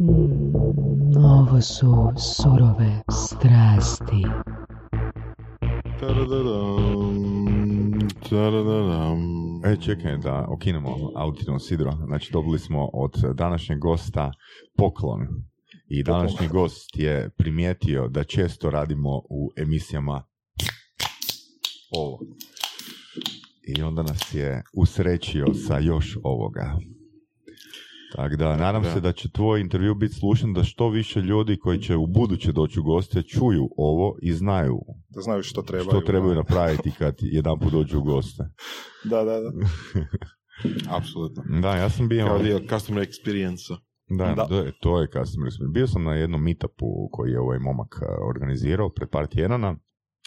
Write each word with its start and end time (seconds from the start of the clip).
Mm, 0.00 1.16
ovo 1.16 1.60
su 1.60 2.12
surove 2.16 3.02
strasti. 3.10 4.24
E, 9.64 9.76
čekaj 9.80 10.16
da 10.16 10.46
okinemo 10.48 10.96
autino 11.14 11.58
sidro. 11.58 11.92
Znači, 12.06 12.32
dobili 12.32 12.58
smo 12.58 12.90
od 12.92 13.12
današnjeg 13.34 13.78
gosta 13.78 14.32
poklon. 14.76 15.20
I 15.88 16.02
današnji 16.02 16.48
gost 16.48 16.96
je 16.96 17.30
primijetio 17.36 18.08
da 18.08 18.24
često 18.24 18.70
radimo 18.70 19.22
u 19.30 19.50
emisijama 19.56 20.22
ovo. 21.90 22.18
I 23.76 23.82
onda 23.82 24.02
nas 24.02 24.34
je 24.34 24.62
usrećio 24.72 25.46
sa 25.54 25.78
još 25.78 26.18
ovoga. 26.22 26.78
Tako 28.16 28.36
da, 28.36 28.56
nadam 28.56 28.82
Da. 28.82 28.92
se 28.92 29.00
da 29.00 29.12
će 29.12 29.30
tvoj 29.30 29.60
intervju 29.60 29.94
biti 29.94 30.14
slušan, 30.14 30.52
da 30.52 30.64
što 30.64 30.88
više 30.88 31.20
ljudi 31.20 31.56
koji 31.56 31.78
će 31.78 31.96
u 31.96 32.06
buduće 32.06 32.52
doći 32.52 32.80
u 32.80 32.82
goste 32.82 33.22
čuju 33.22 33.68
ovo 33.76 34.16
i 34.22 34.32
znaju 34.32 34.78
Da 35.08 35.20
znaju 35.20 35.42
što 35.42 35.62
trebaju. 35.62 35.90
što 35.90 36.00
trebaju 36.00 36.34
napraviti 36.34 36.90
kad 36.90 37.14
jedan 37.20 37.58
put 37.58 37.72
dođu 37.72 37.98
u 37.98 38.02
goste. 38.02 38.42
Da, 39.10 39.24
da, 39.24 39.40
da. 39.40 39.50
Apsolutno. 40.96 41.42
Da, 41.62 41.76
ja 41.76 41.88
sam 41.88 42.08
bio... 42.08 42.26
Kao 42.26 42.38
dio 42.38 42.60
customer 42.70 43.06
experience 43.06 43.76
Da, 44.18 44.34
Da. 44.34 44.46
to 44.46 44.58
je- 44.58 44.72
to 44.80 45.00
je 45.00 45.06
customer 45.08 45.48
experience. 45.48 45.72
Bio 45.74 45.86
sam 45.86 46.04
na 46.04 46.14
jednom 46.14 46.42
meetupu 46.42 46.86
koji 47.12 47.30
je 47.30 47.40
ovaj 47.40 47.58
momak 47.58 48.02
a, 48.02 48.06
organizirao 48.28 48.90
pred 48.90 49.08
par 49.08 49.26
tjedana 49.26 49.76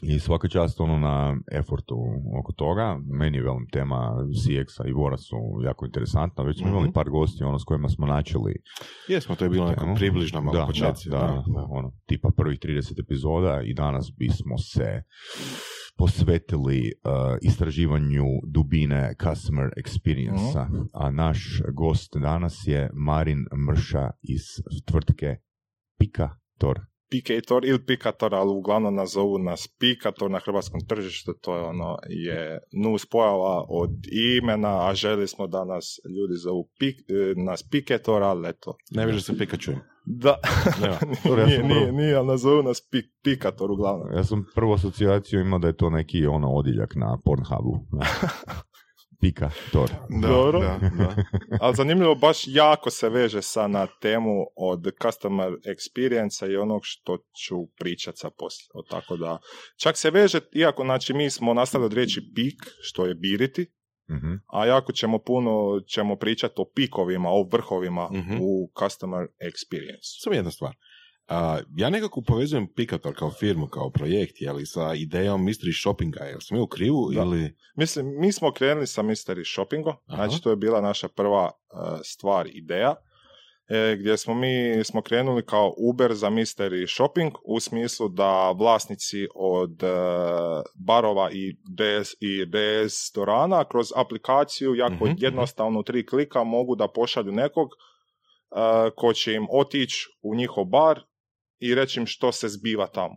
i 0.01 0.19
svaka 0.19 0.47
čast 0.47 0.79
ono 0.79 0.97
na 0.99 1.37
effortu 1.51 1.95
oko 2.39 2.51
toga. 2.53 2.99
Meni 3.09 3.37
je 3.37 3.43
velim 3.43 3.67
tema 3.71 4.15
CX-a 4.43 4.87
i 4.87 4.91
Vora 4.91 5.17
su 5.17 5.35
jako 5.63 5.85
interesantna. 5.85 6.43
Već 6.43 6.57
smo 6.59 6.67
imali 6.67 6.83
Mhm. 6.83 6.93
par 6.93 7.09
gosti 7.09 7.43
ono 7.43 7.59
s 7.59 7.63
kojima 7.63 7.89
smo 7.89 8.07
načeli 8.07 8.55
Jesmo, 9.07 9.35
to 9.35 9.45
je 9.45 9.49
bilo 9.49 9.69
neko 9.69 9.93
približno 9.95 10.41
malo 10.41 10.57
da, 10.59 10.65
početci. 10.65 11.09
da, 11.09 11.17
da, 11.47 11.65
ono, 11.69 11.91
tipa 12.05 12.29
prvih 12.37 12.59
30 12.59 12.99
epizoda 13.03 13.61
i 13.65 13.73
danas 13.73 14.11
bismo 14.17 14.57
se 14.57 15.03
posvetili 15.97 16.79
uh, 17.03 17.11
istraživanju 17.41 18.25
dubine 18.47 19.15
customer 19.23 19.69
experience 19.77 20.67
a 20.93 21.11
naš 21.11 21.61
gost 21.73 22.17
danas 22.21 22.63
je 22.67 22.89
Marin 22.93 23.45
Mrša 23.69 24.09
iz 24.21 24.41
tvrtke 24.85 25.35
Pikator. 25.99 26.79
Pikator 27.11 27.65
ili 27.65 27.85
Pikator, 27.85 28.35
ali 28.35 28.51
uglavnom 28.51 28.95
nazovu 28.95 29.37
nas 29.37 29.67
Pikator 29.79 30.31
na 30.31 30.39
hrvatskom 30.39 30.81
tržištu, 30.87 31.33
to 31.41 31.55
je 31.55 31.61
ono, 31.61 31.97
je 32.09 32.59
nus 32.83 33.05
pojava 33.05 33.65
od 33.69 33.91
imena, 34.41 34.89
a 34.89 34.93
želi 34.95 35.27
smo 35.27 35.47
da 35.47 35.65
nas 35.65 35.99
ljudi 36.17 36.35
zovu 36.35 36.69
pik, 36.79 36.95
e, 37.09 37.33
nas 37.45 37.63
Pikator, 37.63 38.23
ali 38.23 38.49
eto. 38.49 38.75
Ne 38.91 39.05
veže 39.05 39.21
se 39.21 39.37
Pikachu. 39.37 39.71
Da, 40.05 40.35
Nema. 40.81 40.97
Dobro, 41.25 41.41
ja 41.41 41.47
nije, 41.47 41.57
sam 41.59 41.67
nije, 41.67 41.79
prvo- 41.81 41.91
nije, 41.97 42.15
ali 42.15 42.27
nazovu 42.27 42.63
nas 42.63 42.81
pik, 42.91 43.05
Pikator 43.23 43.71
uglavnom. 43.71 44.07
Ja 44.15 44.23
sam 44.23 44.45
prvu 44.55 44.73
asocijaciju 44.73 45.39
imao 45.39 45.59
da 45.59 45.67
je 45.67 45.77
to 45.77 45.89
neki 45.89 46.25
ono 46.25 46.51
odjeljak 46.51 46.95
na 46.95 47.17
Pornhubu. 47.25 47.79
Pikator. 49.21 49.89
Da, 50.11 50.27
Dobro. 50.27 50.59
Da, 50.59 50.79
da. 50.97 51.15
Ali 51.61 51.75
zanimljivo, 51.75 52.15
baš 52.15 52.43
jako 52.45 52.89
se 52.89 53.09
veže 53.09 53.41
sa 53.41 53.67
na 53.67 53.87
temu 54.01 54.31
od 54.55 54.83
customer 55.01 55.49
experience 55.65 56.51
i 56.51 56.57
onog 56.57 56.81
što 56.83 57.17
ću 57.17 57.55
pričat 57.69 58.17
sa 58.17 58.29
poslije. 58.29 58.67
O, 58.73 58.81
Tako 58.83 59.17
da, 59.17 59.37
čak 59.77 59.97
se 59.97 60.11
veže, 60.11 60.39
iako 60.53 60.83
znači 60.83 61.13
mi 61.13 61.29
smo 61.29 61.53
nastavili 61.53 61.85
od 61.85 61.93
riječi 61.93 62.21
pik, 62.35 62.55
što 62.81 63.05
je 63.05 63.15
biriti, 63.15 63.65
Mhm. 64.09 64.33
a 64.47 64.65
jako 64.65 64.91
ćemo 64.91 65.19
puno 65.19 65.51
ćemo 65.87 66.15
pričati 66.15 66.53
o 66.57 66.65
pikovima, 66.75 67.29
o 67.29 67.47
vrhovima 67.51 68.09
Mhm. 68.13 68.37
u 68.41 68.71
customer 68.79 69.21
experience. 69.21 70.23
Samo 70.23 70.35
jedna 70.35 70.51
stvar. 70.51 70.75
A, 71.27 71.59
ja 71.75 71.89
nekako 71.89 72.21
povezujem 72.21 72.67
Pikator 72.75 73.15
kao 73.15 73.31
firmu, 73.31 73.67
kao 73.67 73.89
projekt, 73.89 74.41
je 74.41 74.51
li 74.51 74.65
sa 74.65 74.93
idejom 74.93 75.45
mystery 75.47 75.81
shoppinga, 75.81 76.23
jel 76.23 76.39
je 76.51 76.61
u 76.61 76.67
krivu 76.67 77.11
Da. 77.11 77.21
ili... 77.21 77.55
Mislim, 77.75 78.19
mi 78.19 78.31
smo 78.31 78.51
krenuli 78.51 78.87
sa 78.87 79.03
mystery 79.03 79.53
shoppingom, 79.53 79.93
Aha. 80.05 80.15
znači 80.15 80.43
to 80.43 80.49
je 80.49 80.55
bila 80.55 80.81
naša 80.81 81.07
prva 81.07 81.51
e, 81.51 81.75
stvar, 82.03 82.47
ideja, 82.47 82.95
e, 83.67 83.95
gdje 83.99 84.17
smo 84.17 84.33
mi 84.33 84.83
smo 84.83 85.01
krenuli 85.01 85.45
kao 85.45 85.73
Uber 85.77 86.13
za 86.13 86.29
mystery 86.29 86.95
shopping 86.95 87.33
u 87.45 87.59
smislu 87.59 88.09
da 88.09 88.51
vlasnici 88.51 89.27
od 89.35 89.83
e, 89.83 89.87
barova 90.75 91.31
i 91.31 91.53
DS, 91.53 92.13
i 92.19 92.45
DS 92.45 93.11
dorana 93.15 93.63
kroz 93.63 93.87
aplikaciju 93.95 94.75
jako 94.75 95.05
Mhm, 95.05 95.13
jednostavno 95.17 95.79
u 95.79 95.83
tri 95.83 96.05
klika 96.05 96.43
mogu 96.43 96.75
da 96.75 96.87
pošalju 96.87 97.31
nekog 97.31 97.69
e, 97.69 97.75
ko 98.95 99.13
će 99.13 99.33
im 99.33 99.47
otići 99.51 100.07
u 100.21 100.35
njihov 100.35 100.65
bar 100.65 101.01
i 101.61 101.75
reći 101.75 101.99
im 101.99 102.05
što 102.05 102.31
se 102.31 102.49
zbiva 102.49 102.87
tamo. 102.87 103.15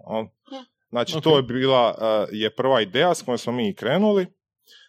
Znači, 0.89 1.17
Ok. 1.17 1.23
to 1.23 1.37
je 1.37 1.43
bila, 1.43 1.95
e, 2.01 2.37
je 2.37 2.55
prva 2.55 2.81
ideja 2.81 3.15
s 3.15 3.23
kojom 3.23 3.39
smo 3.39 3.53
mi 3.53 3.69
i 3.69 3.75
krenuli 3.75 4.27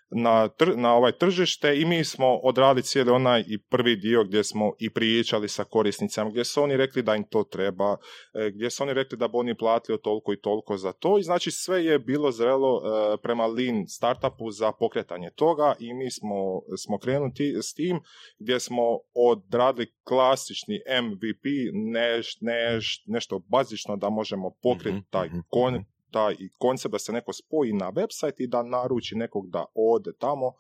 na, 0.09 0.49
tr- 0.49 0.75
na 0.75 0.93
ovaj 0.93 1.11
tržište 1.11 1.81
i 1.81 1.85
mi 1.85 2.03
smo 2.03 2.35
odradili 2.35 2.83
cijeli 2.83 3.11
onaj 3.11 3.43
i 3.47 3.57
prvi 3.59 3.95
dio 3.95 4.23
gdje 4.23 4.43
smo 4.43 4.71
i 4.79 4.89
pričali 4.89 5.49
sa 5.49 5.63
korisnicama, 5.63 6.29
gdje 6.29 6.43
su 6.45 6.63
oni 6.63 6.77
rekli 6.77 7.03
da 7.03 7.16
im 7.16 7.23
to 7.23 7.43
treba, 7.43 7.97
e, 8.33 8.51
gdje 8.51 8.69
su 8.69 8.83
oni 8.83 8.93
rekli 8.93 9.17
da 9.17 9.27
bi 9.27 9.33
oni 9.33 9.57
platili 9.57 10.01
toliko 10.01 10.33
i 10.33 10.41
toliko 10.41 10.77
za 10.77 10.91
to 10.93 11.19
i 11.19 11.23
znači 11.23 11.51
sve 11.51 11.85
je 11.85 11.99
bilo 11.99 12.31
zrelo 12.31 12.77
e, 12.77 13.17
prema 13.17 13.45
lean 13.45 13.88
startupu 13.88 14.51
za 14.51 14.71
pokretanje 14.71 15.29
toga 15.31 15.75
i 15.79 15.93
mi 15.93 16.11
smo, 16.11 16.35
smo 16.77 16.97
krenuli 16.99 17.33
ti- 17.33 17.55
s 17.61 17.73
tim 17.73 17.99
gdje 18.39 18.59
smo 18.59 18.81
odradili 19.13 19.93
klasični 20.03 20.79
MVP, 21.01 21.43
neš, 21.73 22.37
neš, 22.41 23.03
nešto 23.07 23.39
bazično 23.39 23.95
da 23.95 24.09
možemo 24.09 24.51
pokriti 24.61 24.95
Mhm, 24.95 25.05
taj 25.09 25.27
mhm, 25.27 25.39
kon, 25.47 25.73
mhm. 25.73 25.83
Taj 26.16 26.36
koncept 26.58 26.92
da 26.92 27.00
se 27.00 27.12
neko 27.12 27.34
spoji 27.34 27.74
na 27.74 27.92
website 27.92 28.38
i 28.38 28.48
da 28.48 28.64
naruči 28.64 29.16
nekog 29.16 29.50
da 29.50 29.66
ode 29.76 30.12
tamo. 30.20 30.53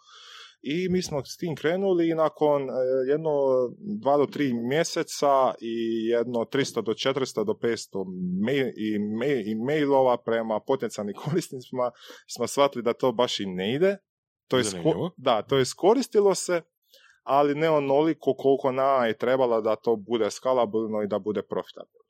I 0.61 0.89
mi 0.89 1.01
smo 1.01 1.25
s 1.25 1.37
tim 1.37 1.55
krenuli 1.55 2.09
i 2.09 2.15
nakon 2.15 2.61
e, 2.61 2.73
jedno 3.09 3.31
dva 4.01 4.17
do 4.17 4.25
tri 4.25 4.53
mjeseca 4.53 5.53
i 5.61 6.07
jedno 6.07 6.39
300 6.39 6.81
do 6.81 6.91
400 6.91 7.45
do 7.45 7.53
500 7.53 8.05
mail, 8.45 8.67
i, 8.67 8.99
mail, 9.19 9.47
i 9.47 9.55
mailova 9.55 10.17
prema 10.17 10.59
potencijalnim 10.59 11.15
korisnicima 11.25 11.91
smo 12.35 12.47
shvatili 12.47 12.83
da 12.83 12.93
to 12.93 13.11
baš 13.11 13.39
i 13.39 13.45
ne 13.45 13.73
ide. 13.75 13.97
To 14.47 14.57
je, 14.57 14.63
sko- 14.63 15.09
da, 15.17 15.41
to 15.41 15.57
je 15.57 15.65
skoristilo 15.65 16.35
se, 16.35 16.61
ali 17.23 17.55
ne 17.55 17.69
onoliko 17.69 18.33
koliko 18.33 18.71
nama 18.71 19.05
je 19.05 19.17
trebala 19.17 19.61
da 19.61 19.75
to 19.75 19.95
bude 19.95 20.31
skalabilno 20.31 21.01
i 21.03 21.07
da 21.07 21.19
bude 21.19 21.41
profitabilno. 21.41 22.04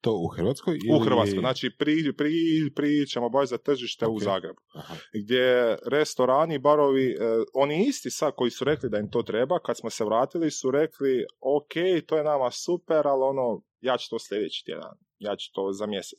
To 0.00 0.12
u 0.12 0.26
Hrvatskoj? 0.28 0.74
U 0.74 0.96
ili- 0.96 1.04
Hrvatskoj. 1.04 1.38
Znači, 1.40 1.70
pri, 1.78 2.12
pri, 2.16 2.32
pričamo 2.74 3.28
baš 3.28 3.48
za 3.48 3.58
tržište 3.58 4.06
u 4.06 4.14
Ok. 4.16 4.22
Zagrebu. 4.22 4.60
Aha. 4.74 4.94
Gdje 5.12 5.76
restorani, 5.86 6.58
barovi, 6.58 7.06
e, 7.10 7.16
oni 7.54 7.86
isti 7.86 8.10
sad 8.10 8.32
koji 8.36 8.50
su 8.50 8.64
rekli 8.64 8.90
da 8.90 8.98
im 8.98 9.10
to 9.10 9.22
treba, 9.22 9.58
kad 9.60 9.78
smo 9.78 9.90
se 9.90 10.04
vratili 10.04 10.50
su 10.50 10.70
rekli, 10.70 11.24
ok, 11.40 11.72
to 12.06 12.16
je 12.16 12.24
nama 12.24 12.50
super, 12.50 13.06
ali 13.06 13.22
ono, 13.22 13.62
ja 13.80 13.96
ću 13.98 14.10
to 14.10 14.18
sljedeći 14.18 14.64
tjedan. 14.64 14.96
Ja 15.18 15.36
ću 15.36 15.50
to 15.52 15.72
za 15.72 15.86
mjesec. 15.86 16.18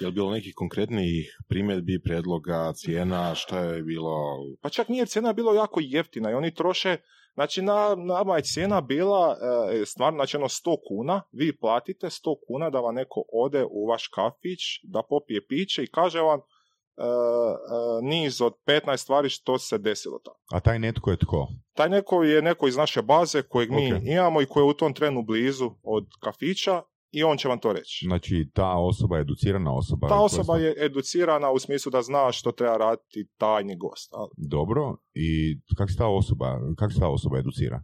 Je 0.00 0.06
li 0.06 0.12
bilo 0.12 0.30
nekih 0.30 0.52
konkretnijih 0.56 1.38
primjedbi, 1.48 2.02
predloga, 2.04 2.72
cijena, 2.74 3.34
šta 3.34 3.58
je 3.60 3.82
bilo? 3.82 4.14
Pa 4.60 4.68
čak 4.68 4.88
nije 4.88 5.06
cijena 5.06 5.32
bilo 5.32 5.54
jako 5.54 5.80
jeftina 5.82 6.30
i 6.30 6.34
oni 6.34 6.54
troše, 6.54 6.96
znači 7.34 7.62
na, 7.62 7.94
nama 7.94 8.36
je 8.36 8.42
cijena 8.42 8.80
bila 8.80 9.36
e, 9.72 9.86
stvarno, 9.86 10.16
znači 10.18 10.36
ono 10.36 10.48
100 10.48 10.76
kuna, 10.88 11.22
vi 11.32 11.58
platite 11.58 12.06
100 12.06 12.34
kuna 12.46 12.70
da 12.70 12.80
vam 12.80 12.94
neko 12.94 13.24
ode 13.32 13.64
u 13.70 13.86
vaš 13.86 14.08
kafić, 14.08 14.60
da 14.82 15.02
popije 15.08 15.46
piće 15.46 15.82
i 15.82 15.90
kaže 15.90 16.20
vam 16.20 16.40
e, 16.40 16.42
e, 17.02 17.06
niz 18.02 18.42
od 18.42 18.52
15 18.66 18.96
stvari 18.96 19.28
što 19.28 19.58
se 19.58 19.78
desilo 19.78 20.18
tamo. 20.24 20.36
A 20.52 20.60
taj 20.60 20.78
netko 20.78 21.10
je 21.10 21.16
tko? 21.16 21.48
Taj 21.74 21.88
neko 21.88 22.22
je 22.22 22.42
neko 22.42 22.68
iz 22.68 22.76
naše 22.76 23.02
baze 23.02 23.42
kojeg 23.42 23.70
mi 23.70 23.92
Ok. 23.94 24.00
imamo 24.04 24.42
i 24.42 24.46
koji 24.46 24.64
je 24.64 24.68
u 24.70 24.74
tom 24.74 24.94
trenu 24.94 25.22
blizu 25.22 25.70
od 25.82 26.06
kafića 26.22 26.82
i 27.12 27.22
on 27.22 27.36
će 27.36 27.48
vam 27.48 27.58
to 27.58 27.72
reći. 27.72 28.04
Znači, 28.06 28.50
ta 28.54 28.78
osoba 28.78 29.16
je 29.16 29.22
educirana 29.22 29.74
osoba. 29.74 30.08
Ta 30.08 30.20
osoba 30.20 30.56
je 30.56 30.74
educirana 30.78 31.50
u 31.50 31.58
smislu 31.58 31.90
da 31.90 32.02
zna 32.02 32.32
što 32.32 32.52
treba 32.52 32.76
raditi 32.76 33.28
tajni 33.36 33.76
gost. 33.76 34.12
ali 34.12 34.30
Dobro, 34.36 34.96
i 35.14 35.60
kako 35.76 35.90
se 35.90 35.98
ta 35.98 36.06
osoba, 36.06 36.60
kako 36.78 36.92
se 36.92 37.00
ta 37.00 37.08
osoba 37.08 37.38
educira? 37.38 37.82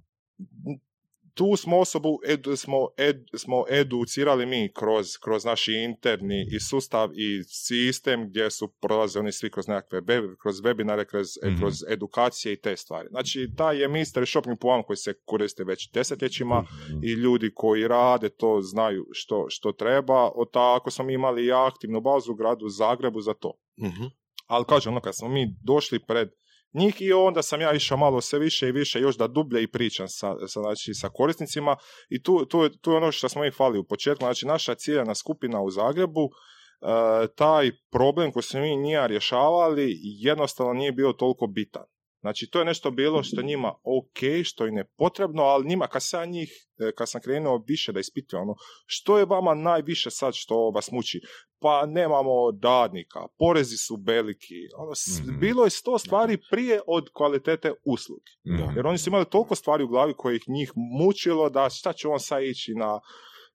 Tu 1.38 1.56
smo 1.56 1.78
osobu 1.78 2.18
edu, 2.28 2.56
smo, 2.56 2.88
ed, 2.96 3.16
smo 3.36 3.64
educirali 3.70 4.46
mi 4.46 4.70
kroz, 4.74 5.06
kroz 5.24 5.44
naš 5.44 5.68
interni 5.68 6.46
i 6.52 6.60
sustav 6.60 7.10
i 7.14 7.42
sistem 7.44 8.28
gdje 8.28 8.50
su 8.50 8.68
prolaze 8.80 9.18
oni 9.18 9.32
svi 9.32 9.50
kroz 9.50 9.68
nekakve 9.68 10.00
web, 10.00 10.24
kroz 10.42 10.56
webinare, 10.62 11.04
kroz, 11.04 11.26
Mhm. 11.44 11.58
kroz 11.58 11.74
edukacije 11.88 12.52
i 12.52 12.60
te 12.60 12.76
stvari. 12.76 13.08
Znači, 13.10 13.50
taj 13.56 13.80
je 13.82 13.88
mystery 13.88 14.30
shopping 14.30 14.58
plan 14.60 14.82
koji 14.82 14.96
se 14.96 15.14
koristi 15.24 15.64
već 15.64 15.90
desetljećima 15.92 16.60
Mhm. 16.60 17.04
i 17.04 17.12
ljudi 17.12 17.50
koji 17.54 17.88
rade 17.88 18.28
to 18.28 18.60
znaju 18.62 19.06
što, 19.12 19.46
što 19.48 19.72
treba. 19.72 20.30
O 20.34 20.44
tako 20.44 20.90
smo 20.90 21.04
mi 21.04 21.14
imali 21.14 21.46
i 21.46 21.52
aktivnu 21.52 22.00
bazu 22.00 22.32
u 22.32 22.36
gradu 22.36 22.68
Zagrebu 22.68 23.20
za 23.20 23.34
to. 23.34 23.52
Mhm. 23.82 24.04
Ali 24.46 24.64
kažem, 24.64 24.92
ono, 24.92 25.00
kad 25.00 25.16
smo 25.16 25.28
mi 25.28 25.54
došli 25.64 25.98
pred 26.06 26.28
njih 26.72 27.02
i 27.02 27.12
onda 27.12 27.42
sam 27.42 27.60
ja 27.60 27.72
išao 27.72 27.96
malo 27.98 28.20
sve 28.20 28.38
više 28.38 28.68
i 28.68 28.72
više 28.72 29.00
još 29.00 29.16
da 29.16 29.26
dublje 29.26 29.62
i 29.62 29.70
pričam 29.70 30.08
sa, 30.08 30.34
sa, 30.48 30.60
znači, 30.60 30.94
sa 30.94 31.08
korisnicima 31.08 31.76
i 32.08 32.22
tu, 32.22 32.44
tu, 32.44 32.68
tu 32.68 32.90
je 32.90 32.96
ono 32.96 33.12
što 33.12 33.28
smo 33.28 33.44
ih 33.44 33.54
fali 33.54 33.78
u 33.78 33.84
početku, 33.84 34.24
znači 34.24 34.46
naša 34.46 34.74
ciljana 34.74 35.14
skupina 35.14 35.60
u 35.60 35.70
Zagrebu, 35.70 36.24
e, 36.24 37.26
taj 37.36 37.70
problem 37.90 38.32
koji 38.32 38.42
smo 38.42 38.60
mi 38.60 38.76
njima 38.76 39.06
rješavali 39.06 39.96
jednostavno 40.02 40.72
nije 40.72 40.92
bio 40.92 41.12
toliko 41.12 41.46
bitan. 41.46 41.84
Znači, 42.20 42.50
to 42.50 42.58
je 42.58 42.64
nešto 42.64 42.90
bilo 42.90 43.22
što 43.22 43.42
njima 43.42 43.68
ok, 43.68 44.18
što 44.44 44.66
im 44.66 44.76
je 44.76 44.84
potrebno, 44.96 45.42
ali 45.42 45.68
njima, 45.68 45.86
kad 45.86 46.02
sam 46.02 46.30
njih, 46.30 46.68
e, 46.78 46.92
kad 46.96 47.10
sam 47.10 47.20
krenuo 47.20 47.64
više 47.66 47.92
da 47.92 48.00
ispitujem, 48.00 48.42
ono, 48.42 48.54
što 48.86 49.18
je 49.18 49.24
vama 49.24 49.54
najviše 49.54 50.10
sad 50.10 50.34
što 50.34 50.70
vas 50.70 50.90
muči? 50.90 51.20
Pa 51.60 51.86
nemamo 51.86 52.52
dadnika, 52.52 53.20
porezi 53.38 53.76
su 53.76 53.98
veliki, 54.06 54.54
ono, 54.76 54.92
Mhm. 55.22 55.40
bilo 55.40 55.64
je 55.64 55.70
sto 55.70 55.98
stvari 55.98 56.38
prije 56.50 56.80
od 56.86 57.08
kvalitete 57.12 57.72
usluge. 57.84 58.30
Mhm. 58.46 58.76
Jer 58.76 58.86
oni 58.86 58.98
su 58.98 59.10
imali 59.10 59.24
toliko 59.24 59.54
stvari 59.54 59.84
u 59.84 59.88
glavi 59.88 60.14
kojih 60.16 60.42
njih 60.48 60.72
mučilo 61.00 61.50
da 61.50 61.70
šta 61.70 61.92
će 61.92 62.08
on 62.08 62.20
sad 62.20 62.42
ići 62.42 62.74
na, 62.74 63.00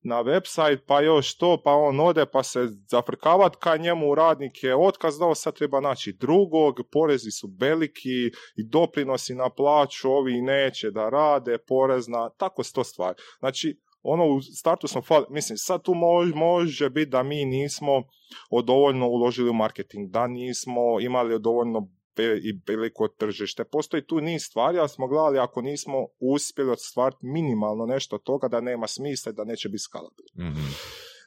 na 0.03 0.23
website, 0.23 0.79
pa 0.87 1.01
još 1.01 1.37
to, 1.37 1.61
pa 1.63 1.71
on 1.71 1.99
ode, 1.99 2.25
pa 2.25 2.43
se 2.43 2.59
zafrkavat 2.89 3.55
ka 3.55 3.77
njemu 3.77 4.15
radnik 4.15 4.53
otkaz 4.77 5.19
dao, 5.19 5.35
sad 5.35 5.55
treba 5.55 5.79
naći 5.79 6.13
drugog, 6.13 6.75
porezi 6.91 7.31
su 7.31 7.49
veliki 7.59 8.27
i 8.55 8.63
doprinosi 8.69 9.35
na 9.35 9.49
plaću, 9.49 10.11
ovi 10.11 10.41
neće 10.41 10.91
da 10.91 11.09
rade, 11.09 11.57
porezna, 11.67 12.29
tako 12.29 12.63
sto 12.63 12.83
stvari. 12.83 13.15
Znači, 13.39 13.79
ono 14.01 14.25
u 14.25 14.41
startu 14.41 14.87
smo 14.87 15.01
fali, 15.01 15.25
mislim, 15.29 15.57
sad 15.57 15.83
tu 15.83 15.93
može, 15.93 16.35
može 16.35 16.89
biti 16.89 17.09
da 17.09 17.23
mi 17.23 17.45
nismo 17.45 18.03
dovoljno 18.63 19.07
uložili 19.07 19.49
u 19.49 19.53
marketing, 19.53 20.09
da 20.09 20.27
nismo 20.27 20.81
imali 21.01 21.39
dovoljno 21.39 21.87
i 22.21 22.59
veliko 22.67 23.07
tržište. 23.07 23.63
Postoji 23.63 24.03
tu 24.03 24.21
niz 24.21 24.43
stvari, 24.43 24.79
ali 24.79 24.89
smo 24.89 25.07
gledali 25.07 25.39
ako 25.39 25.61
nismo 25.61 25.97
uspjeli 26.19 26.71
ostvariti 26.71 27.25
minimalno 27.25 27.85
nešto 27.85 28.15
od 28.15 28.23
toga 28.23 28.47
da 28.47 28.61
nema 28.61 28.87
smisla 28.87 29.29
i 29.31 29.35
da 29.35 29.43
neće 29.43 29.69
biti 29.69 29.79
skalabilno. 29.81 30.49
Mhm. 30.51 30.65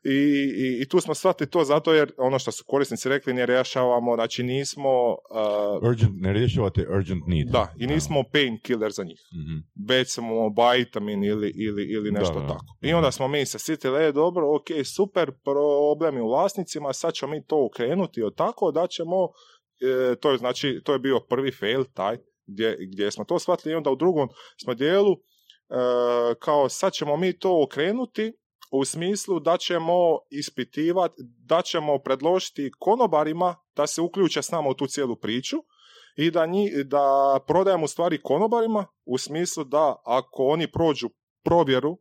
I, 0.04 0.10
i, 0.56 0.82
I 0.82 0.88
tu 0.88 1.00
smo 1.00 1.14
shvatili 1.14 1.50
to 1.50 1.64
zato 1.64 1.92
jer 1.92 2.12
ono 2.18 2.38
što 2.38 2.52
su 2.52 2.64
korisnici 2.66 3.08
rekli 3.08 3.34
ne 3.34 3.46
rješavamo, 3.46 4.14
znači 4.14 4.42
nismo 4.42 5.10
uh, 5.10 5.88
Urgent, 5.88 6.12
ne 6.14 6.32
rješavate 6.32 6.86
urgent 6.88 7.22
need. 7.26 7.48
da, 7.48 7.74
i 7.78 7.86
nismo 7.86 8.22
pain 8.32 8.58
killer 8.62 8.92
za 8.92 9.04
njih 9.04 9.20
Mhm. 9.32 9.86
već 9.88 10.14
smo 10.14 10.48
vitamin 10.74 11.24
ili, 11.24 11.52
ili, 11.56 11.84
ili 11.84 12.10
nešto 12.10 12.34
Da, 12.34 12.40
da. 12.40 12.46
tako. 12.48 12.64
I 12.82 12.92
onda 12.92 13.10
smo 13.10 13.28
mi 13.28 13.46
se 13.46 13.58
sjetili, 13.58 14.04
e, 14.04 14.12
dobro, 14.12 14.54
ok, 14.56 14.66
super, 14.86 15.30
problemi 15.44 16.20
u 16.20 16.28
vlasnicima, 16.28 16.92
sad 16.92 17.14
ćemo 17.14 17.32
mi 17.32 17.44
to 17.44 17.64
ukrenuti 17.64 18.22
od 18.22 18.34
tako 18.36 18.72
da 18.72 18.86
ćemo, 18.86 19.28
e, 19.80 20.16
to 20.16 20.30
je 20.30 20.38
znači, 20.38 20.80
to 20.84 20.92
je 20.92 20.98
bio 20.98 21.20
prvi 21.20 21.52
fail 21.52 21.84
taj, 21.94 22.16
gdje, 22.46 22.76
gdje 22.92 23.10
smo 23.10 23.24
to 23.24 23.38
shvatili 23.38 23.72
i 23.72 23.76
onda 23.76 23.90
u 23.90 23.96
drugom 23.96 24.28
smo 24.64 24.74
dijelu, 24.74 25.12
e, 25.12 25.16
kao 26.38 26.68
sad 26.68 26.92
ćemo 26.92 27.16
mi 27.16 27.38
to 27.38 27.62
okrenuti 27.62 28.32
u 28.72 28.84
smislu 28.84 29.40
da 29.40 29.56
ćemo 29.56 30.18
ispitivati, 30.30 31.14
da 31.44 31.62
ćemo 31.62 31.98
predložiti 31.98 32.70
konobarima 32.78 33.56
da 33.76 33.86
se 33.86 34.00
uključe 34.00 34.42
s 34.42 34.50
nama 34.50 34.68
u 34.68 34.74
tu 34.74 34.86
cijelu 34.86 35.16
priču 35.16 35.56
i 36.16 36.30
da, 36.30 36.46
nji, 36.46 36.70
da 36.84 37.38
prodajemo 37.46 37.86
stvari 37.86 38.22
konobarima 38.22 38.86
u 39.04 39.18
smislu 39.18 39.64
da 39.64 39.96
ako 40.04 40.46
oni 40.46 40.72
prođu 40.72 41.08
provjeru 41.44 41.98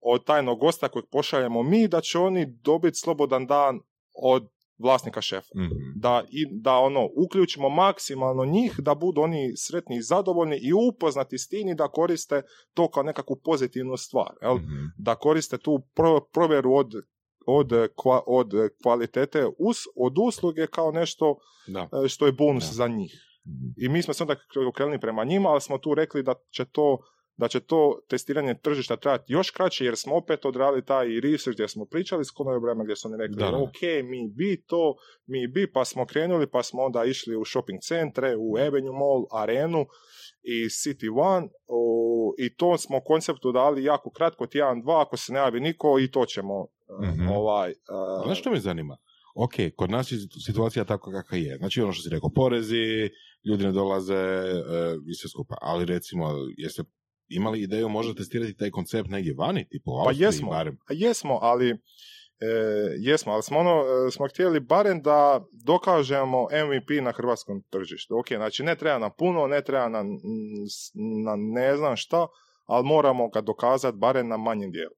od 0.00 0.24
tajnog 0.24 0.60
gosta 0.60 0.88
kojeg 0.88 1.06
pošaljemo 1.10 1.62
mi, 1.62 1.88
da 1.88 2.00
će 2.00 2.18
oni 2.18 2.46
dobiti 2.46 2.98
slobodan 2.98 3.46
dan 3.46 3.80
od 4.22 4.48
vlasnika 4.78 5.20
šefa. 5.20 5.48
Mhm. 5.56 5.74
Da, 5.96 6.22
i, 6.28 6.46
da 6.52 6.72
ono, 6.72 7.08
uključimo 7.16 7.68
maksimalno 7.68 8.44
njih, 8.44 8.74
da 8.78 8.94
budu 8.94 9.20
oni 9.20 9.52
sretni 9.56 9.96
i 9.96 10.02
zadovoljni 10.02 10.56
i 10.58 10.72
upoznati 10.88 11.38
s 11.38 11.48
tim 11.48 11.68
i 11.68 11.74
da 11.74 11.88
koriste 11.88 12.42
to 12.74 12.88
kao 12.88 13.02
nekakvu 13.02 13.36
pozitivnu 13.36 13.96
stvar. 13.96 14.30
Jel? 14.42 14.54
Mhm. 14.54 14.84
Da 14.98 15.14
koriste 15.14 15.58
tu 15.58 15.82
pro, 15.94 16.20
provjeru 16.22 16.74
od, 16.74 16.92
od, 17.46 17.68
kva- 17.96 18.22
od 18.26 18.52
kvalitete 18.82 19.46
us, 19.58 19.76
od 19.96 20.14
usluge 20.18 20.66
kao 20.66 20.90
nešto 20.90 21.36
Da. 21.66 21.88
e, 22.04 22.08
što 22.08 22.26
je 22.26 22.32
bonus 22.32 22.64
Da. 22.64 22.72
za 22.72 22.88
njih. 22.88 23.12
Mhm. 23.46 23.66
I 23.76 23.88
mi 23.88 24.02
smo 24.02 24.14
se 24.14 24.22
onda 24.22 24.36
okrenuli 24.68 25.00
prema 25.00 25.24
njima, 25.24 25.48
ali 25.48 25.60
smo 25.60 25.78
tu 25.78 25.94
rekli 25.94 26.22
da 26.22 26.34
će 26.50 26.64
to 26.64 26.98
da 27.36 27.48
će 27.48 27.60
to 27.60 27.98
testiranje 28.08 28.54
tržišta 28.54 28.96
trajati 28.96 29.32
još 29.32 29.50
kraće, 29.50 29.84
jer 29.84 29.96
smo 29.96 30.16
opet 30.16 30.44
odradili 30.44 30.84
taj 30.84 31.06
research 31.20 31.56
gdje 31.56 31.68
smo 31.68 31.84
pričali 31.86 32.24
s 32.24 32.30
konobarima 32.30 32.84
gdje 32.84 32.96
su 32.96 33.08
oni 33.08 33.16
rekli, 33.18 33.36
Da, 33.36 33.50
da. 33.50 33.56
ok, 33.56 33.80
mi 34.04 34.28
bi 34.28 34.62
to, 34.66 34.94
mi 35.26 35.46
bi, 35.48 35.72
pa 35.72 35.84
smo 35.84 36.06
krenuli, 36.06 36.50
pa 36.50 36.62
smo 36.62 36.82
onda 36.82 37.04
išli 37.04 37.36
u 37.36 37.44
shopping 37.44 37.80
centre, 37.80 38.36
u 38.36 38.56
Avenue 38.56 38.92
Mall, 38.92 39.42
Arenu 39.42 39.86
i 40.42 40.64
City 40.64 41.08
One, 41.34 41.48
o, 41.66 41.80
i 42.38 42.56
to 42.56 42.78
smo 42.78 43.00
konceptu 43.00 43.52
dali 43.52 43.84
jako 43.84 44.10
kratko, 44.10 44.46
tjedan, 44.46 44.82
dva, 44.82 45.02
ako 45.02 45.16
se 45.16 45.32
ne 45.32 45.38
javi 45.38 45.60
niko, 45.60 45.98
i 45.98 46.10
to 46.10 46.26
ćemo 46.26 46.66
Mhm. 47.02 47.28
ovaj... 47.28 47.70
uh, 47.70 48.24
Znaš 48.26 48.40
što 48.40 48.50
me 48.50 48.60
zanima? 48.60 48.96
Ok, 49.34 49.52
kod 49.76 49.90
nas 49.90 50.12
je 50.12 50.18
situacija 50.46 50.84
tako 50.84 51.10
kakva 51.10 51.38
je. 51.38 51.56
Znači 51.56 51.80
ono 51.80 51.92
što 51.92 52.02
si 52.02 52.08
rekao, 52.10 52.30
porezi, 52.34 53.10
ljudi 53.44 53.64
ne 53.64 53.72
dolaze 53.72 54.14
e, 54.14 54.52
i 55.08 55.14
sve 55.14 55.28
skupa. 55.30 55.54
Ali 55.60 55.84
recimo, 55.84 56.30
jeste 56.56 56.82
imali 57.28 57.62
ideju 57.62 57.88
možda 57.88 58.14
testirati 58.14 58.56
taj 58.56 58.70
koncept 58.70 59.10
negdje 59.10 59.34
vani, 59.34 59.68
tipu 59.68 59.90
u 59.90 59.94
Pa 59.94 60.08
Austriji 60.08 60.24
jesmo, 60.26 60.50
barem? 60.50 60.78
a 60.90 60.92
jesmo, 60.92 61.38
ali 61.42 61.70
e, 61.70 61.76
jesmo, 62.98 63.32
ali 63.32 63.42
smo 63.42 63.58
ono, 63.58 63.70
e, 63.70 64.10
smo 64.10 64.28
htjeli 64.28 64.60
barem 64.60 65.02
da 65.02 65.44
dokažemo 65.64 66.42
MVP 66.42 67.04
na 67.04 67.12
hrvatskom 67.12 67.62
tržištu. 67.70 68.18
Ok, 68.18 68.28
znači 68.28 68.62
ne 68.62 68.76
treba 68.76 68.98
nam 68.98 69.10
puno, 69.18 69.46
ne 69.46 69.62
treba 69.62 69.88
nam 69.88 70.06
mm, 70.06 71.22
na 71.24 71.36
ne 71.36 71.76
znam 71.76 71.96
šta, 71.96 72.26
ali 72.66 72.86
moramo 72.86 73.28
ga 73.28 73.40
dokazati 73.40 73.98
barem 73.98 74.28
na 74.28 74.36
manjem 74.36 74.70
dijelu. 74.70 74.94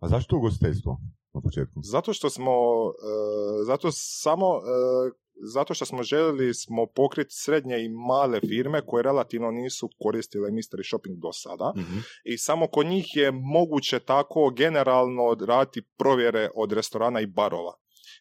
A 0.00 0.08
zašto 0.08 0.36
ugostiteljstvo 0.36 0.98
na 1.34 1.40
početku? 1.40 1.80
Zato 1.82 2.12
što 2.12 2.30
smo, 2.30 2.52
e, 2.52 3.64
zato 3.66 3.88
samo, 3.92 4.46
e, 4.46 5.25
zato 5.54 5.74
što 5.74 5.84
smo 5.84 6.02
željeli 6.02 6.54
smo 6.54 6.86
pokriti 6.86 7.34
srednje 7.34 7.84
i 7.84 7.88
male 7.88 8.40
firme 8.40 8.80
koje 8.86 9.02
relativno 9.02 9.50
nisu 9.50 9.90
koristile 10.02 10.50
mystery 10.50 10.88
shopping 10.88 11.16
do 11.18 11.32
sada 11.32 11.72
Mhm. 11.76 11.98
i 12.24 12.38
samo 12.38 12.66
kod 12.66 12.86
njih 12.86 13.16
je 13.16 13.30
moguće 13.30 13.98
tako 13.98 14.50
generalno 14.50 15.36
raditi 15.46 15.82
provjere 15.98 16.50
od 16.54 16.72
restorana 16.72 17.20
i 17.20 17.26
barova. 17.26 17.74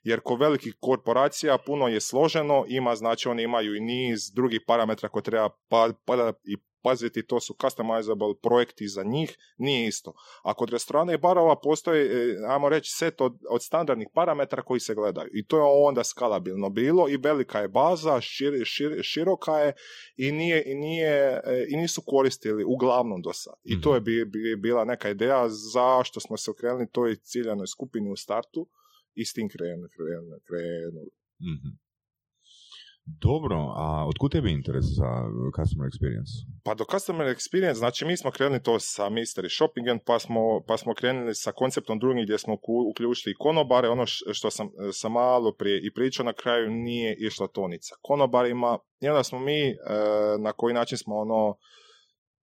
Jer 0.04 0.20
kod 0.24 0.40
velikih 0.40 0.76
korporacija 0.80 1.58
puno 1.66 1.88
je 1.88 2.02
složeno, 2.02 2.66
ima 2.68 2.96
znači 2.96 3.30
oni 3.30 3.44
imaju 3.44 3.76
i 3.76 3.80
niz 3.80 4.32
drugih 4.36 4.62
parametra 4.68 5.10
koje 5.10 5.24
treba 5.24 5.50
pa, 5.70 5.90
pa, 6.06 6.34
i 6.44 6.58
paziti, 6.86 7.28
to 7.28 7.40
su 7.40 7.56
customizable 7.62 8.34
projekti 8.44 8.88
za 8.88 9.04
njih, 9.04 9.38
nije 9.58 9.88
isto. 9.88 10.14
A 10.44 10.54
kod 10.54 10.70
restorana 10.70 11.14
i 11.14 11.18
barova 11.18 11.56
postoji, 11.64 12.02
e, 12.06 12.38
ajmo 12.48 12.70
reći, 12.70 12.92
set 12.92 13.22
od, 13.22 13.34
od 13.50 13.64
standardnih 13.64 14.08
parametra 14.14 14.62
koji 14.62 14.80
se 14.80 14.96
gledaju. 14.96 15.30
I 15.34 15.46
to 15.48 15.58
je 15.58 15.64
onda 15.88 16.04
skalabilno 16.04 16.70
bilo 16.70 17.10
i 17.10 17.18
velika 17.18 17.60
je 17.60 17.68
baza, 17.68 18.22
šir, 18.22 18.54
šir- 18.54 19.04
široka 19.04 19.56
je 19.60 19.74
i, 20.18 20.32
nije, 20.32 20.64
i, 20.72 20.76
nije, 20.76 21.42
e, 21.46 21.66
i 21.70 21.76
nisu 21.78 22.02
koristili 22.06 22.64
uglavnom 22.64 23.22
do 23.22 23.34
sad. 23.34 23.58
I 23.64 23.82
to 23.82 23.96
je 23.96 24.02
bi, 24.02 24.26
bi- 24.26 24.56
bila 24.56 24.86
neka 24.86 25.10
ideja 25.10 25.50
zašto 25.50 26.20
smo 26.20 26.38
se 26.38 26.52
okrenuli 26.52 26.92
toj 26.92 27.16
ciljanoj 27.16 27.68
skupini 27.68 28.12
u 28.12 28.16
startu 28.16 28.68
i 29.14 29.26
s 29.26 29.34
tim 29.34 29.50
krenuli. 29.50 29.90
krenuli, 29.96 30.40
krenuli. 30.48 31.12
Mhm. 31.54 31.85
Dobro, 33.06 33.74
a 33.76 34.08
otkud 34.08 34.32
tebi 34.32 34.52
interes 34.52 34.86
za 34.86 35.10
customer 35.56 35.90
experience? 35.90 36.32
Pa 36.64 36.74
do 36.74 36.86
customer 36.92 37.28
experience, 37.28 37.74
znači 37.74 38.06
mi 38.06 38.18
smo 38.18 38.32
krenuli 38.32 38.64
to 38.64 38.80
sa 38.80 39.10
mystery 39.10 39.58
shoppingom, 39.58 40.00
pa 40.06 40.20
smo, 40.20 40.64
pa 40.68 40.78
smo 40.78 40.94
krenuli 40.94 41.36
sa 41.36 41.52
konceptom 41.52 42.00
drugim 42.00 42.24
gdje 42.24 42.38
smo 42.38 42.58
uključili 42.92 43.36
konobare, 43.36 43.90
ono 43.90 44.06
što 44.06 44.52
sam, 44.52 44.70
sam 44.92 45.12
malo 45.12 45.56
prije 45.56 45.82
i 45.88 45.94
pričao, 45.94 46.26
na 46.26 46.34
kraju 46.34 46.72
nije 46.72 47.16
išla 47.20 47.48
tonica. 47.48 47.96
Konobarima, 48.02 48.80
i 49.02 49.08
onda 49.08 49.24
smo 49.24 49.40
mi, 49.40 49.70
e, 49.70 49.76
na 50.40 50.52
koji 50.52 50.74
način 50.74 50.98
smo 50.98 51.16
ono, 51.16 51.58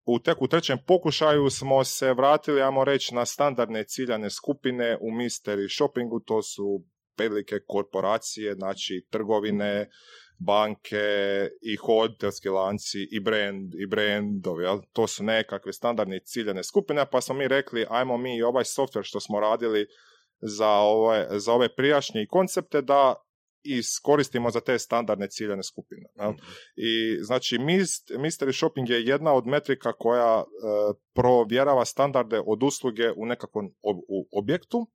u 0.07 0.19
tek 0.19 0.43
u 0.43 0.49
trećem 0.49 0.79
pokušaju 0.87 1.51
smo 1.51 1.85
se 1.85 2.15
vratili, 2.15 2.63
ajmo 2.63 2.85
reći, 2.85 3.15
na 3.15 3.27
standardne 3.27 3.85
ciljane 3.85 4.31
skupine 4.31 4.99
u 5.01 5.07
mystery 5.07 5.77
shoppingu, 5.77 6.21
to 6.21 6.43
su 6.43 6.85
velike 7.19 7.57
korporacije, 7.67 8.55
znači 8.55 9.07
trgovine, 9.11 9.89
banke 10.41 11.05
i 11.63 11.77
hotelski 11.77 12.49
lanci 12.49 12.99
i 13.11 13.21
brand 13.21 13.75
i 13.75 13.87
brandovi, 13.87 14.65
jel? 14.65 14.79
to 14.93 15.07
su 15.07 15.25
nekakve 15.25 15.73
standardne 15.73 16.21
ciljane 16.25 16.65
skupine, 16.65 17.07
pa 17.11 17.21
smo 17.21 17.35
mi 17.35 17.49
rekli 17.49 17.87
ajmo 17.91 18.17
mi 18.17 18.37
i 18.37 18.43
ovaj 18.43 18.65
software 18.65 19.03
što 19.03 19.21
smo 19.21 19.41
radili 19.41 19.87
za 20.41 20.69
ove, 20.69 21.27
za 21.31 21.53
ove 21.53 21.75
prijašnje 21.75 22.27
koncepte 22.31 22.83
da 22.83 23.15
iskoristimo 23.63 24.51
za 24.51 24.61
te 24.61 24.79
standardne 24.79 25.29
ciljane 25.29 25.63
skupine. 25.63 26.07
jel? 26.17 26.33
I 26.77 27.19
znači 27.23 27.59
mist- 27.59 28.19
mystery 28.19 28.59
shopping 28.59 28.91
je 28.91 29.07
jedna 29.07 29.35
od 29.35 29.47
metrika 29.47 29.93
koja 29.93 30.39
e, 30.39 30.45
provjerava 31.15 31.85
standarde 31.85 32.41
od 32.47 32.63
usluge 32.63 33.13
u 33.17 33.27
nekakvom 33.27 33.75
ob- 33.83 34.05
u 34.09 34.29
objektu 34.33 34.87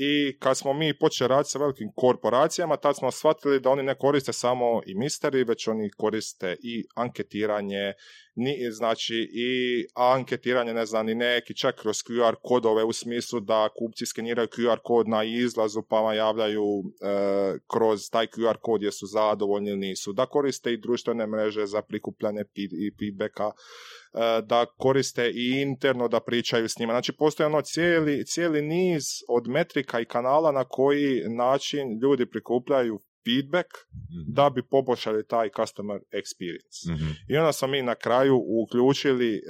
i 0.00 0.38
kad 0.38 0.56
smo 0.56 0.72
mi 0.72 0.98
počeli 0.98 1.28
raditi 1.28 1.50
sa 1.50 1.58
velikim 1.58 1.92
korporacijama, 1.96 2.76
tad 2.76 2.96
smo 2.96 3.10
shvatili 3.10 3.60
da 3.60 3.70
oni 3.70 3.82
ne 3.82 3.94
koriste 3.94 4.32
samo 4.32 4.80
i 4.86 4.94
misteri, 4.94 5.44
već 5.44 5.68
oni 5.68 5.90
koriste 5.96 6.56
i 6.62 6.84
anketiranje, 6.94 7.92
ni, 8.38 8.70
znači 8.70 9.28
i 9.32 9.50
anketiranje, 9.94 10.74
ne 10.74 10.86
znam, 10.86 11.06
ni 11.06 11.14
neki 11.14 11.54
čak 11.56 11.74
kroz 11.80 11.96
QR 11.96 12.34
kodove 12.42 12.84
u 12.84 12.92
smislu 12.92 13.40
da 13.40 13.68
kupci 13.78 14.06
skeniraju 14.06 14.48
QR 14.48 14.78
kod 14.84 15.08
na 15.08 15.24
izlazu 15.24 15.82
pa 15.88 16.00
vam 16.00 16.16
javljaju 16.16 16.64
e, 16.64 17.58
kroz 17.72 18.10
taj 18.10 18.26
QR 18.26 18.56
kod 18.60 18.82
jesu 18.82 19.06
zadovoljni 19.06 19.68
ili 19.70 19.78
nisu, 19.78 20.12
da 20.12 20.26
koriste 20.26 20.72
i 20.72 20.80
društvene 20.80 21.26
mreže 21.26 21.66
za 21.66 21.82
prikupljanje 21.82 22.44
i 22.54 22.92
feedbacka, 22.98 23.44
e, 23.46 24.42
da 24.42 24.66
koriste 24.76 25.30
i 25.30 25.60
interno 25.60 26.08
da 26.08 26.20
pričaju 26.20 26.68
s 26.68 26.78
njima. 26.78 26.92
Znači 26.92 27.12
postoji 27.12 27.46
ono 27.46 27.62
cijeli, 27.62 28.24
cijeli 28.26 28.62
niz 28.62 29.04
od 29.28 29.48
metrika 29.48 30.00
i 30.00 30.04
kanala 30.04 30.52
na 30.52 30.64
koji 30.64 31.22
način 31.28 31.98
ljudi 32.02 32.26
prikupljaju 32.26 33.00
feedback 33.28 33.66
Mhm. 34.10 34.32
da 34.32 34.50
bi 34.50 34.62
poboljšali 34.64 35.26
taj 35.26 35.48
customer 35.56 36.00
experience. 36.12 36.92
Mhm. 36.94 37.10
I 37.28 37.36
onda 37.36 37.52
smo 37.52 37.68
mi 37.68 37.82
na 37.82 37.94
kraju 37.94 38.36
uključili 38.62 39.34
e, 39.34 39.40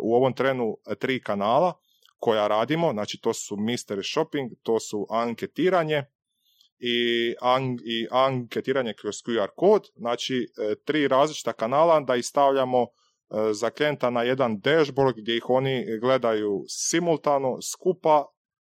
u 0.00 0.14
ovom 0.14 0.32
trenu 0.32 0.76
e, 0.86 0.94
tri 0.94 1.20
kanala 1.20 1.72
koja 2.18 2.46
radimo, 2.48 2.92
znači 2.92 3.18
to 3.20 3.34
su 3.34 3.56
mystery 3.56 4.12
shopping, 4.12 4.50
to 4.62 4.80
su 4.80 5.06
anketiranje 5.10 6.04
i, 6.78 6.98
an- 7.40 7.78
i 7.84 8.06
anketiranje 8.10 8.94
kroz 8.94 9.14
QR 9.16 9.48
kod, 9.56 9.82
znači 9.96 10.34
e, 10.58 10.74
tri 10.84 11.08
različita 11.08 11.52
kanala 11.52 12.00
da 12.00 12.16
ih 12.16 12.24
stavljamo 12.24 12.82
e, 12.82 12.86
za 13.52 13.70
klijenta 13.70 14.10
na 14.10 14.22
jedan 14.22 14.60
dashboard 14.60 15.16
gdje 15.16 15.36
ih 15.36 15.50
oni 15.50 15.98
gledaju 16.00 16.64
simultano, 16.68 17.58
skupa, 17.62 18.24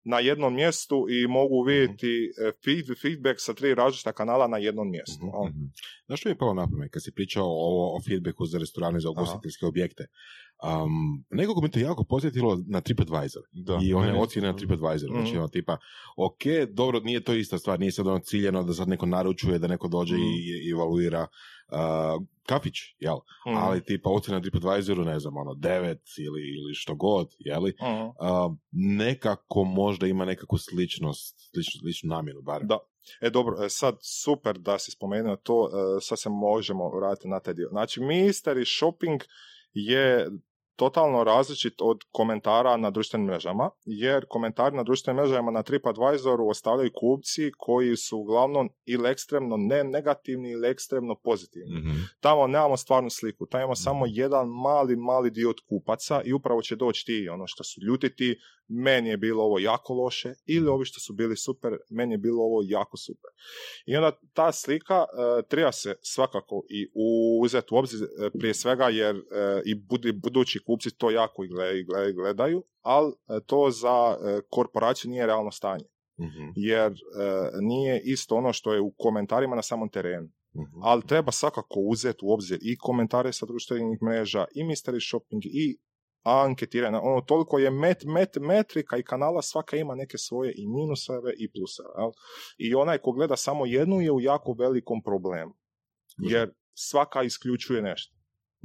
na 0.08 0.20
jednom 0.20 0.54
mjestu 0.56 1.06
i 1.10 1.28
mogu 1.28 1.64
vidjeti 1.64 2.14
e, 2.48 2.52
feed- 2.66 3.02
feedback 3.02 3.40
sa 3.40 3.54
tri 3.54 3.76
različita 3.76 4.12
kanala 4.14 4.48
na 4.48 4.58
jednom 4.58 4.92
mjestu. 4.92 5.26
Mhm? 5.26 5.48
Mhm. 5.50 5.66
Znaš 6.06 6.20
što 6.20 6.30
mi 6.30 6.34
je 6.34 6.38
palo 6.38 6.54
na 6.54 6.68
pamet 6.72 6.92
kad 6.92 7.04
si 7.04 7.12
pričao 7.12 7.46
o, 7.46 7.96
o 7.96 8.00
feedbacku 8.08 8.46
za 8.46 8.58
restorane 8.58 9.00
za 9.00 9.10
ugostiteljske 9.10 9.66
objekte? 9.66 10.04
Um, 10.64 11.26
nekoga 11.30 11.62
mi 11.62 11.72
to 11.72 11.80
jako 11.80 12.04
posjetilo 12.04 12.60
na 12.68 12.82
TripAdvisor 12.82 13.42
Da. 13.52 13.80
i 13.84 13.94
one 13.94 14.20
ocjene 14.20 14.48
na 14.48 14.56
TripAdvisor. 14.56 15.10
Znači, 15.10 15.30
Mhm. 15.30 15.38
ono 15.38 15.48
tipa, 15.48 15.78
ok, 16.18 16.42
dobro, 16.70 17.00
nije 17.00 17.24
to 17.24 17.34
ista 17.34 17.58
stvar, 17.58 17.80
nije 17.80 17.92
sad 17.92 18.08
ono 18.08 18.20
ciljeno 18.20 18.64
da 18.64 18.74
sad 18.74 18.88
neko 18.88 19.06
naručuje, 19.06 19.60
da 19.60 19.68
neko 19.68 19.88
dođe 19.88 20.16
Mhm. 20.16 20.24
i, 20.24 20.68
i 20.68 20.72
evaluira 20.72 21.28
uh, 21.72 22.24
kafić, 22.46 22.74
jel? 23.00 23.18
Mhm. 23.48 23.58
Ali 23.58 23.84
tipa 23.84 24.10
ocjena 24.10 24.38
na 24.38 24.42
TripAdvisoru, 24.42 25.06
ne 25.06 25.20
znam, 25.20 25.38
ono, 25.38 25.54
devet 25.54 26.02
ili, 26.18 26.42
ili 26.42 26.74
što 26.74 26.96
god, 26.96 27.28
jeli? 27.40 27.74
Mhm. 27.84 28.02
Uh, 28.04 28.56
nekako 28.72 29.64
možda 29.64 30.08
ima 30.08 30.26
nekakvu 30.26 30.58
sličnost, 30.58 31.36
sličnu, 31.54 31.80
sličnu 31.80 32.08
namjenu, 32.10 32.42
bar. 32.42 32.64
Da. 32.64 32.78
E 33.22 33.30
dobro, 33.30 33.66
e, 33.66 33.70
sad 33.70 33.98
super 34.02 34.58
da 34.58 34.80
si 34.80 34.92
spomenuo 34.92 35.36
to, 35.36 35.70
e, 35.70 36.02
sad 36.02 36.20
se 36.20 36.30
možemo 36.30 36.90
vratiti 36.90 37.28
na 37.28 37.40
taj 37.40 37.54
dio. 37.54 37.68
Znači, 37.72 38.00
mystery 38.00 38.78
shopping 38.78 39.22
je 39.78 40.28
totalno 40.78 41.24
različit 41.24 41.74
od 41.82 41.98
komentara 42.12 42.78
na 42.78 42.90
društvenim 42.90 43.28
mrežama, 43.28 43.70
jer 43.86 44.26
komentari 44.30 44.76
na 44.76 44.84
društvenim 44.84 45.24
mrežama 45.24 45.52
na 45.52 45.64
TripAdvisoru 45.64 46.48
ostavljaju 46.48 46.92
kupci 47.00 47.52
koji 47.58 47.96
su 47.96 48.18
uglavnom 48.18 48.70
ili 48.86 49.10
ekstremno 49.10 49.58
ne 49.58 49.84
negativni 49.84 50.52
ili 50.52 50.68
ekstremno 50.68 51.16
pozitivni. 51.24 51.80
Mhm. 51.80 51.90
Tamo 52.20 52.48
nemamo 52.48 52.78
stvarnu 52.78 53.10
sliku, 53.10 53.46
tamo 53.46 53.62
imamo 53.62 53.76
samo 53.76 54.06
jedan 54.08 54.48
mali, 54.48 54.96
mali 54.96 55.32
dio 55.32 55.50
od 55.50 55.60
kupaca 55.70 56.22
i 56.26 56.34
upravo 56.34 56.62
će 56.62 56.76
doći 56.76 57.06
ti 57.06 57.30
ono 57.30 57.48
što 57.48 57.64
su 57.64 57.82
ljutiti, 57.82 58.36
meni 58.68 59.10
je 59.10 59.18
bilo 59.18 59.44
ovo 59.44 59.60
jako 59.60 59.94
loše, 59.94 60.34
ili 60.46 60.68
ovi 60.68 60.86
što 60.86 61.00
su 61.00 61.14
bili 61.14 61.38
super, 61.38 61.78
meni 61.90 62.14
je 62.14 62.18
bilo 62.18 62.44
ovo 62.44 62.62
jako 62.66 62.98
super. 62.98 63.32
I 63.86 63.96
onda 63.96 64.12
ta 64.34 64.52
slika 64.52 65.06
e, 65.06 65.48
treba 65.48 65.72
se 65.72 65.96
svakako 66.02 66.64
i 66.70 66.88
uzeti 67.42 67.68
u 67.72 67.78
obzir 67.78 68.04
e, 68.04 68.30
prije 68.40 68.54
svega 68.54 68.90
jer 68.90 69.16
e, 69.16 69.22
i 69.66 69.76
budi, 69.76 70.12
budući 70.12 70.60
kupci 70.68 70.98
to 70.98 71.10
jako 71.12 71.44
i 71.44 71.48
gle- 71.48 71.80
i 71.80 71.86
gle- 71.86 72.14
gledaju, 72.14 72.64
ali 72.82 73.12
e, 73.12 73.40
to 73.46 73.72
za 73.72 74.18
e, 74.18 74.42
korporaciju 74.50 75.12
nije 75.12 75.26
realno 75.26 75.52
stanje. 75.52 75.86
Mhm, 76.20 76.52
Jer 76.56 76.92
e, 76.92 76.96
nije 77.62 78.02
isto 78.04 78.36
ono 78.36 78.54
što 78.54 78.74
je 78.74 78.82
u 78.82 78.94
komentarima 78.98 79.56
na 79.56 79.62
samom 79.62 79.90
terenu 79.90 80.30
mhm. 80.56 80.84
ali 80.84 81.08
treba 81.08 81.32
svakako 81.32 81.80
uzeti 81.80 82.20
u 82.24 82.34
obzir 82.34 82.60
i 82.62 82.78
komentare 82.78 83.34
sa 83.34 83.46
društvenih 83.46 84.00
mreža, 84.02 84.46
i 84.56 84.64
mystery 84.64 85.10
shopping, 85.10 85.42
i 85.46 85.78
anketiranje. 86.24 86.98
Ono, 86.98 87.22
toliko 87.22 87.60
je 87.60 87.72
met, 87.72 88.04
met, 88.06 88.36
metrika 88.42 88.98
i 88.98 89.04
kanala, 89.04 89.42
svaka 89.42 89.78
ima 89.78 89.96
neke 89.96 90.18
svoje 90.18 90.54
i 90.58 90.68
minuseve 90.68 91.34
i 91.38 91.52
pluseve. 91.52 91.90
Jel? 91.98 92.12
I 92.58 92.76
onaj 92.76 92.98
ko 92.98 93.12
gleda 93.12 93.36
samo 93.36 93.66
jednu 93.66 94.02
je 94.02 94.12
u 94.12 94.22
jako 94.22 94.54
velikom 94.54 95.02
problemu. 95.04 95.54
Jer 96.18 96.54
svaka 96.74 97.24
isključuje 97.24 97.82
nešto. 97.82 98.16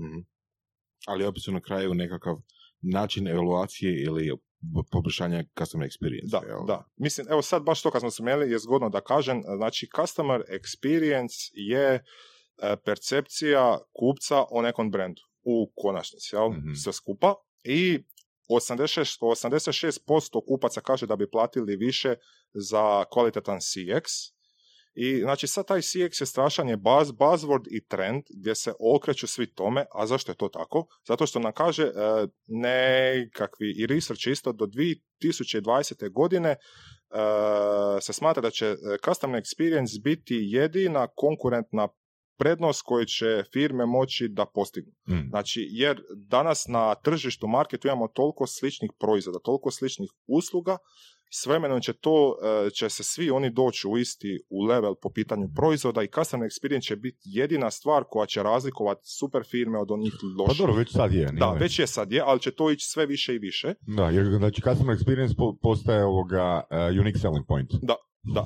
Mhm. 0.01 0.19
Ali 1.07 1.25
opet 1.25 1.43
su 1.43 1.53
na 1.53 1.61
kraju 1.61 1.95
nekakav 1.95 2.37
način 2.83 3.29
evaluacije 3.29 4.03
ili 4.03 4.33
poboljšanja 4.91 5.45
customer 5.59 5.89
experience. 5.89 6.31
Da, 6.31 6.41
jel? 6.47 6.67
da. 6.67 6.85
Mislim, 6.97 7.27
evo 7.31 7.43
sad 7.43 7.63
baš 7.63 7.83
to 7.83 7.91
kad 7.91 8.01
smo 8.01 8.11
spomenuli 8.11 8.51
je 8.51 8.59
zgodno 8.59 8.89
da 8.89 9.01
kažem, 9.01 9.43
znači 9.57 9.89
customer 9.97 10.43
experience 10.49 11.51
je 11.53 11.95
e, 11.95 12.03
percepcija 12.85 13.79
kupca 13.93 14.45
o 14.51 14.63
nekom 14.63 14.91
brendu 14.91 15.23
u 15.43 15.73
konačnici, 15.77 16.35
jel? 16.37 16.49
Mhm. 16.51 16.75
Sve 16.75 16.93
skupa 16.93 17.35
i 17.65 17.99
86, 18.49 19.21
86% 19.21 20.47
kupaca 20.47 20.81
kaže 20.81 21.07
da 21.07 21.17
bi 21.17 21.31
platili 21.31 21.77
više 21.77 22.15
za 22.55 23.05
kvalitetan 23.05 23.59
CX 23.59 24.03
i 24.95 25.21
znači 25.21 25.47
sad 25.47 25.67
taj 25.67 25.81
CX 25.81 26.23
je 26.23 26.27
strašan 26.27 26.69
je 26.69 26.77
buzz, 26.77 27.11
buzzword 27.11 27.67
i 27.71 27.87
trend 27.87 28.23
gdje 28.31 28.55
se 28.55 28.73
okreću 28.97 29.27
svi 29.27 29.55
tome, 29.55 29.85
a 29.95 30.07
zašto 30.07 30.33
je 30.33 30.37
to 30.37 30.49
tako? 30.49 30.87
Zato 31.09 31.27
što 31.27 31.39
nam 31.39 31.53
kaže 31.53 31.83
e, 31.83 31.91
nekakvi 32.47 33.75
i 33.79 33.87
research 33.87 34.27
isto 34.27 34.53
do 34.53 34.67
2020. 34.67 36.13
godine 36.13 36.51
e, 36.51 36.57
se 38.01 38.13
smatra 38.13 38.43
da 38.43 38.51
će 38.51 38.67
e, 38.67 38.77
customer 39.05 39.43
experience 39.43 40.03
biti 40.03 40.39
jedina 40.41 41.07
konkurentna 41.17 41.89
prednost 42.39 42.83
koju 42.85 43.05
će 43.05 43.43
firme 43.53 43.87
moći 43.87 44.29
da 44.29 44.47
postignu. 44.55 44.93
Mhm. 45.09 45.29
Znači, 45.29 45.69
jer 45.71 46.03
danas 46.17 46.65
na 46.69 46.95
tržištu 46.95 47.47
marketu 47.47 47.89
imamo 47.89 48.09
toliko 48.09 48.47
sličnih 48.47 48.91
proizvoda, 49.01 49.39
toliko 49.39 49.71
sličnih 49.71 50.11
usluga, 50.27 50.77
s 51.35 51.47
vremenom 51.47 51.81
će 51.81 51.93
to, 51.93 52.37
e, 52.67 52.71
će 52.71 52.89
se 52.89 53.03
svi 53.03 53.31
oni 53.31 53.51
doći 53.51 53.89
u 53.89 53.99
isti 53.99 54.41
u 54.51 54.63
level 54.63 54.95
po 55.03 55.11
pitanju 55.11 55.49
proizvoda 55.57 56.03
i 56.03 56.09
customer 56.15 56.49
experience 56.49 56.87
će 56.87 56.97
biti 56.97 57.19
jedina 57.25 57.71
stvar 57.71 58.05
koja 58.11 58.27
će 58.27 58.43
razlikovati 58.43 59.01
super 59.05 59.43
firme 59.51 59.79
od 59.79 59.91
onih 59.91 60.13
Pa 60.21 60.43
loših. 60.43 60.59
dobro, 60.59 60.75
već 60.75 60.93
sad 60.93 61.13
je. 61.13 61.29
da, 61.33 61.51
već 61.51 61.79
je 61.79 61.87
sad 61.87 62.13
je, 62.13 62.23
ali 62.27 62.41
će 62.41 62.51
to 62.51 62.71
ići 62.71 62.87
sve 62.87 63.07
više 63.07 63.35
i 63.35 63.39
više. 63.39 63.75
Da, 63.81 64.11
jer 64.11 64.27
znači 64.39 64.63
customer 64.63 64.97
experience 64.97 65.37
po- 65.37 65.57
postaje 65.63 66.05
ovoga 66.05 66.63
uh, 66.71 67.01
unique 67.01 67.19
selling 67.21 67.47
point. 67.49 67.71
Da, 67.83 67.97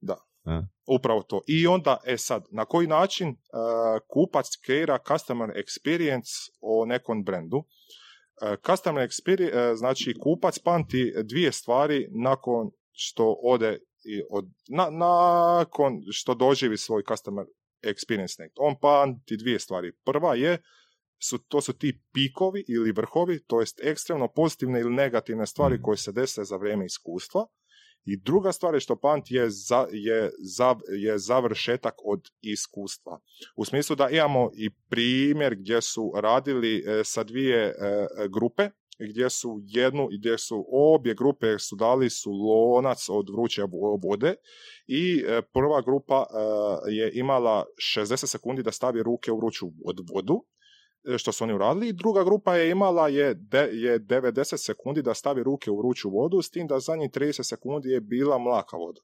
da. 0.00 0.16
A? 0.46 0.62
Upravo 0.86 1.22
to. 1.22 1.40
I 1.46 1.66
onda, 1.66 1.96
e 2.06 2.16
sad, 2.18 2.44
na 2.50 2.64
koji 2.64 2.86
način 2.86 3.28
e, 3.28 3.34
kupac 4.08 4.46
kreira 4.64 4.98
customer 5.08 5.48
experience 5.50 6.30
o 6.60 6.84
nekom 6.86 7.24
brendu? 7.24 7.62
E, 8.42 8.56
customer 8.66 9.08
experience, 9.08 9.74
znači 9.74 10.14
kupac 10.20 10.58
pamti 10.58 11.12
dvije 11.24 11.52
stvari 11.52 12.08
nakon 12.10 12.70
što 12.92 13.36
ode 13.42 13.78
i 14.04 14.22
od, 14.30 14.44
na, 14.68 14.90
nakon 14.90 16.00
što 16.10 16.34
doživi 16.34 16.76
svoj 16.76 17.02
customer 17.08 17.44
experience 17.82 18.38
negdje. 18.38 18.54
On 18.56 18.74
pamti 18.80 19.36
dvije 19.36 19.58
stvari. 19.58 19.92
Prva 20.04 20.34
je 20.34 20.62
su, 21.22 21.38
to 21.38 21.60
su 21.60 21.72
ti 21.72 22.00
pikovi 22.12 22.64
ili 22.68 22.92
vrhovi, 22.92 23.44
to 23.46 23.60
jest 23.60 23.80
ekstremno 23.82 24.28
pozitivne 24.28 24.80
ili 24.80 24.94
negativne 24.94 25.46
stvari 25.46 25.74
Mhm. 25.74 25.82
koje 25.82 25.96
se 25.96 26.12
dese 26.12 26.44
za 26.44 26.56
vrijeme 26.56 26.86
iskustva. 26.86 27.46
I 28.04 28.16
druga 28.16 28.52
stvar 28.52 28.74
je 28.74 28.80
što 28.80 28.96
pamti 28.96 29.34
je, 29.34 29.50
za, 29.50 29.86
je, 29.92 30.30
za, 30.38 30.74
je 30.88 31.18
završetak 31.18 31.94
od 32.04 32.30
iskustva. 32.40 33.20
U 33.56 33.64
smislu 33.64 33.96
da 33.96 34.08
imamo 34.10 34.50
i 34.56 34.70
primjer 34.70 35.54
gdje 35.54 35.82
su 35.82 36.12
radili 36.16 36.78
e, 36.86 37.04
sa 37.04 37.22
dvije 37.24 37.64
e, 37.64 37.74
grupe, 38.28 38.70
gdje 38.98 39.30
su 39.30 39.60
jednu, 39.62 40.08
gdje 40.18 40.38
su 40.38 40.66
obje 40.72 41.14
grupe 41.14 41.58
su 41.58 41.76
dali 41.76 42.10
su 42.10 42.30
lonac 42.30 43.08
od 43.08 43.30
vruće 43.30 43.62
vo- 43.62 43.98
vode 44.02 44.34
i 44.86 45.24
e, 45.28 45.42
prva 45.42 45.82
grupa 45.82 46.26
e, 46.30 46.94
je 46.94 47.10
imala 47.14 47.64
60 47.96 48.26
sekundi 48.26 48.62
da 48.62 48.72
stavi 48.72 49.02
ruke 49.02 49.32
u 49.32 49.36
vruću 49.36 49.66
od 49.84 50.00
vodu, 50.14 50.44
što 51.18 51.32
su 51.32 51.44
oni 51.44 51.54
uradili, 51.54 51.92
druga 51.92 52.24
grupa 52.24 52.56
je 52.56 52.70
imala 52.70 53.08
je, 53.08 53.34
de, 53.34 53.68
je 53.72 54.00
90 54.00 54.56
sekundi 54.56 55.02
da 55.02 55.14
stavi 55.14 55.42
ruke 55.42 55.70
u 55.70 55.78
vruću 55.78 56.10
vodu, 56.10 56.42
s 56.42 56.50
tim 56.50 56.66
da 56.66 56.80
zadnjih 56.80 57.10
30 57.10 57.42
sekundi 57.42 57.88
je 57.88 58.00
bila 58.00 58.38
mlaka 58.38 58.76
voda. 58.76 59.00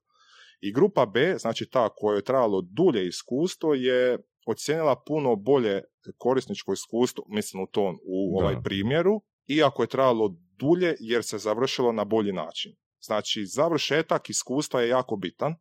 I 0.60 0.72
grupa 0.72 1.06
B, 1.06 1.34
znači 1.38 1.66
ta 1.70 1.88
koja 1.88 2.16
je 2.16 2.24
trajalo 2.24 2.60
dulje 2.62 3.06
iskustvo, 3.06 3.74
je 3.74 4.18
ocijenila 4.46 5.02
puno 5.06 5.36
bolje 5.36 5.82
korisničko 6.18 6.72
iskustvo, 6.72 7.24
mislim 7.28 7.62
u 7.62 7.66
tom, 7.66 7.98
u 8.04 8.38
Da. 8.38 8.44
ovaj 8.44 8.62
primjeru, 8.62 9.22
iako 9.46 9.82
je 9.82 9.88
trajalo 9.88 10.36
dulje 10.58 10.94
jer 11.00 11.24
se 11.24 11.38
završilo 11.38 11.92
na 11.92 12.04
bolji 12.04 12.32
način. 12.32 12.72
Znači, 13.00 13.46
završetak 13.46 14.30
iskustva 14.30 14.80
je 14.80 14.88
jako 14.88 15.16
bitan, 15.16 15.54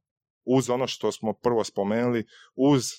uz 0.58 0.70
ono 0.70 0.88
što 0.88 1.12
smo 1.12 1.34
prvo 1.34 1.64
spomenuli, 1.64 2.26
uz 2.56 2.84
e, 2.86 2.96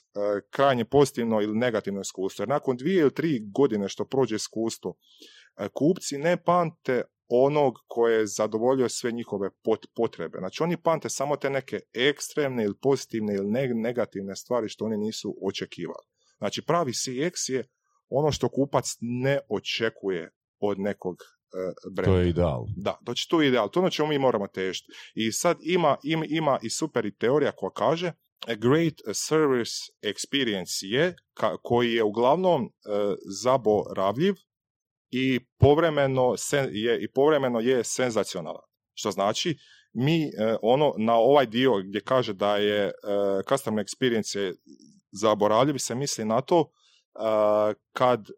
krajnje 0.50 0.84
pozitivno 0.84 1.40
ili 1.40 1.58
negativno 1.58 2.00
iskustvo. 2.00 2.42
Jer 2.42 2.48
nakon 2.48 2.76
dvije 2.76 3.00
ili 3.00 3.14
tri 3.14 3.40
godine 3.54 3.88
što 3.88 4.04
prođe 4.04 4.36
iskustvo, 4.36 4.94
e, 5.56 5.68
kupci 5.74 6.18
ne 6.18 6.42
pamte 6.42 7.02
onog 7.28 7.74
koje 7.86 8.18
je 8.18 8.26
zadovoljio 8.26 8.88
sve 8.88 9.12
njihove 9.12 9.50
pot- 9.64 9.86
potrebe. 9.94 10.38
Znači 10.38 10.62
oni 10.62 10.76
pamte 10.76 11.08
samo 11.08 11.36
te 11.36 11.50
neke 11.50 11.80
ekstremne 11.92 12.64
ili 12.64 12.78
pozitivne 12.82 13.34
ili 13.34 13.46
neg- 13.46 13.82
negativne 13.82 14.36
stvari 14.36 14.68
što 14.68 14.84
oni 14.84 14.96
nisu 14.96 15.36
očekivali. 15.42 16.04
Znači 16.38 16.62
pravi 16.66 16.92
CX 16.92 17.52
je 17.52 17.68
ono 18.08 18.32
što 18.32 18.48
kupac 18.48 18.96
ne 19.00 19.38
očekuje 19.48 20.30
od 20.58 20.78
nekog 20.78 21.16
brenda. 21.90 22.12
To 22.12 22.18
je 22.18 22.28
ideal. 22.28 22.66
Da, 22.76 22.98
znači 23.04 23.28
to 23.28 23.42
je 23.42 23.48
ideal, 23.48 23.70
to 23.70 23.80
je 23.80 23.82
ono 23.82 23.90
čemu 23.90 24.08
mi 24.08 24.18
moramo 24.18 24.46
težiti. 24.46 24.92
I 25.14 25.32
sad 25.32 25.56
ima, 25.62 25.96
ima, 26.02 26.24
ima 26.28 26.58
i 26.62 26.70
super 26.70 27.06
i 27.06 27.16
teorija 27.16 27.52
koja 27.52 27.70
kaže 27.70 28.12
a 28.46 28.54
great 28.54 29.00
service 29.12 29.90
experience 30.02 30.82
je, 30.82 31.14
ka- 31.34 31.56
koji 31.62 31.92
je 31.94 32.02
uglavnom 32.02 32.64
e, 32.64 32.70
zaboravljiv 33.42 34.34
i 35.10 35.40
povremeno, 35.58 36.36
sen, 36.36 36.68
je, 36.72 37.02
i 37.02 37.12
povremeno 37.12 37.60
je 37.60 37.84
senzacionalan. 37.84 38.62
Što 38.94 39.10
znači, 39.10 39.58
mi 39.92 40.24
e, 40.24 40.56
ono 40.62 40.94
na 40.98 41.14
ovaj 41.14 41.46
dio 41.46 41.82
gdje 41.82 42.00
kaže 42.00 42.32
da 42.32 42.56
je 42.56 42.84
e, 42.84 42.92
customer 43.48 43.84
experience 43.84 44.38
je 44.38 44.54
zaboravljiv 45.12 45.78
se 45.78 45.94
misli 45.94 46.24
na 46.24 46.40
to 46.40 46.70
kad 47.92 48.20
e, 48.20 48.32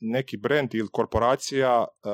neki 0.00 0.36
brand 0.36 0.74
ili 0.74 0.88
korporacija 0.92 1.84
e, 1.84 2.08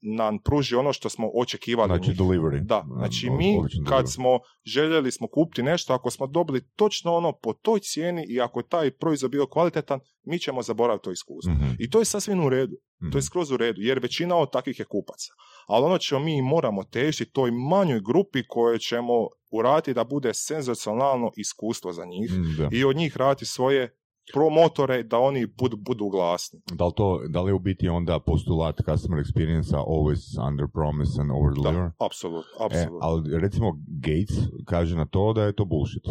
nam 0.00 0.38
pruži 0.38 0.76
ono 0.76 0.92
što 0.92 1.08
smo 1.08 1.30
očekivali. 1.34 1.88
Znači 1.88 2.22
delivery. 2.22 2.60
Da, 2.60 2.84
Um, 2.90 2.98
znači 2.98 3.30
mi 3.30 3.56
kad 3.88 4.12
smo 4.12 4.38
željeli 4.64 5.12
smo 5.12 5.28
kupiti 5.28 5.62
nešto, 5.62 5.92
ako 5.92 6.10
smo 6.10 6.26
dobili 6.26 6.68
točno 6.76 7.14
ono 7.14 7.32
po 7.32 7.52
toj 7.52 7.80
cijeni 7.80 8.26
i 8.28 8.40
ako 8.40 8.60
je 8.60 8.68
taj 8.68 8.90
proizvod 8.90 9.30
bio 9.30 9.46
kvalitetan, 9.46 10.00
mi 10.24 10.38
ćemo 10.38 10.62
zaboraviti 10.62 11.04
to 11.04 11.10
iskustvo. 11.10 11.52
Mhm, 11.52 11.70
I 11.78 11.90
to 11.90 11.98
je 11.98 12.04
sasvim 12.04 12.44
u 12.44 12.48
redu, 12.48 12.76
mhm. 13.02 13.10
to 13.10 13.18
je 13.18 13.22
skroz 13.22 13.50
u 13.50 13.56
redu, 13.56 13.80
jer 13.80 13.98
većina 13.98 14.36
od 14.36 14.52
takvih 14.52 14.78
je 14.78 14.84
kupaca. 14.84 15.32
Ali 15.66 15.84
ono 15.84 15.98
što 16.00 16.18
mi 16.18 16.42
moramo 16.42 16.84
težiti 16.84 17.32
toj 17.32 17.50
manjoj 17.50 18.00
grupi 18.00 18.42
koje 18.48 18.78
ćemo 18.78 19.12
uraditi 19.50 19.94
da 19.94 20.04
bude 20.04 20.34
senzacionalno 20.34 21.30
iskustvo 21.36 21.92
za 21.92 22.04
njih 22.04 22.30
Mm, 22.32 22.74
i 22.74 22.84
od 22.84 22.96
njih 22.96 23.16
raditi 23.16 23.46
svoje 23.46 23.97
promotore 24.34 25.02
da 25.02 25.18
oni 25.18 25.46
bud, 25.46 25.74
budu 25.78 26.08
glasni. 26.08 26.60
Da 26.72 26.86
li, 26.86 26.92
to, 26.96 27.20
da 27.28 27.42
li 27.42 27.50
je 27.50 27.54
u 27.54 27.58
biti 27.58 27.88
onda 27.88 28.20
postulat 28.20 28.76
customer 28.84 29.24
experience 29.24 29.74
always 29.76 30.48
under 30.48 30.66
promise 30.72 31.20
and 31.20 31.30
over 31.30 31.52
deliver? 31.54 31.90
Da, 31.98 32.06
apsolutno, 32.06 32.50
E, 32.70 32.88
ali 33.00 33.40
recimo 33.40 33.72
Gates 33.86 34.36
kaže 34.64 34.96
na 34.96 35.06
to 35.06 35.32
da 35.32 35.42
je 35.42 35.52
to 35.52 35.64
bullshit. 35.64 36.04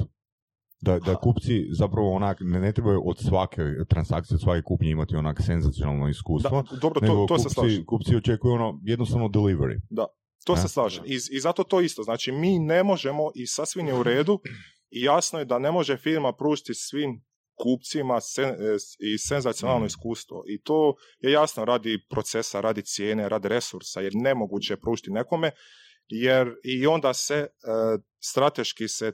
Da, 0.81 0.99
da 0.99 1.15
kupci 1.15 1.67
zapravo 1.71 2.11
onak 2.13 2.37
ne, 2.41 2.59
ne 2.59 2.71
trebaju 2.71 3.01
od 3.05 3.19
svake 3.19 3.61
transakcije, 3.89 4.35
od 4.35 4.41
svake 4.41 4.61
kupnje 4.61 4.89
imati 4.89 5.15
onak 5.15 5.41
senzacionalno 5.41 6.09
iskustvo. 6.09 6.63
Da, 6.71 6.77
dobro, 6.77 7.01
nego 7.01 7.25
to, 7.25 7.35
to 7.35 7.39
se 7.39 7.49
slažem. 7.49 7.85
kupci, 7.85 7.85
kupci 7.85 8.15
očekuju 8.15 8.53
ono 8.53 8.79
jednostavno 8.83 9.27
delivery. 9.27 9.79
To 10.45 10.53
Ne? 10.53 10.61
se 10.61 10.67
slažem. 10.67 11.03
I, 11.05 11.13
I 11.31 11.39
zato 11.39 11.63
to 11.63 11.81
isto. 11.81 12.03
Znači, 12.03 12.31
mi 12.31 12.59
ne 12.59 12.83
možemo 12.83 13.23
i 13.35 13.47
sasvim 13.47 13.87
je 13.87 13.99
u 13.99 14.03
redu 14.03 14.39
i 14.89 15.01
jasno 15.01 15.39
je 15.39 15.45
da 15.45 15.59
ne 15.59 15.71
može 15.71 15.97
firma 15.97 16.33
pružiti 16.33 16.73
svim 16.73 17.21
kupcima 17.63 18.21
sen, 18.21 18.49
e, 18.49 18.55
i 18.99 19.17
senzacionalno 19.17 19.83
Mm. 19.83 19.87
iskustvo. 19.87 20.43
I 20.47 20.61
to 20.61 20.93
je 21.19 21.31
jasno 21.31 21.65
radi 21.65 21.99
procesa, 22.09 22.61
radi 22.61 22.81
cijene, 22.81 23.29
radi 23.29 23.47
resursa, 23.47 24.01
jer 24.01 24.11
nemoguće 24.15 24.73
je 24.73 24.79
pružiti 24.79 25.11
nekome, 25.11 25.51
jer 26.07 26.55
i 26.63 26.87
onda 26.87 27.13
se 27.13 27.35
e, 27.35 27.47
strateški 28.19 28.87
se, 28.87 29.07
e, 29.07 29.13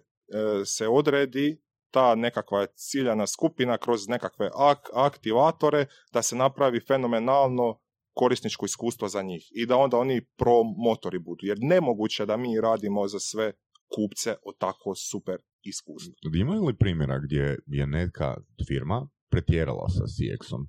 se 0.66 0.88
odredi 0.88 1.62
ta 1.92 2.16
nekakva 2.16 2.66
ciljana 2.66 3.28
skupina 3.28 3.78
kroz 3.78 4.08
nekakve 4.08 4.50
ak- 4.50 4.90
aktivatore 4.94 5.86
da 6.14 6.22
se 6.22 6.36
napravi 6.36 6.80
fenomenalno 6.88 7.80
korisničko 8.16 8.66
iskustvo 8.66 9.08
za 9.08 9.22
njih 9.22 9.48
i 9.52 9.66
da 9.66 9.78
onda 9.78 9.98
oni 9.98 10.26
promotori 10.38 11.20
budu. 11.20 11.40
Jer 11.42 11.58
nemoguće 11.62 12.26
da 12.26 12.38
mi 12.38 12.62
radimo 12.62 13.08
za 13.08 13.20
sve 13.20 13.54
kupce 13.96 14.36
o 14.44 14.52
tako 14.60 14.96
super 14.96 15.38
iskustvu. 15.63 16.13
Imaju 16.36 16.63
li 16.63 16.78
primjera 16.78 17.19
gdje 17.19 17.58
je 17.67 17.88
neka 17.88 18.36
firma 18.67 19.10
pretjerala 19.30 19.89
sa 19.89 20.04
CX-om? 20.06 20.67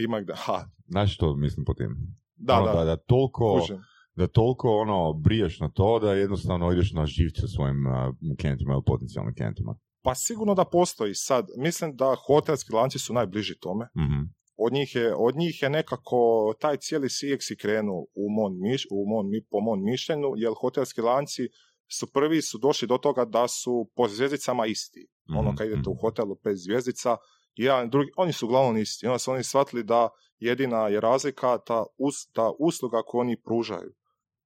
Ima 0.00 0.20
gdje, 0.20 0.34
ha, 0.36 0.64
Znaš 0.86 1.14
što 1.14 1.36
mislim 1.36 1.64
po 1.64 1.74
tim? 1.74 1.96
da, 2.36 2.54
ono, 2.54 2.66
da, 2.66 2.72
da, 2.74 2.84
da 2.84 2.96
toliko, 2.96 3.66
da 4.14 4.26
toliko 4.26 4.68
ono 4.76 5.12
briješ 5.12 5.60
na 5.60 5.68
to 5.70 5.98
da 5.98 6.14
jednostavno 6.14 6.72
ideš 6.72 6.92
na 6.92 7.06
živce 7.06 7.48
svojim 7.48 7.86
uh, 7.86 7.92
klijentima 8.40 8.72
ili 8.72 8.82
potencijalnim 8.86 9.34
klijentima. 9.34 9.78
Pa 10.02 10.14
sigurno 10.14 10.54
da 10.54 10.64
postoji 10.64 11.14
sad. 11.14 11.46
Mislim 11.56 11.96
da 11.96 12.16
hotelski 12.26 12.72
lanci 12.72 12.98
su 12.98 13.14
najbliži 13.14 13.58
tome. 13.58 13.84
Mhm. 13.96 14.20
Od 14.60 14.72
njih 14.72 14.94
je, 14.94 15.14
od 15.16 15.36
njih 15.36 15.62
je 15.62 15.70
nekako 15.70 16.18
taj 16.60 16.76
cijeli 16.76 17.08
CX 17.08 17.52
i 17.52 17.56
krenuo 17.56 18.00
u 18.14 18.24
mom, 18.30 18.60
miš, 18.60 18.86
u 18.90 18.96
mi- 19.24 19.44
po 19.50 19.60
mom 19.60 19.84
mišljenju, 19.84 20.28
jer 20.36 20.52
hotelski 20.60 21.00
lanci 21.00 21.42
su 21.88 22.06
prvi 22.12 22.42
su 22.42 22.58
došli 22.58 22.88
do 22.88 22.98
toga 22.98 23.24
da 23.24 23.48
su 23.48 23.90
po 23.96 24.08
zvjezdicama 24.08 24.66
isti. 24.66 25.06
Ono 25.36 25.48
Mhm, 25.48 25.56
kad 25.56 25.66
idete 25.66 25.90
u 25.90 25.92
mhm. 25.92 26.00
hotelu 26.00 26.36
pet 26.44 26.56
zvjezdica, 26.56 27.16
jedan 27.54 27.90
drugi, 27.90 28.10
oni 28.16 28.32
su 28.32 28.46
uglavnom 28.46 28.76
isti. 28.76 29.06
Onda 29.06 29.18
su 29.18 29.30
oni 29.30 29.44
shvatili 29.44 29.82
da 29.84 30.08
jedina 30.38 30.88
je 30.88 31.00
razlika 31.00 31.58
ta, 31.58 31.84
us, 31.98 32.14
ta 32.32 32.50
usluga 32.58 33.02
koju 33.06 33.20
oni 33.20 33.42
pružaju. 33.42 33.92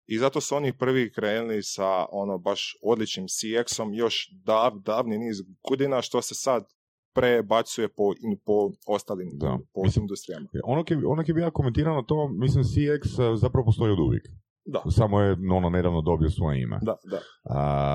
I 0.06 0.18
zato 0.18 0.40
su 0.40 0.56
oni 0.56 0.78
prvi 0.78 1.12
krenuli 1.12 1.62
sa 1.62 2.06
ono 2.12 2.38
baš 2.38 2.76
odličnim 2.82 3.26
CX-om 3.28 3.94
još 3.94 4.28
dav, 4.44 4.72
davni 4.78 5.18
niz 5.18 5.36
godina 5.68 6.02
što 6.02 6.22
se 6.22 6.34
sad 6.34 6.64
prebacuje 7.14 7.88
po, 7.88 8.12
in, 8.20 8.38
po 8.44 8.70
ostalim 8.86 9.28
Da. 9.32 9.58
po 9.74 9.82
Mislim- 9.82 10.02
industrijama. 10.02 10.46
Ono 10.64 10.84
ki, 10.84 10.94
ono 11.06 11.24
ki 11.24 11.32
bi 11.32 11.40
ja 11.40 11.50
komentirao 11.50 11.94
na 11.94 12.02
to, 12.02 12.28
mislim 12.28 12.64
CX 12.64 13.18
uh, 13.18 13.38
zapravo 13.40 13.64
postoji 13.64 13.92
od 13.92 13.98
uvijek. 13.98 14.22
Da, 14.64 14.82
Samo 14.90 15.20
je 15.20 15.36
ono 15.52 15.70
nedavno 15.70 16.02
dobio 16.02 16.30
svoje 16.30 16.62
ime. 16.62 16.78
da, 16.82 16.96
da. 17.10 17.20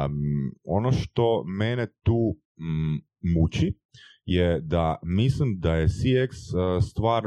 Um, 0.05 0.51
ono 0.65 0.91
što 0.91 1.43
mene 1.43 1.87
tu 2.03 2.35
mm, 2.59 2.95
muči 3.35 3.73
je 4.25 4.61
da 4.61 4.99
mislim 5.03 5.59
da 5.59 5.75
je 5.75 5.87
CX 5.87 6.29
uh, 6.29 6.83
stvar 6.83 7.23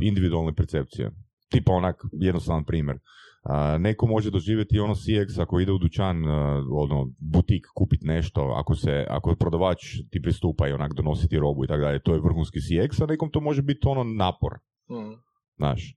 individualne 0.00 0.54
percepcije. 0.54 1.10
Tipa 1.48 1.72
onak 1.72 2.04
jednostavan 2.12 2.64
primjer. 2.64 2.96
Uh, 2.96 3.80
neko 3.80 4.06
može 4.06 4.30
doživjeti 4.30 4.78
ono 4.78 4.94
CX 4.94 5.42
ako 5.42 5.60
ide 5.60 5.72
u 5.72 5.78
dućan, 5.78 6.24
uh, 6.24 6.30
ono, 6.70 7.10
butik 7.18 7.66
kupit 7.74 8.00
nešto, 8.02 8.40
ako 8.56 8.74
se, 8.74 9.06
ako 9.10 9.34
prodavač 9.34 9.78
ti 10.10 10.22
pristupa 10.22 10.68
i 10.68 10.72
onak 10.72 10.92
donositi 10.94 11.38
robu 11.38 11.64
i 11.64 11.68
tako 11.68 11.80
dalje, 11.80 12.02
to 12.02 12.14
je 12.14 12.20
vrhunski 12.20 12.58
CX, 12.58 13.02
a 13.02 13.06
nekom 13.06 13.30
to 13.30 13.40
može 13.40 13.62
biti 13.62 13.80
ono 13.88 14.04
napor, 14.04 14.52
Mm. 14.90 15.14
znaš. 15.56 15.96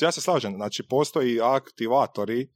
Ja 0.00 0.12
se 0.12 0.20
slažem, 0.20 0.54
znači 0.54 0.82
postoji 0.88 1.40
aktivatori 1.40 2.40
e, 2.42 2.46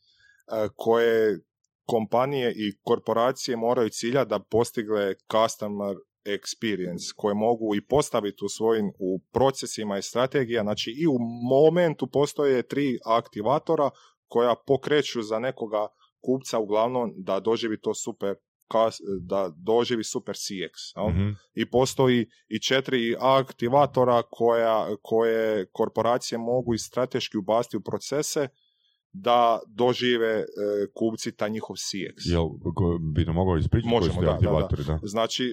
koje 0.76 1.40
kompanije 1.86 2.52
i 2.56 2.72
korporacije 2.82 3.56
moraju 3.56 3.88
cilja 3.88 4.24
da 4.24 4.38
postigle 4.38 5.14
customer 5.32 5.96
experience 6.24 7.12
koje 7.16 7.34
mogu 7.34 7.74
i 7.76 7.84
postaviti 7.86 8.44
u 8.44 8.48
svojim 8.48 8.92
u 8.98 9.20
procesima 9.32 9.98
i 9.98 10.02
strategija, 10.02 10.62
znači 10.62 10.90
i 10.90 11.06
u 11.06 11.18
momentu 11.50 12.06
postoje 12.06 12.62
tri 12.62 12.98
aktivatora 13.04 13.90
koja 14.26 14.54
pokreću 14.66 15.22
za 15.22 15.38
nekoga 15.38 15.88
kupca 16.20 16.58
uglavnom 16.58 17.12
da 17.16 17.40
doživi 17.40 17.80
to 17.80 17.94
super 17.94 18.34
kas- 18.68 19.00
da 19.20 19.52
doživi 19.56 20.04
super 20.04 20.34
CX. 20.34 20.94
Mhm. 21.10 21.28
i 21.54 21.70
postoji 21.70 22.26
i 22.48 22.60
četiri 22.60 23.16
aktivatora 23.20 24.22
koja, 24.30 24.86
koje 25.02 25.66
korporacije 25.72 26.38
mogu 26.38 26.74
i 26.74 26.78
strateški 26.78 27.36
ubasti 27.38 27.76
u 27.76 27.80
procese 27.80 28.48
da 29.12 29.60
dožive 29.68 30.34
e, 30.34 30.44
kupci 30.94 31.32
taj 31.36 31.50
njihov 31.50 31.76
CX. 31.76 32.14
Jel, 32.32 32.48
bi 33.14 33.24
nam 33.24 33.34
mogao 33.34 33.56
ispričati 33.56 33.90
koji 33.90 34.00
Možemo, 34.00 34.14
su 34.14 34.38
ti 34.38 34.44
da, 34.46 34.50
da, 34.52 34.76
da. 34.76 34.82
da. 34.92 34.98
Znači, 35.02 35.44
e, 35.44 35.50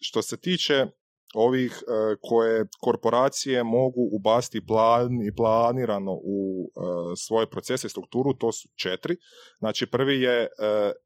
što 0.00 0.22
se 0.22 0.36
tiče 0.36 0.86
ovih 1.34 1.72
e, 1.82 2.16
koje 2.20 2.64
korporacije 2.80 3.64
mogu 3.64 4.08
ubasti 4.12 4.66
plan 4.66 5.12
i 5.28 5.34
planirano 5.36 6.12
u 6.12 6.38
e, 6.66 6.80
svoje 7.16 7.50
procese 7.50 7.86
i 7.86 7.90
strukturu, 7.90 8.34
to 8.34 8.52
su 8.52 8.68
četiri. 8.76 9.16
Znači, 9.58 9.86
prvi 9.86 10.20
je 10.20 10.42
e, 10.42 10.48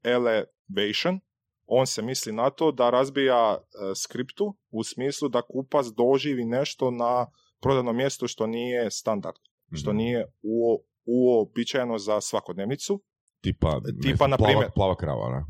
elevation, 0.04 1.20
on 1.66 1.86
se 1.86 2.02
misli 2.02 2.32
na 2.32 2.50
to 2.50 2.72
da 2.72 2.90
razbija 2.90 3.56
e, 3.56 3.64
skriptu 3.96 4.56
u 4.70 4.84
smislu 4.84 5.28
da 5.28 5.42
kupac 5.42 5.86
doživi 5.88 6.44
nešto 6.44 6.90
na 6.90 7.26
prodajnom 7.60 7.96
mjestu 7.96 8.26
što 8.26 8.46
nije 8.46 8.90
standard, 8.90 9.36
što 9.72 9.90
Mhm. 9.90 9.96
nije 9.96 10.26
uo- 10.42 10.78
uobičajeno 11.06 11.98
za 11.98 12.20
svakodnevnicu. 12.20 13.02
Tipa, 13.40 13.80
Tipa, 14.02 14.26
na 14.26 14.36
plava, 14.36 14.52
primjer- 14.52 14.70
plava 14.74 14.96
krava, 14.96 15.30
ne? 15.30 15.44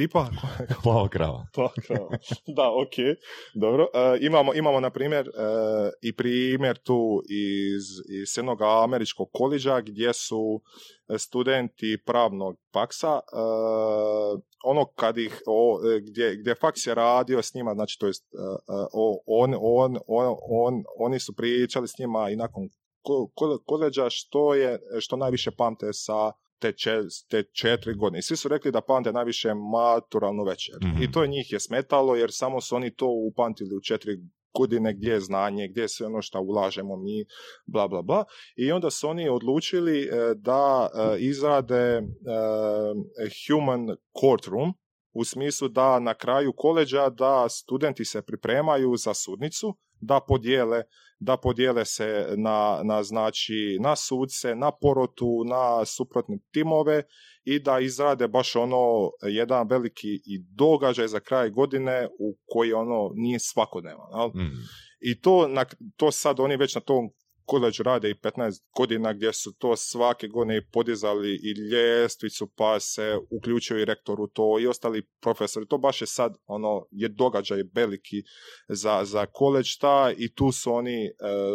Tipa? 0.00 0.30
Plava 0.84 1.08
krava. 1.08 1.46
Plava 1.54 1.72
krava. 1.86 2.08
da, 2.56 2.70
ok, 2.70 2.96
dobro. 3.54 3.88
E, 3.94 4.18
imamo, 4.20 4.54
imamo, 4.54 4.80
na 4.80 4.90
primjer, 4.90 5.28
e, 5.28 5.30
i 6.02 6.12
primjer 6.16 6.78
tu 6.78 7.22
iz, 7.28 7.84
iz 8.22 8.36
jednog 8.36 8.62
američkog 8.62 9.28
koliđa 9.32 9.80
gdje 9.80 10.12
su 10.12 10.60
studenti 11.18 11.98
pravnog 12.06 12.56
faksa, 12.72 13.20
e, 13.20 13.36
ono 14.64 14.84
kad 14.84 15.18
ih, 15.18 15.42
o, 15.46 15.78
gdje, 16.02 16.36
gdje 16.36 16.54
faks 16.54 16.86
je 16.86 16.94
radio 16.94 17.42
s 17.42 17.54
njima, 17.54 17.74
znači 17.74 17.98
to 17.98 18.06
jest, 18.06 18.24
on, 19.26 19.54
on, 19.58 19.96
on, 20.06 20.36
on, 20.48 20.84
oni 20.98 21.20
su 21.20 21.36
pričali 21.36 21.88
s 21.88 21.98
njima 21.98 22.30
i 22.30 22.36
nakon 22.36 22.68
koleđa 23.66 24.06
što 24.10 24.54
je, 24.54 24.78
što 25.00 25.16
najviše 25.16 25.50
pamte 25.50 25.92
sa 25.92 26.32
te, 26.60 26.72
te 27.30 27.42
četiri 27.52 27.94
godine. 27.94 28.18
I 28.18 28.22
svi 28.22 28.36
su 28.36 28.48
rekli 28.48 28.72
da 28.72 28.80
pamte 28.80 29.12
najviše 29.12 29.48
maturalnu 29.54 30.44
večer. 30.44 30.74
I 30.82 30.86
Mhm. 30.86 31.12
to 31.12 31.26
njih 31.26 31.52
je 31.52 31.60
smetalo 31.60 32.16
jer 32.16 32.30
samo 32.32 32.60
su 32.60 32.76
oni 32.76 32.94
to 32.94 33.06
upamtili 33.30 33.76
u 33.76 33.80
četiri 33.80 34.16
godine 34.58 34.94
gdje 34.94 35.12
je 35.12 35.20
znanje, 35.20 35.68
gdje 35.68 35.80
je 35.82 35.88
sve 35.88 36.06
ono 36.06 36.22
što 36.22 36.40
ulažemo 36.40 36.96
mi, 36.96 37.24
bla, 37.66 37.88
bla, 37.88 38.02
bla. 38.02 38.24
I 38.56 38.72
onda 38.72 38.90
su 38.90 39.08
oni 39.08 39.28
odlučili 39.28 40.02
e, 40.02 40.08
da 40.34 40.88
e, 40.94 41.18
izrade 41.18 41.76
e, 41.76 42.02
human 43.46 43.86
courtroom, 44.20 44.72
u 45.12 45.24
smislu 45.24 45.68
da 45.68 46.00
na 46.00 46.14
kraju 46.14 46.52
koleđa 46.56 47.08
da 47.08 47.48
studenti 47.48 48.04
se 48.04 48.22
pripremaju 48.22 48.96
za 48.96 49.14
sudnicu, 49.14 49.76
da 50.00 50.20
podijele 50.28 50.82
da 51.20 51.36
podijele 51.36 51.84
se 51.84 52.26
na, 52.36 52.80
na, 52.84 53.02
znači, 53.02 53.78
na 53.80 53.96
sudce, 53.96 54.54
na 54.54 54.70
porotu, 54.80 55.44
na 55.44 55.84
suprotne 55.84 56.38
timove 56.52 57.02
i 57.44 57.58
da 57.58 57.80
izrade 57.80 58.28
baš 58.28 58.56
ono 58.56 59.10
jedan 59.22 59.68
veliki 59.68 60.08
i 60.08 60.38
događaj 60.54 61.08
za 61.08 61.20
kraj 61.20 61.50
godine 61.50 62.08
u 62.18 62.36
koji 62.46 62.72
ono 62.72 63.10
nije 63.14 63.38
svakodnevan. 63.38 64.30
Mhm. 64.34 64.46
I 65.00 65.20
to, 65.20 65.48
na, 65.48 65.64
to 65.96 66.10
sad 66.10 66.40
oni 66.40 66.56
već 66.56 66.74
na 66.74 66.80
tom 66.80 67.10
koleđu 67.50 67.82
rade 67.82 68.10
i 68.10 68.14
15 68.14 68.62
godina 68.76 69.12
gdje 69.12 69.32
su 69.32 69.52
to 69.58 69.76
svake 69.76 70.28
godine 70.28 70.66
podizali 70.72 71.30
i 71.34 71.50
ljestvicu 71.70 72.48
pa 72.56 72.80
se 72.80 73.18
uključio 73.30 73.78
i 73.78 73.84
rektor 73.84 74.20
u 74.20 74.26
to 74.26 74.58
i 74.60 74.66
ostali 74.66 75.06
profesori. 75.20 75.66
To 75.66 75.78
baš 75.78 76.00
je 76.00 76.06
sad 76.06 76.36
ono 76.46 76.86
je 76.90 77.08
događaj 77.08 77.62
veliki 77.74 78.22
za, 78.68 79.04
za 79.04 79.26
koleđ 79.26 79.76
ta 79.80 80.12
i 80.16 80.34
tu 80.34 80.52
su 80.52 80.72
oni 80.72 81.06
e, 81.06 81.10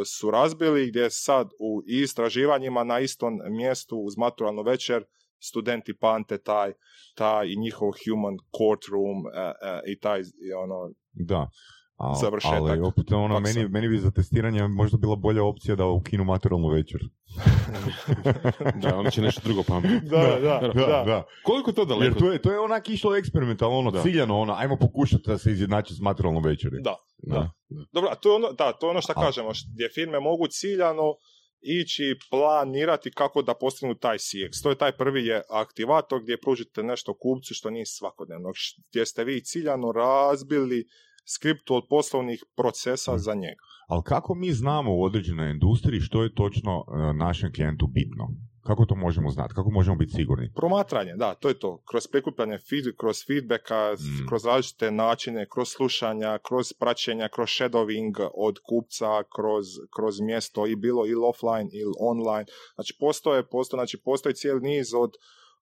su 0.06 0.32
razbili 0.32 0.88
gdje 0.88 1.10
sad 1.10 1.50
u 1.60 1.82
istraživanjima 1.86 2.84
na 2.84 3.00
istom 3.00 3.34
mjestu 3.50 3.98
uz 3.98 4.18
maturalnu 4.18 4.62
večer 4.62 5.04
studenti 5.40 5.98
pante 5.98 6.38
taj, 6.38 6.74
taj 7.16 7.48
i 7.48 7.60
njihov 7.60 7.92
human 8.06 8.38
courtroom 8.58 9.20
e, 9.28 9.40
e, 9.40 9.92
i 9.92 10.00
taj 10.00 10.22
ono 10.64 10.92
Da. 11.16 11.50
A, 11.98 12.14
Završetak 12.16 12.60
ali 12.62 12.82
opet 12.82 13.12
ono, 13.12 13.36
faksa. 13.36 13.54
meni, 13.54 13.70
meni 13.70 13.88
bi 13.88 13.98
za 13.98 14.12
testiranje 14.12 14.68
možda 14.70 14.98
bila 14.98 15.16
bolja 15.16 15.44
opcija 15.44 15.76
da 15.76 15.86
ukinu 15.86 16.24
maturalnu 16.24 16.68
večer. 16.68 17.02
Da, 18.76 18.96
onda 18.96 19.10
će 19.10 19.22
nešto 19.22 19.42
drugo 19.44 19.64
pamtiti. 19.64 20.06
Da, 20.06 20.18
da, 20.42 20.72
da. 20.76 21.04
da. 21.06 21.24
Koliko 21.44 21.70
je 21.70 21.76
to 21.76 21.82
Jer 21.82 21.88
daleko? 21.90 22.20
to 22.20 22.32
je, 22.32 22.42
to 22.42 22.52
je 22.52 22.60
onak 22.60 22.90
išlo 22.90 23.16
eksperimentalno, 23.16 23.78
ono, 23.78 23.92
Da. 23.92 24.02
ciljano, 24.02 24.40
ono, 24.40 24.54
ajmo 24.54 24.78
pokušati 24.78 25.24
da 25.28 25.38
se 25.38 25.52
izjednači 25.52 25.94
s 25.94 26.00
maturalnom 26.00 26.44
večeri. 26.44 26.78
Da, 26.82 26.96
Da. 27.18 27.52
Dobro, 27.92 28.10
a 28.12 28.16
to 28.16 28.30
je 28.30 28.36
ono, 28.36 28.52
da, 28.52 28.72
to 28.72 28.86
je 28.88 28.92
ono 28.92 29.02
što 29.02 29.14
A- 29.16 29.22
kažemo, 29.22 29.50
gdje 29.74 29.90
firme 29.90 30.20
mogu 30.20 30.48
ciljano 30.48 31.14
ići 31.62 32.04
planirati 32.30 33.12
kako 33.12 33.42
da 33.42 33.54
postignu 33.54 33.96
taj 33.96 34.18
CX. 34.18 34.64
To 34.64 34.70
je 34.70 34.76
taj 34.76 34.92
prvi 34.92 35.26
je 35.26 35.42
aktivator 35.52 36.22
gdje 36.22 36.38
pružite 36.38 36.84
nešto 36.84 37.14
kupcu 37.14 37.54
što 37.54 37.70
nije 37.70 37.86
svakodnevno, 37.88 38.50
gdje 38.90 39.06
ste 39.06 39.24
vi 39.24 39.44
ciljano 39.44 39.92
razbili 39.92 40.86
skriptu 41.26 41.76
od 41.76 41.84
poslovnih 41.90 42.44
procesa 42.56 43.18
za 43.18 43.34
njega. 43.34 43.62
Ali 43.88 44.04
kako 44.04 44.36
mi 44.36 44.52
znamo 44.52 44.96
u 44.96 45.04
određenoj 45.04 45.52
industriji 45.52 46.00
što 46.02 46.24
je 46.24 46.34
točno 46.36 46.84
e, 46.88 47.14
našem 47.14 47.54
klijentu 47.54 47.88
bitno? 47.88 48.28
Kako 48.64 48.86
to 48.86 48.96
možemo 48.96 49.30
znati? 49.30 49.54
Kako 49.54 49.70
možemo 49.72 49.98
biti 49.98 50.14
sigurni? 50.14 50.52
Promatranje, 50.56 51.14
da, 51.16 51.34
to 51.34 51.48
je 51.48 51.60
to. 51.60 51.82
Kroz 51.90 52.08
prikupljanje 52.08 52.58
feed, 52.58 52.86
kroz 52.98 53.18
feedbacka, 53.28 53.94
Mm. 53.94 54.28
kroz 54.28 54.46
različite 54.46 54.92
načine, 54.92 55.46
kroz 55.54 55.70
slušanja, 55.70 56.40
kroz 56.48 56.74
praćenja, 56.74 57.28
kroz 57.28 57.50
shadowing 57.50 58.30
od 58.34 58.60
kupca, 58.70 59.24
kroz, 59.36 59.66
kroz 59.96 60.20
mjesto 60.20 60.68
i 60.68 60.76
bilo 60.76 61.06
ili 61.06 61.22
offline 61.32 61.70
ili 61.74 61.94
online. 62.00 62.46
Znači 62.76 62.98
postoje, 63.00 63.50
postoje, 63.50 63.78
znači 63.78 63.98
postoji 63.98 64.36
cijeli 64.36 64.62
niz 64.62 64.94
od 64.94 65.12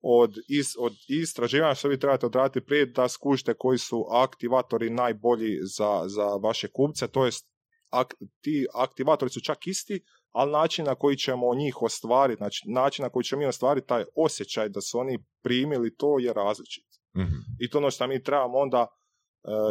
od, 0.02 0.34
is, 0.48 0.74
od 0.78 0.92
istraživanja 1.08 1.74
što 1.74 1.88
vi 1.88 2.00
trebate 2.00 2.26
odraditi 2.26 2.66
prije 2.66 2.86
da 2.86 3.08
skužite 3.08 3.54
koji 3.54 3.78
su 3.78 4.06
aktivatori 4.10 4.90
najbolji 4.90 5.58
za, 5.62 6.02
za 6.06 6.26
vaše 6.26 6.68
kupce, 6.68 7.08
to 7.08 7.24
jest 7.24 7.48
ak, 7.90 8.14
ti 8.40 8.66
aktivatori 8.74 9.30
su 9.30 9.40
čak 9.40 9.66
isti, 9.66 10.04
ali 10.32 10.52
način 10.52 10.84
na 10.84 10.94
koji 10.94 11.16
ćemo 11.16 11.54
njih 11.54 11.82
ostvariti, 11.82 12.38
znači 12.38 12.62
način 12.66 13.02
na 13.02 13.08
koji 13.08 13.24
ćemo 13.24 13.40
mi 13.40 13.46
ostvariti 13.46 13.86
taj 13.86 14.04
osjećaj 14.16 14.68
da 14.68 14.80
su 14.80 14.98
oni 14.98 15.18
primili 15.42 15.96
to 15.96 16.18
je 16.18 16.32
različit. 16.32 16.84
Mhm. 17.16 17.36
I 17.60 17.70
to 17.70 17.78
ono 17.78 17.90
što 17.90 18.06
mi 18.06 18.22
trebamo 18.22 18.58
onda 18.58 18.86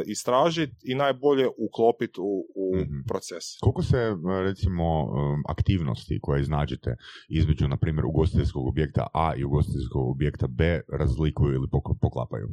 istražiti 0.06 0.76
i 0.84 0.96
najbolje 0.96 1.48
uklopiti 1.58 2.20
u, 2.22 2.46
u 2.56 2.76
Mhm. 2.76 3.00
proces. 3.08 3.44
Koliko 3.62 3.84
se, 3.84 3.98
e, 3.98 4.16
recimo, 4.44 5.04
um, 5.04 5.44
aktivnosti 5.48 6.20
koje 6.22 6.42
iznađete 6.42 6.96
između, 7.30 7.68
na 7.68 7.78
primjer, 7.78 8.06
ugostiteljskog 8.06 8.68
objekta 8.68 9.08
A 9.14 9.36
i 9.36 9.44
ugostiteljskog 9.44 10.10
objekta 10.10 10.48
B 10.48 10.82
razlikuju 10.90 11.54
ili 11.54 11.68
pok- 11.68 11.98
poklapaju? 12.02 12.50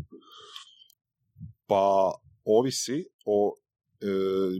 Pa 1.66 2.12
ovisi 2.44 3.06
o 3.24 3.54
e, 4.00 4.06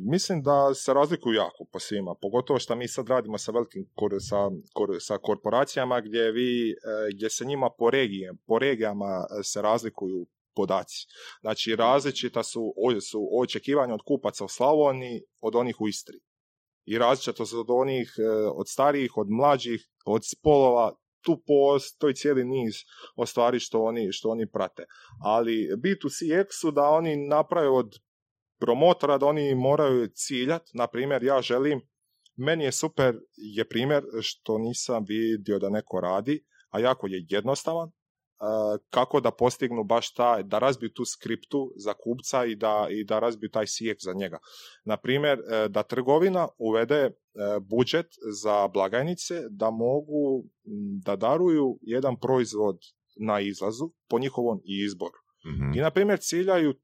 mislim 0.02 0.42
da 0.42 0.74
se 0.74 0.94
razlikuju 0.94 1.34
jako 1.34 1.64
po 1.72 1.78
svima, 1.78 2.14
pogotovo 2.14 2.58
što 2.58 2.76
mi 2.76 2.88
sad 2.88 3.08
radimo 3.08 3.38
sa 3.38 3.52
velikim 3.52 3.86
kor, 3.94 4.10
sa, 4.18 4.36
kor- 4.74 4.96
sa 5.00 5.18
korporacijama 5.18 6.00
gdje 6.00 6.32
vi, 6.32 6.70
e, 6.70 6.74
gdje 7.14 7.30
se 7.30 7.44
njima 7.44 7.70
po, 7.78 7.90
regije, 7.90 8.32
po 8.46 8.58
regijama 8.58 9.06
e, 9.30 9.42
se 9.42 9.62
razlikuju 9.62 10.26
podaci. 10.58 11.06
Znači 11.40 11.76
različita 11.76 12.42
su, 12.42 12.62
su 13.10 13.20
očekivanja 13.42 13.94
od 13.94 14.04
kupaca 14.06 14.44
u 14.44 14.48
Slavoniji 14.48 15.22
od 15.40 15.54
onih 15.54 15.80
u 15.80 15.88
Istri. 15.88 16.18
I 16.86 16.98
različito 16.98 17.46
su 17.46 17.60
od 17.60 17.70
onih, 17.70 18.14
e, 18.18 18.22
od 18.60 18.66
starijih, 18.68 19.16
od 19.16 19.26
mlađih, 19.30 19.80
od 20.06 20.22
spolova, 20.32 20.94
tu 21.24 21.42
postoji 21.46 22.14
cijeli 22.14 22.44
niz 22.44 22.74
o 23.16 23.26
stvari 23.26 23.60
što 23.60 23.82
oni, 23.82 24.12
što 24.12 24.28
oni 24.28 24.50
prate. 24.50 24.84
Ali 25.24 25.68
B2C 25.82 26.46
su 26.60 26.70
da 26.70 26.88
oni 26.88 27.16
naprave 27.28 27.68
od 27.68 27.90
promotora 28.60 29.18
da 29.18 29.26
oni 29.26 29.54
moraju 29.54 30.08
ciljati, 30.14 30.70
na 30.74 30.86
primjer 30.86 31.22
ja 31.22 31.42
želim, 31.42 31.80
meni 32.36 32.64
je 32.64 32.72
super 32.72 33.14
je 33.36 33.68
primjer 33.68 34.02
što 34.20 34.58
nisam 34.58 35.04
vidio 35.08 35.58
da 35.58 35.70
neko 35.70 36.00
radi, 36.00 36.44
a 36.70 36.80
jako 36.80 37.06
je 37.06 37.26
jednostavan, 37.28 37.90
kako 38.90 39.20
da 39.20 39.30
postignu 39.30 39.84
baš 39.84 40.12
taj, 40.14 40.42
da 40.42 40.58
razbiju 40.58 40.90
tu 40.90 41.04
skriptu 41.04 41.72
za 41.76 41.94
kupca 41.94 42.44
i 42.44 42.56
da, 42.56 42.86
i 42.90 43.04
da 43.04 43.18
razbiju 43.18 43.50
taj 43.50 43.66
CX 43.66 44.04
za 44.04 44.12
njega. 44.12 44.38
Na 44.84 44.96
primjer, 44.96 45.38
uh, 45.38 45.70
da 45.70 45.82
trgovina 45.82 46.48
uvede 46.58 47.06
uh, 47.06 47.62
budžet 47.62 48.06
za 48.42 48.68
blagajnice 48.68 49.42
da 49.50 49.70
mogu 49.70 50.44
da 51.04 51.16
daruju 51.16 51.78
jedan 51.82 52.16
proizvod 52.16 52.78
na 53.20 53.40
izlazu 53.40 53.90
po 54.08 54.18
njihovom 54.18 54.60
izboru. 54.64 55.18
Mhm. 55.46 55.78
I, 55.78 55.80
na 55.80 55.90
primjer, 55.90 56.18
ciljaju 56.20 56.70
e, 56.70 56.74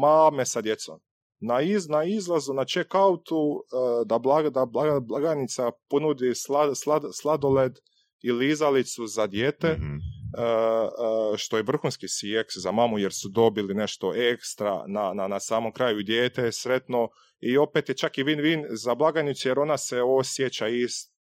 mame 0.00 0.46
sa 0.46 0.60
djecom. 0.60 1.00
Na, 1.40 1.60
iz, 1.60 1.88
na 1.88 2.04
izlazu, 2.04 2.52
na 2.54 2.64
check-outu, 2.64 3.60
e, 3.60 4.04
da, 4.04 4.18
blaga, 4.18 4.50
da 4.50 4.66
blaga, 4.66 5.00
blagajnica 5.00 5.70
ponudi 5.90 6.34
slad, 6.34 6.76
slad, 6.76 7.02
sladoled 7.12 7.78
i 8.22 8.32
lizalicu 8.32 9.06
za 9.06 9.26
dijete, 9.26 9.72
Mhm. 9.72 9.96
E, 10.36 10.42
e, 10.42 11.36
što 11.36 11.56
je 11.56 11.62
vrhunski 11.62 12.06
CX 12.06 12.58
za 12.62 12.72
mamu, 12.72 12.98
jer 12.98 13.12
su 13.12 13.28
dobili 13.28 13.74
nešto 13.74 14.12
ekstra 14.14 14.84
na, 14.86 15.12
na, 15.14 15.28
na 15.28 15.40
samom 15.40 15.72
kraju. 15.72 16.02
Dijete 16.02 16.42
je 16.42 16.52
sretno 16.52 17.08
i 17.40 17.56
opet 17.58 17.88
je 17.88 17.94
čak 17.96 18.18
i 18.18 18.24
win-win 18.24 18.66
za 18.70 18.94
blagajnicu, 18.94 19.48
jer 19.48 19.58
ona 19.58 19.76
se 19.78 20.02
osjeća 20.02 20.68
ist, 20.68 21.16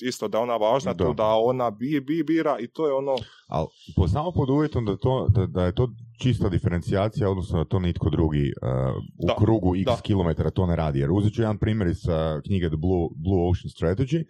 isto 0.00 0.28
da 0.28 0.40
ona 0.40 0.56
važna 0.56 0.92
Da. 0.94 1.04
tu, 1.06 1.14
da 1.14 1.24
ona 1.26 1.70
bi, 1.70 2.00
bi 2.00 2.22
bira 2.22 2.56
i 2.60 2.68
to 2.68 2.86
je 2.86 2.92
ono 2.92 3.16
Ali 3.48 3.66
po, 3.96 4.08
samo 4.08 4.32
pod 4.32 4.50
uvjetom 4.50 4.84
da, 4.84 4.96
to, 4.96 5.28
da, 5.28 5.46
da 5.46 5.64
je 5.64 5.74
to 5.74 5.88
čista 6.22 6.48
diferencijacija, 6.48 7.30
odnosno 7.30 7.58
da 7.58 7.64
to 7.64 7.78
nitko 7.78 8.10
drugi 8.10 8.52
uh, 8.62 8.96
u 9.18 9.26
Da, 9.26 9.34
krugu 9.38 9.76
x 9.76 9.84
da. 9.86 9.96
kilometara 10.02 10.50
to 10.50 10.66
ne 10.66 10.76
radi. 10.76 10.98
Jer 10.98 11.10
uzet 11.12 11.32
ću 11.34 11.42
jedan 11.42 11.58
primjer 11.58 11.88
iz 11.88 12.08
uh, 12.08 12.14
knjige 12.46 12.68
The 12.68 12.76
Blue, 12.76 13.08
Blue 13.16 13.50
Ocean 13.50 13.70
Strategy. 13.76 14.24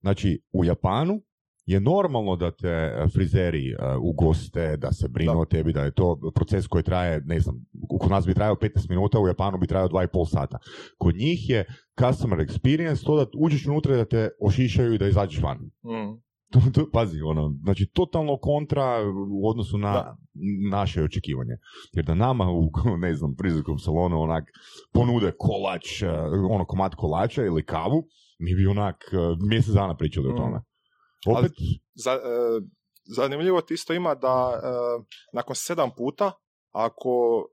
Znači, 0.00 0.40
u 0.52 0.64
Japanu 0.64 1.14
je 1.66 1.80
normalno 1.80 2.36
da 2.36 2.50
te 2.50 2.68
uh, 2.96 3.12
frizeri 3.12 3.74
uh, 3.74 3.80
ugoste, 4.02 4.76
da 4.76 4.92
se 4.92 5.08
brinu 5.08 5.32
Da. 5.32 5.38
o 5.38 5.44
tebi, 5.44 5.72
da 5.72 5.82
je 5.82 5.90
to 5.90 6.30
proces 6.34 6.66
koji 6.66 6.84
traje, 6.84 7.22
ne 7.24 7.40
znam, 7.40 7.56
kod 8.00 8.10
nas 8.10 8.26
bi 8.26 8.34
trajao 8.34 8.54
15 8.56 8.90
minuta, 8.90 9.20
u 9.20 9.28
Japanu 9.28 9.58
bi 9.58 9.66
trajao 9.66 9.88
2,5 9.88 10.28
sata. 10.28 10.58
Kod 10.98 11.16
njih 11.16 11.50
je 11.50 11.64
customer 12.00 12.38
experience 12.38 13.04
to 13.04 13.16
da 13.16 13.26
uđeš 13.36 13.66
unutra 13.66 13.96
da 13.96 14.04
te 14.04 14.28
ošišaju 14.40 14.94
i 14.94 14.98
da 14.98 15.08
izađeš 15.08 15.42
van. 15.42 15.58
mm, 15.58 16.24
To, 16.50 16.60
to, 16.72 16.90
pazi, 16.92 17.20
ono, 17.20 17.54
znači 17.62 17.86
totalno 17.86 18.36
kontra 18.36 18.96
u 19.32 19.48
odnosu 19.48 19.78
na, 19.78 19.92
Da. 19.92 20.16
naše 20.70 21.02
očekivanje. 21.02 21.56
Jer 21.92 22.04
da 22.04 22.14
nama 22.14 22.50
u, 22.50 22.70
ne 22.98 23.14
znam, 23.14 23.34
prizorskom 23.36 23.78
salonu 23.78 24.20
onak 24.20 24.44
ponude 24.92 25.32
kolač, 25.38 26.02
e, 26.02 26.10
ono 26.50 26.64
komad 26.64 26.94
kolača 26.94 27.44
ili 27.44 27.64
kavu, 27.64 28.04
mi 28.38 28.54
bi 28.54 28.66
onak 28.66 28.96
e, 29.12 29.16
mjesec 29.40 29.74
dana 29.74 29.96
pričali 29.96 30.28
o 30.28 30.32
Mm. 30.32 30.36
tome. 30.36 30.60
Opet, 31.26 31.52
Za, 31.94 32.12
e, 32.12 32.18
zanimljivo 33.04 33.60
ti 33.60 33.74
isto 33.74 33.92
ima 33.92 34.14
da 34.14 34.60
e, 34.62 35.04
nakon 35.32 35.56
sedam 35.56 35.90
puta, 35.96 36.32
ako 36.70 37.44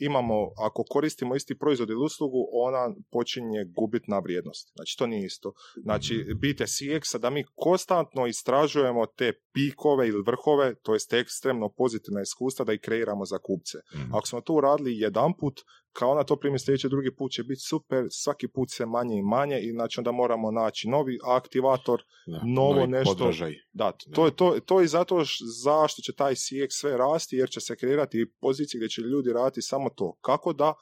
imamo, 0.00 0.34
ako 0.56 0.84
koristimo 0.90 1.36
isti 1.36 1.58
proizvod 1.58 1.90
ili 1.90 2.04
uslugu, 2.04 2.38
ona 2.52 2.94
počinje 3.10 3.64
gubiti 3.76 4.10
na 4.10 4.18
vrijednosti. 4.18 4.72
Znači, 4.74 4.96
to 4.98 5.06
nije 5.06 5.26
isto. 5.26 5.52
Znači, 5.82 6.26
bite 6.40 6.64
CX-a 6.64 7.18
da 7.18 7.30
mi 7.30 7.44
konstantno 7.54 8.26
istražujemo 8.26 9.06
te 9.06 9.32
pikove 9.52 10.08
ili 10.08 10.22
vrhove, 10.26 10.74
to 10.82 10.92
jest 10.92 11.12
ekstremno 11.12 11.68
pozitivna 11.76 12.20
iskustva 12.20 12.64
da 12.64 12.72
ih 12.72 12.80
kreiramo 12.80 13.24
za 13.24 13.38
kupce. 13.38 13.78
Mhm. 13.94 14.14
Ako 14.14 14.26
smo 14.26 14.40
to 14.40 14.54
uradili 14.54 14.98
jedan 14.98 15.32
put, 15.38 15.60
kao 15.92 16.10
ona 16.10 16.24
to 16.24 16.36
primi 16.36 16.58
sljedeći 16.58 16.88
drugi 16.88 17.14
put 17.14 17.32
će 17.32 17.42
biti 17.42 17.60
super, 17.60 18.06
svaki 18.10 18.48
put 18.48 18.70
sve 18.70 18.86
manje 18.86 19.16
i 19.16 19.22
manje 19.24 19.60
i 19.60 19.72
znači 19.72 20.00
onda 20.00 20.12
moramo 20.12 20.50
naći 20.50 20.88
novi 20.88 21.18
aktivator, 21.26 22.02
Da, 22.26 22.40
novo 22.46 22.74
novi 22.74 22.86
nešto. 22.86 23.14
podražaj. 23.14 23.54
da, 23.72 23.92
to 24.12 24.24
je 24.26 24.36
to, 24.36 24.58
to 24.60 24.80
je 24.80 24.86
zato 24.88 25.20
š- 25.20 25.34
zašto 25.64 26.02
će 26.02 26.12
taj 26.12 26.34
CX 26.34 26.66
sve 26.70 26.96
rasti, 26.98 27.36
jer 27.36 27.50
će 27.50 27.60
se 27.60 27.76
kreirati 27.76 28.32
pozicije 28.40 28.78
gdje 28.78 28.88
će 28.88 29.00
ljudi 29.02 29.32
raditi 29.32 29.62
samo 29.62 29.90
to. 29.90 30.18
Kako 30.20 30.52
da 30.52 30.74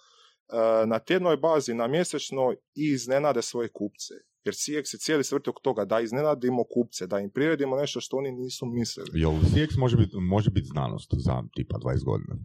e, 0.48 0.86
na 0.86 0.98
tjednoj 0.98 1.36
bazi, 1.36 1.74
na 1.74 1.86
mjesečnoj 1.86 2.56
iznenade 2.74 3.42
svoje 3.42 3.68
kupce. 3.68 4.14
Jer 4.44 4.54
CX 4.54 4.94
je 4.94 4.98
cijeli 4.98 5.24
svrt 5.24 5.48
oko 5.48 5.60
toga, 5.60 5.84
da 5.84 6.00
iznenadimo 6.00 6.64
kupce, 6.64 7.06
da 7.06 7.18
im 7.18 7.30
priredimo 7.30 7.76
nešto 7.76 8.00
što 8.00 8.16
oni 8.16 8.32
nisu 8.32 8.66
mislili. 8.66 9.08
jel 9.14 9.30
CX 9.32 9.78
može 9.78 9.96
biti 9.96 10.16
može 10.16 10.50
bit 10.50 10.64
znanost 10.64 11.10
za 11.16 11.42
tipa 11.54 11.78
20 11.78 12.04
godina? 12.04 12.36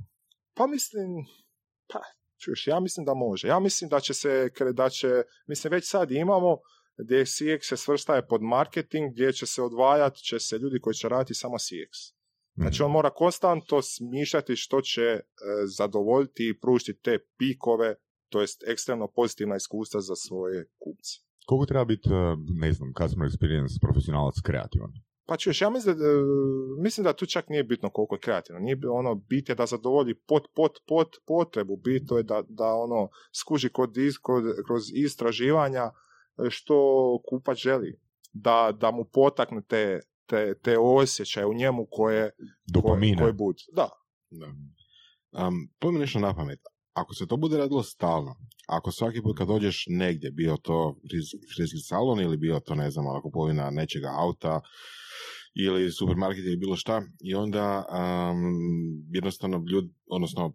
Pa 0.54 0.68
mislim, 0.68 1.10
pa, 1.88 2.00
čuješ, 2.44 2.68
ja 2.68 2.80
mislim 2.80 3.06
da 3.06 3.14
može. 3.14 3.48
Ja 3.48 3.60
mislim 3.60 3.90
da 3.90 4.00
će 4.00 4.14
se, 4.14 4.50
da 4.74 4.90
će, 4.90 5.08
mislim 5.48 5.72
već 5.72 5.90
sad 5.90 6.12
imamo 6.12 6.58
gdje 6.98 7.26
CX 7.26 7.70
se 7.70 7.78
svrstaje 7.78 8.28
pod 8.28 8.42
marketing, 8.42 9.12
gdje 9.14 9.34
će 9.34 9.46
se 9.46 9.62
odvajat, 9.62 10.16
će 10.16 10.40
se 10.40 10.58
ljudi 10.58 10.80
koji 10.80 10.94
će 10.94 11.10
raditi 11.10 11.34
samo 11.34 11.58
CX. 11.58 12.14
Znači 12.56 12.84
on 12.84 12.92
mora 12.92 13.10
konstantno 13.10 13.82
smišljati 13.82 14.56
što 14.56 14.82
će 14.82 15.02
e, 15.02 15.24
zadovoljiti 15.78 16.50
i 16.50 16.60
pružiti 16.60 17.02
te 17.02 17.20
pikove, 17.38 17.96
to 18.30 18.42
jest 18.42 18.64
ekstremno 18.68 19.08
pozitivna 19.16 19.56
iskustva 19.56 20.02
za 20.02 20.16
svoje 20.16 20.66
kupce. 20.80 21.14
Koliko 21.46 21.66
treba 21.66 21.86
biti, 21.86 22.10
e, 22.10 22.36
ne 22.62 22.74
znam, 22.74 22.94
customer 23.02 23.30
experience 23.30 23.76
profesionalac 23.82 24.36
kreativan? 24.44 24.92
Pa 25.26 25.38
čuješ, 25.38 25.62
ja 25.62 25.70
mislim 25.70 25.98
da, 25.98 26.06
e, 26.06 26.10
mislim 26.84 27.04
da 27.04 27.14
tu 27.14 27.26
čak 27.26 27.50
nije 27.50 27.64
bitno 27.64 27.90
koliko 27.90 28.16
je 28.16 28.20
kreativno. 28.20 28.60
Nije 28.60 28.78
ono, 28.90 29.16
bit 29.16 29.50
je 29.50 29.56
da 29.56 29.66
zadovolji 29.66 30.16
pot, 30.16 30.44
pot, 30.56 30.72
pot, 30.88 31.08
potrebu. 31.28 31.78
Bit 31.78 32.08
to 32.08 32.18
je 32.18 32.24
da, 32.24 32.44
da 32.50 32.66
ono, 32.66 33.10
skuži 33.40 33.70
kod, 33.70 33.98
iz- 33.98 34.18
kod, 34.22 34.44
kroz 34.68 34.84
istraživanja 34.94 35.84
e, 35.84 35.92
što 36.50 36.76
kupac 37.30 37.58
želi. 37.58 38.00
Da, 38.34 38.78
da 38.80 38.92
mu 38.92 39.06
potakne 39.14 39.62
te, 39.68 40.00
te, 40.26 40.60
te 40.60 40.78
osjećaje 40.80 41.46
u 41.46 41.54
njemu 41.54 41.88
koje, 41.92 42.32
Dopamine. 42.74 43.18
koje, 43.18 43.24
koje 43.26 43.34
bud. 43.34 43.56
Da, 43.74 43.90
Da. 44.30 44.48
Um, 45.48 45.54
pojmi 45.80 46.00
nešto 46.00 46.20
na 46.20 46.36
pamet. 46.36 46.60
Ako 46.94 47.14
se 47.14 47.28
to 47.28 47.38
bude 47.38 47.58
radilo 47.58 47.84
stalno, 47.84 48.36
ako 48.68 48.92
svaki 48.92 49.22
put 49.22 49.38
kad 49.38 49.48
dođeš 49.48 49.86
negdje, 49.90 50.32
bio 50.32 50.58
to 50.62 50.96
friz- 51.04 51.56
frizerski 51.56 51.80
salon 51.80 52.20
ili 52.20 52.38
bio 52.38 52.60
to, 52.60 52.76
ne 52.76 52.92
znam, 52.92 53.08
ono, 53.08 53.22
kupovina 53.22 53.70
nečega 53.70 54.10
auta 54.20 54.62
ili 55.54 55.92
supermarket 55.92 56.46
ili 56.46 56.58
bilo 56.58 56.76
šta, 56.76 57.02
i 57.24 57.36
onda 57.36 57.86
um, 57.86 58.38
jednostavno 59.14 59.64
ljudi, 59.72 59.90
odnosno 60.08 60.54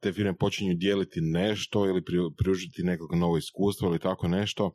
te 0.00 0.12
firme 0.12 0.36
počinju 0.36 0.74
dijeliti 0.74 1.20
nešto 1.20 1.86
ili 1.86 2.02
pružiti 2.38 2.82
nekako 2.82 3.16
novo 3.16 3.36
iskustvo 3.36 3.88
ili 3.88 3.98
tako 3.98 4.28
nešto, 4.28 4.74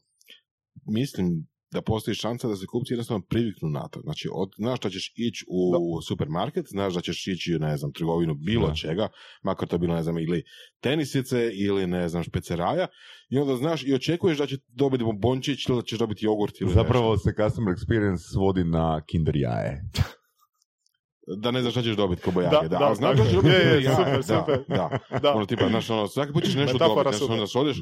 mislim 0.88 1.48
da 1.76 1.82
postoji 1.82 2.16
šansa 2.16 2.48
da 2.48 2.56
se 2.56 2.66
kupci 2.66 2.94
jednostavno 2.94 3.24
priviknu 3.30 3.70
na 3.70 3.88
to. 3.88 4.00
Znači, 4.02 4.30
od, 4.34 4.50
znaš 4.58 4.80
da 4.80 4.90
ćeš 4.90 5.14
ići 5.16 5.46
u 5.50 6.02
supermarket, 6.08 6.66
znaš 6.70 6.94
da 6.94 7.02
ćeš 7.02 7.28
ići 7.28 7.56
u, 7.56 7.60
ne 7.60 7.78
znam, 7.78 7.92
trgovinu 7.94 8.34
bilo 8.34 8.68
Da. 8.68 8.76
čega, 8.76 9.08
makar 9.44 9.68
to 9.68 9.78
bilo, 9.78 9.96
ne 9.96 10.04
znam, 10.04 10.18
ili 10.18 10.44
tenisice 10.82 11.52
ili, 11.54 11.88
ne 11.88 12.10
znam, 12.10 12.24
špeceraja, 12.24 12.88
i 13.30 13.38
onda 13.38 13.56
znaš 13.56 13.84
i 13.84 13.94
očekuješ 13.94 14.38
da 14.38 14.48
će 14.48 14.58
dobiti 14.68 15.04
bombončić 15.04 15.70
ili 15.70 15.78
da 15.78 15.84
ćeš 15.84 16.00
dobiti 16.00 16.26
jogurt 16.26 16.62
ili 16.62 16.74
Zapravo 16.74 17.18
se 17.18 17.34
customer 17.42 17.76
experience 17.76 18.32
svodi 18.34 18.64
na 18.64 19.02
kinder 19.08 19.36
jaje. 19.36 19.82
Da 21.28 21.52
ne 21.52 21.62
znaš 21.62 21.74
šta 21.74 21.82
ćeš 21.82 21.96
dobiti 21.96 22.22
ko 22.22 22.32
bojage, 22.32 22.56
Da, 22.56 22.62
da, 22.62 22.78
da, 22.78 22.86
ali 22.86 22.96
znaš 22.96 23.18
da. 23.18 23.24
da 23.24 23.30
ćeš 23.30 23.36
dobiti 23.36 23.56
Je, 23.56 23.90
super, 23.90 24.16
da, 24.18 24.24
super. 24.24 24.60
Da, 24.68 25.00
da. 25.22 25.34
Ono 25.34 25.46
tipa, 25.46 25.68
znaš, 25.68 25.90
ono, 25.90 26.08
svaki 26.08 26.34
put 26.34 26.44
ćeš 26.44 26.56
nešto 26.56 26.74
Metafora 26.74 27.04
dobiti, 27.04 27.18
super. 27.20 27.34
onda 27.34 27.46
odeš 27.56 27.78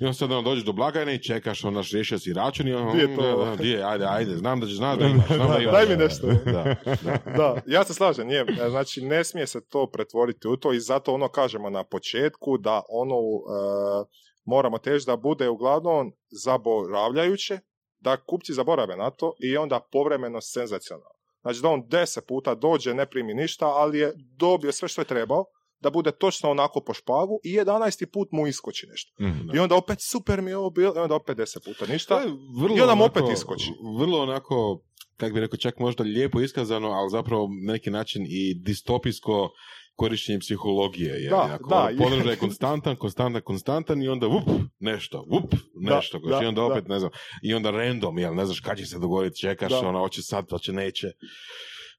i 0.00 0.04
onda 0.04 0.12
sad 0.12 0.32
ono, 0.32 0.42
dođeš 0.42 0.64
do 0.64 0.72
blagajne 0.72 1.14
i 1.14 1.22
čekaš, 1.22 1.64
ono, 1.64 1.82
riješio 1.92 2.18
si 2.18 2.32
račun 2.32 2.68
i 2.68 2.72
ono, 2.74 2.92
Di 2.92 2.98
je 2.98 3.16
to? 3.16 3.46
"Mm, 3.46 3.56
di 3.62 3.68
je, 3.68 3.82
ajde, 3.84 4.04
ajde, 4.04 4.36
znam 4.36 4.60
da 4.60 4.66
ćeš, 4.66 4.76
znam 4.76 4.98
da 4.98 5.06
imaš, 5.06 5.26
znam 5.26 5.38
da 5.48 5.54
Da, 5.54 5.60
imaš. 5.60 5.72
daj 5.72 5.86
mi 5.88 5.96
nešto. 5.96 6.26
Da, 6.44 6.74
da. 7.02 7.32
Da, 7.36 7.56
ja 7.66 7.84
se 7.84 7.94
slažem, 7.94 8.30
je. 8.30 8.46
Znači, 8.70 9.02
ne 9.02 9.24
smije 9.24 9.46
se 9.46 9.60
to 9.68 9.90
pretvoriti 9.90 10.48
u 10.48 10.56
to 10.56 10.72
i 10.72 10.80
zato 10.80 11.14
ono 11.14 11.28
kažemo 11.28 11.70
na 11.70 11.84
početku 11.84 12.58
da 12.58 12.82
ono 12.88 13.14
e, 13.16 14.04
moramo 14.44 14.78
težiti 14.78 15.10
da 15.10 15.16
bude 15.16 15.48
uglavnom 15.48 16.12
zaboravljajuće, 16.44 17.58
da 18.00 18.16
kupci 18.16 18.52
zaborave 18.52 18.96
na 18.96 19.10
to 19.10 19.32
i 19.38 19.56
onda 19.56 19.80
povremeno 19.92 20.40
senzacionalno. 20.40 21.17
Znači 21.40 21.60
da 21.60 21.68
on 21.68 21.82
deset 21.88 22.24
puta 22.26 22.54
dođe, 22.56 22.94
ne 22.94 23.06
primi 23.06 23.34
ništa, 23.34 23.66
ali 23.66 23.98
je 23.98 24.12
dobio 24.36 24.72
sve 24.72 24.88
što 24.88 25.00
je 25.00 25.06
trebao, 25.06 25.44
da 25.80 25.90
bude 25.90 26.12
točno 26.12 26.50
onako 26.50 26.80
po 26.80 26.94
špagu 26.94 27.40
i 27.44 27.52
11. 27.54 28.06
put 28.06 28.28
mu 28.32 28.46
iskoči 28.46 28.86
nešto. 28.86 29.12
Mhm. 29.22 29.48
I 29.54 29.58
onda 29.58 29.74
opet 29.74 29.98
super 30.02 30.42
mi 30.42 30.50
je 30.50 30.56
ovo 30.56 30.70
bilo, 30.70 30.94
i 30.96 30.98
onda 30.98 31.14
opet 31.14 31.36
deset 31.36 31.64
puta 31.64 31.86
To 31.86 31.92
ništa. 31.92 32.14
je 32.16 32.26
vrlo 32.56 32.76
I 32.76 32.80
onda 32.80 32.94
mu 32.94 33.04
onako- 33.04 33.18
opet 33.20 33.32
iskoči. 33.32 33.70
Vrlo 33.98 34.18
onako, 34.18 34.82
kako 35.16 35.34
bi 35.34 35.40
rekao, 35.40 35.56
čak 35.58 35.78
možda 35.78 36.04
lijepo 36.04 36.40
iskazano, 36.40 36.88
ali 36.88 37.10
zapravo 37.10 37.48
na 37.66 37.72
neki 37.72 37.90
način 37.90 38.22
i 38.22 38.54
distopijsko 38.56 39.50
korištenje 39.98 40.38
psihologije. 40.38 41.14
Je, 41.14 41.30
Da, 41.30 41.48
Ako 41.52 41.68
da, 41.68 41.76
ono, 41.76 41.88
je. 41.88 41.96
podržaj 41.98 42.32
je 42.32 42.36
konstantan, 42.36 42.96
konstantan, 42.96 43.42
konstantan 43.42 44.02
i 44.02 44.08
onda 44.08 44.26
vup, 44.26 44.44
nešto, 44.80 45.24
vup, 45.28 45.54
nešto. 45.74 46.18
Da, 46.20 46.40
I 46.42 46.46
onda 46.46 46.60
da, 46.60 46.66
opet, 46.66 46.88
ne 46.88 46.98
znam, 46.98 47.10
i 47.42 47.54
onda 47.54 47.70
random, 47.70 48.18
jel, 48.18 48.34
ne 48.34 48.44
znaš 48.46 48.60
kad 48.60 48.78
će 48.78 48.86
se 48.86 48.98
dogoditi, 48.98 49.40
čekaš, 49.40 49.72
Da. 49.72 49.78
ono, 49.80 49.98
hoće 49.98 50.22
sad, 50.22 50.50
hoće 50.50 50.72
neće. 50.72 51.06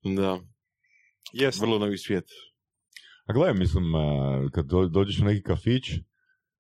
Da, 0.05 0.39
Jest. 1.33 1.61
vrlo 1.61 1.79
novi 1.79 1.97
svijet. 1.97 2.25
A 3.25 3.33
gledaj, 3.33 3.53
mislim, 3.55 3.83
e, 3.95 3.99
kad 4.51 4.65
do- 4.65 4.87
dođeš 4.87 5.19
u 5.19 5.25
neki 5.25 5.43
kafić, 5.43 5.83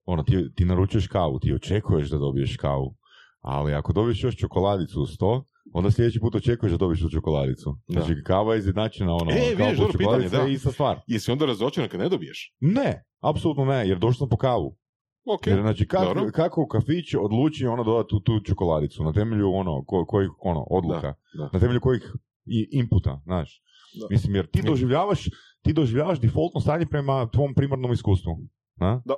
ono, 0.05 0.23
ti, 0.23 0.53
ti 0.55 0.65
naručuješ 0.65 1.07
kavu, 1.07 1.39
ti 1.39 1.53
očekuješ 1.53 2.09
da 2.09 2.17
dobiješ 2.17 2.57
kavu, 2.57 2.95
ali 3.41 3.73
ako 3.73 3.93
dobiješ 3.93 4.23
još 4.23 4.37
čokoladicu 4.37 5.01
uz 5.01 5.09
to, 5.19 5.45
onda 5.73 5.91
sljedeći 5.91 6.19
put 6.19 6.35
očekuješ 6.35 6.71
da 6.71 6.77
dobiješ 6.77 7.01
tu 7.01 7.09
čokoladicu. 7.09 7.77
Da. 7.87 8.01
Znači, 8.01 8.23
kava 8.23 8.53
je 8.53 8.59
izjednačena, 8.59 9.15
ono, 9.15 9.31
E, 9.31 9.35
kao 9.35 9.67
vidiš, 9.67 9.77
pitanje, 9.77 9.91
čokoladica 9.91 10.37
da. 10.37 10.43
je 10.43 10.53
ista 10.53 10.71
stvar. 10.71 10.99
Jesi 11.07 11.31
onda 11.31 11.45
razočaran 11.45 11.89
kad 11.89 11.99
ne 11.99 12.09
dobiješ? 12.09 12.55
Ne, 12.59 13.05
apsolutno 13.19 13.65
ne, 13.65 13.87
jer 13.87 13.99
došao 13.99 14.17
sam 14.17 14.29
po 14.29 14.37
kavu. 14.37 14.77
Ok, 15.25 15.47
Jer, 15.47 15.61
znači, 15.61 15.87
kako, 15.87 16.05
dobro. 16.05 16.31
kako 16.31 16.67
kafić 16.67 17.15
odluči 17.19 17.65
ono 17.65 17.83
dodati 17.83 18.09
tu, 18.09 18.19
tu 18.19 18.39
čokoladicu, 18.45 19.03
na 19.03 19.13
temelju 19.13 19.51
ono, 19.53 19.83
ko, 19.85 20.05
kojih, 20.05 20.29
ono, 20.39 20.67
odluka, 20.69 21.13
da. 21.37 21.49
na 21.53 21.59
temelju 21.59 21.81
kojih 21.81 22.13
i, 22.45 22.67
inputa, 22.71 23.21
znaš. 23.25 23.63
Da. 23.99 24.07
Mislim, 24.09 24.35
jer 24.35 24.47
ti 24.47 24.61
doživljavaš, 24.61 25.29
ti 25.61 25.73
doživljavaš 25.73 26.19
defaultno 26.19 26.61
stanje 26.61 26.85
prema 26.85 27.29
tvom 27.29 27.53
primarnom 27.53 27.91
iskustvu. 27.91 28.37
A? 28.79 29.01
Da. 29.05 29.15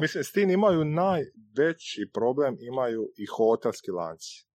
Mislim, 0.00 0.24
s 0.24 0.32
tim 0.32 0.50
imaju 0.50 0.84
najveći 0.84 2.10
problem, 2.14 2.56
imaju 2.60 3.02
i 3.16 3.26
hotelski 3.26 3.90
lanci. 3.90 4.47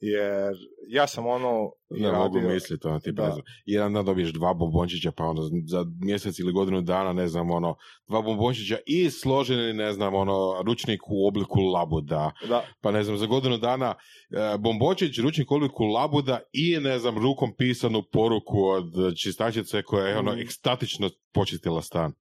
Jer 0.00 0.54
ja 0.88 1.06
sam 1.06 1.26
ono 1.26 1.72
Ne 1.90 2.12
mogu 2.12 2.36
radio- 2.36 2.50
misliti, 2.50 2.86
ono, 2.88 3.00
tipa, 3.00 3.22
Da. 3.22 3.26
ne 3.26 3.32
znam, 3.32 3.44
jedan 3.66 3.92
dan 3.92 4.04
dobiješ 4.04 4.32
dva 4.32 4.54
bombončića, 4.54 5.12
pa 5.12 5.24
onda 5.24 5.42
za 5.66 5.84
mjesec 6.00 6.38
ili 6.38 6.52
godinu 6.52 6.82
dana, 6.82 7.12
ne 7.12 7.28
znam, 7.28 7.50
ono, 7.50 7.76
dva 8.08 8.22
bombončića 8.22 8.78
i 8.86 9.10
složeni, 9.10 9.72
ne 9.72 9.92
znam, 9.92 10.14
ono, 10.14 10.62
ručnik 10.62 11.00
u 11.08 11.26
obliku 11.28 11.60
labuda, 11.60 12.32
Da, 12.48 12.64
pa 12.80 12.90
ne 12.90 13.02
znam, 13.04 13.16
za 13.16 13.26
godinu 13.26 13.58
dana 13.58 13.94
e, 14.30 14.58
bombončić, 14.58 15.18
ručnik 15.18 15.50
u 15.50 15.54
obliku 15.54 15.84
labuda 15.84 16.40
i, 16.52 16.76
ne 16.80 16.98
znam, 16.98 17.18
rukom 17.18 17.52
pisanu 17.56 18.02
poruku 18.02 18.64
od 18.64 18.92
čistačice 19.16 19.82
koja 19.82 20.06
je, 20.06 20.18
ono, 20.18 20.32
Mm. 20.32 20.38
ekstatično 20.38 21.10
počistila 21.32 21.82
stan. 21.82 22.12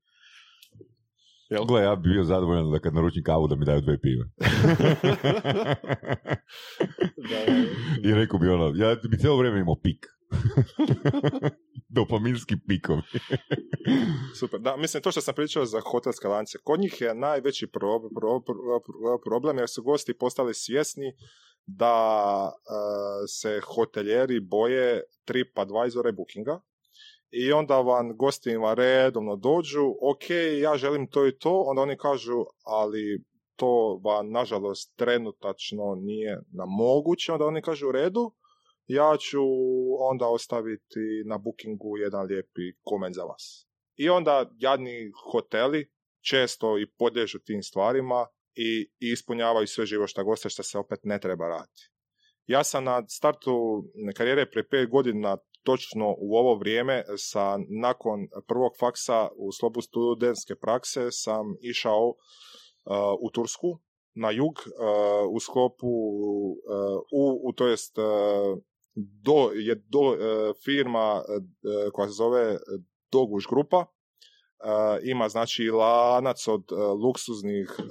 Jel? 1.50 1.66
Gle, 1.66 1.82
ja 1.82 1.96
bi 1.96 2.10
bio 2.10 2.24
zadovoljan 2.24 2.72
da 2.72 2.80
kad 2.80 2.94
naručim 2.94 3.24
kavu 3.24 3.48
da 3.48 3.56
mi 3.56 3.66
daju 3.66 3.82
dve 3.82 3.98
pive. 4.00 4.26
I 8.06 8.14
rekao 8.14 8.40
bi 8.40 8.48
ono, 8.48 8.74
ja 8.76 8.96
bi 9.10 9.18
cijelo 9.18 9.38
vrijeme 9.38 9.60
imao 9.60 9.76
pik. 9.84 10.06
Dopaminski 11.96 12.56
pikovi. 12.68 13.02
super. 14.40 14.60
Da, 14.60 14.78
mislim, 14.78 15.04
to 15.04 15.12
što 15.12 15.22
sam 15.22 15.36
pričao 15.36 15.66
za 15.66 15.80
hotelske 15.92 16.28
lance, 16.28 16.58
kod 16.64 16.80
njih 16.80 17.02
je 17.02 17.16
najveći 17.16 17.68
pro, 17.68 18.00
pro- 18.00 18.42
pro- 18.46 18.80
pro- 18.80 19.20
problem 19.26 19.58
jer 19.58 19.70
su 19.70 19.84
gosti 19.84 20.14
postali 20.14 20.54
svjesni 20.54 21.14
da 21.66 21.96
e, 22.54 22.58
se 23.28 23.60
hoteljeri 23.76 24.40
boje 24.40 25.02
TripAdvisora 25.26 26.10
i 26.10 26.14
Bookinga 26.14 26.60
i 27.38 27.52
onda 27.52 27.80
vam 27.80 28.18
gostima 28.18 28.74
redovno 28.74 29.36
dođu, 29.36 29.96
ok, 30.02 30.30
ja 30.62 30.78
želim 30.78 31.08
to 31.08 31.28
i 31.28 31.38
to, 31.38 31.64
onda 31.68 31.82
oni 31.82 31.98
kažu, 31.98 32.46
ali 32.64 33.24
to 33.56 34.02
vam 34.04 34.32
nažalost 34.32 34.94
trenutačno 34.96 35.96
nije 35.96 36.40
na 36.52 36.66
moguće, 36.66 37.32
onda 37.32 37.46
oni 37.46 37.62
kažu 37.62 37.88
u 37.88 37.92
redu, 37.92 38.32
ja 38.88 39.18
ću 39.18 39.42
onda 40.00 40.28
ostaviti 40.28 41.24
na 41.26 41.38
bookingu 41.38 41.98
jedan 41.98 42.26
lijepi 42.26 42.74
koment 42.84 43.16
za 43.16 43.24
vas. 43.24 43.68
I 43.96 44.10
onda 44.10 44.52
jadni 44.58 45.12
hoteli 45.32 45.92
često 46.30 46.78
i 46.80 46.92
podliježu 46.98 47.40
tim 47.40 47.64
stvarima 47.64 48.28
i, 48.56 48.90
ispunjavaju 49.00 49.68
sve 49.68 49.86
živo 49.86 50.08
što 50.08 50.24
goste 50.24 50.50
što 50.50 50.64
se 50.64 50.78
opet 50.78 51.00
ne 51.04 51.20
treba 51.20 51.48
raditi. 51.48 51.92
Ja 52.46 52.64
sam 52.64 52.84
na 52.84 53.04
startu 53.08 53.84
karijere 54.16 54.50
prije 54.50 54.68
pet 54.68 54.90
godina 54.90 55.38
točno 55.66 56.16
u 56.18 56.36
ovo 56.38 56.56
vrijeme 56.56 57.04
sa 57.18 57.58
nakon 57.82 58.28
prvog 58.48 58.72
faksa 58.80 59.30
u 59.36 59.52
slobu 59.52 59.82
studentske 59.82 60.56
prakse 60.56 61.12
sam 61.12 61.46
išao 61.62 62.08
uh, 62.08 62.16
u 63.22 63.30
Tursku 63.30 63.80
na 64.16 64.32
jug 64.32 64.54
uh, 64.54 65.36
u 65.36 65.40
sklopu 65.40 65.88
uh, 65.88 67.02
u, 67.12 67.50
u 67.50 67.54
to 67.54 67.68
jest 67.68 67.98
uh, 67.98 68.04
do, 68.96 69.52
je 69.54 69.76
do, 69.76 70.00
uh, 70.00 70.18
firma 70.66 71.16
uh, 71.16 71.92
koja 71.94 72.08
se 72.08 72.14
zove 72.14 72.58
Doguš 73.12 73.48
grupa 73.48 73.86
ima 75.04 75.30
znači 75.30 75.64
lanac 75.64 76.48
od 76.48 76.64
luksuznih 77.04 77.76
uh, 77.80 77.86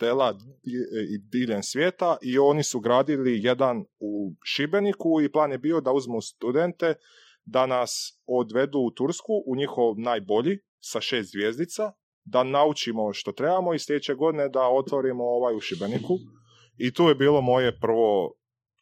hotela 0.00 0.32
di- 0.32 1.14
i 1.14 1.18
diljem 1.18 1.62
svijeta 1.62 2.16
i 2.22 2.38
oni 2.38 2.62
su 2.62 2.80
gradili 2.80 3.40
jedan 3.42 3.84
u 3.98 4.32
Šibeniku 4.44 5.20
i 5.20 5.32
plan 5.32 5.52
je 5.52 5.58
bio 5.58 5.80
da 5.80 5.92
uzmu 5.92 6.20
studente 6.20 6.94
da 7.44 7.66
nas 7.66 8.20
odvedu 8.26 8.78
u 8.78 8.90
Tursku 8.90 9.42
u 9.46 9.56
njihov 9.56 9.94
najbolji 9.98 10.58
sa 10.80 11.00
šest 11.00 11.30
zvijezdica 11.30 11.92
da 12.24 12.44
naučimo 12.44 13.12
što 13.12 13.32
trebamo 13.32 13.74
i 13.74 13.78
sljedeće 13.78 14.14
godine 14.14 14.48
da 14.48 14.68
otvorimo 14.68 15.24
ovaj 15.24 15.56
u 15.56 15.60
Šibeniku. 15.60 16.18
I 16.78 16.94
tu 16.94 17.08
je 17.08 17.14
bilo 17.14 17.40
moje 17.40 17.78
prvo 17.80 18.34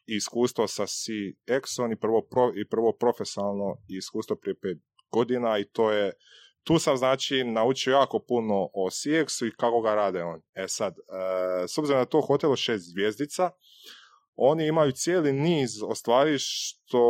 iskustvo 0.05 0.67
sa 0.67 0.83
CX-om 0.83 1.91
i 1.91 1.95
prvo, 1.95 2.27
i 2.55 2.67
prvo 2.69 2.97
profesionalno 2.99 3.77
iskustvo 3.87 4.35
prije 4.35 4.55
pet 4.55 4.77
godina 5.11 5.59
i 5.59 5.63
to 5.63 5.91
je 5.91 6.13
tu 6.63 6.79
sam 6.79 6.97
znači 6.97 7.43
naučio 7.43 7.91
jako 7.91 8.19
puno 8.19 8.69
o 8.73 8.89
CX-u 8.89 9.47
i 9.47 9.55
kako 9.57 9.81
ga 9.81 9.95
rade 9.95 10.23
on. 10.23 10.41
E 10.53 10.67
sad, 10.67 10.93
e, 10.93 11.01
s 11.67 11.77
obzirom 11.77 11.99
na 11.99 12.05
to 12.05 12.21
hotel 12.21 12.51
od 12.51 12.57
šest 12.57 12.85
zvijezdica, 12.85 13.49
oni 14.35 14.67
imaju 14.67 14.91
cijeli 14.91 15.33
niz 15.33 15.69
o 15.83 15.95
stvari 15.95 16.35
što 16.39 17.01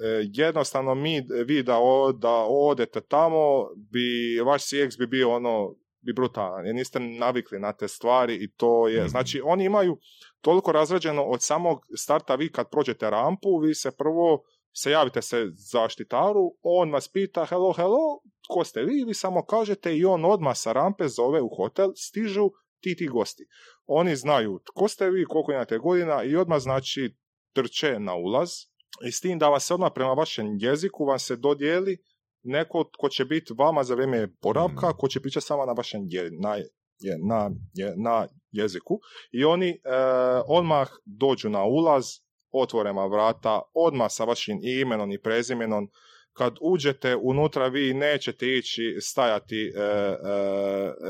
e, 0.00 0.04
jednostavno 0.24 0.94
mi, 0.94 1.22
vi 1.46 1.62
da, 1.62 1.78
o- 1.78 2.12
da 2.12 2.30
odete 2.48 3.00
tamo, 3.00 3.38
bi, 3.76 4.00
vaš 4.40 4.62
CX 4.62 4.98
bi 4.98 5.06
bio 5.06 5.30
ono, 5.30 5.74
bi 6.00 6.12
brutalan, 6.12 6.66
jer 6.66 6.74
niste 6.74 7.00
navikli 7.00 7.58
na 7.58 7.72
te 7.72 7.88
stvari 7.88 8.34
i 8.34 8.50
to 8.50 8.88
je, 8.88 9.00
Mhm. 9.00 9.08
znači 9.08 9.40
oni 9.44 9.64
imaju 9.64 9.98
toliko 10.40 10.72
razrađeno 10.72 11.22
od 11.24 11.42
samog 11.42 11.78
starta, 11.96 12.34
vi 12.34 12.52
kad 12.52 12.70
prođete 12.70 13.10
rampu, 13.10 13.58
vi 13.58 13.74
se 13.74 13.96
prvo 13.96 14.42
se 14.72 14.90
javite 14.90 15.22
se 15.22 15.46
zaštitaru, 15.72 16.54
on 16.62 16.92
vas 16.92 17.08
pita 17.08 17.44
hello, 17.44 17.72
hello, 17.72 18.20
ko 18.48 18.64
ste 18.64 18.82
vi, 18.82 19.04
vi 19.04 19.14
samo 19.14 19.44
kažete 19.44 19.96
i 19.96 20.04
on 20.04 20.24
odmah 20.24 20.56
sa 20.56 20.72
rampe 20.72 21.08
zove 21.08 21.42
u 21.42 21.48
hotel, 21.56 21.92
stižu 21.96 22.50
ti 22.80 22.96
ti 22.96 23.08
gosti. 23.08 23.46
Oni 23.86 24.16
znaju 24.16 24.60
tko 24.64 24.88
ste 24.88 25.10
vi, 25.10 25.24
koliko 25.24 25.52
imate 25.52 25.78
godina 25.78 26.24
i 26.24 26.36
odmah 26.36 26.60
znači 26.60 27.16
trče 27.54 28.00
na 28.00 28.14
ulaz 28.14 28.50
i 29.08 29.12
s 29.12 29.20
tim 29.20 29.38
da 29.38 29.48
vas 29.48 29.66
se 29.66 29.74
odmah 29.74 29.92
prema 29.94 30.12
vašem 30.12 30.46
jeziku 30.60 31.04
vam 31.04 31.18
se 31.18 31.36
dodijeli 31.36 31.98
neko 32.42 32.90
ko 32.98 33.08
će 33.08 33.24
biti 33.24 33.54
vama 33.58 33.84
za 33.84 33.94
vrijeme 33.94 34.28
boravka, 34.42 34.88
Mm. 34.88 34.96
ko 34.98 35.08
će 35.08 35.20
pričati 35.20 35.46
sama 35.46 35.66
na 35.66 35.72
vašem 35.72 36.00
je, 36.08 36.30
na, 36.40 36.56
je, 36.98 37.18
na, 37.28 37.50
je, 37.74 37.94
na 37.96 38.26
jeziku 38.50 39.00
i 39.32 39.44
oni 39.44 39.70
e, 39.70 39.78
odmah 40.46 40.88
dođu 41.04 41.48
na 41.48 41.64
ulaz, 41.64 42.06
otvore 42.52 42.92
vam 42.92 43.10
vrata, 43.10 43.60
odmah 43.74 44.10
sa 44.10 44.24
vašim 44.24 44.58
imenom 44.62 45.12
i 45.12 45.18
prezimenom, 45.20 45.88
kad 46.32 46.54
uđete 46.60 47.16
unutra 47.16 47.68
vi 47.68 47.94
nećete 47.94 48.46
ići 48.46 48.96
stajati 49.00 49.72
e, 49.76 49.80
e, 49.80 49.92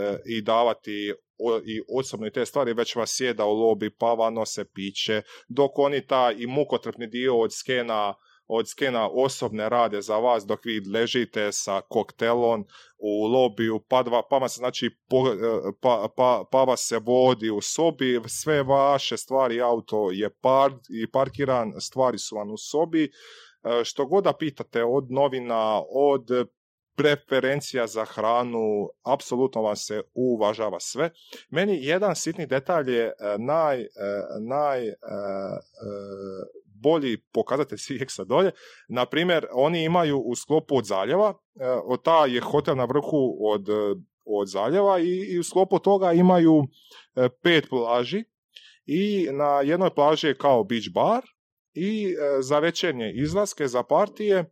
e, 0.03 0.19
i 0.27 0.43
davati 0.43 1.13
o- 1.39 1.61
i 1.65 1.81
osobno 1.99 2.27
i 2.27 2.33
te 2.33 2.47
stvari, 2.47 2.73
već 2.73 2.97
vas 2.97 3.11
sjeda 3.13 3.45
u 3.45 3.53
lobi, 3.53 3.91
pa 3.99 4.07
vam 4.07 4.35
nose 4.35 4.65
piće, 4.75 5.23
dok 5.49 5.79
oni 5.79 6.07
taj 6.07 6.35
i 6.39 6.47
mukotrpni 6.47 7.07
dio 7.07 7.39
od 7.39 7.51
skena 7.55 8.15
od 8.59 8.69
skena 8.69 9.09
osobne 9.09 9.69
rade 9.69 10.01
za 10.03 10.17
vas 10.17 10.47
dok 10.47 10.65
vi 10.65 10.81
ležite 10.95 11.53
sa 11.53 11.81
koktelom 11.89 12.65
u 12.99 13.27
lobiju, 13.27 13.81
pa, 13.89 14.03
dva, 14.03 14.23
pa, 14.31 14.39
vas, 14.39 14.57
znači, 14.57 14.91
po, 15.09 15.29
e, 15.29 15.73
pa, 15.81 16.09
pa, 16.17 16.45
pa 16.51 16.65
vas 16.65 16.81
se 16.89 16.99
vodi 16.99 17.51
u 17.51 17.61
sobi, 17.61 18.21
sve 18.27 18.63
vaše 18.63 19.17
stvari, 19.17 19.61
auto 19.61 20.11
je 20.11 20.31
par, 20.31 20.73
i 20.91 21.11
parkiran, 21.11 21.73
stvari 21.81 22.19
su 22.19 22.37
vam 22.37 22.51
u 22.51 22.57
sobi, 22.57 23.11
E, 23.65 23.85
što 23.85 24.07
god 24.07 24.25
da 24.25 24.33
pitate 24.33 24.85
od 24.85 25.11
novina, 25.11 25.83
od 25.91 26.29
preferencija 26.97 27.87
za 27.87 28.05
hranu, 28.05 28.89
apsolutno 29.03 29.63
vam 29.63 29.77
se 29.77 30.03
uvažava 30.15 30.81
sve. 30.81 31.11
Meni 31.51 31.85
jedan 31.85 32.17
sitni 32.17 32.47
detalj 32.47 32.91
je 32.91 33.05
e, 33.05 33.13
naj, 33.39 33.87
naj 34.41 34.89
bolji 36.83 37.17
pokazatelj 37.33 37.79
CX-a 37.79 38.25
dolje. 38.33 38.51
Na 38.89 39.07
primjer, 39.07 39.47
oni 39.53 39.85
imaju 39.85 40.19
u 40.19 40.35
sklopu 40.35 40.77
od 40.77 40.85
zaljeva, 40.85 41.35
e, 41.61 41.69
od 41.85 42.03
ta 42.03 42.27
je 42.27 42.41
hotel 42.41 42.77
na 42.77 42.85
vrhu 42.85 43.39
od, 43.41 43.69
e, 43.69 43.95
od 44.25 44.49
zaljeva 44.49 44.99
i, 44.99 45.35
i 45.35 45.39
u 45.39 45.43
sklopu 45.43 45.79
toga 45.79 46.13
imaju 46.13 46.63
e, 47.15 47.29
pet 47.43 47.69
plaži 47.71 48.25
i 48.87 49.29
na 49.33 49.61
jednoj 49.61 49.95
plaži 49.95 50.27
je 50.27 50.39
kao 50.39 50.65
beach 50.65 50.89
bar 50.95 51.23
i 51.75 52.15
za 52.41 52.59
večernje 52.59 53.13
izlaske, 53.15 53.69
za 53.69 53.83
partije, 53.83 54.45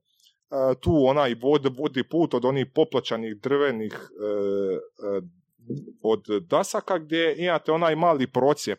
tu 0.81 0.93
onaj 1.07 1.35
vod, 1.43 1.77
vodi 1.79 2.09
put 2.09 2.35
od 2.35 2.45
onih 2.45 2.67
poplačanih 2.75 3.37
drvenih 3.43 4.11
od 6.03 6.25
dasaka 6.41 6.99
gdje 6.99 7.35
imate 7.39 7.73
onaj 7.73 7.97
mali 7.97 8.33
procjep 8.33 8.79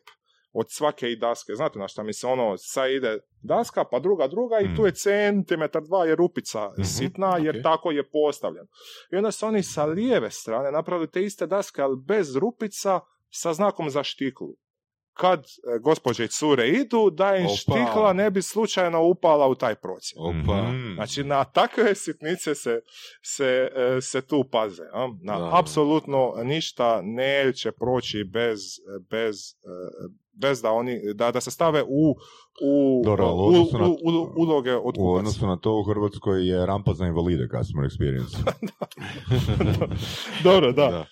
od 0.54 0.66
svake 0.70 1.08
i 1.08 1.16
daske. 1.16 1.54
Znate 1.54 1.80
na 1.80 1.88
šta 1.88 2.04
mi 2.04 2.14
se 2.14 2.28
ono, 2.28 2.58
sad 2.58 2.92
ide 2.92 3.20
daska, 3.42 3.84
pa 3.84 4.00
druga, 4.00 4.28
druga 4.28 4.60
i 4.60 4.68
Mm. 4.68 4.76
tu 4.76 4.86
je 4.86 4.92
centimetar, 4.94 5.82
dva 5.82 6.06
je 6.06 6.16
rupica 6.16 6.70
Mhm, 6.70 6.84
sitna 6.84 7.38
jer 7.38 7.58
ok. 7.58 7.64
tako 7.64 7.92
je 7.92 8.10
postavljen. 8.10 8.66
I 9.12 9.16
onda 9.16 9.32
su 9.32 9.46
oni 9.46 9.64
sa 9.64 9.86
lijeve 9.86 10.32
strane 10.32 10.72
napravili 10.72 11.08
te 11.08 11.24
iste 11.24 11.48
daske, 11.48 11.82
ali 11.82 11.98
bez 11.98 12.36
rupica 12.36 13.00
sa 13.30 13.54
znakom 13.54 13.90
za 13.90 14.04
štiklu. 14.04 14.48
Kad 15.14 15.40
e, 15.40 15.46
gospođe 15.80 16.24
i 16.24 16.30
cure 16.30 16.68
idu, 16.70 17.10
da 17.10 17.36
im 17.36 17.46
Opa. 17.46 17.56
štikla 17.56 18.14
ne 18.14 18.32
bi 18.32 18.42
slučajno 18.42 19.04
upala 19.04 19.48
u 19.48 19.56
taj 19.56 19.76
procjep. 19.76 20.18
Opa. 20.20 20.62
Mhm. 20.64 20.94
Znači, 20.96 21.24
na 21.24 21.44
takve 21.46 21.96
sitnice 21.96 22.56
se, 22.56 22.82
se, 23.24 23.70
e, 23.76 24.02
se 24.02 24.22
tu 24.22 24.44
paze. 24.44 24.84
a? 24.94 25.10
Na 25.22 25.40
Da. 25.40 25.50
apsolutno 25.54 26.34
ništa 26.38 27.02
neće 27.04 27.72
proći 27.72 28.24
bez, 28.24 28.60
bez, 29.10 29.36
e, 29.36 30.12
bez 30.34 30.62
da 30.62 30.72
oni, 30.72 31.14
da, 31.14 31.32
da 31.32 31.42
se 31.42 31.52
stave 31.52 31.84
u, 31.84 32.16
u, 32.64 33.02
Dobro, 33.06 33.26
ali 33.26 33.40
u 33.40 33.62
u- 33.62 33.78
na- 33.80 33.88
u- 33.88 33.92
u- 33.92 34.34
uloge 34.38 34.76
od 34.76 34.96
U 35.00 35.14
odnosu 35.14 35.48
na 35.48 35.58
to 35.58 35.80
u 35.80 35.84
Hrvatskoj 35.84 36.48
je 36.50 36.66
rampa 36.66 36.94
za 36.94 37.06
invalide 37.06 37.48
customer 37.50 37.90
experience. 37.90 38.38
Dobro, 40.44 40.72
da. 40.72 40.88
Da. 40.88 41.06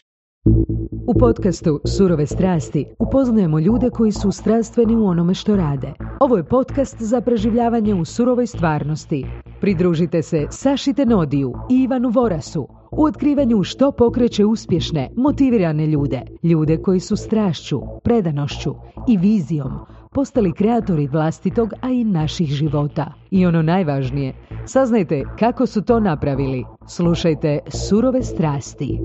U 1.07 1.13
podcastu 1.13 1.79
Surove 1.87 2.25
strasti 2.27 2.85
upoznajemo 2.99 3.59
ljude 3.59 3.89
koji 3.89 4.11
su 4.11 4.31
strastveni 4.31 4.95
u 4.95 5.05
onome 5.05 5.33
što 5.33 5.55
rade. 5.55 5.93
Ovo 6.19 6.37
je 6.37 6.43
podcast 6.45 6.95
za 6.99 7.21
preživljavanje 7.21 7.95
u 7.95 8.05
surovoj 8.05 8.47
stvarnosti. 8.47 9.25
Pridružite 9.61 10.21
se 10.21 10.47
Saši 10.49 10.93
Tenodiju 10.93 11.53
i 11.69 11.83
Ivanu 11.83 12.09
Vorasu 12.09 12.67
u 12.91 13.03
otkrivanju 13.03 13.63
što 13.63 13.91
pokreće 13.91 14.45
uspješne, 14.45 15.09
motivirane 15.15 15.87
ljude. 15.87 16.21
Ljude 16.43 16.77
koji 16.77 16.99
su 16.99 17.15
strašću, 17.15 17.81
predanošću 18.03 18.75
i 19.07 19.17
vizijom 19.17 19.71
postali 20.13 20.53
kreatori 20.53 21.07
vlastitog, 21.07 21.69
a 21.81 21.89
i 21.89 22.03
naših 22.03 22.47
života. 22.47 23.13
I 23.31 23.45
ono 23.45 23.61
najvažnije, 23.61 24.33
saznajte 24.65 25.23
kako 25.39 25.65
su 25.65 25.81
to 25.81 25.99
napravili. 25.99 26.65
Slušajte 26.87 27.59
Surove 27.67 28.23
strasti. 28.23 28.99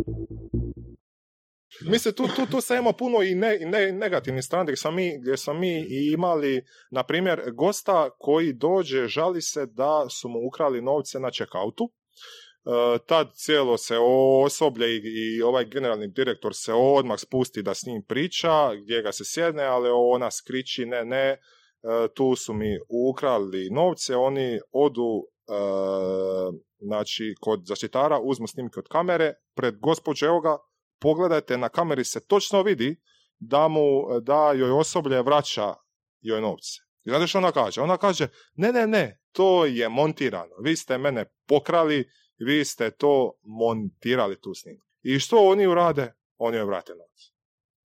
Mislim, 1.80 2.14
tu, 2.14 2.24
tu, 2.36 2.46
tu 2.50 2.60
sad 2.60 2.78
ima 2.78 2.92
puno 2.92 3.22
i, 3.22 3.34
ne, 3.34 3.58
i 3.60 3.64
ne, 3.64 3.92
negativnih 3.92 4.44
strana 4.44 4.64
gdje 4.64 4.76
smo 4.76 4.90
mi, 4.90 5.18
gdje 5.20 5.36
smo 5.36 5.54
mi 5.54 5.86
imali, 6.12 6.64
na 6.90 7.02
primjer, 7.02 7.42
gosta 7.52 8.10
koji 8.18 8.52
dođe, 8.52 9.06
žali 9.06 9.42
se 9.42 9.66
da 9.66 10.06
su 10.08 10.28
mu 10.28 10.46
ukrali 10.46 10.82
novce 10.82 11.20
na 11.20 11.30
checkoutu. 11.30 11.84
E, 11.84 12.98
tad 13.06 13.30
cijelo 13.34 13.76
se 13.76 13.96
osoblje 14.44 14.96
i, 14.96 15.00
i 15.36 15.42
ovaj 15.42 15.64
generalni 15.64 16.08
direktor 16.08 16.54
se 16.54 16.72
odmah 16.72 17.18
spusti 17.18 17.62
da 17.62 17.74
s 17.74 17.86
njim 17.86 18.02
priča, 18.08 18.74
gdje 18.74 19.02
ga 19.02 19.12
se 19.12 19.24
sjedne, 19.26 19.64
ali 19.64 19.88
ona 19.92 20.30
skriči, 20.30 20.86
ne, 20.86 21.04
ne, 21.04 21.28
e, 21.28 21.38
tu 22.14 22.36
su 22.36 22.54
mi 22.54 22.78
ukrali 23.10 23.70
novce, 23.70 24.16
oni 24.16 24.60
odu 24.72 25.26
znači, 26.78 27.34
kod 27.40 27.60
zaštitara 27.64 28.20
uzmu 28.20 28.46
snimke 28.46 28.80
od 28.80 28.88
kamere, 28.88 29.34
pred 29.56 29.78
gospođe, 29.78 30.26
evo 30.26 30.40
ga, 30.40 30.56
pogledajte, 31.04 31.58
na 31.58 31.68
kameri 31.68 32.04
se 32.04 32.26
točno 32.26 32.62
vidi 32.62 32.96
da 33.38 33.68
mu, 33.68 33.84
da 34.20 34.52
joj 34.52 34.70
osoblje 34.70 35.22
vraća 35.22 35.74
joj 36.20 36.40
novce. 36.40 36.80
I 37.04 37.10
znate 37.10 37.26
što 37.26 37.38
ona 37.38 37.52
kaže? 37.52 37.80
Ona 37.80 37.96
kaže, 37.96 38.28
ne, 38.54 38.72
ne, 38.72 38.86
ne, 38.86 39.20
to 39.32 39.66
je 39.66 39.88
montirano. 39.88 40.56
Vi 40.62 40.76
ste 40.76 40.98
mene 40.98 41.24
pokrali, 41.46 42.08
vi 42.38 42.64
ste 42.64 42.90
to 42.90 43.32
montirali 43.42 44.40
tu 44.40 44.54
snimku. 44.54 44.86
I 45.02 45.18
što 45.18 45.48
oni 45.48 45.66
urade? 45.66 46.12
Oni 46.38 46.56
joj 46.56 46.64
vrate 46.66 46.92
novac. 46.92 47.20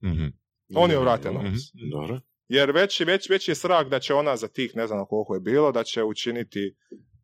Mhm. 0.03 0.27
Oni 0.75 0.93
joj 0.93 1.01
vrate 1.03 1.29
Mhm. 1.31 1.37
novac. 1.37 1.59
Dobro. 1.91 2.21
Jer 2.47 2.71
već, 2.71 2.99
već, 2.99 3.29
već 3.29 3.49
je 3.49 3.55
strah 3.55 3.87
da 3.87 3.99
će 3.99 4.13
ona 4.13 4.37
za 4.37 4.47
tih, 4.47 4.75
ne 4.75 4.87
znam 4.87 5.05
koliko 5.05 5.33
je 5.33 5.39
bilo, 5.39 5.71
da 5.71 5.83
će 5.83 6.03
učiniti 6.03 6.75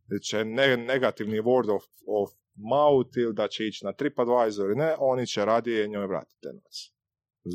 da 0.07 0.19
će 0.19 0.45
ne, 0.45 0.77
negativni 0.77 1.39
word 1.41 1.75
of, 1.75 1.83
of 2.07 2.29
mouth 2.55 3.17
ili 3.17 3.33
da 3.33 3.47
će 3.47 3.67
ići 3.67 3.85
na 3.85 3.93
TripAdvisor 3.93 4.65
ili 4.65 4.75
ne, 4.75 4.95
oni 4.99 5.27
će 5.27 5.45
radije 5.45 5.87
njoj 5.87 6.07
vratiti 6.07 6.39
te 6.41 6.47
novac. 6.47 6.75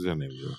Zanimljivo. 0.04 0.54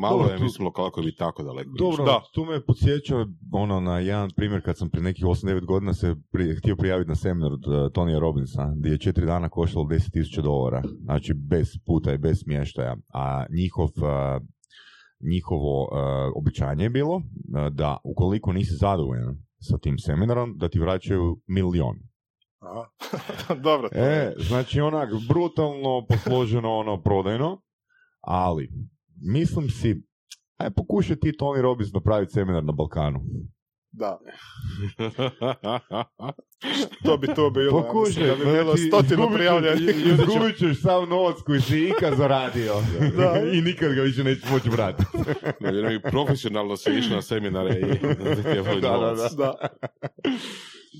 Malo 0.00 0.18
Dobro, 0.18 0.32
je, 0.32 0.38
tu- 0.38 0.44
mislimo, 0.44 0.72
kako 0.72 1.02
bi 1.02 1.14
tako 1.14 1.42
daleko 1.42 1.70
Dobro. 1.78 2.04
Da. 2.04 2.22
tu 2.34 2.44
me 2.44 2.64
podsjeća 2.66 3.26
ono, 3.52 3.80
na 3.80 3.98
jedan 3.98 4.30
primjer 4.36 4.64
kad 4.64 4.78
sam 4.78 4.90
prije 4.90 5.02
nekih 5.02 5.24
8-9 5.24 5.64
godina 5.64 5.94
se 5.94 6.14
pri, 6.32 6.56
htio 6.56 6.76
prijaviti 6.76 7.08
na 7.08 7.14
seminar 7.14 7.52
od 7.52 7.66
uh, 7.66 7.92
Tonija 7.92 8.18
Robinsa, 8.18 8.72
gdje 8.76 8.90
je 8.90 8.98
četiri 8.98 9.26
dana 9.26 9.48
koštalo 9.48 9.84
10.000 9.84 10.42
dolara, 10.42 10.82
znači 11.04 11.34
bez 11.34 11.68
puta 11.86 12.12
i 12.12 12.18
bez 12.18 12.38
smještaja, 12.42 12.96
a 13.14 13.46
njihov, 13.50 13.88
uh, 13.96 14.42
njihovo 15.32 15.82
uh, 15.82 15.88
običanje 16.36 16.84
je 16.84 16.90
bilo 16.90 17.14
uh, 17.16 17.22
da 17.72 17.96
ukoliko 18.04 18.52
nisi 18.52 18.74
zadovoljan 18.74 19.36
sa 19.60 19.78
tim 19.78 19.98
seminarom, 19.98 20.54
da 20.58 20.68
ti 20.68 20.78
vraćaju 20.78 21.40
milion. 21.46 21.96
Dobro. 23.64 23.88
to 23.88 23.98
E, 23.98 24.34
znači 24.38 24.80
onak 24.80 25.08
brutalno 25.28 26.06
posloženo 26.08 26.72
ono 26.72 27.02
prodajno, 27.02 27.62
ali 28.20 28.70
mislim 29.32 29.70
si, 29.70 30.02
aj 30.56 30.70
pokušaj 30.70 31.16
ti 31.16 31.32
Tony 31.38 31.60
Robbins 31.60 31.92
napraviti 31.92 32.32
seminar 32.32 32.64
na 32.64 32.72
Balkanu. 32.72 33.20
Da. 33.92 34.18
To 37.04 37.16
bi 37.16 37.26
to 37.34 37.50
bilo. 37.50 37.78
ja 37.78 37.82
Pokušaj, 37.82 38.22
mislim 38.22 38.28
da 38.28 38.34
bi 38.44 38.44
bilo 38.52 38.76
znači, 38.76 38.88
stotinu 38.88 39.30
prijavljenih. 39.34 40.06
Izgubit 40.06 40.58
ćeš 40.58 40.80
sav 40.82 41.08
novac 41.08 41.36
koji 41.46 41.60
si 41.60 41.88
ikad 41.88 42.14
zaradio 42.16 42.74
Da. 43.16 43.42
i 43.52 43.60
nikad 43.60 43.94
ga 43.94 44.02
više 44.02 44.24
nećeš 44.24 44.50
moći 44.50 44.68
vratiti. 44.70 45.10
I 45.96 46.10
profesionalno 46.10 46.76
se 46.76 46.94
išlo 46.94 47.16
na 47.16 47.22
seminare 47.22 47.80
i 47.80 47.84
Da, 48.80 48.98
da, 48.98 49.14
da. 49.14 49.28
Da. 49.36 49.54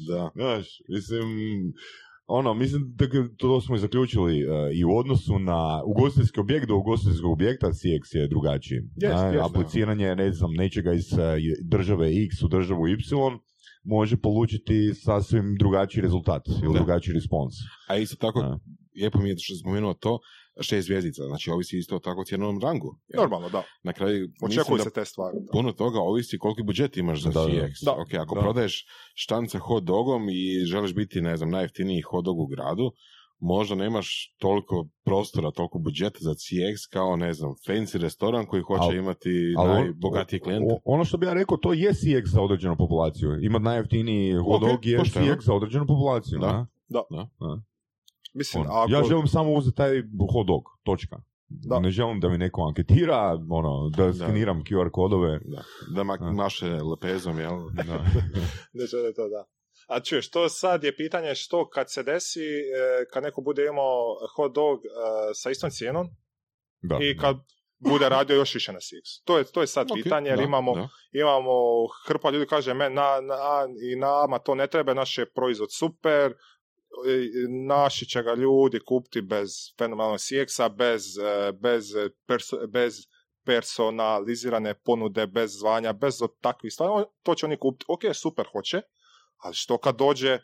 Da. 0.08 0.30
Znaš, 0.34 0.66
mislim, 0.88 1.26
ono, 2.34 2.54
mislim 2.54 2.94
da 2.96 3.06
to 3.36 3.60
smo 3.60 3.76
i 3.76 3.78
zaključili 3.78 4.40
e, 4.40 4.44
i 4.74 4.84
u 4.84 4.96
odnosu 4.96 5.38
na 5.38 5.82
ugostiteljski 5.86 6.40
objekt 6.40 6.68
do 6.68 6.76
ugostiteljskog 6.76 7.32
objekta 7.32 7.66
CX 7.66 8.16
je 8.16 8.28
drugačiji. 8.28 8.78
A, 8.78 9.06
jest, 9.06 9.50
apliciranje, 9.50 10.16
ne 10.16 10.32
znam, 10.32 10.50
nečega 10.52 10.92
iz 10.92 11.12
e, 11.12 11.36
države 11.64 12.08
X 12.24 12.42
u 12.42 12.48
državu 12.48 12.88
Y 12.88 12.96
može 13.84 14.16
polučiti 14.16 14.94
sasvim 14.94 15.56
drugačiji 15.58 16.02
rezultat 16.02 16.48
ili 16.48 16.72
Da. 16.72 16.78
drugačiji 16.78 17.14
respons. 17.14 17.54
A 17.88 17.96
isto 17.96 18.16
tako, 18.16 18.58
lijepo 18.96 19.18
mi 19.18 19.28
je 19.28 19.36
što 19.38 19.56
spomenuo 19.56 19.94
to, 19.94 20.18
šest 20.60 20.86
zvjezdica, 20.86 21.22
znači 21.22 21.50
ovisi 21.50 21.78
isto 21.78 21.98
tako 21.98 22.20
o 22.20 22.24
cijenovnom 22.24 22.62
rangu. 22.62 22.98
Jel? 23.08 23.20
Normalno, 23.22 23.48
da. 23.48 23.62
Na 23.82 23.92
kraju, 23.92 24.28
Očekuju 24.42 24.78
da 24.78 24.84
se 24.84 24.90
te 24.90 25.04
stvari. 25.04 25.36
da. 25.40 25.52
puno 25.52 25.72
toga 25.72 25.98
ovisi 26.00 26.38
koliki 26.38 26.62
budžet 26.62 26.96
imaš 26.96 27.22
za 27.22 27.30
Da, 27.30 27.40
da. 27.40 27.46
CX. 27.46 27.84
Da. 27.84 27.92
Ok, 27.92 28.14
ako 28.14 28.34
Da. 28.34 28.40
prodaješ 28.40 28.84
štance 29.14 29.58
hot 29.58 29.84
dogom 29.84 30.28
i 30.28 30.64
želiš 30.64 30.94
biti, 30.94 31.20
ne 31.20 31.36
znam, 31.36 31.50
najjeftiniji 31.50 32.00
hot 32.00 32.24
dog 32.24 32.38
u 32.38 32.46
gradu, 32.46 32.92
možda 33.40 33.74
nemaš 33.74 34.34
toliko 34.38 34.86
prostora, 35.04 35.50
toliko 35.50 35.78
budžeta 35.78 36.18
za 36.20 36.30
CX 36.30 36.76
kao, 36.92 37.16
ne 37.16 37.32
znam, 37.32 37.50
fancy 37.68 37.98
restoran 37.98 38.46
koji 38.46 38.62
hoće 38.62 38.82
Al- 38.84 38.98
imati 38.98 39.54
on- 39.58 39.68
najbogatije 39.70 40.40
klijente. 40.40 40.74
Ono 40.84 41.04
što 41.04 41.16
bi 41.18 41.26
ja 41.26 41.32
rekao, 41.32 41.56
to 41.56 41.72
je 41.72 41.92
CX 41.92 42.22
za 42.26 42.40
određenu 42.40 42.76
populaciju. 42.76 43.38
Ima 43.42 43.58
najjeftiniji 43.58 44.32
hot 44.34 44.60
dog 44.60 44.86
je 44.86 44.98
pošteno. 44.98 45.26
CX 45.26 45.40
za 45.40 45.54
određenu 45.54 45.86
populaciju. 45.86 46.38
Da. 46.38 46.66
a? 47.40 47.60
Mislim, 48.34 48.62
Ono, 48.62 48.74
ako... 48.74 48.92
Ja 48.92 49.02
želim 49.02 49.26
samo 49.26 49.52
uzeti 49.52 49.76
taj 49.76 50.02
hot 50.32 50.46
dog, 50.46 50.62
točka. 50.82 51.16
Da. 51.48 51.80
Ne 51.80 51.90
želim 51.90 52.20
da 52.20 52.28
mi 52.28 52.38
neko 52.38 52.62
anketira, 52.62 53.38
ono, 53.50 53.88
da 53.88 54.12
skeniram 54.14 54.64
QR 54.64 54.90
kodove. 54.90 55.40
Da, 55.44 55.62
da 55.94 56.02
ma- 56.02 56.32
maše 56.32 56.66
lepezom, 56.66 57.38
jel? 57.38 57.58
Da. 57.72 57.82
Ne 58.78 58.86
žele 58.86 59.14
to, 59.14 59.28
da. 59.28 59.44
A 59.88 60.00
čuješ, 60.00 60.30
to 60.30 60.48
sad 60.48 60.84
je 60.84 60.96
pitanje 60.96 61.34
što 61.34 61.68
kad 61.68 61.92
se 61.92 62.02
desi, 62.02 62.40
e, 62.40 63.04
kad 63.12 63.22
neko 63.22 63.40
bude 63.40 63.66
imao 63.66 64.00
hot 64.36 64.54
dog 64.54 64.78
e, 64.78 64.88
sa 65.34 65.50
istom 65.50 65.70
cijenom 65.70 66.06
Da. 66.82 66.98
i 67.00 67.16
kad 67.16 67.36
bude 67.78 68.08
radio 68.08 68.36
još 68.36 68.54
više 68.54 68.72
na 68.72 68.78
Six. 68.78 69.24
To 69.24 69.38
je, 69.38 69.44
to 69.44 69.60
je 69.60 69.66
sad 69.66 69.90
Ok, 69.90 69.94
pitanje, 69.94 70.28
jer 70.28 70.38
da, 70.38 70.44
imamo, 70.44 70.74
da. 70.74 70.88
imamo 71.12 71.52
hrpa 72.06 72.30
ljudi 72.30 72.46
kaže, 72.46 72.74
men, 72.74 72.94
na, 72.94 73.20
na, 73.20 73.36
i 73.92 73.96
nama 73.96 74.38
to 74.38 74.54
ne 74.54 74.66
treba, 74.66 74.94
naš 74.94 75.18
je 75.18 75.30
proizvod 75.32 75.68
super, 75.72 76.34
naši 77.48 78.06
će 78.06 78.22
ga 78.22 78.34
ljudi 78.34 78.80
kupiti 78.80 79.20
bez 79.20 79.50
fenomenalnog 79.78 80.18
CX-a, 80.18 80.68
bez, 80.68 81.18
e, 81.18 81.52
bez, 81.52 81.86
perso- 82.28 82.66
bez 82.66 83.06
personalizirane 83.44 84.74
ponude, 84.74 85.26
bez 85.26 85.58
zvanja, 85.58 85.92
bez 85.92 86.14
takvih 86.40 86.72
stvari, 86.72 87.04
to 87.22 87.34
će 87.34 87.46
oni 87.46 87.56
kupiti. 87.56 87.84
Ok, 87.88 88.00
super, 88.14 88.46
hoće, 88.52 88.80
ali 89.36 89.54
što 89.54 89.78
kad 89.78 89.96
dođe 89.96 90.30
e, 90.32 90.40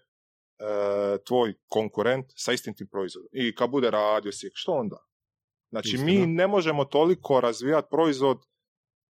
tvoj 1.26 1.54
konkurent 1.68 2.26
sa 2.34 2.52
istim 2.52 2.74
tim 2.74 2.88
proizvodom 2.88 3.28
i 3.32 3.54
kad 3.54 3.70
bude 3.70 3.90
radio 3.90 4.32
CX, 4.32 4.50
što 4.54 4.72
onda? 4.72 5.04
Znači, 5.70 5.98
mi 5.98 6.12
Istina. 6.12 6.26
ne 6.26 6.46
možemo 6.46 6.84
toliko 6.84 7.40
razvijati 7.40 7.88
proizvod 7.90 8.38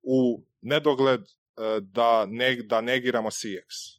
u 0.03 0.45
nedogled 0.61 1.21
e, 1.21 1.27
da, 1.81 2.27
ne, 2.27 2.57
da 2.57 2.81
negiramo 2.81 3.31
CX. 3.31 3.99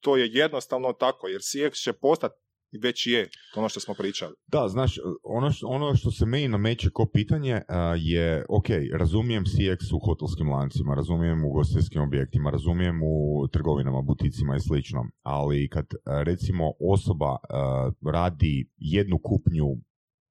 To 0.00 0.16
je 0.16 0.30
jednostavno 0.32 0.92
tako, 0.92 1.28
jer 1.28 1.40
CX 1.40 1.82
će 1.82 1.92
postati 1.92 2.43
i 2.74 2.78
već 2.78 3.06
je, 3.06 3.28
ono 3.56 3.68
što 3.68 3.80
smo 3.80 3.94
pričali. 3.94 4.34
Da, 4.46 4.68
znaš, 4.68 4.98
ono 5.22 5.50
što, 5.50 5.66
ono 5.66 5.94
što 5.94 6.10
se 6.10 6.26
meni 6.26 6.48
nameće 6.48 6.90
ko 6.90 7.06
pitanje 7.12 7.60
a, 7.68 7.94
je, 7.98 8.44
ok, 8.48 8.66
razumijem 8.98 9.44
CX 9.44 9.94
u 9.94 9.98
hotelskim 10.06 10.48
lancima, 10.50 10.94
razumijem 10.94 11.44
u 11.44 11.48
ugostiteljskim 11.48 12.02
objektima, 12.02 12.50
razumijem 12.50 13.00
u 13.02 13.48
trgovinama, 13.52 14.02
buticima 14.02 14.56
i 14.56 14.60
slično, 14.60 15.04
ali 15.22 15.68
kad 15.68 15.86
recimo 16.24 16.72
osoba 16.80 17.36
a, 17.50 17.90
radi 18.12 18.70
jednu 18.76 19.18
kupnju 19.22 19.66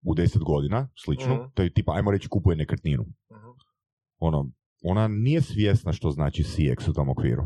u 0.06 0.14
deset 0.16 0.42
godina, 0.42 0.90
slično, 1.06 1.36
Mhm. 1.36 1.44
to 1.54 1.64
je 1.64 1.74
tipa, 1.74 1.94
ajmo 1.96 2.12
reći, 2.12 2.28
kupuje 2.30 2.58
nekretninu. 2.58 3.06
Ono, 4.20 4.52
ona 4.84 5.08
nije 5.08 5.42
svjesna 5.42 5.94
što 5.94 6.12
znači 6.12 6.44
CX 6.44 6.90
u 6.90 6.94
tom 6.94 7.10
okviru. 7.10 7.44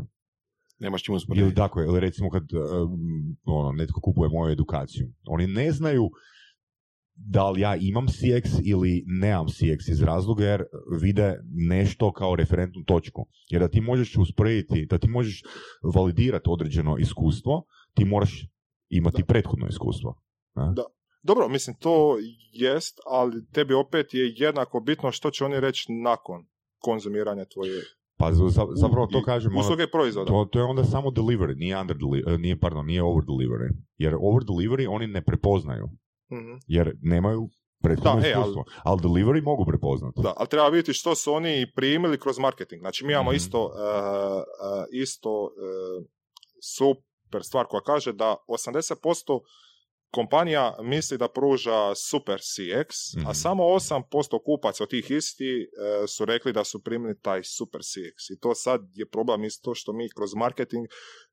Nemaš 0.78 1.02
čemu 1.02 1.14
Ili 1.14 1.16
usporediti. 1.16 1.56
tako, 1.56 1.82
ili 1.82 2.00
recimo 2.00 2.30
kad 2.30 2.42
um, 2.52 3.36
ono, 3.44 3.72
netko 3.72 4.00
kupuje 4.00 4.30
moju 4.30 4.52
edukaciju. 4.52 5.12
Oni 5.26 5.46
ne 5.46 5.72
znaju 5.72 6.10
da 7.14 7.50
li 7.50 7.60
ja 7.60 7.76
imam 7.80 8.06
CX 8.06 8.60
ili 8.64 9.04
nemam 9.06 9.46
CX 9.46 9.90
iz 9.90 10.02
razloga 10.02 10.44
jer 10.44 10.64
vide 11.00 11.40
nešto 11.54 12.12
kao 12.12 12.36
referentnu 12.36 12.84
točku. 12.84 13.26
Jer 13.50 13.60
da 13.60 13.68
ti 13.68 13.80
možeš 13.80 14.16
usporediti, 14.16 14.86
da 14.86 14.98
ti 14.98 15.08
možeš 15.08 15.42
validirati 15.94 16.50
određeno 16.50 16.96
iskustvo, 16.98 17.64
ti 17.94 18.04
moraš 18.04 18.46
imati 18.88 19.24
prethodno 19.24 19.66
iskustvo. 19.68 20.20
Dobro, 21.22 21.48
mislim, 21.48 21.76
to 21.76 22.16
jest, 22.52 23.00
ali 23.06 23.46
tebi 23.52 23.74
opet 23.74 24.14
je 24.14 24.34
jednako 24.36 24.80
bitno 24.80 25.12
što 25.12 25.30
će 25.30 25.44
oni 25.44 25.60
reći 25.60 25.92
nakon 25.92 26.46
konzumiranja 26.78 27.44
tvoje 27.44 27.82
Pa 28.18 28.32
za- 28.32 28.48
za- 28.48 28.66
zapravo 28.72 29.06
to 29.06 29.22
kažem, 29.22 29.52
ono, 29.52 29.60
usluge 29.60 29.82
i 29.82 29.90
proizvoda. 29.90 30.28
to, 30.28 30.44
to 30.44 30.58
je 30.58 30.64
onda 30.64 30.84
samo 30.84 31.10
delivery, 31.10 31.56
nije 31.56 31.80
under 31.80 31.96
deli- 31.96 32.24
eh, 32.26 32.38
nije, 32.38 32.60
pardon, 32.60 32.86
nije 32.86 33.02
over 33.02 33.24
delivery. 33.24 33.68
Jer 33.98 34.14
over 34.20 34.42
delivery 34.42 34.86
oni 34.90 35.06
ne 35.06 35.24
prepoznaju, 35.24 35.88
Mhm. 36.32 36.52
jer 36.66 36.92
nemaju 37.02 37.48
prethodno 37.82 38.20
Da, 38.20 38.28
e, 38.28 38.32
ali- 38.32 38.42
iskustvo. 38.42 38.64
ali 38.82 39.00
delivery 39.00 39.42
mogu 39.42 39.64
prepoznati. 39.66 40.20
Da, 40.22 40.32
ali 40.36 40.48
treba 40.48 40.68
vidjeti 40.68 40.92
što 40.92 41.14
su 41.14 41.32
oni 41.32 41.66
primili 41.76 42.18
kroz 42.18 42.38
marketing. 42.38 42.80
Znači, 42.80 43.04
mi 43.04 43.12
imamo 43.12 43.30
Mhm. 43.30 43.36
isto, 43.36 43.64
uh, 43.64 43.70
uh, 43.70 44.84
isto 44.92 45.42
uh, 45.44 46.04
super 46.76 47.42
stvar 47.42 47.66
koja 47.66 47.80
kaže 47.80 48.12
da 48.12 48.36
80% 48.48 49.40
kompanija 50.10 50.76
misli 50.82 51.18
da 51.18 51.28
pruža 51.28 51.94
super 51.96 52.38
CX, 52.40 52.88
Mhm. 53.16 53.26
a 53.26 53.34
samo 53.34 53.64
8% 53.64 54.02
kupaca 54.38 54.82
od 54.82 54.90
tih 54.90 55.10
isti 55.10 55.44
uh, 55.60 56.08
su 56.08 56.24
rekli 56.24 56.52
da 56.52 56.64
su 56.64 56.82
primili 56.82 57.20
taj 57.20 57.44
super 57.44 57.80
CX. 57.80 58.30
I 58.30 58.40
to 58.40 58.54
sad 58.54 58.80
je 58.94 59.08
problem 59.08 59.44
isto 59.44 59.74
što 59.74 59.92
mi 59.92 60.08
kroz 60.10 60.34
marketing, 60.34 60.86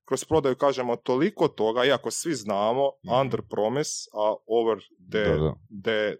kroz 0.04 0.24
prodaju 0.24 0.56
kažemo 0.56 0.96
toliko 0.96 1.48
toga, 1.48 1.84
iako 1.84 2.10
svi 2.10 2.34
znamo, 2.34 2.90
Mhm. 3.04 3.14
under 3.20 3.40
promise, 3.50 3.94
a 4.14 4.34
over 4.48 4.78
the 5.10 5.24
Da, 5.24 5.36
da. 5.36 5.54
de 5.70 6.16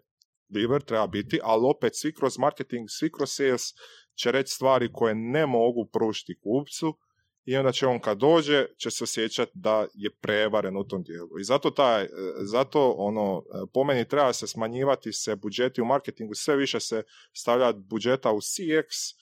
deliver 0.48 0.82
treba 0.82 1.06
biti, 1.06 1.40
ali 1.42 1.62
opet 1.66 1.92
svi 1.96 2.14
kroz 2.14 2.38
marketing, 2.38 2.86
svi 2.88 3.12
kroz 3.12 3.28
sales 3.30 3.62
će 4.14 4.32
reći 4.32 4.52
stvari 4.52 4.92
koje 4.92 5.14
ne 5.14 5.46
mogu 5.46 5.88
pružiti 5.92 6.38
kupcu 6.40 6.94
i 7.46 7.56
onda 7.56 7.72
će 7.72 7.86
on 7.86 8.00
kad 8.00 8.18
dođe 8.18 8.66
će 8.76 8.90
se 8.90 9.04
osjećati 9.04 9.52
da 9.54 9.86
je 9.94 10.10
prevaren 10.10 10.76
u 10.76 10.84
tom 10.84 11.02
dijelu. 11.02 11.38
I 11.40 11.44
zato 11.44 11.70
taj, 11.70 12.02
e, 12.04 12.08
zato 12.52 12.94
ono, 12.98 13.42
e, 13.54 13.66
po 13.74 13.84
meni 13.84 14.08
treba 14.08 14.32
se 14.32 14.46
smanjivati 14.46 15.12
se 15.12 15.36
budžeti 15.36 15.82
u 15.82 15.84
marketingu, 15.84 16.34
sve 16.34 16.56
više 16.56 16.80
se 16.80 17.02
stavlja 17.32 17.72
budžeta 17.72 18.32
u 18.32 18.40
CX, 18.40 19.16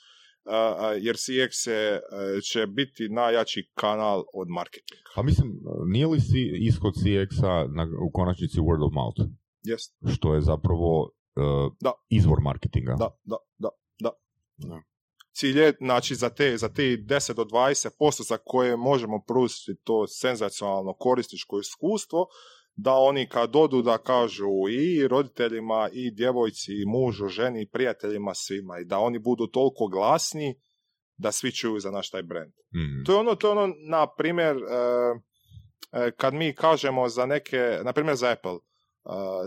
jer 1.01 1.17
CX 1.17 1.71
je, 1.71 1.95
e, 1.95 2.01
će 2.41 2.67
biti 2.67 3.09
najjači 3.09 3.71
kanal 3.75 4.25
od 4.35 4.49
marketinga. 4.49 5.11
A 5.15 5.23
mislim, 5.23 5.61
nije 5.87 6.07
li 6.07 6.21
si 6.21 6.53
ishod 6.61 6.95
CX-a 6.95 7.67
na, 7.75 7.87
u 8.07 8.11
konačnici 8.13 8.59
word 8.61 8.87
of 8.87 8.93
mouth? 8.93 9.21
Jest. 9.63 9.97
Što 10.15 10.35
je 10.35 10.41
zapravo 10.41 11.03
uh, 11.03 11.73
Da. 11.81 11.93
izvor 12.09 12.39
marketinga. 12.41 12.95
Da, 12.99 13.09
da, 13.25 13.37
da, 13.59 13.69
da. 14.01 14.11
Da. 14.57 14.83
Cilj 15.35 15.61
je, 15.61 15.73
znači, 15.81 16.15
za 16.15 16.31
te, 16.31 16.57
za 16.57 16.69
te 16.69 16.83
10 16.83 17.35
do 17.35 17.45
20% 17.45 18.29
za 18.29 18.37
koje 18.45 18.77
možemo 18.77 19.23
pružiti 19.27 19.83
to 19.85 20.07
senzacionalno 20.07 20.95
korisničko 20.95 21.59
iskustvo, 21.59 22.27
da 22.77 22.93
oni 22.93 23.29
kad 23.29 23.51
dodu 23.51 23.83
da 23.83 23.99
kažu 23.99 24.49
i 24.71 25.09
roditeljima, 25.09 25.89
i 25.93 26.11
djevojci, 26.11 26.73
i 26.73 26.87
mužu, 26.87 27.29
ženi, 27.29 27.63
i 27.63 27.69
prijateljima, 27.69 28.35
svima, 28.35 28.79
i 28.79 28.85
da 28.85 28.99
oni 28.99 29.19
budu 29.19 29.47
toliko 29.47 29.87
glasni 29.87 30.61
da 31.17 31.33
svi 31.33 31.53
čuju 31.53 31.81
za 31.81 31.91
naš 31.91 32.11
taj 32.11 32.23
brand. 32.23 32.53
Mhm. 32.75 33.05
To 33.07 33.13
je 33.13 33.19
ono, 33.19 33.35
to 33.35 33.49
je 33.49 33.53
ono, 33.53 33.75
na 33.89 34.07
primjer, 34.17 34.57
e, 34.57 34.61
e, 35.93 36.11
kad 36.11 36.35
mi 36.35 36.55
kažemo 36.55 37.09
za 37.09 37.27
neke, 37.27 37.79
na 37.85 37.93
primjer 37.93 38.17
za 38.17 38.31
Apple, 38.31 38.53
e, 38.53 38.59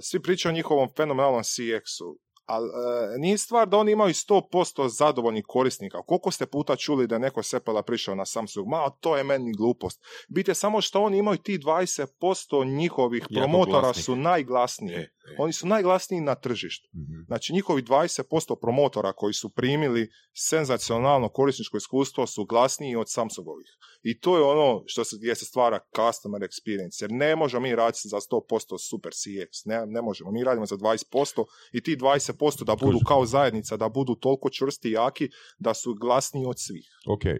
svi 0.02 0.22
pričaju 0.22 0.52
o 0.52 0.56
njihovom 0.56 0.90
fenomenalnom 0.98 1.44
CX-u, 1.44 2.20
ali 2.48 2.70
e, 2.70 3.18
nije 3.18 3.38
stvar 3.38 3.68
da 3.68 3.78
oni 3.78 3.92
imaju 3.92 4.14
100% 4.14 4.90
zadovoljnih 4.90 5.44
korisnika. 5.48 6.02
Koliko 6.02 6.32
ste 6.32 6.46
puta 6.46 6.76
čuli 6.76 7.08
da 7.08 7.16
je 7.16 7.20
neko 7.20 7.44
s 7.44 7.54
Apple-a 7.54 7.82
prišao 7.82 8.16
na 8.16 8.26
Samsung? 8.26 8.68
Ma, 8.68 8.90
to 8.90 9.18
je 9.18 9.24
meni 9.24 9.54
glupost. 9.54 10.02
Bite 10.30 10.54
samo 10.54 10.82
što 10.82 11.04
oni 11.04 11.18
imaju 11.18 11.38
ti 11.38 11.58
20% 11.58 12.78
njihovih 12.78 13.22
Jako 13.30 13.34
promotora 13.34 13.94
su 13.94 14.16
najglasniji. 14.16 14.96
E, 14.96 15.00
e. 15.00 15.36
Oni 15.38 15.54
su 15.54 15.68
najglasniji 15.68 16.22
na 16.22 16.36
tržištu. 16.36 16.90
Mhm. 16.96 17.26
Znači 17.28 17.54
njihovi 17.54 17.82
20% 17.82 18.56
promotora 18.62 19.14
koji 19.14 19.34
su 19.34 19.50
primili 19.50 20.10
senzacionalno 20.34 21.30
korisničko 21.30 21.78
iskustvo 21.78 22.28
su 22.28 22.46
glasniji 22.46 22.96
od 22.96 23.10
Samsungovih. 23.10 23.68
I 24.04 24.20
to 24.20 24.38
je 24.38 24.44
ono 24.44 24.84
što 24.86 25.04
se, 25.04 25.16
gdje 25.20 25.36
se 25.36 25.46
stvara 25.46 25.80
customer 25.96 26.42
experience. 26.42 27.02
Jer 27.02 27.12
ne 27.12 27.36
možemo 27.36 27.62
mi 27.62 27.76
raditi 27.76 28.10
za 28.10 28.18
100% 28.18 28.90
super 28.90 29.12
CX. 29.12 29.66
Ne, 29.66 29.86
ne 29.86 30.02
možemo. 30.02 30.32
Mi 30.32 30.44
radimo 30.44 30.66
za 30.66 30.76
20% 30.76 31.46
i 31.72 31.84
ti 31.84 31.96
20% 31.96 32.37
da 32.66 32.76
budu 32.76 33.00
kao 33.08 33.26
zajednica, 33.26 33.78
da 33.78 33.90
budu 33.90 34.16
toliko 34.16 34.50
čvrsti 34.50 34.88
i 34.90 34.92
jaki 34.92 35.30
da 35.60 35.74
su 35.74 35.96
glasniji 35.96 36.46
od 36.46 36.56
svih. 36.58 36.86
Ok, 37.08 37.24
uh, 37.26 37.32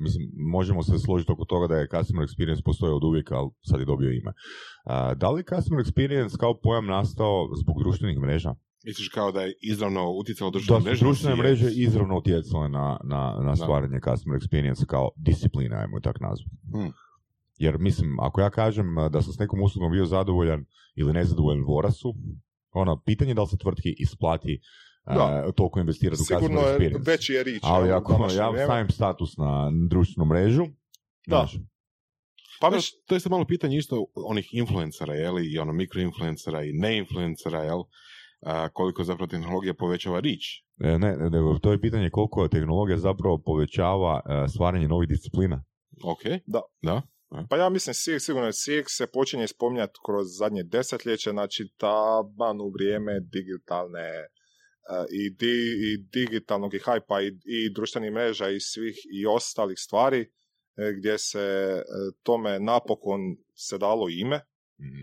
mislim, 0.00 0.22
možemo 0.56 0.82
se 0.82 0.98
složiti 0.98 1.32
oko 1.32 1.44
toga 1.44 1.66
da 1.66 1.76
je 1.76 1.88
customer 1.94 2.26
experience 2.28 2.62
postoji 2.64 2.92
od 2.92 3.04
uvijek, 3.04 3.32
ali 3.32 3.50
sad 3.70 3.80
je 3.80 3.86
dobio 3.86 4.10
ime. 4.10 4.32
Uh, 4.32 5.18
da 5.18 5.30
li 5.30 5.44
customer 5.52 5.84
experience 5.84 6.36
kao 6.38 6.60
pojam 6.62 6.86
nastao 6.86 7.48
zbog 7.62 7.76
društvenih 7.78 8.18
mreža? 8.18 8.54
Misliš 8.86 9.08
kao 9.08 9.32
da 9.32 9.40
je 9.42 9.54
izravno 9.62 10.10
utjecalo 10.10 10.50
Da 10.50 10.58
društvene 10.58 10.80
su 10.80 10.84
mreže? 10.86 11.04
društvene 11.04 11.36
CX? 11.36 11.38
mreže 11.38 11.66
izravno 11.76 12.18
utjecale 12.18 12.68
na, 12.68 13.00
na, 13.04 13.22
na 13.40 13.48
Da. 13.50 13.56
stvaranje 13.56 14.00
customer 14.08 14.40
experience 14.40 14.86
kao 14.86 15.10
discipline, 15.16 15.76
ajmo 15.76 16.00
tak 16.00 16.20
nazvati. 16.20 16.56
Hmm. 16.74 16.92
Jer 17.58 17.78
mislim, 17.78 18.20
ako 18.20 18.40
ja 18.40 18.50
kažem 18.50 18.98
uh, 18.98 19.10
da 19.12 19.22
sam 19.22 19.32
s 19.32 19.38
nekom 19.38 19.62
uslugom 19.62 19.92
bio 19.92 20.06
zadovoljan 20.06 20.64
ili 20.94 21.12
nezadovoljan 21.12 21.64
Vorasu, 21.64 22.14
ono, 22.76 23.00
pitanje 23.00 23.30
je 23.30 23.34
da 23.34 23.42
li 23.42 23.48
se 23.48 23.56
tvrtki 23.58 23.94
isplati 23.98 24.60
uh, 25.06 25.14
Da. 25.14 25.52
toliko 25.52 25.80
investirati 25.80 26.22
u 26.22 26.24
Sigurno 26.24 26.60
je 26.60 26.78
experience. 26.78 27.06
veći 27.06 27.32
je 27.32 27.44
rič. 27.44 27.60
Ali 27.62 27.92
ako 27.92 28.12
današnje 28.12 28.38
ja 28.38 28.64
stavim 28.64 28.88
status 28.90 29.36
na 29.36 29.70
društvenu 29.88 30.26
mrežu, 30.26 30.66
Da. 31.26 31.36
znaš, 31.36 31.56
Pa 32.60 32.70
To, 32.70 32.76
viš, 32.76 33.04
to 33.06 33.14
je 33.14 33.20
sad 33.20 33.30
malo 33.30 33.44
pitanje 33.44 33.76
isto 33.76 34.06
onih 34.14 34.48
influencera, 34.52 35.14
jel, 35.14 35.38
i 35.38 35.58
ono 35.58 35.72
mikroinfluencera 35.72 36.64
i 36.64 36.72
neinfluencera, 36.72 37.62
jel, 37.62 37.82
a, 38.40 38.68
koliko 38.68 39.04
zapravo 39.04 39.26
tehnologija 39.26 39.74
povećava 39.74 40.20
rič. 40.20 40.42
E, 40.80 40.98
Ne, 40.98 41.16
ne, 41.16 41.30
to 41.62 41.72
je 41.72 41.80
pitanje 41.80 42.10
koliko 42.10 42.48
tehnologija 42.48 42.98
zapravo 42.98 43.38
povećava 43.38 44.20
e, 44.44 44.48
stvaranje 44.48 44.88
novih 44.88 45.08
disciplina. 45.08 45.64
Ok. 46.04 46.22
Da. 46.46 46.60
Da. 46.82 47.02
Pa 47.48 47.56
ja 47.56 47.68
mislim 47.68 47.94
CX, 47.94 48.18
sigurno 48.18 48.48
CX 48.48 48.84
se 48.88 49.06
počinje 49.06 49.46
spominjati 49.48 49.92
kroz 50.06 50.26
zadnje 50.38 50.62
desetljeće, 50.64 51.30
znači 51.30 51.72
taban 51.76 52.60
u 52.60 52.70
vrijeme 52.70 53.20
digitalne 53.22 54.00
e, 54.00 54.28
i, 55.12 55.30
di, 55.30 55.54
i 55.82 55.96
digitalnog 56.12 56.74
i 56.74 56.78
hajpa 56.78 57.22
i, 57.22 57.26
i 57.26 57.72
društvenih 57.74 58.12
mreža 58.12 58.48
i 58.48 58.60
svih 58.60 58.96
i 59.12 59.26
ostalih 59.26 59.76
stvari 59.78 60.20
e, 60.20 60.26
gdje 60.92 61.18
se 61.18 61.40
e, 61.40 61.82
tome 62.22 62.60
napokon 62.60 63.20
se 63.56 63.78
dalo 63.78 64.06
ime, 64.10 64.40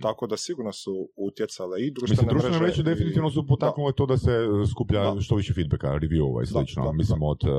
tako 0.02 0.28
da 0.28 0.38
sigurno 0.38 0.72
su 0.72 0.92
utjecale 1.18 1.82
i 1.82 1.92
društvene, 1.92 2.12
Mislim, 2.14 2.30
društvene 2.30 2.60
mreže 2.60 2.82
i- 2.82 2.86
definitivno 2.86 3.30
su 3.32 3.48
potaknule 3.48 3.94
to 3.96 4.06
da 4.06 4.18
se 4.18 4.32
skuplja 4.72 5.02
Da. 5.04 5.22
što 5.22 5.36
više 5.36 5.54
feedbacka, 5.54 5.88
reviewova 5.88 6.44
i 6.44 6.48
slično. 6.48 6.84
da, 6.84 6.92
Mislim, 6.92 7.24
od 7.24 7.38
uh, 7.44 7.50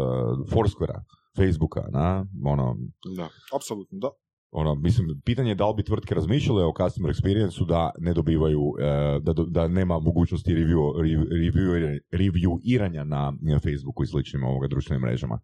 Foursquarea, 0.49 1.01
Facebooka, 1.37 1.83
na, 1.93 2.27
ono, 2.45 2.77
Da. 3.17 3.29
Apsolutno, 3.55 3.99
da. 3.99 4.11
Ono, 4.57 4.75
mislim, 4.75 5.21
pitanje 5.25 5.51
je 5.51 5.55
da 5.55 5.69
li 5.69 5.75
bi 5.77 5.83
tvrtke 5.83 6.15
razmišljale 6.15 6.65
o 6.65 6.73
customer 6.83 7.15
experience 7.15 7.67
da 7.67 7.91
ne 7.99 8.15
dobivaju, 8.15 8.63
e, 8.81 8.85
da, 9.21 9.33
do- 9.33 9.45
da 9.45 9.69
nema 9.69 9.99
mogućnosti 9.99 10.55
review, 10.55 10.93
rev- 10.97 11.29
review, 11.31 11.99
reviewiranja 12.13 13.05
na, 13.05 13.33
Facebooku 13.61 14.03
i 14.03 14.07
sličnim 14.07 14.45
ovoga 14.45 14.69
društvenim 14.69 15.03
mrežama. 15.03 15.39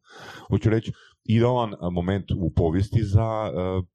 Hoću 0.49 0.71
reći, 0.71 0.93
idealan 1.25 1.71
moment 1.93 2.25
u 2.37 2.53
povijesti 2.57 3.03
za 3.03 3.23
e, 3.23 3.51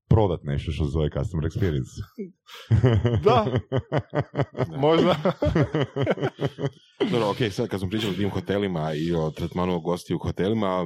prodat 0.09 0.39
nešto 0.43 0.71
što 0.71 0.85
se 0.85 0.91
zove 0.91 1.09
customer 1.09 1.45
experience. 1.49 1.93
Da. 3.23 3.45
Možda. 4.77 5.15
Dobro, 7.11 7.29
ok, 7.29 7.37
sad 7.51 7.67
kad 7.67 7.79
smo 7.79 7.89
pričali 7.89 8.13
o 8.13 8.17
tim 8.17 8.29
hotelima 8.29 8.93
i 8.93 9.13
o 9.13 9.31
tretmanu 9.31 9.79
gostiju 9.79 10.17
u 10.17 10.23
hotelima, 10.27 10.85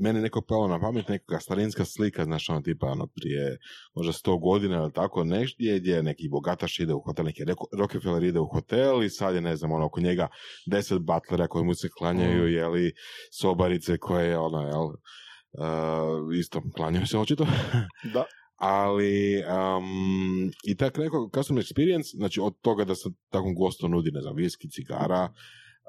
meni 0.00 0.20
neko 0.20 0.40
palo 0.40 0.68
na 0.68 0.80
pamet 0.80 1.08
neka 1.08 1.40
starinska 1.40 1.84
slika, 1.84 2.24
znaš, 2.24 2.48
ono 2.48 2.60
tipa, 2.60 2.86
ono, 2.86 3.06
prije 3.06 3.58
možda 3.94 4.12
sto 4.12 4.36
godina 4.38 4.76
ili 4.76 4.92
tako, 4.92 5.24
negdje 5.24 5.78
gdje 5.78 6.02
neki 6.02 6.28
bogataš 6.28 6.80
ide 6.80 6.94
u 6.94 7.00
hotel, 7.00 7.24
neki 7.24 7.42
Rockefeller 7.78 8.22
ide 8.22 8.40
u 8.40 8.46
hotel 8.46 9.02
i 9.02 9.10
sad 9.10 9.34
je, 9.34 9.40
ne 9.40 9.56
znam, 9.56 9.72
ono, 9.72 9.86
oko 9.86 10.00
njega 10.00 10.28
deset 10.66 10.98
butlera 11.02 11.48
koji 11.48 11.64
mu 11.64 11.74
se 11.74 11.88
klanjaju, 11.98 12.44
Mm. 12.44 12.52
jeli, 12.52 12.92
sobarice 13.32 13.98
koje, 13.98 14.38
ono, 14.38 14.60
jel, 14.68 14.84
uh, 14.86 16.36
isto, 16.38 16.62
klanjaju 16.76 17.06
se 17.06 17.18
očito, 17.18 17.46
da. 18.14 18.24
ali 18.56 19.42
um, 19.76 20.50
i 20.64 20.76
tak 20.76 20.96
neko 20.98 21.30
customer 21.34 21.64
experience, 21.64 22.16
znači 22.16 22.40
od 22.40 22.60
toga 22.60 22.84
da 22.84 22.94
se 22.94 23.08
takvom 23.30 23.54
gostu 23.54 23.88
nudi, 23.88 24.10
ne 24.10 24.20
znam, 24.20 24.36
viski, 24.36 24.70
cigara, 24.70 25.32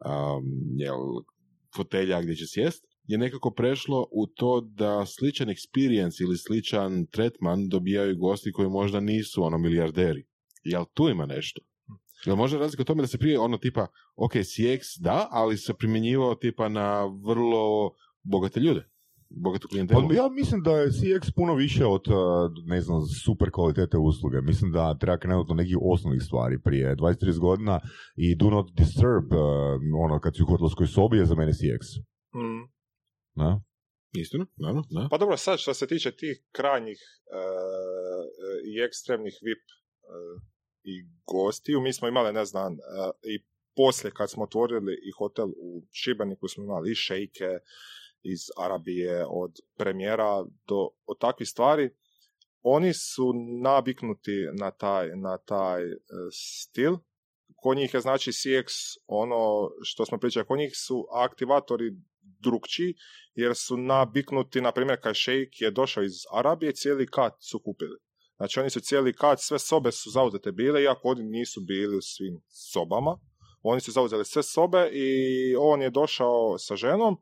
um, 0.05 0.43
jel, 0.77 0.97
fotelja 1.75 2.21
gdje 2.21 2.35
će 2.35 2.45
sjest, 2.47 2.88
je 3.09 3.17
nekako 3.17 3.51
prešlo 3.51 4.07
u 4.11 4.27
to 4.27 4.61
da 4.61 5.05
sličan 5.05 5.47
experience 5.47 6.21
ili 6.23 6.37
sličan 6.37 7.05
tretman 7.05 7.69
dobijaju 7.69 8.17
gosti 8.17 8.51
koji 8.51 8.69
možda 8.69 8.99
nisu 8.99 9.43
ono 9.43 9.57
milijarderi. 9.57 10.25
Jel 10.63 10.85
tu 10.93 11.09
ima 11.09 11.25
nešto? 11.25 11.61
Jel 12.25 12.35
može 12.35 12.57
razlika 12.57 12.81
u 12.81 12.85
tome 12.85 13.03
da 13.03 13.07
se 13.07 13.17
prije 13.17 13.39
ono 13.39 13.57
tipa, 13.57 13.87
ok, 14.15 14.31
CX 14.33 14.79
da, 14.99 15.27
ali 15.31 15.57
se 15.57 15.73
primjenjivao 15.73 16.35
tipa 16.35 16.69
na 16.69 17.05
vrlo 17.05 17.91
bogate 18.23 18.59
ljude, 18.59 18.89
bogatu 19.29 19.67
klijentelu. 19.67 20.07
Pa 20.07 20.13
ja 20.13 20.29
mislim 20.29 20.63
da 20.63 20.71
je 20.71 20.91
CX 20.91 21.31
puno 21.35 21.55
više 21.55 21.85
od, 21.85 22.07
uh, 22.07 22.15
ne 22.65 22.81
znam, 22.81 23.01
super 23.25 23.49
kvalitete 23.51 23.97
usluge. 23.97 24.41
Mislim 24.41 24.71
da 24.71 24.97
treba 24.97 25.17
krenuti 25.17 25.51
od 25.51 25.57
nekih 25.57 25.77
osnovnih 25.81 26.21
stvari 26.21 26.59
prije 26.63 26.95
20-30 26.95 27.39
godina 27.39 27.79
i 28.15 28.35
do 28.35 28.49
not 28.49 28.71
disturb, 28.77 29.33
uh, 29.33 29.39
ono, 30.05 30.19
kad 30.19 30.35
si 30.35 30.43
u 30.43 30.45
hotelskoj 30.45 30.87
sobi 30.87 31.17
je 31.17 31.25
za 31.25 31.35
mene 31.35 31.51
CX. 31.51 31.81
Mm. 32.35 32.78
Na? 33.39 33.61
Istina, 34.13 34.45
naravno, 34.57 34.83
da. 34.89 35.07
Pa 35.11 35.17
dobro, 35.17 35.37
sad 35.37 35.59
što 35.59 35.73
se 35.73 35.87
tiče 35.87 36.11
tih 36.11 36.43
krajnjih 36.51 36.99
e, 36.99 37.37
e, 37.37 37.43
i 38.65 38.81
ekstremnih 38.87 39.33
VIP 39.41 39.63
e, 39.63 39.75
i 40.83 40.93
gostiju, 41.25 41.81
mi 41.81 41.93
smo 41.93 42.07
imali, 42.07 42.33
ne 42.33 42.45
znam, 42.45 42.73
e, 42.73 42.77
i 43.23 43.45
poslije 43.75 44.11
kad 44.11 44.31
smo 44.31 44.43
otvorili 44.43 44.93
i 44.93 45.11
hotel 45.17 45.47
u 45.47 45.83
Šibeniku 45.91 46.47
smo 46.47 46.63
imali 46.63 46.91
i 46.91 46.95
šejke 46.95 47.49
iz 48.21 48.39
Arabije, 48.57 49.25
od 49.29 49.51
premijera 49.77 50.45
do 50.67 50.89
od 51.05 51.17
takvih 51.19 51.49
stvari. 51.49 51.89
Oni 52.61 52.93
su 52.93 53.33
naviknuti 53.61 54.47
na 54.59 54.71
taj, 54.71 55.07
na 55.15 55.37
taj 55.37 55.83
e, 55.83 55.95
stil. 56.31 56.97
Kod 57.55 57.77
njih 57.77 57.93
je 57.93 57.99
znači 57.99 58.31
CX 58.31 58.65
ono 59.07 59.69
što 59.81 60.05
smo 60.05 60.17
pričali, 60.17 60.45
kod 60.45 60.59
njih 60.59 60.71
su 60.75 61.07
aktivatori 61.11 61.91
drugčiji, 62.39 62.93
jer 63.35 63.55
su 63.55 63.77
naviknuti, 63.77 64.61
na 64.61 64.71
primjer, 64.71 65.01
kad 65.01 65.15
šejk 65.15 65.61
je 65.61 65.71
došao 65.71 66.03
iz 66.03 66.13
Arabije, 66.33 66.71
cijeli 66.71 67.07
kat 67.07 67.33
su 67.39 67.59
kupili. 67.59 67.97
Znači, 68.37 68.59
oni 68.59 68.69
su 68.69 68.79
cijeli 68.79 69.13
kat, 69.13 69.39
sve 69.41 69.59
sobe 69.59 69.91
su 69.91 70.09
zauzete 70.09 70.51
bile, 70.51 70.83
iako 70.83 71.07
oni 71.07 71.23
nisu 71.23 71.61
bili 71.61 71.97
u 71.97 72.01
svim 72.01 72.41
sobama. 72.47 73.19
Oni 73.61 73.81
su 73.81 73.91
zauzeli 73.91 74.25
sve 74.25 74.43
sobe 74.43 74.89
i 74.93 75.09
on 75.55 75.81
je 75.81 75.89
došao 75.89 76.57
sa 76.57 76.75
ženom 76.75 77.17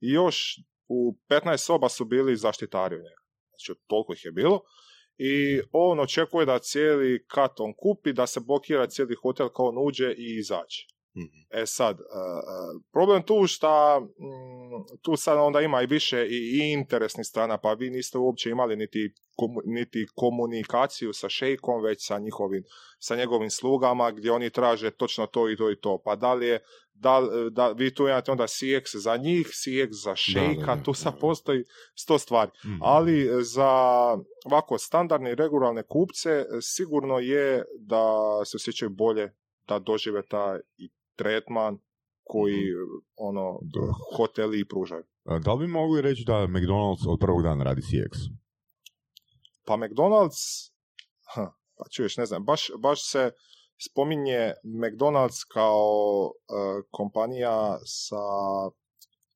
i 0.00 0.10
još 0.10 0.58
u 0.88 1.18
15 1.28 1.56
soba 1.56 1.88
su 1.88 2.04
bili 2.04 2.36
zaštitari 2.36 2.96
u 2.96 2.98
njega. 2.98 3.22
znači 3.48 3.80
toliko 3.86 4.12
ih 4.12 4.24
je 4.24 4.32
bilo. 4.32 4.60
I 5.18 5.60
on 5.72 6.00
očekuje 6.00 6.46
da 6.46 6.58
cijeli 6.58 7.26
kat 7.26 7.60
on 7.60 7.72
kupi, 7.76 8.12
da 8.12 8.26
se 8.26 8.40
blokira 8.40 8.86
cijeli 8.86 9.14
hotel 9.22 9.48
kao 9.48 9.66
on 9.66 9.74
uđe 9.86 10.12
i 10.12 10.38
izađe. 10.38 10.82
Mhm. 11.16 11.42
E 11.50 11.66
sad, 11.66 12.00
e, 12.00 12.02
e, 12.02 12.80
problem 12.92 13.22
tu 13.22 13.46
šta 13.46 14.00
mm, 14.00 14.98
tu 15.02 15.16
sad 15.16 15.38
onda 15.38 15.60
ima 15.60 15.82
i 15.82 15.86
više 15.86 16.26
i, 16.26 16.58
i 16.58 16.72
interesnih 16.72 17.26
strana, 17.26 17.58
pa 17.58 17.72
vi 17.72 17.90
niste 17.90 18.18
uopće 18.18 18.50
imali 18.50 18.76
niti, 18.76 19.14
komu- 19.36 19.62
niti 19.64 20.06
komunikaciju 20.14 21.12
sa 21.12 21.28
šejkom, 21.28 21.82
već 21.82 22.06
sa 22.06 22.18
njihovim, 22.18 22.64
sa 22.98 23.16
njegovim 23.16 23.50
slugama, 23.50 24.10
gdje 24.10 24.32
oni 24.32 24.50
traže 24.50 24.90
točno 24.90 25.26
to 25.26 25.50
i 25.50 25.56
to 25.56 25.70
i 25.70 25.80
to. 25.80 26.02
Pa 26.04 26.16
da 26.16 26.34
li 26.34 26.46
je, 26.46 26.60
da, 26.94 27.20
da 27.50 27.68
vi 27.68 27.94
tu 27.94 28.08
imate 28.08 28.30
onda 28.30 28.44
CX 28.44 28.96
za 28.96 29.16
njih, 29.16 29.46
CX 29.46 29.88
za 29.90 30.16
šejka, 30.16 30.74
da, 30.76 30.82
tu 30.82 30.90
da, 30.90 30.96
sad 30.96 31.18
postoji 31.20 31.64
sto 31.94 32.18
stvari. 32.18 32.50
Mhm. 32.64 32.78
Ali 32.80 33.44
za 33.44 33.70
ovako 34.44 34.78
standardne 34.78 35.32
i 35.32 35.34
regularne 35.34 35.82
kupce 35.82 36.44
sigurno 36.60 37.18
je 37.18 37.64
da 37.78 38.04
se 38.44 38.56
osjećaju 38.56 38.90
bolje 38.90 39.32
da 39.68 39.78
dožive 39.78 40.22
taj 40.22 40.58
i 40.76 40.90
tretman 41.16 41.78
koji 42.24 42.62
ono 43.16 43.58
Da. 43.62 43.80
hoteli 44.16 44.68
pružaju. 44.68 45.04
A, 45.24 45.38
Da 45.38 45.52
li 45.52 45.66
bi 45.66 45.72
mogli 45.72 46.02
reći 46.02 46.24
da 46.26 46.32
McDonald's 46.32 47.08
od 47.08 47.18
prvog 47.20 47.42
dana 47.42 47.64
radi 47.64 47.80
CX? 47.80 48.30
Pa 49.64 49.74
McDonald's, 49.76 50.70
ha, 51.34 51.52
pa 51.76 51.84
čuješ, 51.90 52.16
ne 52.16 52.26
znam, 52.26 52.44
baš, 52.44 52.70
baš 52.78 53.10
se 53.10 53.30
spominje 53.90 54.52
McDonald's 54.64 55.46
kao 55.52 56.30
e, 56.32 56.82
kompanija 56.90 57.78
sa, 57.84 58.16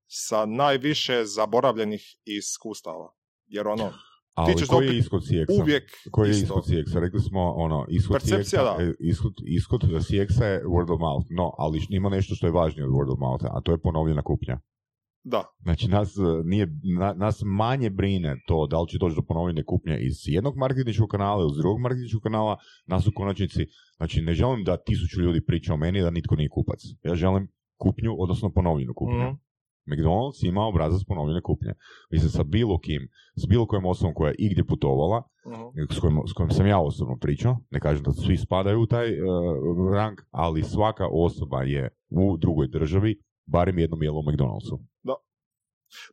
sa 0.06 0.46
najviše 0.46 1.24
zaboravljenih 1.24 2.16
iskustava. 2.24 3.12
Jer 3.46 3.68
ono, 3.68 3.92
Ali 4.36 4.56
ćeš 4.58 4.68
koji 4.68 4.86
je 4.86 4.98
ishod 4.98 5.22
CX-a? 5.22 5.62
uvijek 5.62 5.84
Koji 6.10 6.28
je 6.28 6.36
ishod 6.36 6.64
CX-a? 6.64 7.00
Rekli 7.00 7.20
smo, 7.20 7.52
ono, 7.56 7.86
ishod 7.88 8.12
Percepcija, 8.12 8.62
CX-a, 8.62 8.76
da. 8.76 8.82
e, 8.84 8.92
ishod, 9.00 9.32
ishod 9.46 9.80
CX-a 9.82 10.44
je 10.46 10.62
word 10.64 10.90
of 10.94 11.00
mouth. 11.00 11.26
No, 11.30 11.52
ali 11.58 11.80
ima 11.90 12.08
nešto 12.08 12.34
što 12.34 12.46
je 12.46 12.52
važnije 12.52 12.84
od 12.86 12.92
word 12.92 13.12
of 13.12 13.18
mouth 13.18 13.44
a 13.44 13.60
to 13.60 13.72
je 13.72 13.78
ponovljena 13.78 14.22
kupnja. 14.22 14.58
da, 15.28 15.42
Znači, 15.62 15.88
nas, 15.88 16.16
e, 16.16 16.20
nije, 16.44 16.66
na- 16.98 17.14
nas 17.14 17.42
manje 17.44 17.90
brine 17.90 18.36
to 18.46 18.66
da 18.66 18.80
li 18.80 18.88
će 18.88 18.98
doći 18.98 19.16
do 19.16 19.22
ponovljene 19.22 19.64
kupnje 19.64 19.98
iz 20.00 20.16
jednog 20.24 20.56
marketinškog 20.56 21.08
kanala 21.08 21.40
ili 21.42 21.50
iz 21.50 21.56
drugog 21.56 21.80
marketinškog 21.80 22.22
kanala, 22.22 22.56
nas 22.86 23.06
u 23.06 23.12
konačnici, 23.14 23.66
znači 23.96 24.22
ne 24.22 24.34
želim 24.34 24.64
da 24.64 24.76
tisuću 24.76 25.20
ljudi 25.20 25.44
priča 25.46 25.74
o 25.74 25.76
meni 25.76 26.00
da 26.00 26.10
nitko 26.10 26.36
nije 26.36 26.48
kupac. 26.48 26.80
Ja 27.02 27.14
želim 27.14 27.48
kupnju, 27.76 28.14
odnosno 28.18 28.52
ponovljenu 28.52 28.94
kupnju. 28.94 29.18
Mhm. 29.18 29.34
McDonald's 29.86 30.48
ima 30.48 30.62
obrazac 30.66 31.04
ponovljene 31.08 31.42
kupnje. 31.42 31.72
Mislim, 32.10 32.30
sa 32.30 32.42
bilo 32.42 32.78
kim, 32.78 33.08
s 33.36 33.46
bilo 33.46 33.66
kojom 33.66 33.86
osobom 33.86 34.14
koja 34.14 34.28
je 34.28 34.36
igdje 34.38 34.64
putovala, 34.64 35.22
mhm. 35.46 35.94
s 35.94 35.98
kojim, 36.00 36.16
s 36.30 36.32
kojim 36.32 36.50
sam 36.50 36.66
ja 36.66 36.80
osobno 36.80 37.16
pričao, 37.20 37.56
ne 37.70 37.80
kažem 37.80 38.02
da 38.02 38.12
svi 38.12 38.36
spadaju 38.36 38.80
u 38.80 38.86
taj 38.86 39.08
e, 39.08 39.18
rang, 39.94 40.18
ali 40.30 40.62
svaka 40.62 41.08
osoba 41.12 41.62
je 41.62 41.88
u 42.10 42.36
drugoj 42.36 42.68
državi 42.68 43.22
barem 43.46 43.78
jednom 43.78 44.02
jelo 44.02 44.18
u 44.20 44.22
McDonald'su. 44.22 44.78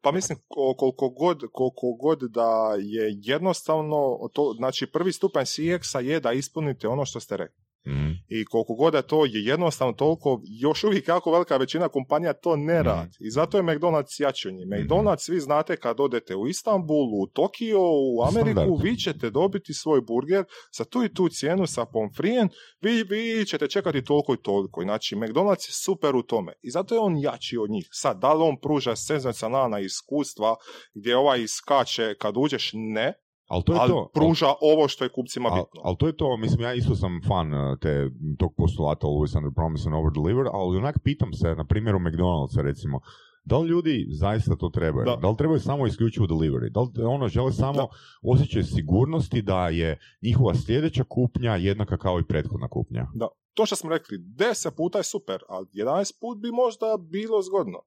Pa 0.02 0.12
mislim, 0.12 0.38
ko- 0.48 0.76
koliko 0.78 1.10
god, 1.10 1.44
koliko 1.52 1.94
god 2.02 2.20
da 2.32 2.76
je 2.80 3.16
jednostavno, 3.24 4.30
to, 4.34 4.54
znači 4.58 4.92
prvi 4.94 5.12
stupanj 5.12 5.46
CX-a 5.46 6.00
je 6.00 6.20
da 6.20 6.32
ispunite 6.32 6.88
ono 6.88 7.06
što 7.06 7.20
ste 7.20 7.38
rekli. 7.38 7.63
Mhm. 7.88 8.12
I 8.30 8.46
koliko 8.46 8.74
god 8.74 8.94
da 8.94 9.02
to 9.02 9.26
je 9.26 9.32
jednostavno 9.46 9.94
toliko, 9.94 10.42
još 10.62 10.84
uvijek 10.84 11.08
jako 11.08 11.32
velika 11.32 11.58
većina 11.58 11.90
kompanija 11.90 12.34
to 12.34 12.56
ne 12.56 12.80
Mhm. 12.80 12.88
radi. 12.88 13.18
I 13.20 13.32
zato 13.32 13.58
je 13.58 13.64
McDonald's 13.64 14.22
jači 14.22 14.48
od 14.48 14.54
njih. 14.54 14.68
Mhm. 14.68 14.74
McDonald's, 14.76 15.32
vi 15.32 15.40
znate, 15.40 15.78
kad 15.78 16.00
odete 16.00 16.36
u 16.36 16.48
Istanbul, 16.48 17.22
u 17.24 17.28
Tokio, 17.28 17.80
u 17.82 18.22
Ameriku, 18.24 18.60
Standard. 18.60 18.84
vi 18.84 18.98
ćete 18.98 19.30
dobiti 19.30 19.74
svoj 19.74 20.02
burger 20.02 20.44
za 20.78 20.86
tu 20.86 21.04
i 21.04 21.14
tu 21.14 21.30
cijenu 21.30 21.68
sa 21.68 21.86
pomfrijen, 21.86 22.50
vi, 22.82 23.04
vi 23.04 23.46
ćete 23.46 23.68
čekati 23.68 24.04
toliko 24.04 24.34
i 24.34 24.42
toliko. 24.44 24.82
Znači, 24.82 25.16
McDonald's 25.16 25.70
je 25.70 25.74
super 25.74 26.16
u 26.16 26.24
tome. 26.24 26.54
I 26.62 26.72
zato 26.72 26.96
je 26.96 27.02
on 27.02 27.18
jači 27.18 27.58
od 27.58 27.70
njih. 27.70 27.88
Sad, 27.92 28.20
da 28.20 28.34
li 28.34 28.44
on 28.44 28.60
pruža 28.62 28.96
senzacionalna 28.96 29.80
iskustva 29.80 30.56
gdje 30.94 31.18
ovaj 31.18 31.42
iskače 31.42 32.16
kad 32.20 32.34
uđeš, 32.38 32.72
ne, 32.74 33.14
Ali 33.54 33.64
to 33.64 33.74
je 33.74 33.80
ali 33.80 33.90
to. 33.90 34.10
pruža 34.14 34.50
ovo 34.62 34.88
što 34.88 35.04
je 35.06 35.10
kupcima 35.10 35.50
Al- 35.50 35.56
bitno. 35.56 35.82
Ali 35.84 35.96
to 35.98 36.08
je 36.08 36.18
to, 36.18 36.38
mislim, 36.38 36.62
ja 36.62 36.74
isto 36.74 36.96
sam 36.96 37.22
fan 37.28 37.54
uh, 37.54 37.80
te, 37.80 38.10
tog 38.40 38.52
postulata 38.58 39.08
always 39.08 39.38
under 39.38 39.52
promise 39.56 39.84
and 39.88 39.96
over 39.96 40.12
deliver, 40.14 40.46
ali 40.54 40.78
onak 40.78 41.00
pitam 41.04 41.34
se, 41.34 41.56
na 41.56 41.64
primjeru 41.64 42.00
McDonald'sa 42.00 42.62
recimo, 42.62 43.00
da 43.46 43.58
li 43.58 43.70
ljudi 43.70 44.08
zaista 44.12 44.56
to 44.56 44.70
trebaju? 44.70 45.06
Da. 45.06 45.16
Da, 45.16 45.30
li 45.30 45.38
trebaju 45.38 45.60
samo 45.60 45.88
isključivo 45.88 46.28
delivery? 46.28 46.70
Da 46.70 46.82
li 46.82 47.06
ono 47.06 47.28
žele 47.28 47.52
samo 47.52 47.74
Da. 47.74 47.88
osjećaj 48.24 48.64
sigurnosti 48.64 49.42
da 49.42 49.68
je 49.70 50.00
njihova 50.22 50.56
sljedeća 50.56 51.04
kupnja 51.04 51.56
jednaka 51.56 51.98
kao 51.98 52.20
i 52.20 52.24
prethodna 52.24 52.68
kupnja? 52.68 53.08
Da. 53.14 53.28
To 53.54 53.66
što 53.66 53.76
smo 53.76 53.90
rekli, 53.90 54.18
10 54.18 54.76
puta 54.78 54.98
je 54.98 55.04
super, 55.04 55.40
ali 55.50 55.68
11 55.74 56.12
put 56.22 56.38
bi 56.38 56.52
možda 56.52 56.86
bilo 57.00 57.42
zgodno. 57.42 57.80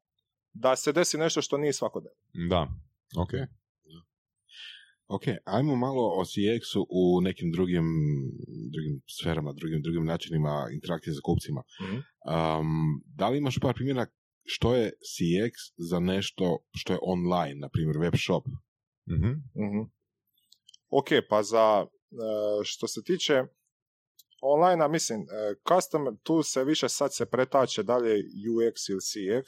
Da 0.52 0.76
se 0.76 0.92
desi 0.92 1.18
nešto 1.18 1.42
što 1.42 1.58
nije 1.58 1.72
svakodnevno. 1.72 2.16
Da, 2.50 2.66
ok. 3.22 3.30
Ok, 5.08 5.22
ajmo 5.44 5.76
malo 5.76 6.02
o 6.02 6.24
CX-u 6.24 6.86
u 6.90 7.20
nekim 7.20 7.52
drugim, 7.52 7.84
drugim 8.72 9.00
sferama, 9.20 9.52
drugim, 9.52 9.82
drugim 9.82 10.04
načinima 10.04 10.68
interakcije 10.72 11.14
sa 11.14 11.20
kupcima. 11.24 11.62
Mhm. 11.82 11.96
Um, 11.96 13.02
da 13.04 13.28
li 13.28 13.38
imaš 13.38 13.58
par 13.62 13.74
primjera 13.74 14.06
što 14.44 14.74
je 14.74 14.90
CX 14.90 15.52
za 15.76 16.00
nešto 16.00 16.58
što 16.76 16.92
je 16.92 16.98
online, 17.02 17.54
na 17.60 17.68
primjer 17.68 17.98
web 17.98 18.14
shop? 18.24 18.44
Mhm. 19.10 19.30
Mhm. 19.64 19.80
Ok, 20.88 21.08
pa 21.28 21.42
za 21.42 21.86
e, 21.86 21.86
što 22.64 22.88
se 22.88 23.02
tiče 23.02 23.42
online 24.40 24.88
mislim, 24.88 25.20
e, 25.20 25.24
custom, 25.68 26.18
tu 26.22 26.42
se 26.42 26.64
više 26.64 26.88
sad 26.88 27.14
se 27.14 27.26
pretače 27.26 27.82
dalje 27.82 28.14
UX 28.50 28.90
ili 28.90 29.00
CX. 29.00 29.44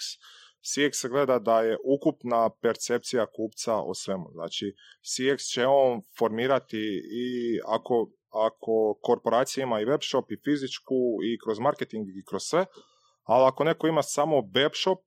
CX 0.63 1.01
se 1.01 1.09
gleda 1.09 1.39
da 1.39 1.61
je 1.61 1.77
ukupna 1.85 2.51
percepcija 2.63 3.27
kupca 3.27 3.77
o 3.77 3.95
svemu. 3.95 4.29
Znači, 4.33 4.75
CX 5.03 5.53
će 5.53 5.67
on 5.67 6.03
formirati 6.19 7.01
i 7.13 7.61
ako, 7.67 8.11
ako 8.29 8.99
korporacija 9.03 9.63
ima 9.63 9.81
i 9.81 9.85
web 9.85 10.01
shop 10.03 10.31
i 10.31 10.41
fizičku 10.45 10.95
i 11.25 11.39
kroz 11.45 11.59
marketing 11.59 12.09
i 12.09 12.25
kroz 12.29 12.43
sve, 12.43 12.67
ali 13.23 13.45
ako 13.47 13.65
neko 13.65 13.87
ima 13.87 14.03
samo 14.03 14.37
web 14.55 14.73
shop, 14.75 14.99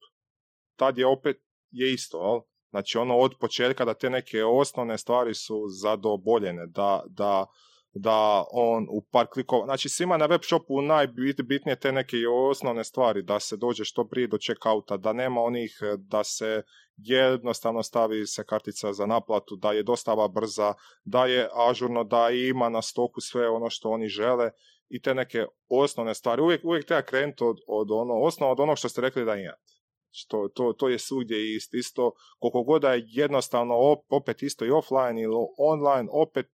tad 0.76 0.98
je 0.98 1.08
opet 1.08 1.38
je 1.72 1.94
isto, 1.94 2.18
jel? 2.18 2.40
Znači 2.70 2.98
ono 2.98 3.18
od 3.18 3.32
početka 3.40 3.86
da 3.86 3.94
te 3.94 4.10
neke 4.10 4.44
osnovne 4.44 4.98
stvari 4.98 5.34
su 5.34 5.66
zadovoljene, 5.82 6.68
da, 6.68 7.04
da, 7.08 7.46
da 7.94 8.44
on 8.52 8.88
u 8.90 9.02
par 9.12 9.28
klikova, 9.28 9.66
znači 9.66 9.90
svima 9.90 10.18
na 10.18 10.26
web 10.26 10.42
shopu 10.44 10.82
najbitnije 10.82 11.76
te 11.80 11.92
neke 11.92 12.18
osnovne 12.50 12.84
stvari, 12.84 13.24
da 13.24 13.40
se 13.40 13.58
dođe 13.58 13.86
što 13.86 14.08
prije 14.08 14.28
do 14.28 14.38
checkouta, 14.38 14.98
da 14.98 15.14
nema 15.14 15.42
onih 15.42 15.80
eh, 15.82 15.96
da 15.98 16.24
se 16.24 16.64
jednostavno 16.98 17.84
stavi 17.84 18.28
se 18.28 18.44
kartica 18.44 18.94
za 18.94 19.06
naplatu, 19.06 19.56
da 19.56 19.72
je 19.72 19.84
dostava 19.84 20.28
brza, 20.28 20.74
da 21.04 21.26
je 21.26 21.50
ažurno, 21.70 22.04
da 22.04 22.30
ima 22.30 22.70
na 22.70 22.82
stoku 22.82 23.22
sve 23.22 23.50
ono 23.50 23.70
što 23.70 23.90
oni 23.90 24.08
žele 24.08 24.52
i 24.90 25.02
te 25.02 25.16
neke 25.16 25.46
osnovne 25.70 26.14
stvari. 26.14 26.42
Uvijek, 26.42 26.66
uvijek 26.66 26.86
treba 26.86 27.02
krenuti 27.02 27.44
od, 27.44 27.58
od 27.68 27.92
ono, 27.92 28.14
osnova 28.14 28.52
od 28.52 28.60
onog 28.60 28.78
što 28.78 28.90
ste 28.90 29.02
rekli 29.02 29.26
da 29.26 29.36
imate. 29.36 29.81
Što, 30.14 30.48
to, 30.48 30.74
to 30.74 30.90
je 30.90 31.00
svugdje 31.00 31.56
isto, 31.56 31.78
isto 31.78 32.12
koliko 32.40 32.64
god 32.64 32.84
je 32.84 33.04
jednostavno 33.08 33.74
op- 33.74 34.06
opet 34.10 34.44
isto 34.44 34.66
i 34.66 34.72
offline 34.72 35.22
ili 35.22 35.36
online, 35.60 36.10
opet 36.12 36.46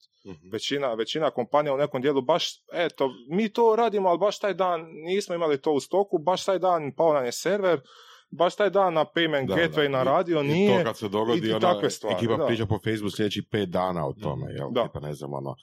većina, 0.52 0.94
većina 0.94 1.32
kompanija 1.32 1.74
u 1.74 1.78
nekom 1.78 2.02
dijelu 2.02 2.22
baš, 2.22 2.50
eto, 2.74 3.10
mi 3.30 3.50
to 3.50 3.76
radimo, 3.76 4.10
ali 4.10 4.18
baš 4.18 4.40
taj 4.40 4.54
dan 4.54 4.82
nismo 5.06 5.36
imali 5.36 5.62
to 5.62 5.72
u 5.72 5.80
stoku, 5.80 6.18
baš 6.18 6.46
taj 6.46 6.60
dan 6.60 6.92
pao 6.92 7.14
nam 7.14 7.26
je 7.26 7.32
server, 7.32 7.82
baš 8.30 8.56
taj 8.56 8.70
dan 8.70 8.94
na 8.94 9.06
payment 9.06 9.48
Da, 9.48 9.56
gateway 9.56 9.82
da. 9.82 9.90
na 9.90 10.02
I- 10.02 10.06
radio 10.06 10.40
I 10.40 10.44
nije. 10.44 10.78
to 10.78 10.84
kad 10.84 10.98
se 10.98 11.10
dogodi, 11.10 11.48
i 11.48 11.52
ona 11.52 11.74
takve 11.74 11.90
stvari, 11.90 12.16
ekipa 12.16 12.36
da. 12.36 12.46
priča 12.46 12.66
po 12.66 12.80
Facebooku 12.80 13.10
sljedećih 13.12 13.44
pet 13.52 13.70
dana 13.70 14.08
o 14.08 14.14
tome, 14.14 14.54
jel? 14.54 14.68
Da. 14.72 14.84
Tipa, 14.84 15.00
ne 15.00 15.14
znam, 15.14 15.34
ono, 15.34 15.56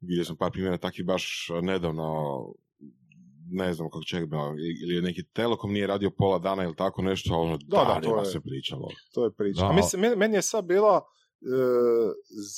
vidio 0.00 0.24
sam 0.24 0.36
par 0.36 0.50
primjera 0.50 0.78
takvih 0.78 1.06
baš 1.06 1.48
nedavno, 1.62 2.38
ne 3.52 3.74
znam 3.74 3.90
kako 3.90 4.04
čega 4.04 4.26
bilo, 4.26 4.54
ili 4.82 4.94
je 4.94 5.02
neki 5.02 5.22
telekom 5.24 5.72
nije 5.72 5.86
radio 5.86 6.10
pola 6.10 6.38
dana 6.38 6.64
ili 6.64 6.76
tako 6.76 7.02
nešto, 7.02 7.34
ono, 7.34 7.58
Da, 7.58 7.76
da, 7.84 8.00
to 8.02 8.18
je- 8.18 8.24
se 8.24 8.40
pričalo. 8.40 8.88
To 9.14 9.24
je 9.24 9.30
priča. 9.32 9.60
Da, 9.60 9.66
A 9.66 9.72
mislim, 9.72 10.12
meni, 10.16 10.36
je 10.36 10.42
sad 10.42 10.64
bila 10.64 11.00
e, 11.42 11.46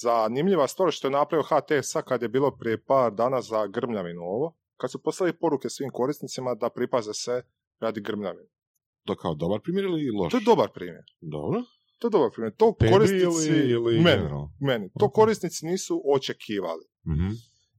zanimljiva 0.00 0.68
stvar 0.68 0.92
što 0.92 1.06
je 1.06 1.12
napravio 1.12 1.42
HT 1.44 1.82
sad 1.82 2.04
kad 2.04 2.22
je 2.22 2.28
bilo 2.28 2.50
prije 2.52 2.84
par 2.84 3.12
dana 3.12 3.40
za 3.42 3.66
grmljavinu 3.66 4.20
ovo, 4.22 4.56
kad 4.76 4.90
su 4.90 5.02
poslali 5.02 5.32
poruke 5.34 5.68
svim 5.68 5.90
korisnicima 5.90 6.54
da 6.54 6.70
pripaze 6.70 7.14
se 7.14 7.42
radi 7.80 8.00
grmljavine. 8.00 8.48
To 9.06 9.16
kao 9.16 9.34
dobar 9.34 9.60
primjer 9.60 9.84
ili 9.84 10.10
loš? 10.12 10.30
To 10.30 10.36
je 10.36 10.44
dobar 10.44 10.68
primjer. 10.74 11.04
Dobro. 11.20 11.62
To 11.98 12.06
je 12.06 12.10
dobar 12.10 12.30
primjer. 12.30 12.54
To 12.56 12.74
Tebi 12.78 12.92
korisnici, 12.92 13.48
ili, 13.48 13.70
ili 13.70 13.94
meni, 13.94 14.04
generalno? 14.16 14.52
meni, 14.60 14.90
to 14.98 15.04
Ok. 15.04 15.12
korisnici 15.14 15.66
nisu 15.66 16.02
očekivali. 16.06 16.84
Mhm. 17.06 17.28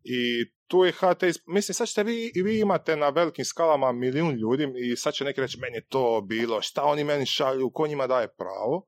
I 0.04 0.45
tu 0.68 0.84
je 0.84 0.91
HT, 0.91 1.24
mislim 1.47 1.74
sad 1.74 1.88
ćete 1.88 2.04
vi, 2.04 2.32
i 2.36 2.41
vi 2.41 2.60
imate 2.60 2.95
na 2.95 3.10
velikim 3.10 3.45
skalama 3.45 3.91
milijun 3.91 4.36
ljudi 4.36 4.68
i 4.78 4.95
sad 4.95 5.14
će 5.14 5.24
neki 5.24 5.41
reći 5.41 5.60
meni 5.60 5.78
je 5.78 5.88
to 5.88 6.22
bilo, 6.28 6.62
šta 6.62 6.84
oni 6.84 7.04
meni 7.04 7.26
šalju, 7.26 7.70
ko 7.70 7.88
njima 7.88 8.08
daje 8.08 8.28
pravo. 8.38 8.88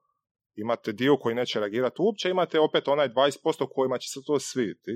imate 0.56 0.92
dio 0.92 1.18
koji 1.18 1.36
neće 1.36 1.60
reagirati 1.60 2.02
uopće, 2.02 2.30
imate 2.30 2.60
opet 2.60 2.88
onaj 2.88 3.10
20% 3.10 3.68
kojima 3.72 3.98
će 3.98 4.10
se 4.10 4.20
to 4.26 4.40
svidjeti. 4.40 4.92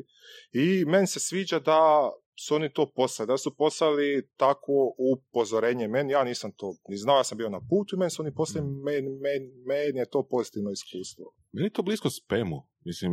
I 0.52 0.86
meni 0.86 1.08
se 1.08 1.20
sviđa 1.20 1.60
da 1.60 2.12
su 2.48 2.56
oni 2.56 2.74
to 2.74 2.92
poslali, 2.96 3.28
da 3.28 3.38
su 3.38 3.56
poslali 3.56 4.30
takvo 4.38 4.96
upozorenje 4.98 5.88
meni, 5.88 6.14
ja 6.14 6.24
nisam 6.24 6.52
to 6.52 6.76
ni 6.90 6.98
znao, 6.98 7.18
ja 7.18 7.24
sam 7.24 7.38
bio 7.38 7.50
na 7.50 7.60
putu 7.70 7.96
i 7.96 8.00
meni 8.00 8.12
su 8.12 8.22
oni 8.22 8.34
poslali, 8.34 8.68
meni, 8.68 9.10
meni, 9.10 9.52
meni 9.66 10.00
je 10.00 10.10
to 10.10 10.28
pozitivno 10.30 10.72
iskustvo. 10.72 11.34
Meni 11.52 11.66
je 11.66 11.74
to 11.74 11.82
blisko 11.82 12.10
spemu. 12.10 12.69
Mislim, 12.86 13.12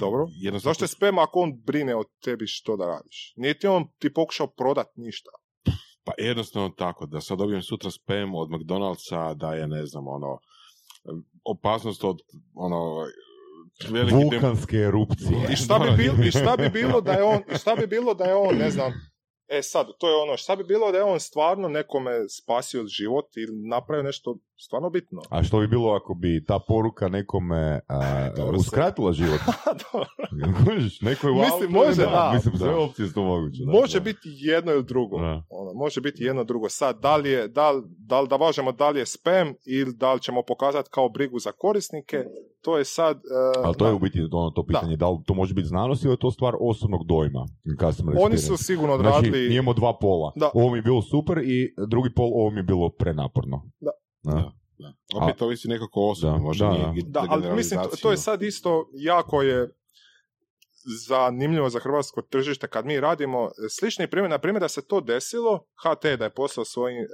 Dobro. 0.00 0.26
jednostavno... 0.42 0.70
Zašto 0.70 0.84
je 0.84 0.88
spam 0.88 1.18
ako 1.18 1.40
on 1.40 1.52
brine 1.66 1.96
o 1.96 2.04
tebi 2.24 2.46
što 2.46 2.76
da 2.76 2.86
radiš? 2.86 3.32
Nije 3.36 3.58
ti 3.58 3.66
on 3.66 3.88
ti 3.98 4.12
pokušao 4.12 4.46
prodat 4.46 4.86
ništa. 4.96 5.30
Pa 6.04 6.12
jednostavno 6.18 6.68
tako, 6.68 7.06
da 7.06 7.20
sad 7.20 7.38
dobijem 7.38 7.62
sutra 7.62 7.90
spam 7.90 8.34
od 8.34 8.48
McDonald'sa, 8.48 9.34
da 9.34 9.54
je, 9.54 9.66
ne 9.68 9.86
znam, 9.86 10.08
ono, 10.08 10.38
opasnost 11.44 12.04
od, 12.04 12.18
ono, 12.54 13.06
veliki 13.90 14.14
dem- 14.14 14.22
Vulkanske 14.22 14.76
erupcije. 14.76 15.46
I 15.52 15.56
šta 15.56 15.78
bi 15.78 15.96
bilo, 15.96 16.24
i 16.24 16.30
šta 16.30 16.56
bi 16.56 16.68
bilo 16.68 17.00
da 17.00 17.12
je 17.12 17.22
on, 17.22 17.42
šta 17.60 17.76
bi 17.76 17.86
bilo 17.86 18.14
da 18.14 18.24
je 18.24 18.34
on, 18.34 18.56
ne 18.56 18.70
znam, 18.70 18.92
e 19.48 19.62
sad, 19.62 19.86
to 19.98 20.08
je 20.08 20.16
ono, 20.22 20.36
šta 20.36 20.56
bi 20.56 20.64
bilo 20.64 20.92
da 20.92 20.98
je 20.98 21.04
on 21.04 21.20
stvarno 21.20 21.68
nekome 21.68 22.28
spasio 22.28 22.86
život 22.86 23.36
ili 23.36 23.68
napravio 23.68 24.02
nešto 24.02 24.36
stvarno 24.58 24.90
bitno? 24.90 25.22
A 25.30 25.42
što 25.42 25.60
bi 25.60 25.66
bilo 25.68 25.92
ako 25.92 26.14
bi 26.14 26.44
ta 26.44 26.58
poruka 26.68 27.08
nekome 27.08 27.80
a, 27.88 28.28
Dobro, 28.36 28.58
uskratila 28.58 29.12
život? 29.12 29.40
Dobro. 29.92 30.08
Kužiš, 30.64 31.00
neko 31.00 31.26
je 31.26 31.32
u 31.32 31.36
Mislim, 31.36 31.70
može, 31.70 32.02
da, 32.02 32.10
da, 32.10 32.30
Mislim, 32.34 32.56
sve 32.58 32.68
da. 32.68 32.78
opcije 32.78 33.08
su 33.08 33.22
moguće. 33.22 33.62
da. 33.64 33.72
Može 33.72 34.00
biti 34.00 34.28
jedno 34.28 34.72
ili 34.72 34.84
drugo. 34.84 35.18
Da. 35.18 35.42
Ono, 35.50 35.72
može 35.74 36.00
biti 36.00 36.24
jedno 36.24 36.44
drugo. 36.44 36.68
Sad, 36.68 37.00
da 37.00 37.16
li, 37.16 37.30
je, 37.30 37.48
da, 37.48 37.72
da 37.98 38.20
li 38.20 38.28
da 38.28 38.36
važemo 38.36 38.72
da 38.72 38.90
li 38.90 38.98
je 38.98 39.06
spam 39.06 39.54
ili 39.66 39.92
da 39.94 40.12
li 40.14 40.20
ćemo 40.20 40.42
pokazati 40.42 40.90
kao 40.92 41.08
brigu 41.08 41.38
za 41.38 41.52
korisnike, 41.52 42.24
to 42.62 42.78
je 42.78 42.84
sad... 42.84 43.16
e, 43.16 43.60
Ali 43.64 43.74
to 43.76 43.84
da. 43.84 43.88
je 43.88 43.94
u 43.94 43.98
biti 43.98 44.20
ono 44.32 44.50
to 44.50 44.66
pitanje, 44.66 44.96
da. 44.96 45.10
li 45.10 45.18
to 45.26 45.34
može 45.34 45.54
biti 45.54 45.68
znanost 45.68 46.04
ili 46.04 46.12
je 46.12 46.18
to 46.18 46.30
stvar 46.30 46.54
osobnog 46.60 47.06
dojma? 47.06 47.46
Oni 48.20 48.38
su 48.38 48.56
sigurno 48.56 48.96
Znači, 48.96 49.08
odradili... 49.08 49.48
mi 49.48 49.54
imamo 49.54 49.72
dva 49.72 49.98
pola. 50.00 50.32
Da. 50.36 50.50
Ovo 50.54 50.70
mi 50.70 50.78
je 50.78 50.82
bilo 50.82 51.02
super 51.02 51.38
i 51.38 51.74
drugi 51.88 52.14
pol, 52.14 52.30
ovo 52.34 52.50
mi 52.50 52.58
je 52.58 52.62
bilo 52.62 52.90
prenaporno. 52.98 53.62
Da. 53.80 53.90
Da. 54.32 54.52
Da. 54.78 54.92
Opet 55.14 55.42
ovisi 55.42 55.68
nekako 55.68 56.00
osobno, 56.00 56.36
Da, 56.36 56.42
možda 56.42 56.66
da, 56.66 56.72
nije 56.72 57.02
da. 57.06 57.20
Da, 57.20 57.26
ali 57.28 57.56
mislim, 57.56 57.80
to, 57.82 57.96
to 58.02 58.10
je 58.10 58.16
sad 58.16 58.42
isto 58.42 58.90
jako 58.94 59.42
je 59.42 59.68
zanimljivo 60.86 61.70
za 61.70 61.78
hrvatsko 61.78 62.22
tržište 62.22 62.68
kad 62.68 62.86
mi 62.86 63.00
radimo 63.00 63.50
slični 63.78 64.10
primjer, 64.10 64.30
na 64.30 64.38
primjer 64.38 64.60
da 64.60 64.68
se 64.68 64.86
to 64.86 65.00
desilo, 65.00 65.66
HT 65.82 66.18
da 66.18 66.24
je 66.24 66.34
poslao 66.34 66.64
svojim 66.64 66.98
e, 66.98 67.06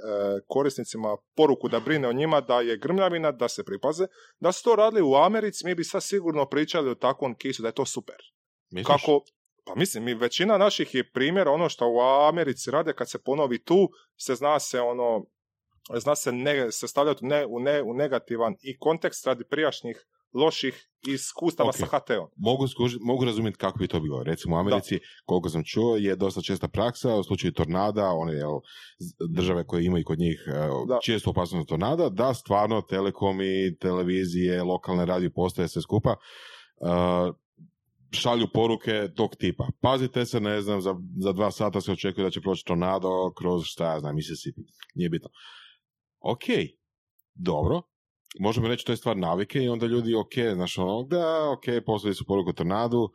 korisnicima 0.47 1.17
poruku 1.35 1.69
da 1.69 1.79
brine 1.79 2.07
o 2.07 2.13
njima, 2.13 2.41
da 2.41 2.61
je 2.61 2.77
grmljavina, 2.77 3.31
da 3.31 3.47
se 3.47 3.63
pripaze, 3.63 4.07
da 4.39 4.51
su 4.51 4.63
to 4.63 4.75
radili 4.75 5.01
u 5.01 5.15
Americi, 5.15 5.65
mi 5.65 5.75
bi 5.75 5.83
sad 5.83 6.03
sigurno 6.03 6.45
pričali 6.45 6.89
o 6.89 6.95
takvom 6.95 7.35
kisu, 7.35 7.61
da 7.61 7.67
je 7.67 7.73
to 7.73 7.85
super. 7.85 8.15
Misliš? 8.71 8.87
Kako, 8.87 9.23
pa 9.65 9.75
mislim, 9.75 10.03
mi 10.03 10.13
većina 10.13 10.57
naših 10.57 10.95
je 10.95 11.11
primjera 11.11 11.51
ono 11.51 11.69
što 11.69 11.87
u 11.87 11.99
Americi 12.29 12.71
rade 12.71 12.93
kad 12.93 13.09
se 13.09 13.23
ponovi 13.23 13.63
tu, 13.63 13.89
se 14.17 14.35
zna 14.35 14.59
se 14.59 14.81
ono, 14.81 15.25
zna 15.95 16.15
se, 16.15 16.31
ne, 16.31 16.71
se 16.71 16.87
stavljati 16.87 17.25
u, 17.25 17.27
ne, 17.27 17.45
u, 17.45 17.59
ne, 17.59 17.81
u 17.81 17.93
negativan 17.93 18.55
i 18.61 18.77
kontekst 18.77 19.27
radi 19.27 19.43
prijašnjih 19.43 20.05
loših 20.33 20.87
iskustava 21.07 21.69
Ok. 21.69 21.75
sa 21.75 21.85
HT-om. 21.87 22.27
Mogu, 22.37 22.67
skuži- 22.67 22.97
mogu 23.01 23.25
razumjeti 23.25 23.57
kako 23.57 23.79
bi 23.79 23.87
to 23.87 23.99
bilo. 23.99 24.23
Recimo 24.23 24.55
u 24.55 24.59
Americi, 24.59 24.99
koliko 25.25 25.49
sam 25.49 25.63
čuo, 25.63 25.95
je 25.95 26.15
dosta 26.15 26.41
česta 26.41 26.67
praksa 26.67 27.15
u 27.15 27.23
slučaju 27.23 27.53
tornada, 27.53 28.09
one 28.09 28.33
jel, 28.33 28.59
države 29.29 29.65
koje 29.65 29.85
imaju 29.85 30.03
kod 30.05 30.19
njih 30.19 30.43
e, 30.47 30.51
Da. 30.87 30.99
često 31.03 31.29
opasnost 31.29 31.69
tornada, 31.69 32.09
da 32.09 32.33
stvarno 32.33 32.81
telekomi, 32.81 33.77
televizije, 33.77 34.63
lokalne 34.63 35.05
radio 35.05 35.31
postaje 35.35 35.67
sve 35.67 35.81
skupa 35.81 36.09
e, 36.09 36.15
šalju 38.11 38.47
poruke 38.53 39.07
tog 39.15 39.35
tipa. 39.35 39.67
Pazite 39.81 40.25
se, 40.25 40.39
ne 40.39 40.61
znam, 40.61 40.81
za, 40.81 40.95
za 41.17 41.31
dva 41.31 41.51
sata 41.51 41.81
se 41.81 41.91
očekuje 41.91 42.23
da 42.23 42.29
će 42.29 42.41
proći 42.41 42.65
tornado 42.65 43.33
kroz, 43.33 43.63
šta 43.65 43.93
ja 43.93 43.99
znam, 43.99 44.15
Mississippi. 44.15 44.61
Nije 44.95 45.09
bitno. 45.09 45.29
Ok, 46.23 46.43
dobro, 47.35 47.81
možemo 48.39 48.67
reći 48.67 48.85
to 48.85 48.91
je 48.91 48.97
stvar 48.97 49.17
navike 49.17 49.63
i 49.63 49.69
onda 49.69 49.85
ljudi, 49.85 50.15
ok, 50.15 50.53
znaš 50.53 50.77
ono, 50.77 51.03
da, 51.03 51.49
ok, 51.49 51.85
poslali 51.85 52.15
su 52.15 52.25
poruku 52.25 52.53
tornadu, 52.53 53.09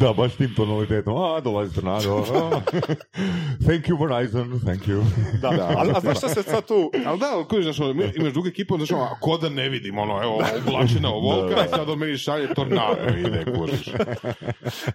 Da, 0.00 0.12
baš 0.12 0.36
tim 0.36 0.54
tonalitetom. 0.56 1.16
A, 1.16 1.40
dolazi 1.40 1.74
tornado. 1.74 2.24
a. 2.34 2.50
thank 3.66 3.84
you 3.84 4.08
Verizon, 4.08 4.60
thank 4.64 4.82
you. 4.82 5.02
Da, 5.42 5.50
Da. 5.50 5.74
Ali, 5.78 5.92
a 5.96 6.00
znaš 6.00 6.18
šta 6.18 6.28
se 6.28 6.42
sad 6.42 6.66
tu... 6.66 6.90
ali 7.06 7.18
da, 7.18 7.26
ali 7.32 7.44
kužiš, 7.44 7.64
znaš, 7.64 7.80
ono, 7.80 8.04
imaš 8.16 8.32
drugu 8.32 8.48
ekipu, 8.48 8.76
znaš, 8.76 8.90
ono, 8.90 9.08
ko 9.20 9.38
da 9.38 9.48
ne 9.48 9.68
vidim, 9.68 9.98
ono, 9.98 10.22
evo, 10.22 10.42
oblačena 10.66 11.08
ovolka, 11.08 11.54
Da. 11.54 11.64
i 11.64 11.68
sad 11.68 11.90
on 11.90 11.98
meni 11.98 12.18
šalje 12.18 12.54
tornado, 12.54 13.18
ide, 13.18 13.44
kužiš. 13.58 13.88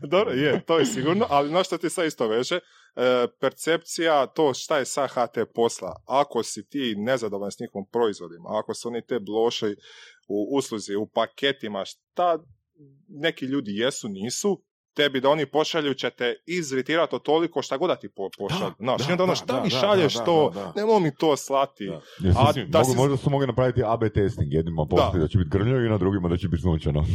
Dobro, 0.01 0.33
je, 0.33 0.61
to 0.65 0.79
je 0.79 0.85
sigurno, 0.85 1.25
ali 1.29 1.49
znaš 1.49 1.67
šta 1.67 1.77
ti 1.77 1.89
sad 1.89 2.05
isto 2.05 2.27
veže? 2.27 2.59
E, 2.95 3.27
percepcija, 3.39 4.27
to 4.27 4.53
šta 4.53 4.77
je 4.77 4.85
sa 4.85 5.07
HT 5.07 5.37
posla. 5.53 5.95
Ako 6.05 6.43
si 6.43 6.67
ti 6.69 6.95
nezadovoljan 6.97 7.51
s 7.51 7.59
njihovom 7.59 7.89
proizvodima, 7.91 8.49
ako 8.59 8.73
su 8.73 8.87
oni 8.87 9.05
te 9.05 9.19
bloše 9.19 9.75
u 10.27 10.57
usluzi, 10.57 10.95
u 10.95 11.07
paketima, 11.07 11.85
šta 11.85 12.39
neki 13.07 13.45
ljudi 13.45 13.71
jesu, 13.77 14.07
nisu, 14.07 14.63
tebi 14.95 15.21
da 15.21 15.29
oni 15.29 15.45
pošalju 15.47 15.93
će 15.93 16.09
te 16.09 16.35
izritirati 16.47 17.15
o 17.15 17.19
toliko 17.19 17.61
šta 17.61 17.77
god 17.77 17.89
da 17.89 17.95
ti 17.95 18.09
po, 18.09 18.29
pošalju. 18.37 18.61
Da, 18.69 18.75
Znaš, 18.79 18.97
da, 18.97 19.05
i 19.05 19.11
onda 19.11 19.23
ono, 19.23 19.31
da, 19.31 19.35
šta 19.35 19.45
da, 19.47 19.61
mi 19.61 19.69
da, 19.69 19.77
šalješ 19.77 20.13
da, 20.13 20.19
da, 20.19 20.25
to, 20.25 20.49
da, 20.49 20.59
da. 20.61 20.73
nemoj 20.75 20.99
mi 21.01 21.11
to 21.13 21.37
slati. 21.37 21.87
Da. 21.87 22.01
A, 22.31 22.53
si- 22.53 22.63
da 22.63 22.79
mogu- 22.79 22.91
si- 22.91 22.97
Možda 22.97 23.17
su 23.17 23.29
mogli 23.29 23.47
napraviti 23.47 23.81
AB 23.83 24.03
testing, 24.09 24.53
jednima 24.53 24.85
postoji 24.85 25.21
da. 25.21 25.27
će 25.27 25.37
biti 25.37 25.49
grmljavi 25.49 25.85
i 25.85 25.89
na 25.89 25.97
drugima 25.97 26.29
da 26.29 26.37
će 26.37 26.47
biti 26.47 26.61
sunčano. 26.61 27.05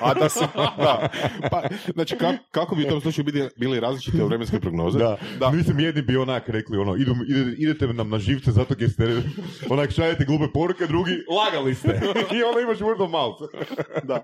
A 0.00 0.14
da 0.14 0.28
si, 0.28 0.40
da, 0.78 1.08
Pa, 1.50 1.62
znači, 1.88 2.16
ka- 2.16 2.38
kako 2.50 2.74
bi 2.74 2.84
u 2.84 2.88
tom 2.88 3.00
slučaju 3.00 3.24
bili, 3.24 3.48
bili 3.56 3.80
različite 3.80 4.24
vremenske 4.24 4.60
prognoze? 4.60 4.98
Da, 4.98 5.16
Da. 5.38 5.50
mislim 5.50 5.80
jedni 5.80 6.02
bi 6.02 6.16
onak 6.16 6.48
rekli 6.48 6.78
ono, 6.78 6.96
idu, 6.96 7.14
ide- 7.28 7.54
idete 7.58 7.86
nam 7.86 8.08
na 8.08 8.18
živce 8.18 8.50
zato 8.52 8.74
jer 8.78 8.90
ste 8.90 9.22
onak 9.70 9.90
šaljete 9.90 10.24
glupe 10.24 10.44
poruke, 10.48 10.86
drugi 10.86 11.12
lagali 11.30 11.74
ste. 11.74 11.88
I 12.30 12.42
onda 12.42 12.60
imaš 12.62 12.78
word 12.78 13.00
of 13.00 13.10
mouth. 13.10 13.38
da. 14.04 14.22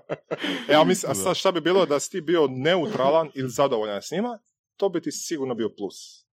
E, 0.69 0.75
a, 0.75 0.83
mislim, 0.83 1.11
a 1.11 1.15
sad 1.15 1.35
šta 1.35 1.51
bi 1.51 1.61
bilo 1.61 1.85
da 1.85 1.99
si 1.99 2.11
ti 2.11 2.21
bio 2.21 2.47
neutralan 2.87 3.31
ili 3.33 3.49
zadovoljan 3.49 4.01
s 4.01 4.11
njima, 4.11 4.39
to 4.77 4.89
bi 4.89 5.01
ti 5.01 5.11
sigurno 5.11 5.55
bio 5.55 5.69
plus. 5.69 6.27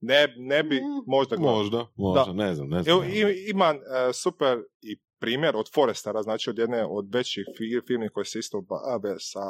Ne, 0.00 0.34
ne 0.36 0.62
bi 0.62 0.74
možda 1.06 1.36
gledao. 1.36 1.56
Možda, 1.56 1.86
možda, 1.96 2.32
ne 2.34 2.54
znam, 2.54 2.68
ne 2.68 2.82
znam. 2.82 2.92
Evo, 2.94 3.04
i- 3.04 3.50
ima 3.50 3.74
e, 4.08 4.12
super 4.12 4.58
i 4.82 4.96
primjer 5.18 5.56
od 5.56 5.66
Forestera, 5.74 6.22
znači 6.22 6.50
od 6.50 6.58
jedne 6.58 6.84
od 6.86 7.08
većih 7.12 7.44
fi- 7.58 7.86
firmi 7.86 8.08
koje 8.08 8.24
se 8.24 8.38
isto 8.38 8.60
bave 8.60 9.14
sa 9.18 9.40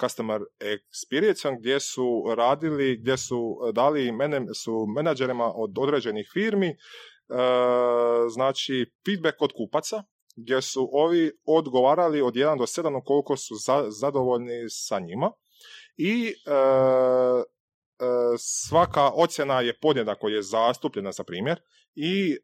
customer 0.00 0.40
experience 0.60 1.58
gdje 1.60 1.80
su 1.80 2.04
radili, 2.36 2.96
gdje 2.96 3.16
su 3.16 3.38
dali 3.72 4.12
mene, 4.12 4.46
su 4.54 4.86
menadžerima 4.86 5.52
od 5.54 5.78
određenih 5.78 6.30
firmi 6.32 6.68
e, 6.68 6.74
znači 8.28 8.86
feedback 9.06 9.42
od 9.42 9.52
kupaca 9.52 10.02
gdje 10.36 10.62
su 10.62 10.88
ovi 10.92 11.30
odgovarali 11.46 12.22
od 12.22 12.34
1 12.34 12.58
do 12.58 12.64
7 12.66 13.00
koliko 13.04 13.36
su 13.36 13.54
za- 13.56 13.86
zadovoljni 13.90 14.52
sa 14.68 14.98
njima 14.98 15.30
i 15.96 16.26
e, 16.46 16.52
e, 16.52 18.04
svaka 18.38 19.10
ocjena 19.14 19.60
je 19.60 19.78
podjednako 19.78 20.28
je 20.28 20.42
zastupljena 20.42 21.12
za 21.12 21.24
primjer 21.24 21.60
i 21.94 22.32
e, 22.32 22.36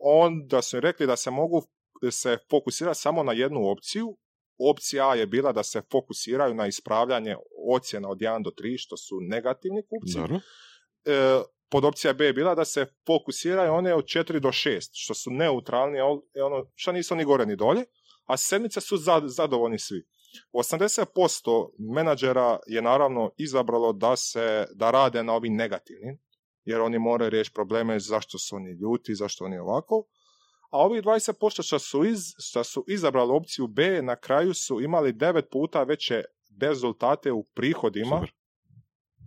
onda 0.00 0.62
su 0.62 0.80
rekli 0.80 1.06
da 1.06 1.16
se 1.16 1.30
mogu 1.30 1.62
se 2.10 2.38
fokusirati 2.50 3.00
samo 3.00 3.22
na 3.22 3.32
jednu 3.32 3.70
opciju. 3.70 4.16
Opcija 4.58 5.08
A 5.10 5.14
je 5.14 5.26
bila 5.26 5.52
da 5.52 5.62
se 5.62 5.82
fokusiraju 5.92 6.54
na 6.54 6.66
ispravljanje 6.66 7.36
ocjena 7.68 8.08
od 8.08 8.18
1 8.18 8.42
do 8.44 8.50
3, 8.50 8.74
što 8.78 8.96
su 8.96 9.18
negativni 9.20 9.82
kupci. 9.82 10.18
Dobro. 10.18 10.40
E, 11.04 11.42
pod 11.70 11.84
opcija 11.84 12.12
B 12.12 12.24
je 12.26 12.32
bila 12.32 12.54
da 12.54 12.64
se 12.64 12.86
fokusiraju 13.06 13.72
one 13.72 13.94
od 13.94 14.04
4 14.04 14.38
do 14.40 14.48
6, 14.48 14.88
što 14.92 15.14
su 15.14 15.30
neutralni, 15.30 16.00
a 16.00 16.04
ono, 16.44 16.70
što 16.74 16.92
nisu 16.92 17.16
ni 17.16 17.24
gore 17.24 17.46
ni 17.46 17.56
dolje, 17.56 17.84
a 18.24 18.36
sedmice 18.36 18.80
su 18.80 18.96
za- 18.96 19.22
zadovoljni 19.24 19.78
svi. 19.78 20.06
80% 20.52 21.68
menadžera 21.78 22.58
je 22.66 22.82
naravno 22.82 23.30
izabralo 23.36 23.92
da 23.92 24.16
se 24.16 24.66
da 24.74 24.90
rade 24.90 25.22
na 25.22 25.32
ovim 25.32 25.54
negativnim, 25.54 26.18
jer 26.64 26.80
oni 26.80 26.98
moraju 26.98 27.30
riješiti 27.30 27.54
probleme 27.54 28.00
zašto 28.00 28.38
su 28.38 28.56
oni 28.56 28.70
ljuti, 28.70 29.14
zašto 29.14 29.44
oni 29.44 29.58
ovako. 29.58 30.04
A 30.70 30.78
ovih 30.78 31.02
20% 31.02 31.66
što 31.66 31.78
su, 31.78 32.04
iz, 32.04 32.20
što 32.38 32.64
su 32.64 32.84
izabrali 32.88 33.32
opciju 33.32 33.66
B, 33.66 34.02
na 34.02 34.16
kraju 34.16 34.54
su 34.54 34.80
imali 34.80 35.12
9 35.12 35.42
puta 35.50 35.82
veće 35.82 36.22
rezultate 36.60 37.32
u 37.32 37.44
prihodima 37.44 38.16
Super. 38.16 38.34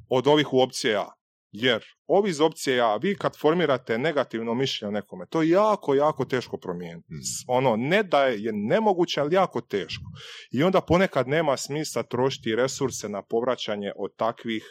od 0.10 0.28
ovih 0.28 0.53
u 0.53 0.62
opcije 0.62 0.95
A. 0.95 1.18
Jer 1.52 1.84
ovi 2.08 2.30
iz 2.30 2.41
opcije 2.41 2.82
A, 2.82 2.95
vi 2.95 3.16
kad 3.18 3.38
formirate 3.38 3.97
negativno 3.97 4.54
mišljenje 4.54 4.89
o 4.89 4.91
nekome, 4.91 5.26
to 5.30 5.41
je 5.41 5.50
jako, 5.50 5.95
jako 5.95 6.26
teško 6.26 6.58
promijeniti. 6.58 7.14
Mm. 7.14 7.18
Ono, 7.47 7.76
ne 7.76 8.04
da 8.04 8.24
je 8.24 8.52
nemoguće, 8.54 9.22
ali 9.22 9.36
jako 9.36 9.62
teško. 9.62 10.04
I 10.52 10.64
onda 10.64 10.82
ponekad 10.82 11.28
nema 11.28 11.58
smisla 11.58 12.04
trošiti 12.04 12.56
resurse 12.56 13.10
na 13.10 13.22
povraćanje 13.22 13.91
od 13.95 14.16
takvih 14.16 14.64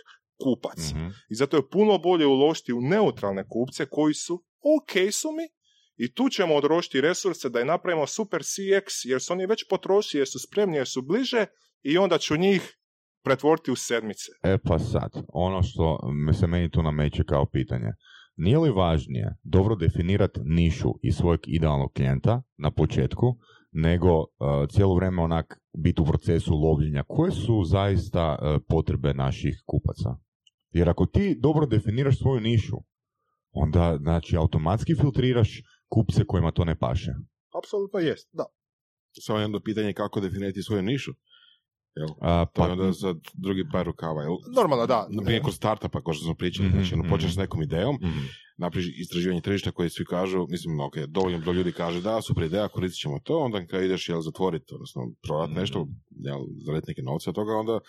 kupaca. 0.42 0.94
Mhm. 0.94 1.08
I 1.30 1.34
zato 1.34 1.56
je 1.56 1.68
puno 1.70 1.98
bolje 1.98 2.26
uložiti 2.26 2.72
u 2.72 2.80
neutralne 2.80 3.44
kupce 3.48 3.86
koji 3.86 4.14
su 4.14 4.44
ok 4.76 5.12
su 5.12 5.32
mi 5.32 5.48
I 5.98 6.14
tu 6.14 6.28
ćemo 6.28 6.54
odrošiti 6.54 7.00
resurse 7.00 7.48
da 7.48 7.58
je 7.58 7.64
napravimo 7.64 8.06
super 8.06 8.42
CX, 8.42 8.84
jer 9.04 9.22
su 9.22 9.32
oni 9.32 9.46
već 9.46 9.64
potrošili, 9.68 10.20
jer 10.20 10.28
su 10.28 10.38
spremni, 10.38 10.76
jer 10.76 10.88
su 10.88 11.02
bliže 11.02 11.46
i 11.82 11.98
onda 11.98 12.18
ću 12.18 12.36
njih 12.36 12.78
pretvoriti 13.24 13.70
u 13.70 13.76
sedmice. 13.76 14.32
E 14.42 14.58
pa 14.58 14.78
sad, 14.78 15.10
ono 15.28 15.62
što 15.62 15.98
se 16.32 16.46
meni 16.46 16.70
tu 16.70 16.82
nameće 16.82 17.24
kao 17.24 17.46
pitanje. 17.46 17.92
Nije 18.36 18.58
li 18.58 18.70
važnije 18.70 19.34
dobro 19.42 19.76
definirati 19.76 20.40
nišu 20.44 20.94
i 21.02 21.12
svojeg 21.12 21.40
idealnog 21.46 21.92
klijenta 21.92 22.42
na 22.56 22.70
početku, 22.70 23.36
nego 23.72 24.18
uh, 24.18 24.26
cijelo 24.68 24.94
vrijeme 24.94 25.22
onak 25.22 25.60
biti 25.78 26.02
u 26.02 26.04
procesu 26.04 26.54
lovljenja 26.54 27.04
koje 27.08 27.32
su 27.32 27.64
zaista 27.64 28.38
uh, 28.40 28.62
potrebe 28.68 29.14
naših 29.14 29.62
kupaca. 29.66 30.16
Jer 30.70 30.88
ako 30.88 31.06
ti 31.06 31.38
dobro 31.40 31.66
definiraš 31.66 32.18
svoju 32.18 32.40
nišu, 32.40 32.76
onda 33.50 33.98
znači 34.00 34.36
automatski 34.36 34.94
filtriraš 34.94 35.62
kupce 35.88 36.24
kojima 36.24 36.50
to 36.50 36.64
ne 36.64 36.78
paše. 36.78 37.12
Apsolutno 37.58 37.98
jest, 37.98 38.28
da. 38.32 38.44
Samo 39.20 39.38
jedno 39.38 39.60
pitanje 39.60 39.92
kako 39.92 40.20
definirati 40.20 40.62
svoju 40.62 40.82
nišu. 40.82 41.12
Jel? 41.98 42.08
A, 42.20 42.44
To 42.44 42.50
pa, 42.54 42.66
je 42.66 42.72
onda 42.72 42.92
za 42.92 43.14
drugi 43.34 43.64
par 43.72 43.86
rukava. 43.86 44.22
Jel? 44.22 44.36
Normalno, 44.56 44.86
da. 44.86 45.06
Na 45.10 45.22
primjer, 45.22 45.42
kod 45.42 45.54
startupa, 45.54 46.02
kao 46.02 46.12
što 46.14 46.24
smo 46.24 46.34
pričali, 46.34 46.68
Mhm, 46.68 46.76
znači, 46.78 46.94
ono, 46.94 47.04
počneš 47.10 47.32
s 47.32 47.36
mhm. 47.36 47.42
nekom 47.42 47.62
idejom, 47.62 47.94
mhm. 48.02 48.18
napraviš 48.56 48.88
istraživanje 49.00 49.40
tržišta 49.40 49.70
koje 49.70 49.90
svi 49.90 50.04
kažu, 50.04 50.46
mislim, 50.48 50.80
ok, 50.80 50.96
dovoljno 51.08 51.38
broj 51.38 51.54
ljudi 51.54 51.72
kaže 51.72 52.00
da, 52.00 52.22
super 52.22 52.44
ideja, 52.44 52.68
koristit 52.68 53.00
ćemo 53.00 53.18
to, 53.24 53.38
onda 53.38 53.66
kad 53.66 53.82
ideš, 53.84 54.08
jel, 54.08 54.20
zatvoriti, 54.20 54.74
odnosno, 54.74 55.02
prodati 55.22 55.50
Mhm. 55.52 55.60
nešto, 55.60 55.86
jel, 56.10 56.40
zaraditi 56.66 56.90
neke 56.90 57.02
novce 57.02 57.30
od 57.30 57.34
toga, 57.36 57.52
onda, 57.52 57.80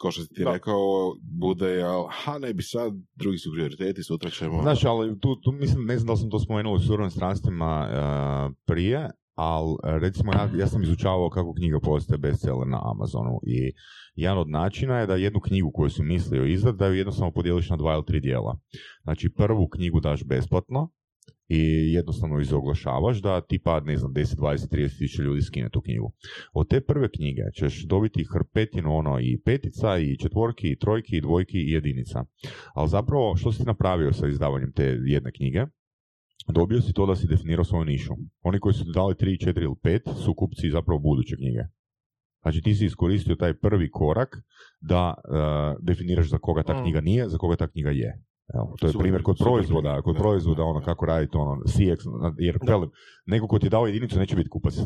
kao 0.00 0.10
što 0.10 0.22
si 0.22 0.28
ti 0.34 0.44
Da. 0.44 0.52
rekao, 0.52 1.14
bude, 1.40 1.68
jel, 1.68 2.02
ha, 2.10 2.38
ne 2.38 2.54
bi 2.54 2.62
sad, 2.62 2.92
drugi 3.14 3.38
su 3.38 3.52
prioriteti, 3.52 4.02
sutra 4.02 4.30
ćemo... 4.30 4.62
Znaš, 4.62 4.84
ali 4.84 5.20
tu, 5.20 5.36
tu 5.40 5.52
mislim, 5.52 5.84
ne 5.86 5.96
znam 5.98 6.06
da 6.06 6.12
li 6.12 6.18
sam 6.18 6.30
to 6.30 6.38
spomenuo 6.38 6.74
u 6.74 6.78
surovim 6.78 7.10
stranstvima 7.10 7.88
e, 7.90 7.94
prije, 8.66 9.10
ali 9.34 9.76
e, 9.84 9.98
recimo 9.98 10.32
ja, 10.32 10.50
ja 10.58 10.66
sam 10.66 10.82
izučavao 10.82 11.30
kako 11.30 11.54
knjiga 11.54 11.80
postaje 11.80 12.18
bestseller 12.18 12.68
na 12.68 12.80
Amazonu 12.90 13.40
i 13.46 13.72
jedan 14.14 14.38
od 14.38 14.48
načina 14.48 14.98
je 14.98 15.06
da 15.06 15.14
jednu 15.14 15.40
knjigu 15.40 15.70
koju 15.74 15.90
si 15.90 16.02
mislio 16.02 16.44
izdat, 16.44 16.76
da 16.76 16.86
ju 16.86 16.94
jednostavno 16.94 17.32
podijeliš 17.32 17.70
na 17.70 17.76
dva 17.76 17.94
ili 17.94 18.04
tri 18.06 18.20
dijela. 18.20 18.58
Znači 19.02 19.30
prvu 19.36 19.68
knjigu 19.68 20.00
daš 20.00 20.24
besplatno 20.24 20.90
i 21.48 21.92
jednostavno 21.92 22.40
izoglašavaš 22.40 23.22
da 23.22 23.40
tipa, 23.40 23.80
ne 23.80 23.96
znam, 23.96 24.12
10, 24.12 24.36
20, 24.36 24.74
30 24.74 24.98
tisuća 24.98 25.22
ljudi 25.22 25.42
skine 25.42 25.70
tu 25.70 25.80
knjigu. 25.80 26.12
Od 26.52 26.68
te 26.68 26.80
prve 26.80 27.08
knjige 27.10 27.42
ćeš 27.54 27.84
dobiti 27.86 28.26
hrpetinu 28.32 28.96
ono 28.96 29.20
i 29.20 29.40
petica, 29.44 29.98
i 29.98 30.16
četvorki, 30.18 30.68
i 30.68 30.78
trojki, 30.78 31.16
i 31.16 31.20
dvojki, 31.20 31.58
i 31.58 31.70
jedinica. 31.70 32.24
Ali 32.74 32.88
zapravo, 32.88 33.36
što 33.36 33.52
si 33.52 33.64
napravio 33.64 34.12
sa 34.12 34.28
izdavanjem 34.28 34.72
te 34.72 34.98
jedne 35.04 35.32
knjige? 35.32 35.66
Dobio 36.48 36.80
si 36.80 36.92
to 36.92 37.06
da 37.06 37.16
si 37.16 37.26
definirao 37.26 37.64
svoju 37.64 37.84
nišu. 37.84 38.14
Oni 38.42 38.60
koji 38.60 38.74
su 38.74 38.84
dali 38.84 39.14
3, 39.14 39.46
4 39.46 39.62
ili 39.62 39.74
5 39.74 40.14
su 40.24 40.34
kupci 40.34 40.70
zapravo 40.70 40.98
buduće 40.98 41.36
knjige. 41.36 41.60
Znači 42.42 42.60
ti 42.60 42.74
si 42.74 42.86
iskoristio 42.86 43.34
taj 43.34 43.54
prvi 43.54 43.90
korak 43.90 44.36
da 44.80 45.14
e, 45.16 45.30
definiraš 45.80 46.28
za 46.30 46.38
koga 46.38 46.62
ta 46.62 46.74
Mm. 46.74 46.82
knjiga 46.82 47.00
nije, 47.00 47.28
za 47.28 47.38
koga 47.38 47.56
ta 47.56 47.66
knjiga 47.68 47.90
je. 47.90 48.22
Evo, 48.54 48.74
to 48.80 48.86
je 48.86 48.92
Super, 48.92 49.02
primjer 49.02 49.22
kod 49.22 49.38
super 49.38 49.50
proizvoda, 49.52 50.02
kod 50.02 50.14
da, 50.14 50.20
proizvoda, 50.20 50.56
da, 50.56 50.64
ono 50.64 50.80
da. 50.80 50.84
kako 50.84 51.06
raditi 51.06 51.36
ono 51.36 51.62
CX, 51.62 51.98
jer 52.38 52.58
velim, 52.68 52.90
neko 53.26 53.46
ko 53.48 53.58
ti 53.58 53.66
je 53.66 53.70
dao 53.70 53.86
jedinicu 53.86 54.18
neće 54.18 54.36
biti 54.36 54.48
kupac 54.48 54.78
e, 54.78 54.82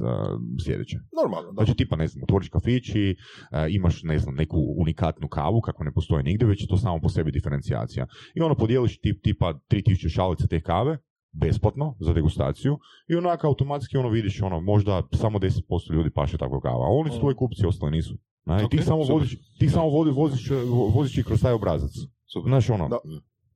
sljedeće. 0.65 0.97
Normalno, 1.23 1.53
da. 1.53 1.65
Znači 1.65 1.77
tipa, 1.77 1.97
ne 1.97 2.07
znam, 2.07 2.23
otvoriš 2.23 2.49
kafići, 2.49 3.17
e, 3.53 3.67
imaš, 3.71 4.03
ne 4.03 4.19
znam, 4.19 4.35
neku 4.35 4.59
unikatnu 4.77 5.29
kavu, 5.29 5.61
kako 5.61 5.85
ne 5.85 5.93
postoji 5.93 6.25
nigdje, 6.25 6.49
već 6.49 6.61
je 6.63 6.69
to 6.69 6.77
samo 6.77 7.01
po 7.01 7.09
sebi 7.09 7.31
diferencijacija. 7.33 8.07
I 8.35 8.41
ono 8.41 8.55
podijeliš 8.55 9.01
tip, 9.01 9.23
tipa 9.23 9.55
3000 9.71 10.09
šalica 10.09 10.47
te 10.47 10.61
kave, 10.61 10.99
besplatno, 11.33 11.97
za 12.01 12.12
degustaciju, 12.12 12.79
i 13.09 13.14
onako 13.14 13.47
automatski 13.47 13.97
ono 13.97 14.09
vidiš, 14.09 14.43
ono, 14.43 14.61
možda 14.61 15.03
samo 15.12 15.39
10% 15.39 15.61
ljudi 15.93 16.11
paše 16.11 16.39
takva 16.39 16.61
kava, 16.61 16.74
a 16.79 16.91
oni 16.91 17.11
su 17.11 17.16
Mm. 17.16 17.20
tvoji 17.20 17.37
kupci, 17.37 17.66
ostali 17.66 17.93
nisu. 17.93 18.14
Znači, 18.45 18.64
Ok, 18.64 18.70
ti 18.70 18.83
samo 18.83 19.03
voziš, 19.05 19.37
ti 19.59 19.68
samo 19.68 19.89
vodi, 19.89 20.11
voziš, 20.11 20.51
vo- 20.51 20.89
voziš 20.89 21.18
ih 21.18 21.24
kroz 21.24 21.43
taj 21.43 21.53
obrazac. 21.53 21.91
Super. 22.26 22.51
Znaš, 22.51 22.70
ono, 22.70 22.89
Da. 22.89 22.99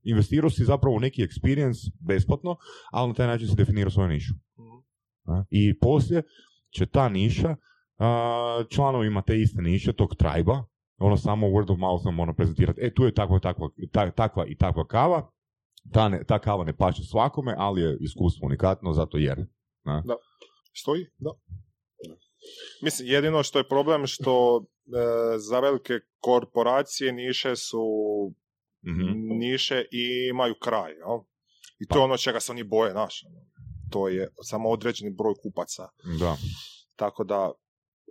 investirao 0.02 0.50
si 0.50 0.64
zapravo 0.64 0.96
u 0.96 1.00
neki 1.00 1.22
experience 1.22 1.90
besplatno, 2.00 2.56
ali 2.90 3.08
na 3.08 3.14
taj 3.14 3.26
način 3.26 3.48
si 3.48 3.56
definirao 3.56 3.90
svoju 3.90 4.08
nišu. 4.08 4.34
Mhm. 4.58 4.76
A? 5.28 5.44
I 5.50 5.78
poslije 5.78 6.22
će 6.70 6.86
ta 6.86 7.08
niša 7.08 7.56
članovima 8.68 9.22
te 9.22 9.40
iste 9.40 9.62
niše, 9.62 9.92
tog 9.92 10.14
trajba, 10.14 10.64
ono 10.98 11.16
samo 11.16 11.46
word 11.46 11.72
of 11.72 11.78
mouth 11.78 12.04
nam 12.04 12.20
ono 12.20 12.34
prezentirati, 12.34 12.80
e 12.80 12.94
tu 12.94 13.04
je 13.04 13.14
takva, 13.14 13.38
takva, 13.38 13.68
ta- 13.92 14.10
takva 14.10 14.46
i 14.46 14.56
takva 14.56 14.86
kava, 14.86 15.30
ta, 15.92 16.08
ne, 16.08 16.24
ta 16.24 16.38
kava 16.38 16.64
ne 16.64 16.76
paše 16.76 17.02
svakome, 17.02 17.54
ali 17.58 17.80
je 17.82 17.98
iskustvo 18.00 18.46
unikatno, 18.46 18.92
zato 18.92 19.18
jer. 19.18 19.38
Stoji, 20.74 21.06
da. 21.18 21.30
Mislim, 22.82 23.08
jedino 23.08 23.42
što 23.42 23.58
je 23.58 23.68
problem 23.68 24.06
što 24.06 24.64
e, 24.64 24.68
za 25.38 25.60
velike 25.60 25.94
korporacije 26.20 27.12
niše 27.12 27.56
su 27.56 27.82
Mhm. 28.86 29.38
niše 29.38 29.84
i 29.90 30.28
imaju 30.30 30.54
kraj, 30.62 30.92
jel? 30.92 31.18
I 31.78 31.86
to 31.86 31.98
je 31.98 32.04
ono 32.04 32.16
čega 32.16 32.40
se 32.40 32.52
oni 32.52 32.62
boje, 32.62 32.90
znaš. 32.92 33.24
ono. 33.26 33.40
To 33.90 34.08
je 34.08 34.28
samo 34.42 34.68
određeni 34.70 35.10
broj 35.10 35.34
kupaca. 35.42 35.88
Da. 36.18 36.36
Tako 36.96 37.24
da, 37.24 37.52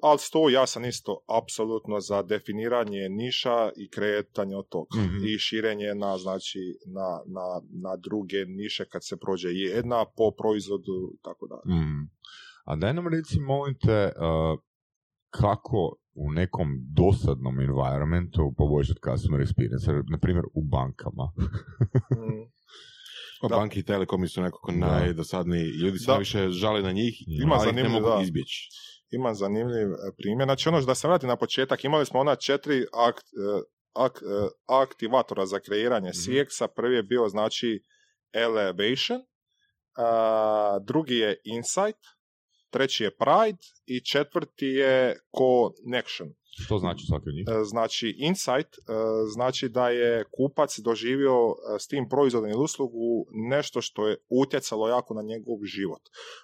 ali 0.01 0.19
sto, 0.19 0.49
ja 0.49 0.67
sam 0.67 0.85
isto 0.85 1.19
apsolutno 1.43 1.99
za 1.99 2.21
definiranje 2.23 3.09
niša 3.09 3.69
i 3.77 3.89
kretanje 3.89 4.55
od 4.55 4.67
tog. 4.69 4.87
Mhm. 4.97 5.25
I 5.25 5.37
širenje 5.37 5.95
na, 5.95 6.17
znači, 6.17 6.59
na, 6.85 7.09
na, 7.25 7.61
na 7.89 7.95
druge 7.97 8.45
niše 8.45 8.85
kad 8.85 9.05
se 9.05 9.17
prođe 9.17 9.49
jedna 9.49 10.05
po 10.17 10.31
proizvodu, 10.31 11.13
tako 11.21 11.47
da. 11.47 11.73
Mhm. 11.73 12.01
A 12.65 12.75
daj 12.75 12.93
nam 12.93 13.07
reci, 13.07 13.39
molim 13.39 13.75
te, 13.85 14.05
uh, 14.05 14.59
kako 15.29 15.95
u 16.13 16.31
nekom 16.31 16.67
dosadnom 16.93 17.59
environmentu 17.59 18.53
poboljšati 18.57 18.99
customer 19.09 19.41
experience, 19.41 20.03
na 20.11 20.17
primjer 20.17 20.45
u 20.53 20.63
bankama. 20.63 21.31
Mm. 22.11 22.51
Pa 23.41 23.47
Da. 23.47 23.55
banke 23.55 23.79
i 23.79 23.83
telekomi 23.83 24.27
su 24.27 24.41
nekako 24.41 24.71
najdosadniji. 24.71 25.65
Ljudi 25.65 25.99
se 25.99 26.11
najviše 26.11 26.49
žale 26.49 26.81
na 26.81 26.91
njih, 26.91 27.23
Ima 27.27 27.55
ali 27.55 27.69
ih 27.69 27.75
ne 27.75 27.89
mogu 27.89 28.05
da. 28.05 28.19
izbjeći. 28.23 28.69
Ima 29.11 29.33
zanimljiv 29.33 29.87
e, 29.87 29.97
primjer. 30.17 30.47
Znači 30.47 30.69
ono 30.69 30.81
da 30.81 30.95
se 30.95 31.07
vrati 31.07 31.27
na 31.27 31.35
početak, 31.35 31.83
imali 31.83 32.05
smo 32.05 32.19
ona 32.19 32.35
četiri 32.35 32.85
akt, 32.93 33.23
e, 33.23 33.61
ak- 33.95 34.45
e, 34.45 34.49
aktivatora 34.65 35.45
za 35.45 35.59
kreiranje 35.59 36.09
Mhm. 36.09 36.17
CX-a. 36.17 36.67
Prvi 36.67 36.95
je 36.95 37.03
bio 37.03 37.27
znači 37.27 37.83
Elevation, 38.33 39.21
a, 39.95 40.79
drugi 40.81 41.17
je 41.17 41.41
Insight, 41.45 41.99
treći 42.69 43.03
je 43.03 43.11
Pride 43.11 43.57
i 43.85 43.99
četvrti 44.01 44.65
je 44.67 45.19
Connection. 45.37 46.29
Što 46.59 46.77
znači 46.77 47.05
svaki 47.05 47.29
od 47.29 47.35
njih? 47.35 47.45
E, 47.47 47.63
Znači, 47.63 48.15
insight 48.17 48.77
e, 48.77 48.81
znači 49.33 49.69
da 49.69 49.89
je 49.89 50.23
kupac 50.31 50.79
doživio 50.79 51.35
e, 51.35 51.79
s 51.79 51.87
tim 51.87 52.09
proizvodom 52.09 52.49
ili 52.49 52.63
uslugu 52.63 53.25
nešto 53.31 53.81
što 53.81 54.07
je 54.07 54.17
utjecalo 54.29 54.87
jako 54.87 55.13
na 55.13 55.21
njegov 55.21 55.57
život. 55.63 56.01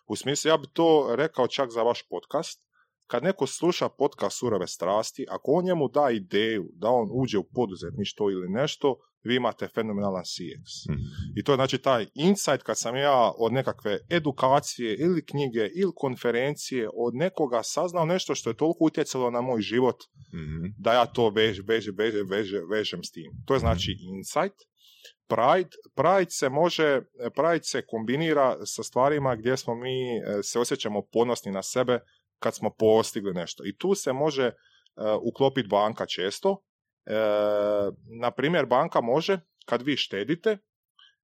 U 0.08 0.16
smislu, 0.16 0.49
ja 0.49 0.58
bi 0.58 0.68
to 0.74 1.16
rekao 1.16 1.47
čak 1.47 1.70
za 1.72 1.84
vaš 1.84 2.03
podcast. 2.10 2.66
Kad 3.08 3.24
neko 3.24 3.47
sluša 3.47 3.89
podcast 3.89 4.39
Surove 4.39 4.68
strasti, 4.68 5.26
ako 5.30 5.51
on 5.51 5.66
njemu 5.66 5.88
da 5.88 6.10
ideju 6.12 6.70
da 6.74 6.89
on 6.89 7.08
uđe 7.12 7.38
u 7.38 7.43
poduzetništvo 7.53 8.32
ili 8.32 8.49
nešto, 8.49 8.95
vi 9.24 9.36
imate 9.36 9.68
fenomenalan 9.68 10.24
CX. 10.24 10.91
Mhm. 10.91 11.01
I 11.36 11.43
to 11.43 11.51
je 11.51 11.55
znači 11.55 11.78
taj 11.78 12.05
insight 12.16 12.64
kad 12.64 12.78
sam 12.80 12.95
ja 12.95 13.32
od 13.38 13.53
nekakve 13.53 13.99
edukacije 14.10 14.95
ili 14.99 15.26
knjige 15.26 15.70
ili 15.76 15.91
konferencije 15.95 16.89
od 16.93 17.16
nekoga 17.16 17.64
saznao 17.64 18.05
nešto 18.05 18.36
što 18.36 18.49
je 18.49 18.58
toliko 18.58 18.78
utjecalo 18.86 19.32
na 19.32 19.41
moj 19.41 19.62
život 19.62 19.95
Mhm. 20.34 20.66
da 20.78 20.93
ja 20.93 21.05
to 21.05 21.30
vež, 21.30 21.60
vež, 21.68 21.88
vež, 21.97 22.14
vež, 22.30 22.53
vežem 22.70 23.03
s 23.03 23.12
tim. 23.12 23.32
To 23.45 23.53
je 23.53 23.60
znači 23.60 23.91
insight. 24.16 24.55
Pride, 25.28 25.70
Pride 25.95 26.32
se 26.32 26.49
može, 26.49 27.01
Pride 27.36 27.64
se 27.64 27.86
kombinira 27.88 28.66
sa 28.66 28.84
stvarima 28.84 29.36
gdje 29.36 29.58
smo 29.58 29.76
mi 29.76 30.18
e, 30.18 30.43
se 30.43 30.60
osjećamo 30.60 31.01
ponosni 31.14 31.51
na 31.51 31.64
sebe 31.64 31.99
kad 32.39 32.55
smo 32.55 32.69
postigli 32.69 33.33
nešto. 33.33 33.63
I 33.65 33.77
tu 33.77 33.95
se 33.95 34.13
može 34.13 34.45
e, 34.45 34.53
uklopiti 35.21 35.67
banka 35.67 36.05
često. 36.05 36.63
E, 37.05 37.13
na 38.21 38.31
primjer, 38.31 38.65
banka 38.65 39.01
može, 39.01 39.39
kad 39.65 39.81
vi 39.81 39.97
štedite, 39.97 40.57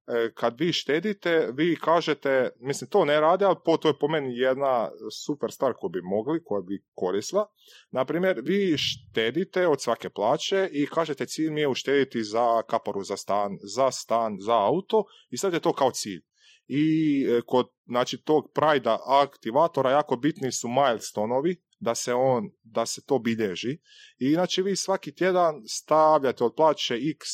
e, 0.07 0.31
kad 0.33 0.59
vi 0.59 0.73
štedite, 0.73 1.49
vi 1.53 1.75
kažete, 1.75 2.49
mislim 2.59 2.89
to 2.89 3.05
ne 3.05 3.19
rade, 3.19 3.45
ali 3.45 3.55
to 3.81 3.87
je 3.87 3.99
po 3.99 4.07
meni 4.07 4.37
jedna 4.37 4.89
super 5.23 5.51
stvar 5.51 5.73
koju 5.73 5.89
bi 5.89 6.01
mogli, 6.01 6.43
koja 6.43 6.61
bi 6.61 6.83
koristila. 6.93 7.47
Na 7.91 8.05
primjer, 8.05 8.41
vi 8.43 8.77
štedite 8.77 9.67
od 9.67 9.81
svake 9.81 10.09
plaće 10.09 10.69
i 10.71 10.87
kažete 10.87 11.25
cilj 11.25 11.51
mi 11.51 11.61
je 11.61 11.67
uštediti 11.67 12.23
za 12.23 12.61
kaparu 12.61 13.03
za 13.03 13.17
stan, 13.17 13.57
za 13.61 13.91
stan, 13.91 14.37
za 14.39 14.65
auto 14.65 15.03
i 15.29 15.37
sad 15.37 15.53
je 15.53 15.59
to 15.59 15.73
kao 15.73 15.91
cilj. 15.91 16.21
I 16.67 17.25
e, 17.29 17.41
kod 17.45 17.67
znači, 17.85 18.17
tog 18.17 18.51
Pride 18.53 18.89
aktivatora 19.07 19.91
jako 19.91 20.15
bitni 20.15 20.51
su 20.51 20.67
milestonovi, 20.67 21.63
da 21.79 21.95
se 21.95 22.13
on, 22.13 22.49
da 22.63 22.85
se 22.85 23.05
to 23.05 23.19
bilježi. 23.19 23.77
I 24.17 24.33
znači 24.33 24.61
vi 24.61 24.75
svaki 24.75 25.15
tjedan 25.15 25.61
stavljate 25.67 26.43
od 26.43 26.53
plaće 26.55 26.95
x, 26.95 27.27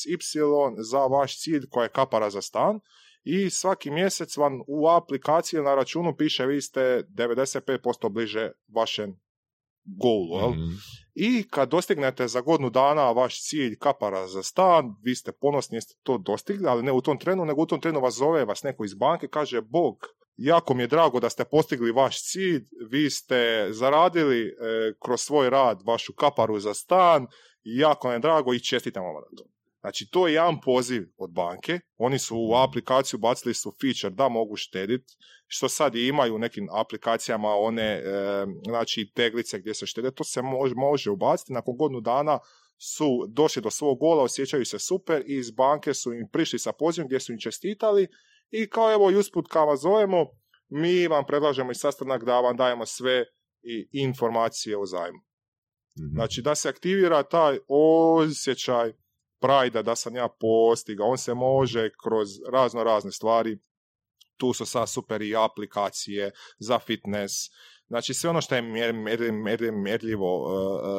za 0.77 0.99
vaš 0.99 1.41
cilj 1.41 1.69
koja 1.69 1.83
je 1.83 1.89
kapara 1.89 2.29
za 2.29 2.41
stan 2.41 2.79
i 3.23 3.49
svaki 3.49 3.91
mjesec 3.91 4.37
vam 4.37 4.61
u 4.67 4.89
aplikaciji 4.89 5.61
na 5.61 5.75
računu 5.75 6.15
piše 6.15 6.45
vi 6.45 6.61
ste 6.61 7.03
95% 7.09 8.09
bliže 8.09 8.51
vašem 8.75 9.19
goalu. 9.85 10.39
jel? 10.39 10.49
Mhm. 10.49 10.73
I 11.15 11.43
kad 11.49 11.69
dostignete 11.69 12.27
za 12.27 12.41
godinu 12.41 12.69
dana 12.69 13.11
vaš 13.11 13.43
cilj 13.43 13.75
kapara 13.79 14.27
za 14.27 14.43
stan, 14.43 14.95
vi 15.03 15.15
ste 15.15 15.31
ponosni 15.31 15.77
jeste 15.77 15.93
to 16.03 16.17
dostigli, 16.17 16.67
ali 16.67 16.83
ne 16.83 16.91
u 16.91 17.01
tom 17.01 17.19
trenu, 17.19 17.45
nego 17.45 17.61
u 17.61 17.65
tom 17.65 17.81
trenu 17.81 17.99
vas 17.99 18.13
zove 18.13 18.45
vas 18.45 18.63
neko 18.63 18.85
iz 18.85 18.93
banke, 18.93 19.27
kaže 19.27 19.61
Bog, 19.61 19.97
jako 20.37 20.73
mi 20.73 20.83
je 20.83 20.87
drago 20.87 21.19
da 21.19 21.29
ste 21.29 21.45
postigli 21.45 21.91
vaš 21.91 22.23
cilj, 22.23 22.65
vi 22.89 23.09
ste 23.09 23.67
zaradili 23.71 24.47
e, 24.47 24.51
kroz 24.99 25.21
svoj 25.21 25.49
rad 25.49 25.81
vašu 25.85 26.13
kaparu 26.13 26.59
za 26.59 26.73
stan, 26.73 27.27
jako 27.63 28.07
nam 28.07 28.15
je 28.15 28.19
drago 28.19 28.53
i 28.53 28.59
čestitam 28.59 29.03
vam 29.03 29.13
na 29.13 29.37
to. 29.37 29.58
Znači, 29.81 30.09
to 30.11 30.27
je 30.27 30.33
jedan 30.33 30.61
poziv 30.61 31.03
od 31.17 31.31
banke. 31.31 31.79
Oni 31.97 32.19
su 32.19 32.37
u 32.37 32.55
aplikaciju 32.55 33.19
bacili 33.19 33.53
su 33.53 33.73
feature 33.81 34.15
da 34.15 34.29
mogu 34.29 34.55
štediti, 34.55 35.15
što 35.47 35.69
sad 35.69 35.95
i 35.95 36.07
imaju 36.07 36.35
u 36.35 36.39
nekim 36.39 36.67
aplikacijama 36.71 37.49
one 37.49 37.83
e, 37.83 38.01
znači 38.67 39.11
teglice 39.15 39.59
gdje 39.59 39.73
se 39.73 39.85
štede. 39.85 40.11
To 40.11 40.23
se 40.23 40.41
može, 40.41 40.75
može 40.75 41.09
ubaciti. 41.09 41.53
Nakon 41.53 41.77
godinu 41.77 42.01
dana 42.01 42.39
su 42.77 43.27
došli 43.27 43.61
do 43.61 43.69
svog 43.69 43.99
gola, 43.99 44.23
osjećaju 44.23 44.65
se 44.65 44.79
super 44.79 45.23
i 45.27 45.35
iz 45.35 45.51
banke 45.51 45.93
su 45.93 46.13
im 46.13 46.27
prišli 46.31 46.59
sa 46.59 46.71
pozivom 46.71 47.07
gdje 47.07 47.19
su 47.19 47.31
im 47.31 47.39
čestitali 47.39 48.07
i 48.49 48.69
kao 48.69 48.93
evo 48.93 49.11
i 49.11 49.15
usput 49.15 49.47
kao 49.47 49.65
vas 49.65 49.79
zovemo, 49.79 50.25
mi 50.69 51.07
vam 51.07 51.25
predlažemo 51.27 51.71
i 51.71 51.75
sastanak 51.75 52.23
da 52.23 52.39
vam 52.39 52.57
dajemo 52.57 52.85
sve 52.85 53.25
i 53.61 53.87
informacije 53.91 54.77
o 54.77 54.85
zajmu. 54.85 55.19
Mhm. 55.99 56.15
Znači 56.15 56.41
da 56.41 56.55
se 56.55 56.69
aktivira 56.69 57.23
taj 57.23 57.57
osjećaj 57.67 58.93
prajda 59.39 59.81
da 59.81 59.95
sam 59.95 60.15
ja 60.15 60.27
postigao. 60.39 61.07
On 61.07 61.17
se 61.17 61.33
može 61.33 61.89
kroz 62.03 62.27
razno 62.51 62.83
razne 62.83 63.11
stvari. 63.11 63.57
Tu 64.37 64.53
su 64.53 64.65
sad 64.65 64.89
super 64.89 65.21
i 65.21 65.35
aplikacije 65.35 66.31
za 66.59 66.79
fitness. 66.79 67.33
Znači 67.87 68.13
sve 68.13 68.29
ono 68.29 68.41
što 68.41 68.55
je 68.55 68.61
mjer, 68.61 68.93
mjer, 68.93 69.31
mjer, 69.33 69.59
mjerljivo. 69.73 70.37
Uh, 70.37 70.51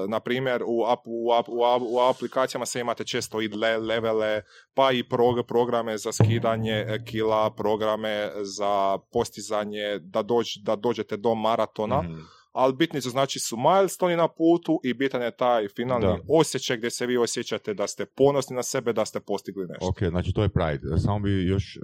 uh, 0.05 0.11
na 0.11 0.21
primjer 0.21 0.63
u, 0.67 0.85
ap, 0.85 0.99
u, 1.05 1.33
ap, 1.33 1.49
u, 1.49 1.53
ap- 1.53 1.83
u 1.87 1.99
aplikacijama 2.01 2.67
se 2.67 2.81
imate 2.81 3.05
često 3.05 3.41
i 3.41 3.49
le- 3.49 3.79
levele, 3.79 4.43
pa 4.75 4.93
i 4.93 5.03
prog- 5.03 5.43
programe 5.43 5.99
za 5.99 6.13
skidanje 6.15 6.85
e, 6.89 7.05
kila, 7.05 7.51
programe 7.51 8.31
za 8.43 8.99
postizanje 9.13 9.99
da, 10.01 10.23
dođ, 10.23 10.47
da 10.63 10.77
dođete 10.77 11.17
do 11.17 11.35
maratona 11.35 12.03
Mhm. 12.03 12.21
Ali 12.53 12.75
bitni 12.75 13.01
su 13.01 13.11
znači 13.11 13.39
su 13.39 13.57
milestone 13.57 14.17
na 14.17 14.29
putu 14.29 14.81
i 14.85 14.95
bitan 14.95 15.23
je 15.23 15.37
taj 15.37 15.69
finalni 15.69 16.07
Da. 16.07 16.19
osjećaj 16.29 16.77
gdje 16.77 16.91
se 16.91 17.07
vi 17.07 17.17
osjećate 17.17 17.75
da 17.75 17.87
ste 17.87 18.07
ponosni 18.07 18.57
na 18.57 18.63
sebe, 18.63 18.93
da 18.93 19.05
ste 19.05 19.21
postigli 19.21 19.67
nešto. 19.67 19.89
Ok, 19.89 20.03
znači 20.05 20.33
to 20.33 20.43
je 20.43 20.49
Pride. 20.49 20.99
Samo 20.99 21.21
bi 21.21 21.47
još 21.47 21.77
uh, 21.77 21.83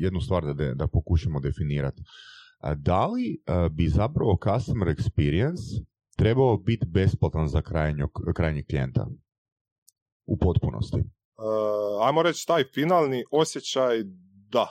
jednu 0.00 0.20
stvar 0.20 0.44
da, 0.44 0.52
de- 0.52 0.74
da 0.74 0.86
pokušamo 0.86 1.40
definirati. 1.40 2.02
A 2.58 2.74
Da 2.74 3.06
li 3.06 3.38
uh, 3.46 3.72
bi 3.72 3.88
zapravo 3.88 4.38
customer 4.44 4.88
experience 4.88 5.84
trebao 6.16 6.56
biti 6.56 6.86
besplatan 6.86 7.48
za 7.48 7.62
krajnjog, 7.62 8.10
krajnjeg 8.36 8.66
klijenta? 8.66 9.06
U 10.26 10.36
potpunosti. 10.38 10.96
Uh, 10.96 12.06
ajmo 12.06 12.22
reći 12.22 12.46
taj 12.46 12.64
finalni 12.64 13.24
osjećaj 13.30 14.02
da, 14.48 14.66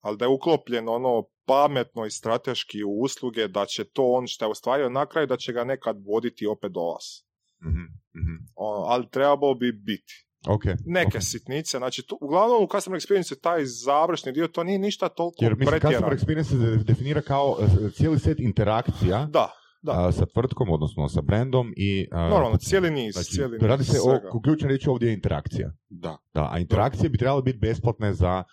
ali 0.00 0.16
da 0.16 0.24
je 0.24 0.28
uklopljen 0.28 0.88
ono 0.88 1.24
pametno 1.46 2.06
i 2.06 2.10
strateški 2.10 2.84
u 2.84 3.00
usluge, 3.00 3.48
da 3.48 3.66
će 3.66 3.84
to 3.84 4.02
on 4.04 4.26
što 4.26 4.44
je 4.44 4.50
ostvario 4.50 4.88
na 4.88 5.06
kraju, 5.06 5.26
da 5.26 5.36
će 5.36 5.52
ga 5.52 5.64
nekad 5.64 5.96
voditi 6.06 6.46
opet 6.46 6.72
do 6.72 6.80
vas. 6.80 7.26
Mhm, 7.64 7.82
mhm. 8.16 8.36
O, 8.56 8.84
ali 8.88 9.08
trebao 9.10 9.54
bi 9.54 9.72
biti. 9.74 10.26
Ok. 10.48 10.62
Neke 10.86 11.16
ok. 11.16 11.22
sitnice, 11.22 11.78
znači 11.78 12.02
tu, 12.02 12.18
uglavnom 12.20 12.64
u 12.64 12.68
customer 12.68 13.00
experience 13.00 13.40
taj 13.40 13.64
završni 13.64 14.32
dio, 14.32 14.48
to 14.48 14.64
nije 14.64 14.78
ništa 14.78 15.08
toliko 15.08 15.36
Jer 15.40 15.52
mislim, 15.52 15.66
pretjerano. 15.70 15.96
customer 16.10 16.18
experience 16.18 16.50
se 16.50 16.56
de- 16.58 16.84
definira 16.84 17.20
kao 17.22 17.50
uh, 17.50 17.92
cijeli 17.92 18.18
set 18.18 18.40
interakcija 18.40 19.26
Da, 19.26 19.50
da. 19.82 20.06
uh, 20.08 20.14
sa 20.14 20.26
tvrtkom, 20.26 20.70
odnosno 20.70 21.08
sa 21.08 21.20
brandom 21.20 21.72
i... 21.76 22.06
uh, 22.12 22.18
Normalno, 22.20 22.56
cijeli 22.58 22.90
niz, 22.90 23.12
Znači, 23.12 23.30
cijeli 23.30 23.52
niz 23.52 23.62
radi 23.62 23.84
se 23.84 23.92
svega. 23.92 24.28
o, 24.32 24.40
ključna 24.40 24.68
riječ 24.68 24.86
ovdje 24.86 25.08
je 25.08 25.14
interakcija. 25.14 25.72
Da. 25.88 26.16
Da, 26.34 26.48
a 26.52 26.58
interakcije 26.58 27.10
bi 27.10 27.18
trebale 27.18 27.42
biti 27.42 27.58
besplatne 27.58 28.12
za 28.14 28.44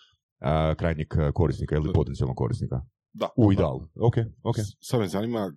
krajnjeg 0.78 1.08
uh, 1.14 1.32
korisnika 1.34 1.74
ili 1.76 1.92
potencijalnog 1.92 2.36
korisnika. 2.36 2.80
Da. 3.12 3.28
U 3.36 3.52
idealu. 3.52 3.80
Ok, 4.00 4.16
ok. 4.42 4.56
Sad 4.80 5.00
me 5.00 5.08
zanima 5.08 5.52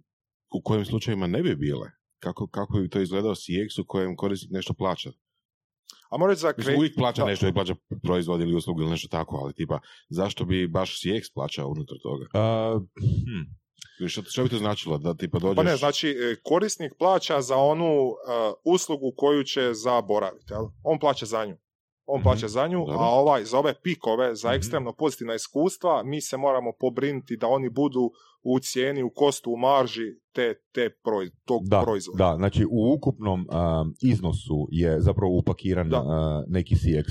u 0.53 0.61
kojim 0.63 0.85
slučajevima 0.85 1.27
ne 1.27 1.43
bi 1.43 1.55
bile. 1.55 1.91
Kako, 2.19 2.47
kako 2.47 2.77
bi 2.77 2.89
to 2.89 3.01
izgledao 3.01 3.35
CX 3.35 3.81
u 3.81 3.85
kojem 3.87 4.15
korisnik 4.15 4.51
nešto 4.51 4.73
plaća? 4.73 5.11
A 6.09 6.27
reći 6.27 6.41
za 6.41 6.53
kre- 6.53 6.77
uvijek 6.77 6.95
plaća 6.95 7.21
da. 7.21 7.27
nešto 7.27 7.47
i 7.47 7.53
plaća 7.53 7.75
proizvod 8.03 8.41
ili 8.41 8.55
uslugu 8.55 8.81
ili 8.81 8.89
nešto 8.89 9.07
tako, 9.07 9.35
ali 9.35 9.53
tipa, 9.53 9.79
zašto 10.09 10.45
bi 10.45 10.67
baš 10.67 11.01
CX 11.01 11.33
plaćao 11.33 11.67
unutar 11.67 11.97
toga? 12.03 12.25
Uh, 12.33 12.81
hm. 12.99 13.63
Što, 14.07 14.21
što 14.21 14.43
bi 14.43 14.49
to 14.49 14.57
značilo? 14.57 14.97
Da 14.97 15.13
tipa 15.13 15.39
dođeš... 15.39 15.55
Pa 15.55 15.63
ne, 15.63 15.75
znači 15.75 16.09
e, 16.09 16.35
korisnik 16.43 16.93
plaća 16.99 17.41
za 17.41 17.57
onu 17.57 17.93
e, 17.93 18.13
uslugu 18.65 19.13
koju 19.17 19.43
će 19.43 19.73
zaboraviti. 19.73 20.53
Jel? 20.53 20.65
On 20.83 20.99
plaća 20.99 21.25
za 21.25 21.45
nju. 21.45 21.57
On 22.05 22.19
Mhm, 22.19 22.23
plaća 22.23 22.47
za 22.47 22.67
nju, 22.67 22.85
a 22.89 23.09
ovaj, 23.11 23.43
za 23.43 23.59
ove 23.59 23.73
pikove, 23.75 24.35
za 24.35 24.47
Mhm. 24.47 24.55
ekstremno 24.55 24.93
pozitivna 24.93 25.35
iskustva, 25.35 26.03
mi 26.03 26.21
se 26.21 26.37
moramo 26.37 26.71
pobrinuti 26.79 27.37
da 27.37 27.47
oni 27.47 27.69
budu 27.71 28.11
u 28.43 28.59
cijeni, 28.59 29.03
u 29.03 29.11
kostu, 29.11 29.51
u 29.51 29.57
marži 29.57 30.01
te, 30.31 30.53
te 30.71 30.89
proiz- 31.03 31.31
tog 31.45 31.61
Da, 31.63 31.81
proizvoda. 31.81 32.17
da, 32.19 32.35
znači 32.37 32.65
u 32.65 32.93
ukupnom 32.93 33.39
um, 33.41 33.47
iznosu 34.03 34.67
je 34.71 35.01
zapravo 35.01 35.37
upakiran 35.37 35.87
uh, 35.87 35.99
neki 36.47 36.75
CX. 36.75 37.05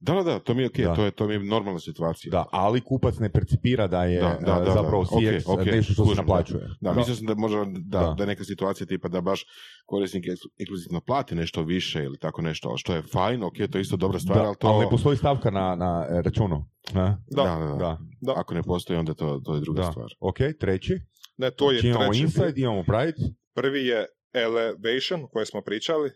Da, 0.00 0.14
da, 0.14 0.22
da, 0.22 0.38
to 0.38 0.54
mi 0.54 0.62
je 0.62 0.66
ok, 0.66 0.76
Da. 0.76 0.94
to 0.94 1.04
je, 1.04 1.10
to 1.10 1.26
mi 1.26 1.34
je 1.34 1.38
normalna 1.40 1.80
situacija. 1.80 2.30
Da, 2.30 2.44
ali 2.52 2.80
kupac 2.80 3.18
ne 3.18 3.28
percipira 3.28 3.86
da 3.86 4.04
je 4.04 4.20
Da, 4.20 4.38
da, 4.40 4.60
da, 4.60 4.72
zapravo 4.72 5.04
da. 5.04 5.10
CX 5.10 5.42
Ok, 5.46 5.58
ok, 5.60 5.66
nešto 5.66 5.92
što 5.92 6.06
se 6.06 6.14
naplaćuje. 6.14 6.60
Da, 6.80 6.90
Da. 6.90 6.94
mislio 6.94 7.16
sam 7.16 7.26
da 7.26 7.34
možda 7.34 7.64
da, 7.68 8.14
Da. 8.18 8.26
neka 8.26 8.44
situacija 8.44 8.86
tipa 8.86 9.08
da 9.08 9.20
baš 9.20 9.44
korisnik 9.86 10.24
eks- 10.24 10.48
ekskluzivno 10.58 11.00
plati 11.00 11.34
nešto 11.34 11.62
više 11.62 12.04
ili 12.04 12.18
tako 12.18 12.42
nešto, 12.42 12.68
ali 12.68 12.78
što 12.78 12.94
je 12.94 13.02
fajn, 13.02 13.42
ok, 13.42 13.54
to 13.72 13.78
je 13.78 13.82
isto 13.82 13.96
dobra 13.96 14.18
stvar, 14.18 14.38
Da, 14.38 14.44
ali 14.44 14.56
to... 14.56 14.66
ali 14.68 14.84
ne 14.84 14.90
postoji 14.90 15.16
stavka 15.16 15.50
na, 15.50 15.74
na 15.74 16.06
e, 16.10 16.22
računu. 16.22 16.68
Ne? 16.94 17.16
Da. 17.30 17.42
Da, 17.42 17.56
da, 17.56 17.66
da. 17.66 17.76
Da, 17.76 17.98
Da. 18.20 18.32
Ako 18.36 18.54
ne 18.54 18.62
postoji, 18.62 18.98
onda 18.98 19.14
to, 19.14 19.40
to 19.44 19.54
je 19.54 19.60
druga 19.60 19.82
da. 19.82 19.90
stvar. 19.90 20.06
Ok, 20.20 20.36
treći. 20.60 21.00
Ne, 21.36 21.50
to 21.50 21.70
je 21.72 21.74
Znači, 21.74 21.88
imamo 21.88 22.04
treći. 22.06 22.22
Inside, 22.22 22.52
imamo 22.56 22.82
Pride. 22.82 23.32
Prvi 23.54 23.86
je 23.86 24.06
Elevation, 24.34 25.24
o 25.24 25.28
kojem 25.28 25.46
smo 25.46 25.60
pričali. 25.62 26.10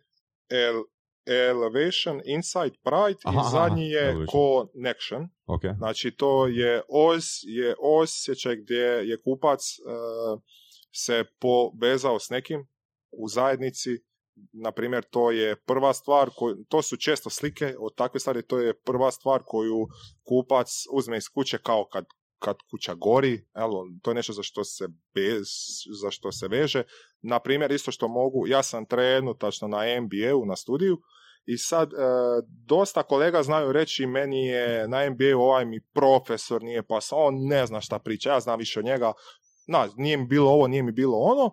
El, 0.50 0.74
elevation, 1.30 2.20
Insight, 2.24 2.74
Pride 2.82 3.20
Aha, 3.24 3.36
i 3.36 3.38
aha, 3.38 3.48
zadnji 3.50 3.90
je. 3.90 4.26
Connection. 4.32 5.28
Ok. 5.46 5.60
Znači 5.78 6.10
to 6.10 6.46
je 6.46 6.82
os, 6.88 7.24
je 7.42 7.74
osjećaj 7.80 8.56
gdje 8.56 8.84
je 8.84 9.22
kupac 9.22 9.60
e, 9.60 9.82
se 10.92 11.24
povezao 11.38 12.18
s 12.18 12.30
nekim 12.30 12.68
u 13.10 13.28
zajednici. 13.28 13.90
Na 14.52 14.72
primjer, 14.72 15.04
to 15.10 15.30
je 15.30 15.56
prva 15.56 15.92
stvar, 15.92 16.30
koju, 16.36 16.64
to 16.68 16.82
su 16.82 16.96
često 16.96 17.30
slike 17.30 17.74
od 17.78 17.94
takve 17.94 18.20
stvari, 18.20 18.46
to 18.46 18.58
je 18.58 18.80
prva 18.80 19.10
stvar 19.10 19.42
koju 19.46 19.86
kupac 20.28 20.68
uzme 20.92 21.16
iz 21.16 21.28
kuće 21.34 21.58
kao 21.58 21.84
kad, 21.92 22.04
kad 22.40 22.56
kuća 22.70 22.94
gori, 22.94 23.44
evo, 23.54 23.86
to 24.02 24.10
je 24.10 24.14
nešto 24.14 24.32
za 24.32 24.42
što 24.42 24.64
se 24.64 24.88
bez, 25.14 25.48
za 26.02 26.10
što 26.10 26.32
se 26.32 26.48
veže. 26.48 26.82
Na 27.22 27.40
primjer, 27.40 27.72
isto 27.72 27.90
što 27.90 28.08
mogu, 28.08 28.46
ja 28.46 28.62
sam 28.62 28.86
trenutačno 28.86 29.68
na 29.68 29.78
MBA-u, 30.00 30.46
na 30.46 30.56
studiju, 30.56 30.98
i 31.46 31.58
sad, 31.58 31.92
e, 31.92 31.96
dosta 32.66 33.02
kolega 33.02 33.42
znaju 33.42 33.72
reći 33.72 34.06
meni 34.06 34.46
je 34.46 34.88
na 34.88 35.10
MBA 35.10 35.36
ovaj 35.36 35.64
mi 35.64 35.80
profesor 35.94 36.62
nije 36.62 36.82
pa 36.82 36.98
on 37.10 37.34
ne 37.46 37.66
zna 37.66 37.80
šta 37.80 37.98
priča, 37.98 38.30
ja 38.30 38.40
znam 38.40 38.58
više 38.58 38.78
od 38.78 38.84
njega, 38.84 39.12
na, 39.66 39.88
nije 39.96 40.16
mi 40.16 40.26
bilo 40.26 40.50
ovo, 40.50 40.68
nije 40.68 40.82
mi 40.82 40.92
bilo 40.92 41.18
ono, 41.18 41.50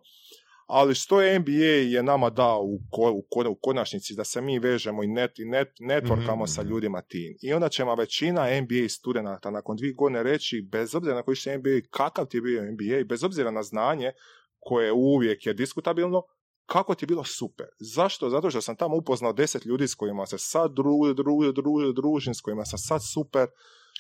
ali 0.68 0.96
što 0.96 1.22
je 1.22 1.40
MBA 1.40 1.52
je 1.88 2.04
nama 2.04 2.30
dao 2.30 2.62
u, 2.62 2.80
ko, 2.92 3.12
u, 3.12 3.22
ko- 3.22 3.50
u 3.50 3.56
konačnici 3.56 4.16
da 4.16 4.24
se 4.24 4.42
mi 4.42 4.60
vežemo 4.60 5.04
i 5.04 5.08
net, 5.08 5.40
i 5.40 5.46
net, 5.46 5.68
networkamo 5.82 6.36
Mhm, 6.36 6.46
sa 6.46 6.62
ljudima 6.62 7.02
tim. 7.02 7.38
I 7.42 7.54
onda 7.54 7.70
će 7.70 7.84
većina 7.96 8.42
MBA 8.62 8.90
studenata 8.90 9.52
nakon 9.52 9.78
dvije 9.78 9.94
godine 9.94 10.24
reći, 10.24 10.62
bez 10.64 10.96
obzira 10.96 11.16
na 11.16 11.24
koji 11.24 11.36
će 11.36 11.58
MBA, 11.58 11.70
kakav 11.90 12.26
ti 12.26 12.38
je 12.38 12.42
bio 12.42 12.64
MBA, 12.64 13.04
bez 13.06 13.24
obzira 13.24 13.52
na 13.52 13.64
znanje, 13.64 14.12
koje 14.60 14.92
uvijek 14.92 15.46
je 15.46 15.54
diskutabilno, 15.54 16.24
kako 16.66 16.96
ti 16.96 17.04
je 17.04 17.08
bilo 17.08 17.24
super. 17.24 17.66
Zašto? 17.80 18.30
Zato 18.30 18.50
što 18.50 18.62
sam 18.62 18.76
tamo 18.76 18.96
upoznao 18.96 19.34
deset 19.34 19.66
ljudi 19.66 19.88
s 19.88 19.96
kojima 19.96 20.26
se 20.26 20.38
sad 20.38 20.72
dru, 20.72 21.14
dru, 21.14 21.52
dru, 21.52 21.92
družim, 21.94 22.34
s 22.34 22.42
kojima 22.42 22.66
sam 22.66 22.80
sad 22.80 23.02
super, 23.06 23.48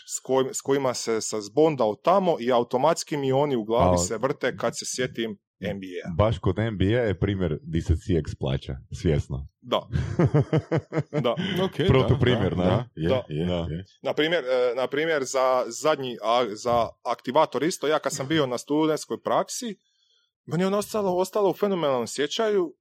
s, 0.07 0.19
kojim- 0.19 0.53
s 0.53 0.61
kojima 0.61 0.93
se 0.93 1.21
sam 1.21 1.41
zbondao 1.41 1.95
tamo 1.95 2.37
i 2.39 2.51
automatski 2.51 3.17
mi 3.17 3.31
oni 3.31 3.55
u 3.55 3.63
glavi 3.63 3.93
A- 3.93 3.97
se 3.97 4.17
vrte 4.17 4.57
kad 4.57 4.77
se 4.77 4.85
sjetim 4.87 5.37
NBA. 5.59 6.13
Baš 6.17 6.39
kod 6.39 6.55
NBA 6.57 6.83
je 6.83 7.19
primjer 7.19 7.59
di 7.61 7.81
se 7.81 7.93
CX 7.93 8.35
plaća, 8.39 8.77
svjesno. 8.91 9.47
Da, 9.61 9.87
da. 11.25 11.35
Okay, 11.59 11.87
Protuprimjer, 11.87 12.55
da, 12.55 12.63
da. 12.63 12.63
da, 12.63 12.87
je, 12.95 13.09
Da. 13.09 13.23
je, 13.27 13.45
Da. 13.45 13.53
je. 13.53 13.85
Na 14.01 14.13
primjer, 14.13 14.43
e, 14.43 14.75
na 14.75 14.87
primjer 14.87 15.23
za 15.23 15.63
zadnji, 15.67 16.17
a, 16.23 16.45
za 16.49 16.89
aktivator 17.03 17.63
isto, 17.63 17.87
ja 17.87 17.99
kad 17.99 18.13
sam 18.13 18.27
bio 18.27 18.45
na 18.45 18.57
studentskoj 18.57 19.21
praksi, 19.21 19.77
meni 20.45 20.63
je 20.63 20.67
ono 20.67 20.77
ostalo, 20.77 21.17
ostalo 21.17 21.49
u 21.49 21.53
fenomenalnom 21.53 22.07
sjećaju, 22.07 22.75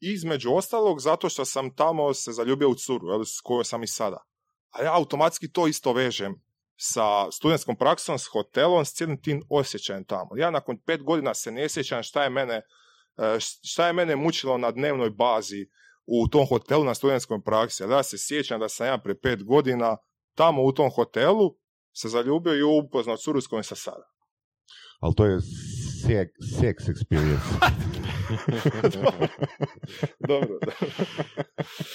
između 0.00 0.52
ostalog 0.52 1.00
zato 1.00 1.28
što 1.28 1.44
sam 1.44 1.74
tamo 1.74 2.14
se 2.14 2.32
zaljubio 2.32 2.70
u 2.70 2.74
curu, 2.74 3.24
s 3.24 3.40
kojoj 3.40 3.64
sam 3.64 3.82
i 3.82 3.86
sada. 3.86 4.24
A 4.70 4.82
ja 4.82 4.96
automatski 4.96 5.52
to 5.52 5.66
isto 5.66 5.92
vežem 5.92 6.34
sa 6.76 7.30
studentskom 7.30 7.76
praksom, 7.76 8.18
s 8.18 8.26
hotelom, 8.26 8.84
s 8.84 8.92
cijelim 8.92 9.22
tim 9.22 9.42
osjećajem 9.48 10.04
tamo. 10.04 10.36
Ja 10.36 10.50
nakon 10.50 10.78
pet 10.86 11.02
godina 11.02 11.34
se 11.34 11.52
ne 11.52 11.68
sjećam 11.68 12.02
šta 12.02 12.24
je 12.24 12.30
mene, 12.30 12.54
e, 12.54 13.38
šta 13.40 13.86
je 13.86 13.92
mene 13.92 14.16
mučilo 14.16 14.58
na 14.58 14.70
dnevnoj 14.70 15.10
bazi 15.10 15.66
u 16.06 16.28
tom 16.28 16.46
hotelu 16.46 16.84
na 16.84 16.94
studentskoj 16.94 17.42
praksi. 17.44 17.82
Ja 17.82 18.02
se 18.02 18.16
sjećam 18.18 18.60
da 18.60 18.68
sam 18.68 18.86
ja 18.86 18.98
pre 18.98 19.14
pet 19.20 19.44
godina 19.44 19.96
tamo 20.34 20.62
u 20.62 20.72
tom 20.72 20.90
hotelu 20.90 21.56
se 21.92 22.08
zaljubio 22.08 22.54
i 22.54 22.62
upoznao 22.62 23.16
curu 23.16 23.40
s 23.40 23.46
kojom 23.46 23.64
sam 23.64 23.76
sada. 23.76 24.04
Ali 25.00 25.14
to 25.14 25.26
je 25.26 25.38
sex, 26.06 26.28
sex 26.60 26.74
experience. 26.88 27.48
Dobro, 30.28 30.58
da. 30.66 30.72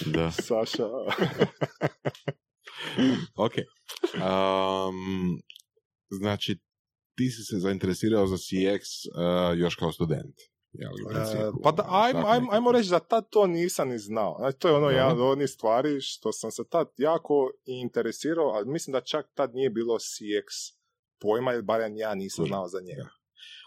Da. 0.06 0.30
Saša. 0.30 0.86
ok. 3.46 3.52
Um, 4.14 5.40
znači, 6.10 6.58
ti 7.16 7.30
si 7.30 7.42
se 7.42 7.58
zainteresirao 7.58 8.26
za 8.26 8.36
CX 8.36 8.80
uh, 8.80 9.58
još 9.58 9.74
kao 9.74 9.92
student. 9.92 10.34
Jel, 10.72 10.92
E, 11.16 11.50
pa 11.62 11.72
da, 11.72 11.82
ono, 11.82 11.96
ajmo, 11.96 12.22
ajmo, 12.26 12.48
ajmo 12.52 12.72
reći 12.72 12.90
da 12.90 12.98
tad 12.98 13.30
to 13.30 13.46
nisam 13.46 13.88
ni 13.88 13.98
znao. 13.98 14.36
Znači, 14.38 14.58
to 14.58 14.68
je 14.68 14.74
ono 14.74 14.86
Dobro. 14.86 14.96
jedan 14.96 15.12
od 15.12 15.20
onih 15.20 15.50
stvari 15.50 16.00
što 16.00 16.32
sam 16.32 16.50
se 16.50 16.62
tad 16.70 16.86
jako 16.96 17.50
interesirao, 17.64 18.48
ali 18.48 18.72
mislim 18.72 18.92
da 18.92 19.00
čak 19.00 19.26
tad 19.34 19.54
nije 19.54 19.70
bilo 19.70 19.98
CX 19.98 20.76
pojma, 21.20 21.52
ili 21.52 21.62
barem 21.62 21.96
ja 21.96 22.14
nisam 22.14 22.46
znao 22.46 22.68
za 22.68 22.80
njega. 22.80 23.08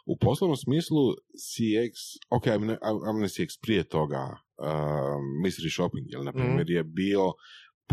U 0.05 0.17
poslovnom 0.17 0.57
smislu 0.57 1.13
CX, 1.47 1.93
ok, 2.29 2.45
ne, 2.45 2.77
ajmo 2.81 3.19
ne 3.19 3.27
CX, 3.27 3.59
prije 3.61 3.83
toga 3.83 4.37
uh, 4.57 4.67
mystery 5.45 5.73
shopping, 5.73 6.05
jel, 6.09 6.23
na 6.23 6.31
primjer, 6.31 6.69
je 6.69 6.83
bio 6.83 7.33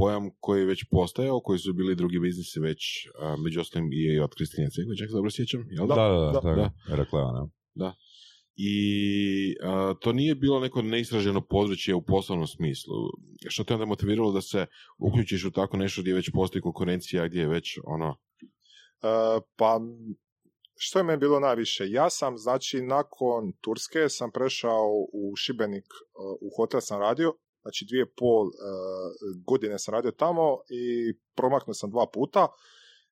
pojam 0.01 0.31
koji 0.41 0.61
je 0.61 0.67
već 0.67 0.85
postojao, 0.91 1.41
koji 1.41 1.59
su 1.59 1.73
bili 1.73 1.97
drugi 1.97 2.19
biznisi 2.19 2.61
već, 2.61 2.81
uh, 3.07 3.41
među 3.45 3.61
ostalim 3.61 3.89
i 3.93 4.21
od 4.21 4.35
Kristine 4.35 4.71
Cegve, 4.71 4.97
čak 4.97 5.09
se 5.09 5.15
dobro 5.15 5.31
sjećam, 5.31 5.67
jel 5.71 5.87
Da, 5.87 5.95
da, 5.95 6.09
da, 6.09 6.41
da, 6.41 6.55
da, 6.55 6.71
Heraklea, 6.89 7.47
ne? 7.75 7.93
I 8.57 8.75
uh, 9.65 9.97
to 10.01 10.13
nije 10.13 10.35
bilo 10.35 10.61
neko 10.61 10.83
neistraženo 10.83 11.41
područje 11.41 11.95
u 11.95 12.03
poslovnom 12.03 12.47
smislu. 12.47 12.95
Što 13.49 13.65
te 13.65 13.75
onda 13.75 13.87
motiviralo 13.87 14.33
da 14.33 14.41
se 14.41 14.67
uključiš 14.99 15.45
u 15.45 15.51
tako 15.51 15.77
nešto 15.77 16.03
gdje 16.03 16.15
već 16.15 16.31
postoji 16.31 16.63
konkurencija, 16.63 17.29
gdje 17.29 17.41
je 17.41 17.49
već 17.49 17.79
ono... 17.85 18.17
E, 19.03 19.41
pa, 19.57 19.81
što 20.77 20.99
je 20.99 21.05
meni 21.05 21.19
bilo 21.19 21.41
najviše? 21.41 21.85
Ja 21.91 22.11
sam, 22.11 22.39
znači, 22.39 22.83
nakon 22.83 23.53
Turske 23.61 24.09
sam 24.09 24.31
prešao 24.33 24.89
u 25.13 25.37
Šibenik, 25.37 25.85
e, 25.85 25.87
u 26.41 26.51
hotel 26.57 26.81
sam 26.81 27.01
radio, 27.01 27.35
znači 27.63 27.87
dvije 27.89 28.07
pol 28.17 28.47
e, 28.47 28.51
godine 29.47 29.79
sam 29.79 29.95
radio 29.95 30.11
tamo 30.11 30.59
i 30.69 31.15
promaknuo 31.35 31.75
sam 31.75 31.91
dva 31.91 32.07
puta. 32.13 32.49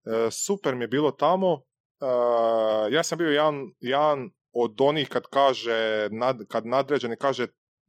E, 0.05 0.31
super 0.31 0.75
mi 0.75 0.85
je 0.85 0.89
bilo 0.89 1.11
tamo. 1.11 1.63
E, 2.01 2.95
ja 2.95 3.03
sam 3.03 3.19
bio 3.19 3.29
jedan, 3.29 3.55
jedan 3.81 4.31
od 4.53 4.81
onih 4.81 5.09
kad 5.09 5.23
kaže, 5.31 6.09
nad, 6.11 6.37
kad 6.49 6.67
nadređeni 6.67 7.17
kaže 7.17 7.47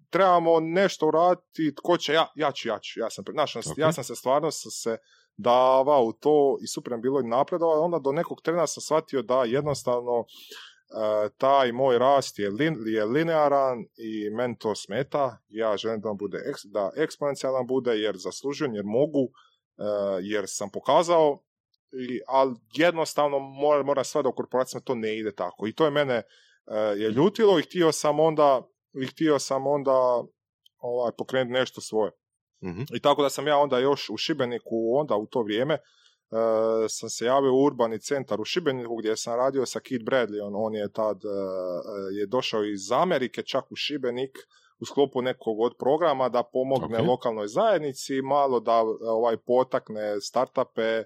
trebamo 0.10 0.60
nešto 0.60 1.08
uraditi, 1.08 1.76
tko 1.76 1.98
će, 1.98 2.14
ja, 2.14 2.28
ja 2.36 2.52
ću, 2.52 2.68
ja 2.68 2.80
ću, 2.80 3.00
ja 3.00 3.10
sam, 3.10 3.26
znaš, 3.32 3.56
Ok. 3.56 3.78
ja 3.78 3.92
sam 3.92 4.04
se 4.04 4.16
stvarno 4.16 4.52
sam 4.52 4.72
se 4.72 4.98
davao 5.38 6.04
u 6.04 6.14
to 6.14 6.58
i 6.62 6.68
super 6.68 6.92
mi 6.94 6.98
je 6.98 7.02
bilo 7.02 7.20
i 7.20 7.28
napredovao, 7.28 7.82
onda 7.82 8.00
do 8.00 8.12
nekog 8.12 8.42
trena 8.42 8.68
sam 8.68 8.82
shvatio 8.82 9.22
da 9.22 9.44
jednostavno 9.44 10.26
taj 11.38 11.72
moj 11.72 12.00
rast 12.00 12.40
je, 12.40 12.50
lin, 12.50 12.78
je 12.86 13.06
linearan 13.06 13.86
i 13.98 14.30
meni 14.30 14.58
to 14.58 14.76
smeta, 14.76 15.38
ja 15.50 15.78
želim 15.78 16.02
da 16.02 16.10
on 16.10 16.18
bude, 16.18 16.38
eks, 16.46 16.62
da 16.66 16.92
eksponencijalan 16.96 17.68
bude 17.68 18.00
jer 18.00 18.18
zaslužujem, 18.18 18.76
jer 18.76 18.86
mogu, 18.86 19.30
e, 19.78 19.84
jer 20.22 20.44
sam 20.48 20.70
pokazao, 20.74 21.44
i, 21.92 22.20
ali 22.28 22.56
jednostavno 22.74 23.40
mora, 23.40 23.84
mora 23.84 24.04
sve 24.04 24.24
da 24.24 24.30
u 24.30 24.36
korporacijama 24.36 24.84
to 24.84 24.96
ne 24.96 25.18
ide 25.18 25.36
tako. 25.36 25.68
I 25.68 25.74
to 25.74 25.86
je 25.86 25.92
mene 25.92 26.14
e, 26.14 26.24
je 26.76 27.10
ljutilo 27.10 27.60
i 27.60 27.64
htio 27.64 27.92
sam 27.92 28.20
onda 28.20 28.62
i 29.04 29.08
htio 29.08 29.40
sam 29.40 29.68
onda 29.68 30.24
ovaj, 30.78 31.12
pokrenuti 31.18 31.54
nešto 31.54 31.82
svoje. 31.82 32.12
Mhm. 32.64 32.82
I 32.94 33.00
tako 33.00 33.24
da 33.24 33.30
sam 33.30 33.48
ja 33.48 33.58
onda 33.58 33.80
još 33.80 34.10
u 34.10 34.18
Šibeniku, 34.18 34.98
onda 34.98 35.16
u 35.16 35.26
to 35.26 35.42
vrijeme, 35.42 35.74
e, 35.74 35.80
sam 36.90 37.10
se 37.10 37.26
javio 37.26 37.54
u 37.54 37.64
urbani 37.64 38.00
centar 38.00 38.42
u 38.42 38.46
Šibeniku 38.46 38.96
gdje 38.96 39.18
sam 39.18 39.36
radio 39.36 39.66
sa 39.66 39.80
Kid 39.80 40.02
Bradley, 40.02 40.42
on, 40.44 40.54
on 40.56 40.76
je 40.76 40.92
tad, 40.92 41.22
e, 41.26 41.30
je 42.20 42.26
došao 42.26 42.64
iz 42.64 42.92
Amerike 42.92 43.44
čak 43.44 43.72
u 43.72 43.76
Šibenik 43.76 44.38
u 44.80 44.86
sklopu 44.86 45.22
nekog 45.22 45.60
od 45.60 45.74
programa 45.80 46.30
da 46.30 46.44
pomogne 46.44 47.00
Ok. 47.00 47.08
lokalnoj 47.08 47.48
zajednici, 47.48 48.22
malo 48.22 48.60
da 48.60 48.84
ovaj 49.02 49.38
potakne 49.38 50.22
startupe 50.22 51.04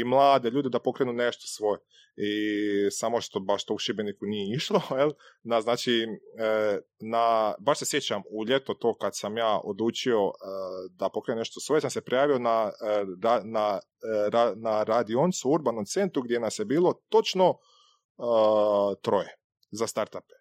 i 0.00 0.04
mlade 0.04 0.50
ljude 0.50 0.68
da 0.68 0.78
pokrenu 0.78 1.12
nešto 1.12 1.46
svoje. 1.46 1.78
I 2.16 2.30
samo 2.90 3.20
što 3.20 3.40
baš 3.40 3.64
to 3.64 3.74
u 3.74 3.78
Šibeniku 3.78 4.26
nije 4.26 4.56
išlo, 4.56 4.80
jel? 4.98 5.10
Na, 5.42 5.60
znači, 5.60 6.06
e, 6.38 6.78
na, 7.00 7.54
baš 7.58 7.78
se 7.78 7.84
sjećam 7.86 8.22
u 8.30 8.44
ljeto 8.44 8.74
to 8.74 8.96
kad 8.96 9.16
sam 9.16 9.36
ja 9.36 9.60
odlučio 9.64 10.18
e, 10.18 10.30
da 10.90 11.08
pokrenem 11.08 11.38
nešto 11.38 11.60
svoje, 11.60 11.80
sam 11.80 11.90
se 11.90 12.04
prijavio 12.04 12.38
na, 12.38 12.70
e, 12.82 13.04
na, 13.44 13.80
ra- 14.30 14.54
na 14.56 14.82
radioncu 14.82 15.48
u 15.48 15.52
urbanom 15.52 15.84
centru 15.84 16.22
gdje 16.22 16.40
nas 16.40 16.58
je 16.58 16.64
bilo 16.64 16.92
točno 17.08 17.50
e, 17.50 17.54
troje 19.02 19.36
za 19.70 19.86
startupe. 19.86 20.34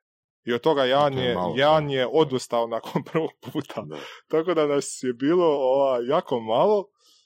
I 0.45 0.53
od 0.53 0.61
toga 0.61 0.85
Jan 0.85 1.17
je 1.17 1.35
Jan 1.55 1.89
je 1.89 2.07
odustao 2.11 2.67
nakon 2.67 3.03
prvog 3.11 3.31
puta. 3.41 3.81
Da. 3.81 3.97
Tako 4.27 4.53
da 4.53 4.67
nas 4.67 4.99
je 5.03 5.13
bilo 5.13 5.45
ova, 5.45 5.99
jako 6.07 6.39
malo 6.39 6.85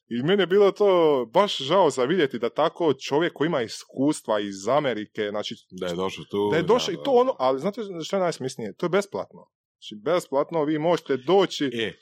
i 0.10 0.24
meni 0.24 0.44
je 0.44 0.48
bilo 0.48 0.72
to 0.72 0.90
baš 1.28 1.58
žao 1.58 1.90
za 1.90 2.04
vidjeti 2.04 2.40
da 2.40 2.50
tako 2.50 2.94
čovjek 2.96 3.34
koji 3.34 3.48
ima 3.48 3.62
iskustva 3.62 4.40
iz 4.40 4.68
Amerike, 4.70 5.28
znači 5.30 5.56
Da 5.72 5.88
je 5.88 5.96
došao 5.96 6.26
tu. 6.26 6.50
da 6.52 6.58
je 6.58 6.64
došao 6.64 6.94
i 6.94 7.04
to 7.06 7.12
ono, 7.12 7.36
ali 7.40 7.60
znate 7.60 7.82
što 8.04 8.16
je 8.16 8.22
najsmisnije? 8.22 8.74
To 8.74 8.86
je 8.86 8.90
besplatno. 8.90 9.48
Znači 9.72 9.96
besplatno 9.96 10.64
vi 10.64 10.80
možete 10.80 11.18
doći, 11.18 11.66
E, 11.66 11.94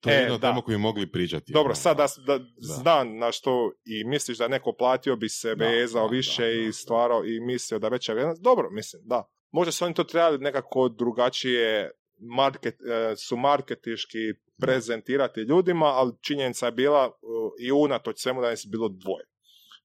to 0.00 0.10
je 0.10 0.16
E, 0.16 0.20
jedna 0.20 0.38
da. 0.38 0.48
tema 0.48 0.62
koju 0.62 0.78
bi 0.78 0.82
mogli 0.82 1.12
pričati. 1.12 1.52
dobro 1.52 1.66
ono. 1.66 1.74
sad 1.74 1.96
da, 1.96 2.06
da, 2.18 2.44
znam 2.58 3.16
na 3.16 3.32
što 3.32 3.72
i 3.84 4.04
misliš 4.04 4.38
da 4.38 4.48
neko 4.48 4.72
platio 4.72 5.16
bi 5.16 5.28
se 5.28 5.54
Da, 5.54 5.64
vezao 5.66 6.08
da, 6.08 6.10
više 6.10 6.42
da, 6.42 6.50
i 6.50 6.66
da. 6.66 6.72
stvarao 6.72 7.24
i 7.24 7.40
mislio 7.40 7.78
da 7.78 7.88
veća 7.88 8.12
vrijednost, 8.12 8.42
dobro 8.42 8.70
mislim, 8.70 9.02
da. 9.04 9.28
Možda 9.50 9.72
su 9.72 9.84
oni 9.84 9.94
to 9.94 10.04
trebali 10.04 10.38
nekako 10.38 10.88
drugačije 10.88 11.90
market, 12.18 12.74
e, 12.74 13.16
su 13.16 13.36
marketiški 13.36 14.18
prezentirati 14.60 15.40
ljudima, 15.40 15.86
ali 15.86 16.12
činjenica 16.20 16.66
je 16.66 16.72
bila 16.72 17.06
uh, 17.06 17.12
i 17.60 17.72
unatoč 17.72 18.16
svemu 18.18 18.40
da 18.40 18.50
je 18.50 18.56
bilo 18.72 18.88
dvoje. 18.88 19.24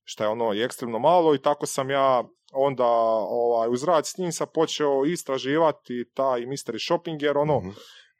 Što 0.04 0.24
je 0.24 0.28
ono 0.28 0.54
i 0.54 0.64
ekstremno 0.64 1.00
malo 1.00 1.36
i 1.36 1.42
tako 1.42 1.66
sam 1.66 1.90
ja 1.90 2.24
onda 2.54 2.86
ovaj, 3.30 3.70
uz 3.70 3.84
rad 3.84 4.08
s 4.08 4.18
njim 4.18 4.32
sam 4.32 4.48
počeo 4.54 5.06
istraživati 5.06 6.12
taj 6.14 6.42
mystery 6.42 6.86
shopping 6.86 7.22
jer 7.22 7.38
ono, 7.38 7.60
Mhm. 7.60 7.70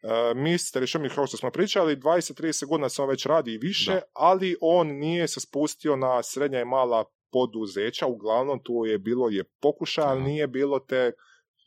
Uh, 0.04 0.12
Mystery 0.36 0.88
Shopping, 0.88 1.16
kao 1.16 1.28
što 1.28 1.38
smo 1.38 1.52
pričali, 1.52 1.96
20-30 1.96 2.66
godina 2.66 2.90
se 2.90 3.02
on 3.02 3.10
već 3.10 3.26
radi 3.26 3.54
i 3.54 3.58
više, 3.58 3.92
Da. 3.94 4.02
ali 4.14 4.56
on 4.62 4.88
nije 4.88 5.28
se 5.28 5.40
spustio 5.40 5.96
na 5.96 6.24
srednja 6.24 6.62
i 6.62 6.66
mala 6.66 7.06
poduzeća, 7.32 8.06
uglavnom 8.06 8.60
tu 8.64 8.86
je 8.86 8.98
bilo 8.98 9.30
je 9.30 9.44
pokušaj, 9.62 10.04
ali 10.06 10.24
nije 10.24 10.48
bilo 10.48 10.80
te 10.80 11.12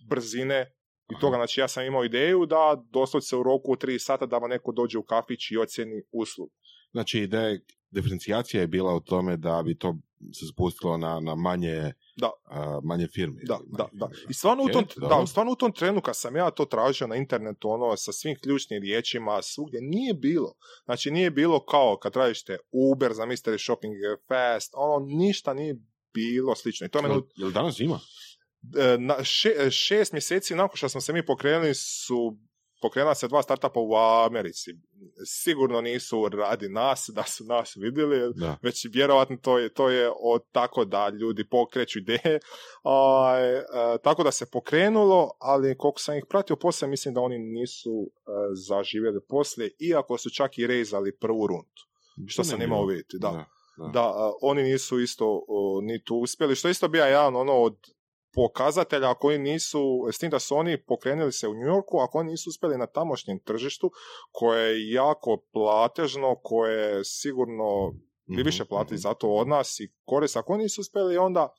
brzine 0.09 0.72
i 1.16 1.20
toga, 1.20 1.36
znači 1.36 1.61
ja 1.61 1.68
sam 1.68 1.84
imao 1.84 2.04
ideju 2.04 2.46
da 2.46 2.82
doslovce 2.90 3.36
u 3.36 3.42
roku 3.42 3.72
od 3.72 3.78
3 3.84 3.98
sata 3.98 4.26
da 4.26 4.38
vam 4.38 4.50
neko 4.50 4.72
dođe 4.72 4.98
u 4.98 5.02
kafić 5.02 5.50
i 5.50 5.56
ocjeni 5.56 6.02
uslugu. 6.12 6.52
Znači, 6.92 7.18
ideja, 7.18 7.58
diferencijacija 7.90 8.61
je 8.61 8.66
bila 8.66 8.94
u 8.94 9.00
tome 9.00 9.36
da 9.36 9.62
bi 9.62 9.78
to 9.78 9.94
se 10.32 10.46
spustilo 10.52 10.96
na, 10.96 11.20
na 11.20 11.34
manje, 11.34 11.92
Da. 12.16 12.30
a, 12.44 12.80
manje 12.85 13.06
firme. 13.14 13.43
Da, 13.47 13.59
da, 13.66 13.89
manje 13.93 13.93
da. 13.93 14.09
firme. 14.09 14.30
I 14.30 14.35
stvarno, 14.35 14.64
u 14.64 14.68
tom, 14.68 14.85
da, 14.97 15.26
stvarno 15.26 15.52
u 15.52 15.56
tom 15.56 15.72
trenu 15.72 16.01
kad 16.01 16.16
sam 16.16 16.36
ja 16.36 16.51
to 16.51 16.64
tražio 16.64 17.06
na 17.06 17.16
internetu, 17.16 17.70
ono, 17.70 17.97
sa 17.97 18.12
svim 18.12 18.36
ključnim 18.43 18.82
riječima, 18.82 19.43
svugdje, 19.43 19.80
nije 19.82 20.14
bilo. 20.14 20.52
Znači, 20.85 21.10
nije 21.10 21.30
bilo 21.30 21.64
kao 21.64 21.98
kad 22.02 22.12
tražite 22.12 22.59
Uber 22.72 23.12
za 23.12 23.22
mystery 23.22 23.64
shopping 23.64 23.94
fast, 24.28 24.72
ono, 24.76 25.06
ništa 25.06 25.55
nije 25.55 25.76
bilo 26.14 26.55
slično. 26.55 26.86
I 26.86 26.90
to 26.90 27.02
me 27.02 27.09
Jel, 27.09 27.22
jel 27.36 27.51
danas 27.51 27.80
ima? 27.80 28.01
E, 28.77 28.99
na, 28.99 29.15
še- 29.15 29.70
šest 29.70 30.12
mjeseci 30.12 30.55
nakon 30.55 30.77
što 30.77 30.89
smo 30.89 31.01
se 31.01 31.12
mi 31.12 31.27
pokrenuli 31.27 31.74
su 31.74 32.37
pokrenula 32.82 33.15
se 33.15 33.28
dva 33.28 33.43
startupa 33.43 33.81
u 33.81 33.95
Americi. 34.27 34.70
Sigurno 35.27 35.81
nisu 35.81 36.28
radi 36.28 36.69
nas, 36.69 37.11
da 37.15 37.23
su 37.23 37.45
nas 37.45 37.77
vidjeli, 37.77 38.32
Da. 38.35 38.57
već 38.62 38.87
vjerojatno 38.87 39.37
to 39.37 39.59
je, 39.59 39.74
to 39.74 39.89
je 39.91 40.11
od 40.16 40.43
tako 40.53 40.85
da 40.85 41.09
ljudi 41.11 41.45
pokreću 41.45 41.99
ideje. 41.99 42.39
Aj, 42.85 43.57
e, 43.57 43.62
tako 44.03 44.23
da 44.23 44.31
se 44.31 44.51
pokrenulo, 44.51 45.31
ali 45.41 45.77
koliko 45.78 46.01
sam 46.01 46.16
ih 46.16 46.24
pratio 46.28 46.57
poslije, 46.57 46.89
mislim 46.89 47.15
da 47.15 47.20
oni 47.20 47.39
nisu 47.39 47.91
e, 47.91 48.31
zaživjeli 48.59 49.20
poslije, 49.28 49.70
iako 49.81 50.19
su 50.19 50.31
čak 50.31 50.59
i 50.59 50.66
rezali 50.66 51.16
prvu 51.16 51.47
rundu. 51.47 51.81
Što 52.27 52.45
sam 52.45 52.62
imao 52.62 52.87
vidjeti, 52.87 53.16
da 53.19 53.47
Da. 53.77 53.87
da 53.89 54.03
a, 54.03 54.32
oni 54.43 54.62
nisu 54.62 55.01
isto 55.01 55.45
o, 55.49 55.81
ni 55.82 56.05
tu 56.05 56.16
uspjeli, 56.16 56.55
što 56.55 56.69
isto 56.69 56.89
bio 56.89 57.05
jedan 57.05 57.37
ono 57.37 57.53
od 57.53 57.77
pokazatelja 58.35 59.11
ako 59.11 59.28
oni 59.28 59.39
nisu, 59.39 60.09
s 60.12 60.19
tim 60.19 60.31
da 60.31 60.39
su 60.39 60.57
oni 60.57 60.85
pokrenuli 60.85 61.32
se 61.32 61.48
u 61.48 61.55
New 61.55 61.66
Yorku, 61.66 61.98
ako 61.98 62.19
oni 62.19 62.31
nisu 62.31 62.51
uspjeli 62.51 62.78
na 62.78 62.86
tamošnjem 62.86 63.39
tržištu, 63.39 63.90
koje 64.32 64.70
je 64.70 64.93
jako 64.93 65.36
platežno, 65.52 66.36
koje 66.43 66.97
je 66.97 67.05
sigurno 67.05 67.93
bi 68.31 68.35
Mhm, 68.35 68.47
više 68.47 68.65
platili 68.65 68.94
mhm. 68.94 69.01
za 69.02 69.15
to 69.15 69.28
od 69.28 69.48
nas 69.48 69.81
i 69.81 69.93
korist. 70.05 70.36
Ako 70.36 70.57
nisu 70.57 70.81
uspjeli, 70.81 71.16
onda 71.16 71.55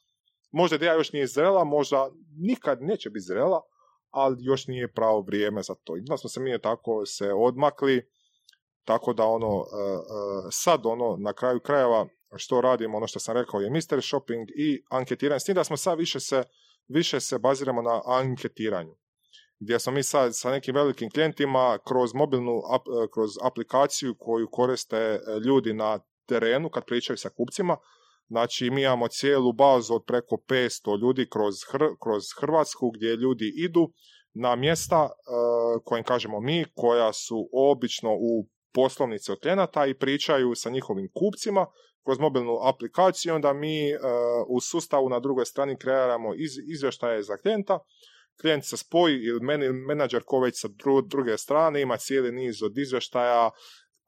možda 0.52 0.76
ideja 0.76 0.94
još 0.94 1.14
nije 1.14 1.28
zrela, 1.28 1.64
možda 1.64 2.10
nikad 2.38 2.82
neće 2.82 3.10
biti 3.10 3.26
zrela, 3.26 3.62
ali 4.10 4.38
još 4.40 4.68
nije 4.68 4.94
pravo 4.94 5.22
vrijeme 5.22 5.64
za 5.64 5.76
to. 5.84 5.94
Onda 5.94 6.18
smo 6.18 6.30
se 6.30 6.40
mi 6.40 6.62
tako 6.62 7.06
se 7.06 7.34
odmakli, 7.34 8.10
tako 8.84 9.14
da 9.14 9.26
ono, 9.26 9.48
e, 9.48 9.84
e, 9.84 10.50
sad 10.52 10.86
ono, 10.86 11.18
na 11.20 11.34
kraju 11.34 11.60
krajeva, 11.60 12.08
što 12.36 12.62
radimo, 12.62 12.98
ono 12.98 13.08
što 13.08 13.20
sam 13.20 13.38
rekao 13.38 13.62
je 13.62 13.70
mystery 13.70 14.08
shopping 14.08 14.50
i 14.56 14.84
anketiranje, 14.90 15.40
s 15.40 15.44
tim 15.44 15.56
da 15.56 15.64
smo 15.64 15.78
sad 15.78 15.98
više 16.00 16.20
se, 16.20 16.44
više 16.88 17.20
se 17.20 17.40
baziramo 17.40 17.82
na 17.82 18.02
anketiranju 18.06 18.96
gdje 19.60 19.80
smo 19.80 19.94
mi 19.94 20.04
sad 20.04 20.36
sa 20.36 20.52
nekim 20.52 20.76
velikim 20.76 21.12
klijentima 21.12 21.78
kroz 21.88 22.14
mobilnu, 22.14 22.62
kroz 23.14 23.30
aplikaciju 23.44 24.16
koju 24.20 24.48
koriste 24.52 24.98
e, 24.98 25.20
ljudi 25.46 25.74
na 25.74 26.00
terenu 26.28 26.70
kad 26.70 26.86
pričaju 26.86 27.18
sa 27.18 27.30
kupcima, 27.30 27.78
Znači, 28.32 28.70
mi 28.70 28.82
imamo 28.82 29.08
cijelu 29.08 29.54
bazu 29.54 29.94
od 29.94 30.04
preko 30.08 30.36
500 30.36 31.02
ljudi 31.02 31.30
kroz, 31.30 31.56
Hr- 31.72 31.96
kroz 32.04 32.24
Hrvatsku 32.40 32.92
gdje 32.92 33.16
ljudi 33.16 33.54
idu 33.56 33.92
na 34.34 34.56
mjesta 34.56 35.10
e, 35.10 35.12
kojim 35.86 36.04
kažemo 36.04 36.40
mi, 36.40 36.66
koja 36.76 37.14
su 37.14 37.50
obično 37.54 38.10
u 38.14 38.48
poslovnici 38.74 39.32
od 39.32 39.40
klijenata 39.40 39.86
i 39.86 39.94
pričaju 39.94 40.56
sa 40.56 40.70
njihovim 40.70 41.10
kupcima 41.14 41.66
kroz 42.06 42.20
mobilnu 42.20 42.58
aplikaciju, 42.64 43.36
onda 43.36 43.54
mi 43.54 43.90
e, 43.90 43.98
u 44.48 44.62
sustavu 44.62 45.10
na 45.10 45.20
drugoj 45.20 45.46
strani 45.46 45.78
kreiramo 45.78 46.34
iz, 46.36 46.52
izvještaje 46.74 47.24
za 47.24 47.38
klijenta, 47.38 47.80
klijent 48.42 48.66
se 48.66 48.78
spoji 48.78 49.18
ili 49.24 49.40
menadžer 49.88 50.24
ko 50.26 50.40
već 50.40 50.62
sa 50.62 50.68
dru- 50.68 51.08
druge 51.08 51.38
strane 51.38 51.82
ima 51.82 51.98
cijeli 51.98 52.32
niz 52.32 52.64
od 52.64 52.78
izvještaja 52.78 53.50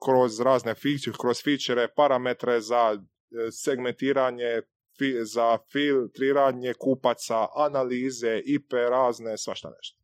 kroz 0.06 0.40
razne 0.40 0.74
feature, 0.74 1.18
kroz 1.22 1.44
feature, 1.44 1.88
parametre 1.96 2.62
za 2.62 2.98
e, 2.98 3.52
segmentiranje, 3.52 4.62
fi- 5.00 5.26
za 5.26 5.58
filtriranje 5.72 6.74
kupaca, 6.74 7.48
analize, 7.56 8.42
IP 8.46 8.74
razne, 8.74 9.38
svašta 9.38 9.70
nešto. 9.70 9.98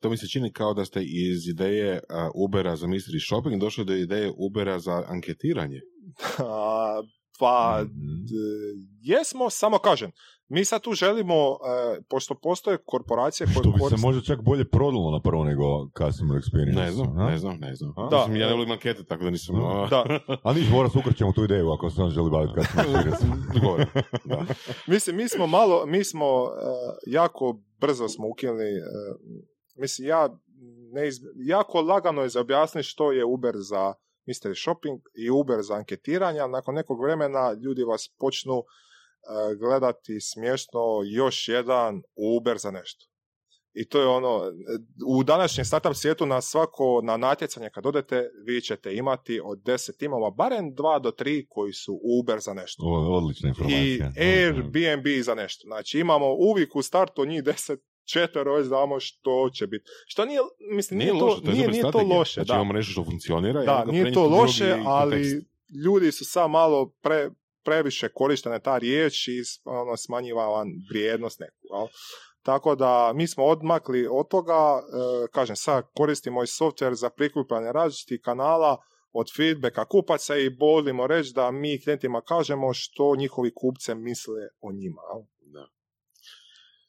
To 0.00 0.10
mi 0.10 0.16
se 0.16 0.28
čini 0.28 0.52
kao 0.52 0.74
da 0.74 0.84
ste 0.84 1.00
iz 1.02 1.48
ideje 1.48 2.00
Ubera 2.36 2.76
za 2.76 2.86
mystery 2.86 3.28
shopping 3.28 3.60
došli 3.60 3.84
do 3.84 3.94
ideje 3.94 4.32
Ubera 4.38 4.78
za 4.78 5.04
anketiranje. 5.06 5.80
A, 6.40 7.02
pa, 7.40 7.80
Mhm. 7.80 7.90
d- 8.20 8.34
jesmo, 9.02 9.50
samo 9.50 9.78
kažem, 9.78 10.10
mi 10.48 10.64
sad 10.64 10.82
tu 10.82 10.92
želimo, 10.94 11.34
e, 11.34 11.56
pošto 12.02 12.34
postoje 12.36 12.78
korporacije 12.86 13.46
koje 13.46 13.52
Što 13.54 13.62
bi 13.62 13.78
se 13.78 13.84
koriste- 13.84 14.00
možda 14.00 14.22
čak 14.22 14.42
bolje 14.42 14.64
prodalo 14.66 15.10
na 15.10 15.20
prvo 15.20 15.44
nego 15.44 15.64
customer 15.90 16.38
experience. 16.38 16.74
Ne 16.76 16.90
znam, 16.90 17.18
a? 17.18 17.26
ne 17.26 17.38
znam, 17.38 17.56
ne 17.58 17.74
znam. 17.74 17.92
A? 17.96 18.08
Da. 18.10 18.16
Mislim, 18.16 18.36
ja 18.36 18.46
ne 18.46 18.54
volim 18.54 18.70
ankete, 18.70 19.04
tako 19.04 19.24
da 19.24 19.30
nisam... 19.30 19.56
a, 19.56 19.88
Da, 19.90 20.04
A 20.44 20.52
niš, 20.52 20.70
mora 20.70 20.88
se 20.88 20.98
ukrćemo 20.98 21.32
tu 21.32 21.44
ideju 21.44 21.70
ako 21.70 21.90
se 21.90 22.02
on 22.02 22.10
želi 22.10 22.30
baviti 22.30 22.54
customer 22.56 22.86
experience. 23.04 23.54
Dogovor. 23.54 23.86
Da. 24.24 24.44
Mislim, 24.86 25.16
mi 25.16 25.28
smo 25.28 25.46
malo, 25.48 25.86
mi 25.86 26.04
smo 26.04 26.26
e, 26.26 26.48
jako 27.08 27.44
brzo 27.80 28.08
smo 28.08 28.28
ukinuli, 28.28 28.64
e, 28.64 28.80
mislim, 29.78 30.08
ja 30.08 30.38
ne 30.92 31.08
iz- 31.08 31.20
jako 31.36 31.80
lagano 31.80 32.22
je 32.22 32.28
za 32.28 32.40
objasniti 32.40 32.88
što 32.88 33.12
je 33.12 33.24
Uber 33.24 33.54
za 33.56 33.94
mystery 34.28 34.62
shopping 34.62 35.00
i 35.14 35.30
Uber 35.30 35.62
za 35.62 35.74
anketiranje, 35.74 36.40
nakon 36.48 36.74
nekog 36.74 37.02
vremena 37.02 37.52
ljudi 37.52 37.82
vas 37.82 38.14
počnu 38.18 38.58
e, 38.58 38.62
gledati 39.56 40.20
smiješno 40.20 40.80
još 41.06 41.48
jedan 41.48 42.02
Uber 42.36 42.58
za 42.58 42.70
nešto. 42.70 43.06
I 43.74 43.88
to 43.88 44.00
je 44.00 44.06
ono, 44.06 44.52
u 45.06 45.22
današnjem 45.24 45.64
startup 45.64 45.94
svijetu 45.94 46.26
na 46.26 46.40
svako, 46.40 47.00
na 47.04 47.16
natjecanje 47.16 47.70
kad 47.70 47.86
odete, 47.86 48.30
vi 48.46 48.60
ćete 48.60 48.94
imati 48.94 49.40
od 49.44 49.58
10 49.58 49.96
timova 49.98 50.30
barem 50.30 50.74
dva 50.74 50.98
do 50.98 51.10
tri 51.10 51.46
koji 51.48 51.72
su 51.72 52.00
Uber 52.20 52.38
za 52.40 52.54
nešto 52.54 52.82
O, 52.82 53.16
odlična 53.16 53.46
i 53.46 53.50
informacija. 53.50 54.12
Airbnb 54.16 55.22
za 55.22 55.34
nešto. 55.34 55.66
Znači 55.66 55.98
imamo 55.98 56.26
uvijek 56.34 56.76
u 56.76 56.82
startu 56.82 57.24
njih 57.26 57.42
deset 57.44 57.80
četvero 58.12 58.54
već 58.54 58.66
znamo 58.66 59.00
što 59.00 59.50
će 59.54 59.66
biti. 59.66 59.84
Što 60.06 60.24
nije, 60.24 60.40
mislim, 60.76 60.98
nije, 60.98 61.12
Nije 61.12 61.20
to, 61.20 61.26
loše, 61.26 61.42
to 61.42 61.50
je 61.50 61.54
nije, 61.56 61.68
nije 61.68 61.82
to 61.92 62.02
loše. 62.02 62.32
Znači 62.32 62.48
da, 62.48 62.54
imamo 62.54 62.72
nešto 62.72 62.92
što 62.92 63.04
funkcionira. 63.04 63.64
da 63.64 63.84
nije 63.84 64.12
to 64.12 64.26
loše, 64.26 64.76
ali 64.84 65.22
kontekst. 65.22 65.46
ljudi 65.86 66.12
su 66.12 66.24
sad 66.24 66.50
malo 66.50 66.92
pre, 67.02 67.30
previše 67.64 68.08
korištene 68.08 68.60
ta 68.60 68.78
riječ 68.78 69.28
i 69.28 69.42
ono, 69.64 69.96
smanjiva 69.96 70.64
vrijednost 70.90 71.40
neku. 71.40 71.66
jel? 71.74 71.86
Tako 72.42 72.74
da 72.74 73.12
mi 73.14 73.26
smo 73.26 73.44
odmakli 73.44 74.08
od 74.10 74.28
toga, 74.28 74.54
e, 74.54 75.26
kažem 75.32 75.56
sad 75.56 75.84
koristimo 75.96 76.42
i 76.42 76.46
software 76.46 76.94
za 76.94 77.10
prikupljanje 77.10 77.72
različitih 77.72 78.20
kanala 78.24 78.76
od 79.12 79.26
feedbacka 79.36 79.84
kupaca 79.84 80.36
i 80.36 80.48
volimo 80.60 81.06
reći 81.06 81.32
da 81.34 81.50
mi 81.50 81.80
klijentima 81.80 82.20
kažemo 82.20 82.72
što 82.74 83.16
njihovi 83.16 83.50
kupce 83.54 83.94
misle 83.94 84.48
o 84.60 84.72
njima. 84.72 85.02
jel? 85.12 85.22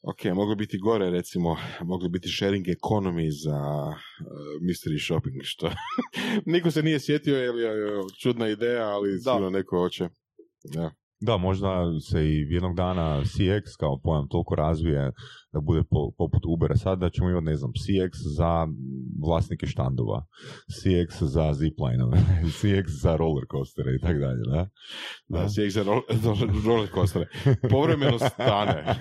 Ok, 0.02 0.24
moglo 0.34 0.54
biti 0.54 0.78
gore, 0.78 1.10
recimo, 1.10 1.56
mogli 1.84 2.08
biti 2.08 2.28
sharing 2.28 2.66
economy 2.66 3.28
za 3.44 3.58
uh, 3.88 4.62
mystery 4.62 5.06
shopping, 5.06 5.36
što 5.42 5.70
niko 6.52 6.70
se 6.70 6.82
nije 6.82 7.00
sjetio, 7.00 7.36
jer 7.36 7.54
je 7.54 8.02
čudna 8.22 8.48
ideja, 8.48 8.88
ali 8.88 9.18
sigurno 9.18 9.50
neko 9.50 9.78
hoće. 9.78 10.08
Da. 10.74 10.90
Da, 11.20 11.36
možda 11.36 12.00
se 12.10 12.24
i 12.24 12.46
jednog 12.50 12.76
dana 12.76 13.20
CX 13.24 13.62
kao 13.78 14.00
pojam 14.02 14.28
toliko 14.28 14.54
razvije 14.54 15.12
da 15.52 15.60
bude 15.60 15.82
po- 15.84 16.10
poput 16.10 16.42
Ubera 16.46 16.76
sad 16.76 16.98
da 16.98 17.10
ćemo 17.10 17.30
imati, 17.30 17.44
ne 17.44 17.56
znam, 17.56 17.70
CX 17.72 18.10
za 18.36 18.66
vlasnike 19.20 19.66
štandova, 19.66 20.26
CX 20.70 21.24
za 21.24 21.52
ziplinove, 21.54 22.18
CX 22.58 22.84
za 22.86 23.16
roller 23.16 23.44
coastere 23.50 23.94
i 23.94 24.00
tako 24.00 24.18
dalje, 24.18 24.40
da? 24.46 24.68
Da, 25.28 25.48
sjek 25.48 25.70
za 25.70 25.82
roller, 25.82 26.02
roller 26.66 26.88
coastere. 26.90 27.26
Povremeno 27.70 28.18
stane. 28.18 28.84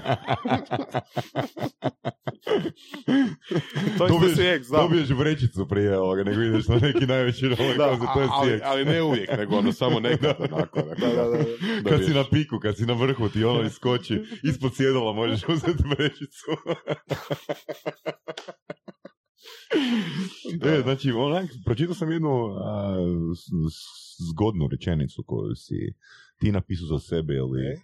To 3.98 4.06
je 4.06 4.10
dobiješ, 4.10 4.38
CX, 4.38 4.72
da. 4.72 4.78
dobiješ 4.78 5.10
vrećicu 5.10 5.68
prije 5.68 5.98
ovoga, 5.98 6.24
nego 6.24 6.42
ideš 6.42 6.68
na 6.68 6.76
neki 6.78 7.06
najveći 7.06 7.48
roller 7.48 7.78
Da, 7.78 7.88
coaster, 7.90 8.08
to 8.14 8.22
je 8.22 8.28
ali, 8.32 8.52
CX. 8.52 8.60
ali 8.64 8.86
ne 8.86 9.02
uvijek, 9.02 9.30
nego 9.38 9.58
ono 9.58 9.72
samo 9.72 10.00
nekad. 10.10 10.36
Onako, 10.52 10.82
Da, 10.82 11.08
da, 11.08 11.38
da. 11.84 11.90
Kad 11.90 12.06
si 12.06 12.14
na 12.14 12.24
piku, 12.24 12.60
kad 12.60 12.78
si 12.78 12.86
na 12.86 12.94
vrhu, 12.94 13.30
ti 13.30 13.44
ono 13.44 13.62
iskoči, 13.62 14.22
ispod 14.44 14.76
sjedala 14.76 15.14
možeš 15.14 15.42
uzeti 15.48 15.84
vrećicu. 15.90 16.39
E, 20.64 20.82
znači, 20.84 21.12
onak, 21.12 21.50
pročitao 21.66 21.96
sam 21.96 22.12
jednu 22.12 22.30
a, 22.30 22.96
zgodnu 24.32 24.68
rečenicu 24.72 25.24
koju 25.28 25.56
si 25.56 25.94
ti 26.40 26.52
napisao 26.52 26.88
za 26.88 27.00
sebe, 27.00 27.34
ili... 27.34 27.62
E? 27.62 27.76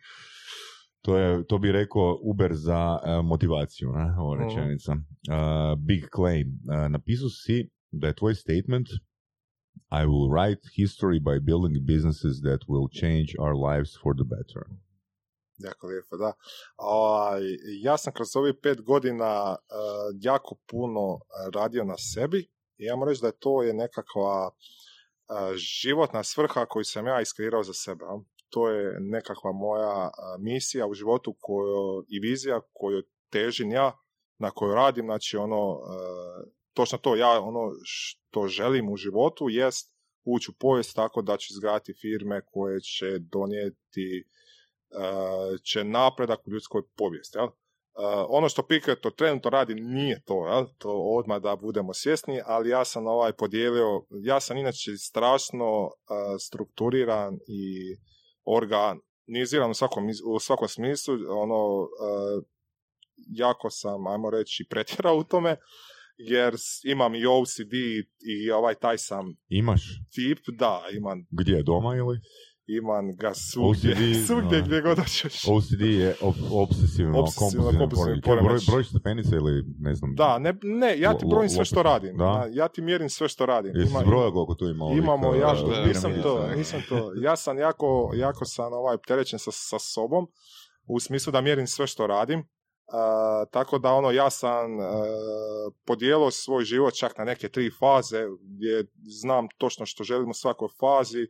To, 1.01 1.17
je, 1.17 1.47
to 1.47 1.57
bi 1.57 1.71
rekao 1.71 2.19
Uber 2.21 2.55
za 2.55 2.99
e, 3.05 3.21
motivaciju, 3.21 3.91
ne, 3.91 4.15
ova 4.19 4.45
rečenica. 4.45 4.95
A, 5.29 5.75
big 5.79 6.03
claim. 6.15 6.59
A, 6.69 6.87
napisao 6.87 7.29
si 7.29 7.69
da 7.91 8.07
je 8.07 8.15
tvoj 8.15 8.35
statement 8.35 8.87
I 9.91 10.05
will 10.05 10.29
write 10.29 10.59
history 10.73 11.19
by 11.19 11.39
building 11.39 11.85
businesses 11.85 12.41
that 12.41 12.59
will 12.67 12.87
change 12.87 13.35
our 13.39 13.55
lives 13.55 13.95
for 13.95 14.13
the 14.13 14.23
better. 14.23 14.67
Jako 15.57 15.87
lijepo, 15.87 16.17
da. 16.17 16.33
Ovaj, 16.77 17.41
ja 17.81 17.97
sam 17.97 18.13
kroz 18.13 18.35
ovih 18.35 18.55
pet 18.61 18.81
godina 18.81 19.55
eh, 19.55 19.75
jako 20.21 20.55
puno 20.67 21.19
eh, 21.19 21.51
radio 21.53 21.83
na 21.83 21.97
sebi 21.97 22.39
i 22.77 22.85
ja 22.85 22.95
moram 22.95 23.09
reći 23.09 23.21
da 23.21 23.27
je 23.27 23.39
to 23.39 23.63
je 23.63 23.73
nekakva 23.73 24.51
eh, 24.51 25.55
životna 25.55 26.23
svrha 26.23 26.65
koju 26.65 26.83
sam 26.83 27.07
ja 27.07 27.21
iskreirao 27.21 27.63
za 27.63 27.73
sebe. 27.73 28.05
To 28.49 28.69
je 28.69 28.97
nekakva 28.99 29.51
moja 29.51 30.09
misija 30.39 30.87
u 30.87 30.93
životu 30.93 31.35
koju, 31.39 32.05
i 32.07 32.19
vizija 32.19 32.61
koju 32.73 33.03
težim 33.29 33.71
ja, 33.71 33.97
na 34.37 34.51
kojoj 34.51 34.75
radim, 34.75 35.05
znači 35.05 35.37
ono, 35.37 35.79
točno 36.73 36.97
to, 36.97 37.15
ja 37.15 37.41
ono 37.41 37.71
što 37.83 38.47
želim 38.47 38.89
u 38.89 38.97
životu 38.97 39.49
jest 39.49 39.95
ući 40.25 40.51
u 40.51 40.53
povijest 40.59 40.95
tako 40.95 41.21
da 41.21 41.37
ću 41.37 41.47
izgraditi 41.53 41.93
firme 42.01 42.41
koje 42.45 42.81
će 42.81 43.19
donijeti 43.19 44.27
će 45.63 45.83
napredak 45.83 46.47
u 46.47 46.51
ljudskoj 46.51 46.81
povijesti. 46.97 47.37
Jel? 47.37 47.45
Uh, 47.45 48.25
ono 48.29 48.49
što 48.49 48.67
Piketto 48.67 49.09
trenutno 49.09 49.49
radi 49.49 49.75
nije 49.75 50.21
to, 50.25 50.47
jel? 50.47 50.65
to 50.77 50.89
odmah 50.89 51.41
da 51.41 51.55
budemo 51.55 51.93
svjesni, 51.93 52.41
ali 52.45 52.69
ja 52.69 52.85
sam 52.85 53.07
ovaj 53.07 53.33
podijelio, 53.33 54.05
ja 54.09 54.39
sam 54.39 54.57
inače 54.57 54.97
strašno 54.97 55.83
uh, 55.83 55.91
strukturiran 56.39 57.33
i 57.47 57.95
organiziran 58.45 59.71
u 59.71 59.73
svakom, 59.73 60.03
u 60.25 60.39
svakom 60.39 60.67
smislu, 60.67 61.13
ono, 61.29 61.87
jako 63.27 63.69
sam, 63.69 64.07
ajmo 64.07 64.29
reći, 64.29 64.67
pretjerao 64.69 65.17
u 65.17 65.23
tome, 65.23 65.57
jer 66.17 66.53
imam 66.83 67.15
i 67.15 67.25
OCD 67.25 67.73
i 68.19 68.51
ovaj 68.51 68.75
taj 68.75 68.97
sam 68.97 69.35
Imaš? 69.49 69.81
tip, 70.15 70.39
da, 70.57 70.83
imam 70.97 71.25
Gdje, 71.31 71.63
doma 71.63 71.95
ili? 71.95 72.19
Imam 72.67 73.15
ga 73.15 73.33
svugdje, 73.33 73.91
OCD, 73.91 74.01
svugdje 74.27 74.59
no. 74.59 74.65
gdje 74.65 74.81
god 74.81 74.99
hoćeš. 74.99 75.47
OCD 75.47 75.81
je 75.81 76.15
op- 76.21 76.47
obsesivno, 76.51 77.19
Obsesivno 77.21 77.71
kompulsivno. 77.79 78.21
Broj, 78.25 78.59
broj 78.71 78.83
stepenice 78.83 79.35
ili 79.35 79.63
ne 79.79 79.95
znam. 79.95 80.15
Da, 80.15 80.39
ne, 80.39 80.53
ne, 80.63 80.99
ja 80.99 81.17
ti 81.17 81.25
brojim 81.29 81.49
sve 81.49 81.65
što 81.65 81.83
radim. 81.83 82.17
Da. 82.17 82.47
Ja 82.51 82.67
ti 82.67 82.81
mjerim 82.81 83.09
sve 83.09 83.29
što 83.29 83.45
radim. 83.45 83.71
Jesi 83.75 83.91
Ima- 83.91 83.99
zbrojao 84.01 84.31
koliko 84.31 84.55
tu 84.55 84.65
ima 84.67 84.85
ovih, 84.85 84.97
Imamo, 84.97 85.35
ja 85.35 85.53
da, 85.53 85.85
nisam 85.85 86.11
piramida, 86.11 86.23
to, 86.23 86.55
nisam 86.57 86.81
to. 86.89 87.11
Ja 87.25 87.35
sam 87.35 87.57
jako, 87.57 88.11
jako 88.15 88.45
sam 88.45 88.73
ovaj 88.73 88.95
opterećen 88.95 89.39
sa, 89.39 89.51
sa 89.51 89.79
sobom, 89.79 90.27
u 90.87 90.99
smislu 90.99 91.31
da 91.31 91.41
mjerim 91.41 91.67
sve 91.67 91.87
što 91.87 92.07
radim. 92.07 92.39
Uh, 92.39 93.49
tako 93.51 93.79
da 93.79 93.93
ono, 93.93 94.11
ja 94.11 94.29
sam 94.29 94.77
uh, 94.79 94.85
podijelio 95.85 96.31
svoj 96.31 96.63
život 96.63 96.93
čak 96.93 97.17
na 97.17 97.23
neke 97.23 97.49
tri 97.49 97.71
faze, 97.79 98.23
gdje 98.41 98.85
znam 99.21 99.47
točno 99.57 99.85
što 99.85 100.03
želim 100.03 100.29
u 100.29 100.33
svakoj 100.33 100.67
fazi, 100.79 101.27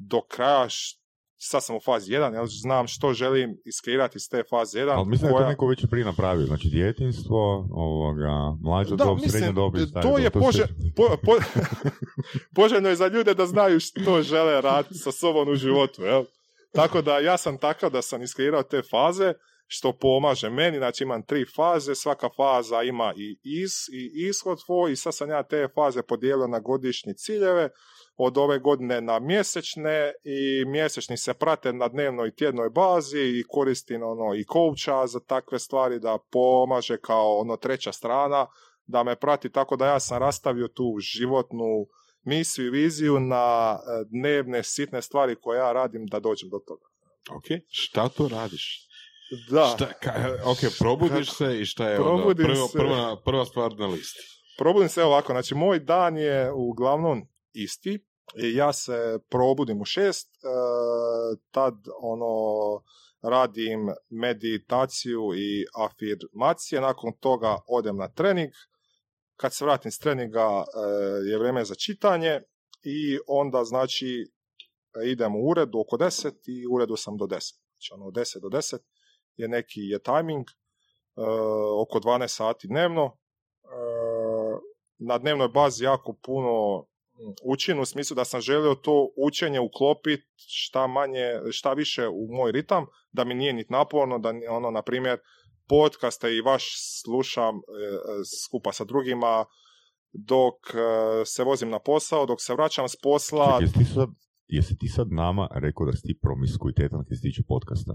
do 0.00 0.20
kraja, 0.28 0.68
š- 0.68 0.96
sad 1.36 1.64
sam 1.64 1.76
u 1.76 1.80
fazi 1.80 2.12
1, 2.12 2.34
jel, 2.34 2.46
znam 2.46 2.86
što 2.86 3.12
želim 3.12 3.56
iskreirati 3.64 4.16
iz 4.16 4.28
te 4.30 4.42
faze 4.50 4.80
1. 4.80 4.90
Ali 4.90 5.08
mislim 5.08 5.30
da 5.30 5.36
je 5.36 5.42
to 5.42 5.48
neko 5.48 5.66
već 5.66 5.86
prije 5.90 6.04
napravio. 6.04 6.46
Znači, 6.46 6.68
djetinstvo, 6.68 7.68
ovoga, 7.72 8.56
mlađa 8.62 8.96
Da, 8.96 9.04
dob, 9.04 9.14
mislim, 9.14 9.30
srednja 9.30 9.52
dob 9.52 9.76
i 9.76 9.92
to 10.02 10.18
je 10.18 10.30
pože, 10.30 10.64
po, 10.96 11.16
po, 11.26 11.32
poželjno 12.56 12.88
je 12.88 12.96
za 12.96 13.06
ljude 13.06 13.34
da 13.34 13.46
znaju 13.46 13.80
što 13.80 14.22
žele 14.22 14.60
raditi 14.60 14.94
sa 14.94 15.12
sobom 15.12 15.48
u 15.48 15.54
životu, 15.54 16.02
jel? 16.02 16.24
Tako 16.72 17.02
da 17.02 17.18
ja 17.18 17.36
sam 17.36 17.58
takav 17.58 17.90
da 17.90 18.02
sam 18.02 18.22
iskreirao 18.22 18.62
te 18.62 18.82
faze, 18.90 19.34
što 19.72 19.92
pomaže 19.92 20.50
meni, 20.50 20.78
znači 20.78 21.04
imam 21.04 21.22
tri 21.22 21.44
faze, 21.56 21.94
svaka 21.94 22.28
faza 22.36 22.82
ima 22.82 23.12
i, 23.16 23.38
is, 23.42 23.88
i 23.88 24.28
ishod 24.28 24.58
svoj 24.66 24.92
i 24.92 24.96
sad 24.96 25.14
sam 25.14 25.30
ja 25.30 25.42
te 25.42 25.68
faze 25.74 26.02
podijelio 26.02 26.46
na 26.46 26.60
godišnje 26.60 27.14
ciljeve, 27.14 27.68
od 28.22 28.38
ove 28.38 28.58
godine 28.58 29.00
na 29.00 29.18
mjesečne 29.18 30.12
i 30.24 30.64
mjesečni 30.64 31.16
se 31.16 31.34
prate 31.34 31.72
na 31.72 31.88
dnevnoj 31.88 32.28
i 32.28 32.34
tjednoj 32.34 32.70
bazi 32.70 33.18
i 33.20 33.44
koristim 33.48 34.02
ono 34.02 34.34
i 34.34 34.44
coacha 34.52 35.06
za 35.06 35.20
takve 35.20 35.58
stvari 35.58 35.98
da 36.00 36.18
pomaže 36.32 36.96
kao 36.96 37.38
ono 37.38 37.56
treća 37.56 37.92
strana 37.92 38.46
da 38.86 39.02
me 39.02 39.16
prati 39.16 39.50
tako 39.50 39.76
da 39.76 39.86
ja 39.86 40.00
sam 40.00 40.18
rastavio 40.18 40.68
tu 40.68 40.96
životnu 40.98 41.86
misiju 42.22 42.66
i 42.66 42.70
viziju 42.70 43.20
na 43.20 43.78
e, 43.78 44.04
dnevne 44.10 44.62
sitne 44.62 45.02
stvari 45.02 45.36
koje 45.40 45.58
ja 45.58 45.72
radim 45.72 46.06
da 46.06 46.20
dođem 46.20 46.48
do 46.48 46.58
toga. 46.58 46.86
Ok, 47.36 47.44
šta 47.68 48.08
to 48.08 48.28
radiš? 48.28 48.86
Da, 49.50 49.72
Šta, 49.76 49.92
ka, 49.92 50.12
ok, 50.44 50.58
probudiš 50.78 51.32
se 51.32 51.60
i 51.60 51.64
šta 51.64 51.88
je 51.88 52.00
onda 52.00 52.08
Probudim 52.22 52.46
prva, 52.46 52.66
se. 52.66 52.78
prva, 52.78 53.16
prva 53.24 53.44
stvar 53.44 53.72
na 53.78 53.86
listi? 53.86 54.20
probudim 54.58 54.88
se 54.88 55.04
ovako, 55.04 55.32
znači 55.32 55.54
moj 55.54 55.78
dan 55.78 56.16
je 56.16 56.52
uglavnom 56.52 57.22
isti, 57.52 57.98
ja 58.34 58.72
se 58.72 59.18
probudim 59.28 59.80
u 59.80 59.84
šest, 59.84 60.28
e, 60.34 60.48
tad 61.50 61.74
ono 62.00 62.82
radim 63.22 63.88
meditaciju 64.10 65.22
i 65.36 65.66
afirmacije, 65.74 66.80
nakon 66.80 67.12
toga 67.20 67.56
odem 67.66 67.96
na 67.96 68.08
trening, 68.08 68.50
kad 69.36 69.54
se 69.54 69.64
vratim 69.64 69.90
s 69.90 69.98
treninga 69.98 70.40
e, 70.40 70.64
je 71.30 71.38
vrijeme 71.38 71.64
za 71.64 71.74
čitanje 71.74 72.40
i 72.82 73.18
onda 73.26 73.64
znači 73.64 74.30
idem 75.04 75.36
u 75.36 75.48
ured 75.48 75.68
oko 75.74 75.96
10 75.96 76.32
i 76.46 76.66
u 76.66 76.74
uredu 76.74 76.96
sam 76.96 77.16
do 77.16 77.24
10. 77.24 77.30
Znači 77.30 77.92
ono 77.94 78.06
od 78.06 78.14
10 78.14 78.40
do 78.40 78.48
10 78.48 78.78
je 79.36 79.48
neki 79.48 79.80
je 79.80 79.98
timing, 80.02 80.46
e, 80.48 80.52
oko 81.82 81.98
12 81.98 82.28
sati 82.28 82.68
dnevno. 82.68 83.16
Na 84.98 85.18
dnevnoj 85.18 85.48
bazi 85.48 85.84
jako 85.84 86.16
puno 86.22 86.86
učim 87.42 87.80
u 87.80 87.84
smislu 87.84 88.14
da 88.14 88.24
sam 88.24 88.40
želio 88.40 88.74
to 88.74 89.08
učenje 89.16 89.60
uklopiti 89.60 90.26
šta 90.36 90.86
manje, 90.86 91.26
šta 91.50 91.72
više 91.72 92.08
u 92.08 92.26
moj 92.30 92.52
ritam, 92.52 92.86
da 93.12 93.24
mi 93.24 93.34
nije 93.34 93.52
niti 93.52 93.72
naporno, 93.72 94.18
da 94.18 94.32
ono, 94.50 94.70
na 94.70 94.82
primjer, 94.82 95.18
podcaste 95.68 96.36
i 96.36 96.40
vaš 96.40 96.64
slušam 97.02 97.54
e, 97.56 97.58
e, 97.58 97.62
skupa 98.46 98.72
sa 98.72 98.84
drugima 98.84 99.44
dok 100.12 100.54
e, 100.74 101.24
se 101.24 101.44
vozim 101.44 101.70
na 101.70 101.78
posao, 101.78 102.26
dok 102.26 102.40
se 102.40 102.54
vraćam 102.54 102.88
s 102.88 102.96
posla. 103.02 103.46
Čekaj, 103.46 103.64
jesi 103.64 103.78
ti 103.78 103.84
sad, 103.94 104.08
jesi 104.46 104.78
ti 104.78 104.88
sad 104.88 105.12
nama 105.12 105.48
rekao 105.54 105.86
da 105.86 105.92
si 105.92 106.02
ti 106.02 106.18
promiskuitetan 106.22 107.04
kad 107.08 107.16
se 107.16 107.22
tiče 107.22 107.42
podcasta? 107.48 107.92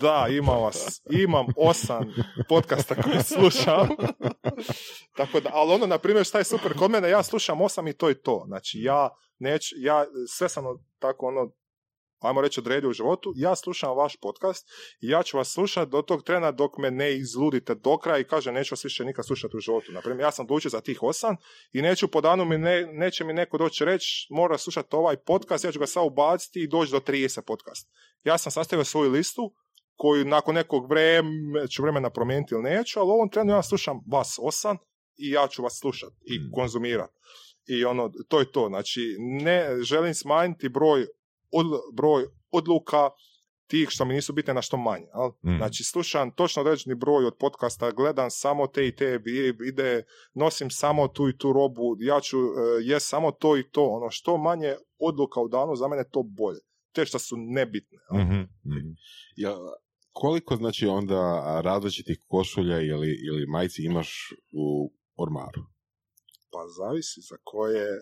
Da, 0.00 0.26
imam 0.30 0.62
vas, 0.62 1.02
imam 1.10 1.46
osam 1.56 2.14
podcasta 2.48 3.02
koje 3.02 3.22
slušam. 3.22 3.88
Tako 5.16 5.40
da, 5.40 5.50
ali 5.52 5.72
ono, 5.72 5.86
na 5.86 5.98
primjer, 5.98 6.26
šta 6.26 6.38
je 6.38 6.44
super 6.44 6.78
kod 6.78 6.90
mene, 6.90 7.10
ja 7.10 7.22
slušam 7.22 7.60
osam 7.60 7.88
i 7.88 7.92
to 7.92 8.08
je 8.08 8.22
to. 8.22 8.44
Znači, 8.46 8.78
ja 8.80 9.08
neću, 9.38 9.74
ja 9.78 10.06
sve 10.28 10.48
sam 10.48 10.64
tako 10.98 11.26
ono, 11.26 11.50
ajmo 12.20 12.40
reći, 12.40 12.60
odredio 12.60 12.90
u 12.90 12.92
životu, 12.92 13.32
ja 13.36 13.56
slušam 13.56 13.96
vaš 13.96 14.16
podcast 14.16 14.66
i 15.00 15.08
ja 15.08 15.22
ću 15.22 15.36
vas 15.36 15.52
slušati 15.52 15.90
do 15.90 16.02
tog 16.02 16.22
trena 16.22 16.50
dok 16.50 16.78
me 16.78 16.90
ne 16.90 17.16
izludite 17.16 17.74
do 17.74 17.98
kraja 17.98 18.18
i 18.18 18.24
kaže 18.24 18.52
neću 18.52 18.72
vas 18.72 18.84
više 18.84 19.04
nikad 19.04 19.26
slušati 19.26 19.56
u 19.56 19.60
životu. 19.60 19.92
Naprimjer, 19.92 20.24
ja 20.24 20.30
sam 20.30 20.44
odlučio 20.44 20.68
za 20.68 20.80
tih 20.80 21.02
osam 21.02 21.36
i 21.72 21.82
neću 21.82 22.08
po 22.08 22.20
danu 22.20 22.44
mi 22.44 22.58
ne, 22.58 22.86
neće 22.92 23.24
mi 23.24 23.32
neko 23.32 23.58
doći 23.58 23.84
reći 23.84 24.26
mora 24.30 24.58
slušati 24.58 24.96
ovaj 24.96 25.16
podcast, 25.16 25.64
ja 25.64 25.72
ću 25.72 25.78
ga 25.78 25.86
sad 25.86 26.06
ubaciti 26.06 26.62
i 26.62 26.68
doći 26.68 26.92
do 26.92 27.00
30 27.00 27.40
podcast. 27.40 27.88
Ja 28.24 28.38
sam 28.38 28.52
sastavio 28.52 28.84
svoju 28.84 29.10
listu 29.10 29.54
koju 29.96 30.24
nakon 30.24 30.54
nekog 30.54 30.90
vremena 30.90 31.66
ću 31.66 31.82
vremena 31.82 32.10
promijeniti 32.10 32.54
ili 32.54 32.62
neću, 32.62 33.00
ali 33.00 33.08
u 33.08 33.12
ovom 33.12 33.28
trenu 33.28 33.52
ja 33.52 33.62
slušam 33.62 34.00
vas 34.06 34.38
osam 34.42 34.76
i 35.16 35.30
ja 35.30 35.46
ću 35.48 35.62
vas 35.62 35.78
slušati 35.80 36.16
i 36.24 36.38
Mm. 36.38 36.50
konzumirati. 36.52 37.12
I 37.66 37.84
ono, 37.84 38.12
to 38.28 38.40
je 38.40 38.52
to. 38.52 38.68
Znači, 38.68 39.16
ne 39.18 39.82
želim 39.82 40.14
smanjiti 40.14 40.68
broj, 40.68 41.06
od, 41.52 41.66
broj 41.92 42.24
odluka 42.50 43.10
tih 43.66 43.88
što 43.90 44.04
mi 44.04 44.14
nisu 44.14 44.32
bitne 44.32 44.54
na 44.54 44.62
što 44.62 44.76
manje. 44.76 45.06
jel? 45.14 45.54
Mm. 45.54 45.58
Znači, 45.58 45.84
slušam 45.84 46.30
točno 46.30 46.62
određeni 46.62 46.94
broj 46.94 47.26
od 47.26 47.36
podcasta, 47.38 47.90
gledam 47.90 48.30
samo 48.30 48.66
te 48.66 48.86
i 48.86 48.96
te 48.96 49.20
ide, 49.68 50.02
nosim 50.34 50.70
samo 50.70 51.08
tu 51.08 51.28
i 51.28 51.38
tu 51.38 51.52
robu, 51.52 51.96
ja 51.98 52.20
ću 52.20 52.38
uh, 52.38 52.54
jest 52.82 53.08
samo 53.08 53.30
to 53.30 53.56
i 53.56 53.70
to. 53.70 53.86
Ono, 53.86 54.10
što 54.10 54.36
manje 54.36 54.74
odluka 54.98 55.40
u 55.40 55.48
danu, 55.48 55.76
za 55.76 55.88
mene 55.88 56.00
je 56.00 56.10
to 56.10 56.22
bolje. 56.22 56.60
Te 56.92 57.04
što 57.04 57.18
su 57.18 57.36
nebitne. 57.38 57.98
Mhm, 58.12 58.40
mhm. 58.66 58.88
Ja, 59.36 59.56
koliko 60.14 60.56
znači 60.56 60.86
onda 60.86 61.20
različitih 61.60 62.18
košulja 62.26 62.80
ili, 62.80 63.18
ili 63.26 63.46
majci 63.46 63.82
imaš 63.82 64.32
u 64.52 64.92
ormaru? 65.16 65.62
Pa 66.52 66.58
zavisi 66.78 67.20
za 67.20 67.36
koje 67.44 67.82
e, 67.84 67.98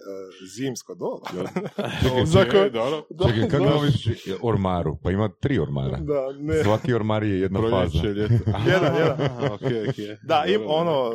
zimsko 0.57 0.95
doba. 0.95 1.27
Čekaj, 2.03 2.27
Za 2.27 2.45
koje- 2.45 2.71
dobro. 2.71 3.07
Da, 3.11 3.25
Čekaj, 3.27 3.49
kako 3.49 3.65
da. 3.65 3.83
misliš 3.83 4.23
ormaru? 4.43 4.99
Pa 5.03 5.11
ima 5.11 5.29
tri 5.31 5.59
ormara. 5.59 5.97
Da, 5.97 6.33
ne. 6.33 6.63
Svaki 6.65 6.95
ormar 6.95 7.23
je 7.23 7.41
jedna 7.41 7.61
faza. 7.61 8.01
Proljeće, 8.01 8.21
ljeto. 8.21 8.45
Aha, 8.47 8.71
Jedan, 8.73 8.97
jedan. 8.97 9.21
aha, 9.21 9.55
okej, 9.55 9.89
okej. 9.89 10.17
Da, 10.23 10.45
im 10.49 10.61
ono... 10.67 11.11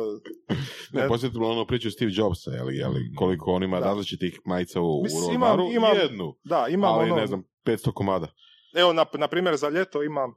Ne, 0.92 1.08
posjetimo 1.08 1.48
ono 1.48 1.66
priču 1.66 1.90
Steve 1.90 2.10
Jobsa, 2.14 2.50
jeli, 2.50 2.76
jeli, 2.76 3.12
koliko 3.16 3.50
on 3.50 3.62
ima 3.62 3.80
Da. 3.80 3.86
različitih 3.86 4.40
majica 4.44 4.80
u, 4.80 5.02
Mislim, 5.02 5.22
u 5.22 5.34
imam- 5.34 5.52
ormaru, 5.52 5.68
imam- 5.70 5.96
jednu, 5.96 6.34
Da, 6.44 6.66
imam 6.70 6.94
ali 6.94 7.04
ono... 7.04 7.16
ne 7.16 7.26
znam, 7.26 7.42
500 7.64 7.92
komada. 7.92 8.32
Evo, 8.74 8.92
na, 8.92 9.06
na 9.14 9.28
primjer, 9.28 9.56
za 9.56 9.68
ljeto 9.68 10.02
imam 10.02 10.30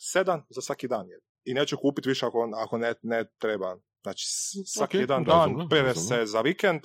sedam 0.00 0.42
za 0.50 0.60
svaki 0.60 0.88
dan. 0.88 1.08
jedan. 1.08 1.24
I 1.44 1.54
neću 1.54 1.76
kupiti 1.76 2.08
više 2.08 2.26
ako, 2.26 2.50
ako 2.56 2.78
ne, 2.78 2.94
ne 3.02 3.24
treba. 3.38 3.76
Znači, 4.02 4.24
s- 4.26 4.52
svaki 4.66 4.96
Ok, 4.96 5.00
jedan 5.00 5.24
dan 5.24 5.68
pere 5.70 5.94
se 5.94 6.26
za 6.26 6.40
vikend, 6.40 6.80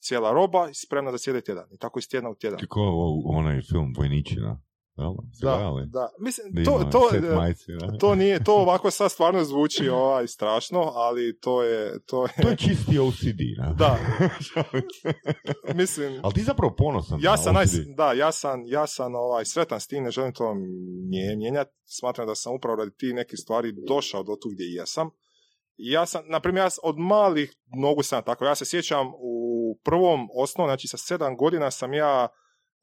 cijela 0.00 0.32
roba 0.32 0.68
i 0.70 0.74
spremna 0.74 1.10
za 1.10 1.18
cijeli 1.18 1.44
tjedan. 1.44 1.68
I 1.70 1.78
tako 1.78 1.98
iz 1.98 2.08
tjedna 2.08 2.30
u 2.30 2.34
tjedan. 2.34 2.58
Kako 2.58 2.80
onaj 3.26 3.62
film 3.62 3.92
Vojničina. 3.96 4.60
Jel? 4.96 5.14
Da, 5.42 5.58
da. 5.90 6.08
Mislim, 6.18 6.64
to, 6.64 6.90
to, 6.92 7.10
to 8.00 8.14
nije, 8.14 8.44
to 8.44 8.54
ovako 8.54 8.90
sad 8.90 9.10
stvarno 9.10 9.44
zvuči 9.44 9.88
ovaj, 9.88 10.26
strašno, 10.26 10.80
ali 10.84 11.38
to 11.40 11.62
je, 11.62 12.00
to 12.00 12.24
je, 12.24 12.30
To 12.42 12.48
je 12.48 12.56
čisti 12.56 12.98
OCD, 12.98 13.40
ne? 13.58 13.74
da, 13.78 13.98
mislim, 15.74 16.20
Ali 16.22 16.34
ti 16.34 16.42
zapravo 16.42 16.74
ponosan 16.74 17.18
Ja 17.22 17.30
na 17.30 17.36
sam, 17.36 17.54
naj, 17.54 17.64
OCD. 17.64 17.94
da, 17.96 18.12
ja 18.12 18.32
sam, 18.32 18.62
ja 18.66 18.86
sam 18.86 19.14
ovaj, 19.14 19.44
sretan 19.44 19.80
s 19.80 19.86
tim, 19.86 20.04
ne 20.04 20.10
želim 20.10 20.32
to 20.32 20.54
mije- 21.08 21.36
mijenjati. 21.36 21.70
Smatram 21.86 22.26
da 22.26 22.34
sam 22.34 22.54
upravo 22.54 22.76
radi 22.76 22.90
tih 22.90 23.14
nekih 23.14 23.38
stvari 23.38 23.72
došao 23.88 24.22
do 24.22 24.32
tu 24.32 24.48
gdje 24.48 24.64
jesam. 24.64 25.10
I 25.76 25.90
ja 25.90 26.06
sam, 26.06 26.22
na 26.26 26.40
primjer, 26.40 26.64
ja 26.64 26.70
od 26.82 26.98
malih 26.98 27.54
nogu 27.76 28.02
sam 28.02 28.22
tako. 28.22 28.44
Ja 28.44 28.54
se 28.54 28.64
sjećam 28.64 29.06
u 29.08 29.44
prvom 29.84 30.28
osnovu, 30.34 30.68
znači 30.68 30.88
sa 30.88 30.96
sedam 30.96 31.36
godina 31.36 31.70
sam 31.70 31.94
ja 31.94 32.28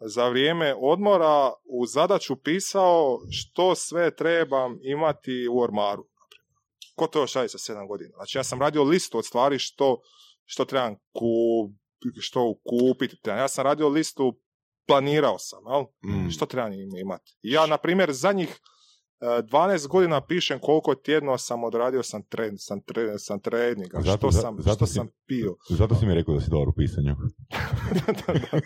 za 0.06 0.30
vrijeme 0.30 0.76
odmora 0.82 1.53
u 1.69 1.86
zadaću 1.86 2.36
pisao 2.36 3.19
što 3.32 3.76
sve 3.76 4.15
trebam 4.15 4.80
imati 4.84 5.48
u 5.52 5.60
ormaru. 5.60 6.06
Ko 6.95 7.07
to 7.07 7.19
još 7.19 7.34
radi 7.34 7.49
sa 7.49 7.57
sedam 7.57 7.88
godina? 7.88 8.11
Znači 8.15 8.38
ja 8.38 8.44
sam 8.44 8.61
radio 8.61 8.84
listu 8.84 9.18
od 9.18 9.26
stvari 9.26 9.60
što, 9.60 10.02
što 10.45 10.65
trebam 10.65 10.95
ku, 10.95 11.28
što 12.19 12.53
kupiti. 12.69 13.30
Ja 13.30 13.48
sam 13.48 13.64
radio 13.64 13.90
listu, 13.90 14.40
planirao 14.88 15.40
sam, 15.40 15.60
jel? 15.72 15.82
Mm. 16.15 16.30
Što 16.30 16.45
trebam 16.45 16.73
im- 16.73 16.98
imati? 16.98 17.38
Ja, 17.41 17.65
na 17.65 17.78
primjer, 17.78 18.14
zadnjih 18.14 18.60
12 19.22 19.88
godina 19.88 20.22
pišem 20.22 20.60
koliko 20.60 20.95
tjedno 20.95 21.38
sam 21.38 21.64
odradio 21.64 22.03
sam, 22.03 22.23
tren, 22.23 22.57
sam, 22.57 22.81
tre, 22.81 23.19
sam 23.19 23.39
treninga, 23.39 24.02
Zato- 24.02 24.18
što, 24.18 24.31
sam, 24.31 24.57
zato 24.60 24.76
što 24.76 24.85
si- 24.85 24.93
sam 24.93 25.07
pio. 25.27 25.56
Zato 25.69 25.95
si 25.95 26.06
mi 26.06 26.14
rekao 26.14 26.34
da 26.34 26.41
si 26.41 26.49
dobar 26.49 26.69
u 26.69 26.73
pisanju. 26.73 27.15
da, 28.07 28.34
da. 28.34 28.60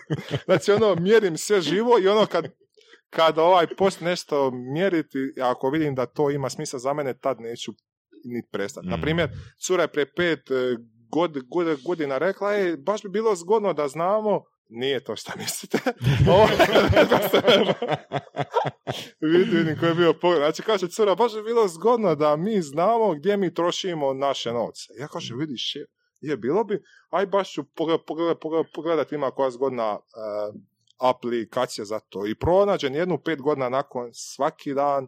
Znači, 0.45 0.72
ono, 0.73 0.95
mjerim 0.95 1.38
sve 1.38 1.61
živo 1.61 1.99
i 1.99 2.07
ono 2.07 2.26
kad 2.26 2.45
kad 3.10 3.38
ovaj 3.38 3.68
post 3.69 4.02
nešto 4.02 4.52
mjeriti, 4.52 5.18
ako 5.41 5.69
vidim 5.69 5.95
da 5.95 6.06
to 6.06 6.32
ima 6.32 6.49
smisla 6.49 6.80
za 6.80 6.94
mene, 6.94 7.14
tad 7.14 7.40
neću 7.40 7.72
niti 8.26 8.48
prestati. 8.52 8.88
Mm. 8.88 8.90
Na 8.90 9.02
primjer, 9.02 9.30
cura 9.60 9.82
je 9.82 9.88
pre 9.88 10.06
pet 10.07 10.52
e, 10.52 10.76
god, 11.10 11.38
god- 11.45 11.84
godina 11.84 12.18
rekla, 12.18 12.52
je, 12.52 12.77
baš 12.77 13.03
bi 13.03 13.10
bilo 13.10 13.36
zgodno 13.36 13.73
da 13.73 13.88
znamo, 13.88 14.44
nije 14.70 15.04
to 15.04 15.16
šta 15.16 15.34
mislite. 15.38 15.78
Ovo, 16.32 16.48
vidim, 19.22 19.58
vidim 19.58 19.80
koji 19.80 19.90
je 19.90 19.96
bio 19.96 20.14
pogled. 20.14 20.40
Znači, 20.40 20.62
kaže 20.62 20.88
cura, 20.88 21.16
baš 21.16 21.34
bi 21.34 21.44
bilo 21.44 21.68
zgodno 21.68 22.16
da 22.16 22.36
mi 22.36 22.62
znamo 22.62 23.14
gdje 23.14 23.38
mi 23.38 23.54
trošimo 23.54 24.14
naše 24.14 24.54
novce. 24.54 24.94
Ja 25.00 25.08
kažem, 25.08 25.40
vidiš, 25.40 25.76
je, 25.76 25.86
je 26.22 26.38
bilo 26.38 26.64
bi, 26.64 26.84
aj 27.10 27.26
baš 27.26 27.54
ću 27.54 27.64
pogled, 27.64 28.00
pogled, 28.08 28.38
pogled, 28.74 29.12
ima 29.12 29.32
koja 29.32 29.52
zgodna 29.52 29.92
e, 29.92 30.00
aplikacija 30.98 31.86
za 31.86 32.00
to. 32.00 32.28
I 32.28 32.36
pronađen 32.36 32.96
jednu 32.96 33.18
pet 33.18 33.42
godina 33.42 33.70
nakon 33.70 34.10
svaki 34.14 34.74
dan 34.74 35.08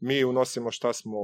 mi 0.00 0.24
unosimo 0.24 0.70
šta 0.70 0.92
smo 0.92 1.18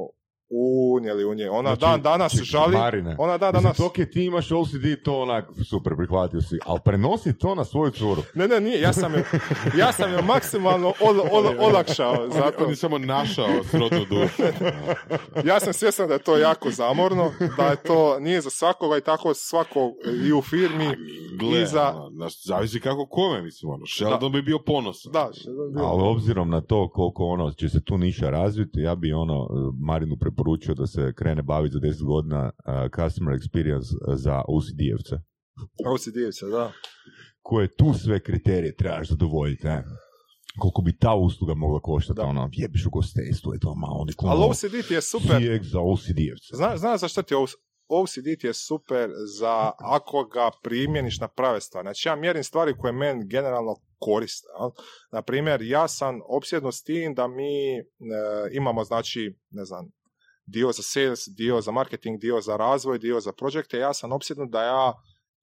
unijeli 0.51 1.25
u 1.25 1.35
nje. 1.35 1.51
Ona 1.51 1.69
Znači, 1.69 1.81
dan 1.81 2.03
danas 2.03 2.33
čekaj, 2.33 2.45
žali, 2.45 2.77
Marine, 2.77 3.17
ona 3.19 3.39
dan 3.39 3.53
danas... 3.53 3.81
ok, 3.81 3.95
ti 4.13 4.25
imaš 4.25 4.53
OCD, 4.53 5.03
to 5.05 5.21
onak 5.21 5.45
super 5.65 5.97
prihvatio 5.97 6.41
si, 6.41 6.59
ali 6.67 6.81
prenosi 6.85 7.39
to 7.39 7.55
na 7.55 7.65
svoju 7.65 7.91
curu. 7.91 8.23
Ne, 8.35 8.49
ne, 8.49 8.61
nije, 8.61 8.81
ja 8.81 8.93
sam 8.93 9.15
je, 9.15 9.25
ja 9.79 9.93
sam 9.93 10.13
je 10.13 10.23
maksimalno 10.23 10.93
ol, 11.01 11.21
ol, 11.33 11.45
olakšao, 11.61 12.29
zato 12.29 12.65
on 12.65 12.71
je 12.71 12.77
samo 12.77 12.99
našao 12.99 13.49
srodnu 13.65 14.05
dušu. 14.11 14.43
ja 15.51 15.61
sam 15.61 15.73
svjestan 15.73 16.09
da 16.09 16.15
je 16.15 16.23
to 16.23 16.37
jako 16.37 16.71
zamorno, 16.71 17.33
da 17.57 17.67
je 17.67 17.77
to 17.77 18.21
nije 18.21 18.41
za 18.41 18.51
svakoga 18.51 18.97
i 18.97 19.01
tako 19.01 19.35
svako 19.35 19.93
i 20.27 20.33
u 20.33 20.43
firmi 20.43 20.97
Gle, 21.39 21.63
i 21.63 21.67
za... 21.67 21.95
ono, 21.97 22.11
znaš, 22.11 22.45
zavisi 22.45 22.81
kako 22.81 23.07
kome, 23.07 23.43
mislim, 23.43 23.73
ono, 23.73 23.87
Sheldon 23.87 24.33
bi 24.33 24.43
bio 24.43 24.59
ponosan. 24.59 25.13
Da, 25.13 25.21
je 25.21 25.73
bilo. 25.75 25.87
Ali 25.87 26.03
obzirom 26.03 26.51
na 26.51 26.61
to 26.61 26.89
koliko 26.89 27.25
ono 27.25 27.53
će 27.53 27.69
se 27.69 27.85
tu 27.85 27.99
niša 27.99 28.31
razviti, 28.31 28.81
ja 28.81 28.95
bi 28.95 29.13
ono 29.13 29.49
Marinu 29.81 30.17
preporučio 30.41 30.75
da 30.75 30.87
se 30.87 31.13
krene 31.17 31.43
baviti 31.43 31.73
za 31.73 31.79
10 31.81 32.05
godina 32.05 32.43
uh, 32.45 32.75
customer 32.97 33.35
experience 33.39 33.89
za 34.17 34.43
OCD-evce. 34.49 35.17
OCD-evce, 35.87 36.51
da. 36.51 36.73
Koje 37.43 37.77
tu 37.77 37.95
sve 37.95 38.21
kriterije 38.21 38.77
trebaš 38.77 39.09
zadovoljiti, 39.09 39.67
ne? 39.67 39.85
Koliko 40.59 40.83
bi 40.83 40.99
ta 40.99 41.15
usluga 41.15 41.55
mogla 41.55 41.81
koštati, 41.81 42.17
Da. 42.17 42.27
ono, 42.27 42.49
jebiš 42.53 42.87
u 42.87 42.91
gostejstvu, 42.91 43.53
je 43.53 43.61
to 43.61 43.75
malo. 43.75 44.07
Ali 44.19 44.39
ono, 44.39 44.47
OCD 44.47 44.89
ti 44.89 44.95
je 44.95 45.01
super, 45.03 45.37
CX 45.37 45.63
za 45.63 45.79
OCD-evce. 45.81 46.57
Zna, 46.57 46.77
znaš 46.77 47.01
zašto 47.01 47.23
ti 47.23 47.35
je 47.35 47.39
OC- 47.39 47.57
OCD 47.89 48.25
ti 48.41 48.47
je 48.47 48.55
super 48.55 49.09
za 49.39 49.71
ako 49.79 50.25
ga 50.25 50.51
primjeniš 50.63 51.21
na 51.21 51.29
prave 51.29 51.61
stvari. 51.61 51.85
Znači 51.85 52.09
ja 52.09 52.17
mjerim 52.17 52.45
stvari 52.45 52.75
koje 52.79 52.93
meni 52.93 53.27
generalno 53.27 53.75
koriste. 53.99 54.47
jel? 54.61 54.71
Na 55.13 55.23
primjer, 55.23 55.63
ja 55.63 55.89
sam 55.89 56.21
opsjednut 56.29 56.75
s 56.75 56.83
tim 56.83 57.15
da 57.15 57.29
mi 57.29 57.79
e, 57.79 57.83
imamo 58.53 58.85
znači, 58.85 59.35
ne 59.51 59.65
znam, 59.65 59.91
dio 60.51 60.73
za 60.73 60.83
sales, 60.83 61.29
dio 61.37 61.61
za 61.61 61.73
marketing, 61.73 62.21
dio 62.21 62.41
za 62.41 62.57
razvoj, 62.57 62.99
dio 62.99 63.21
za 63.21 63.33
projekte. 63.33 63.79
Ja 63.79 63.95
sam 63.95 64.13
opsjednut 64.13 64.51
da 64.51 64.63
ja 64.63 64.93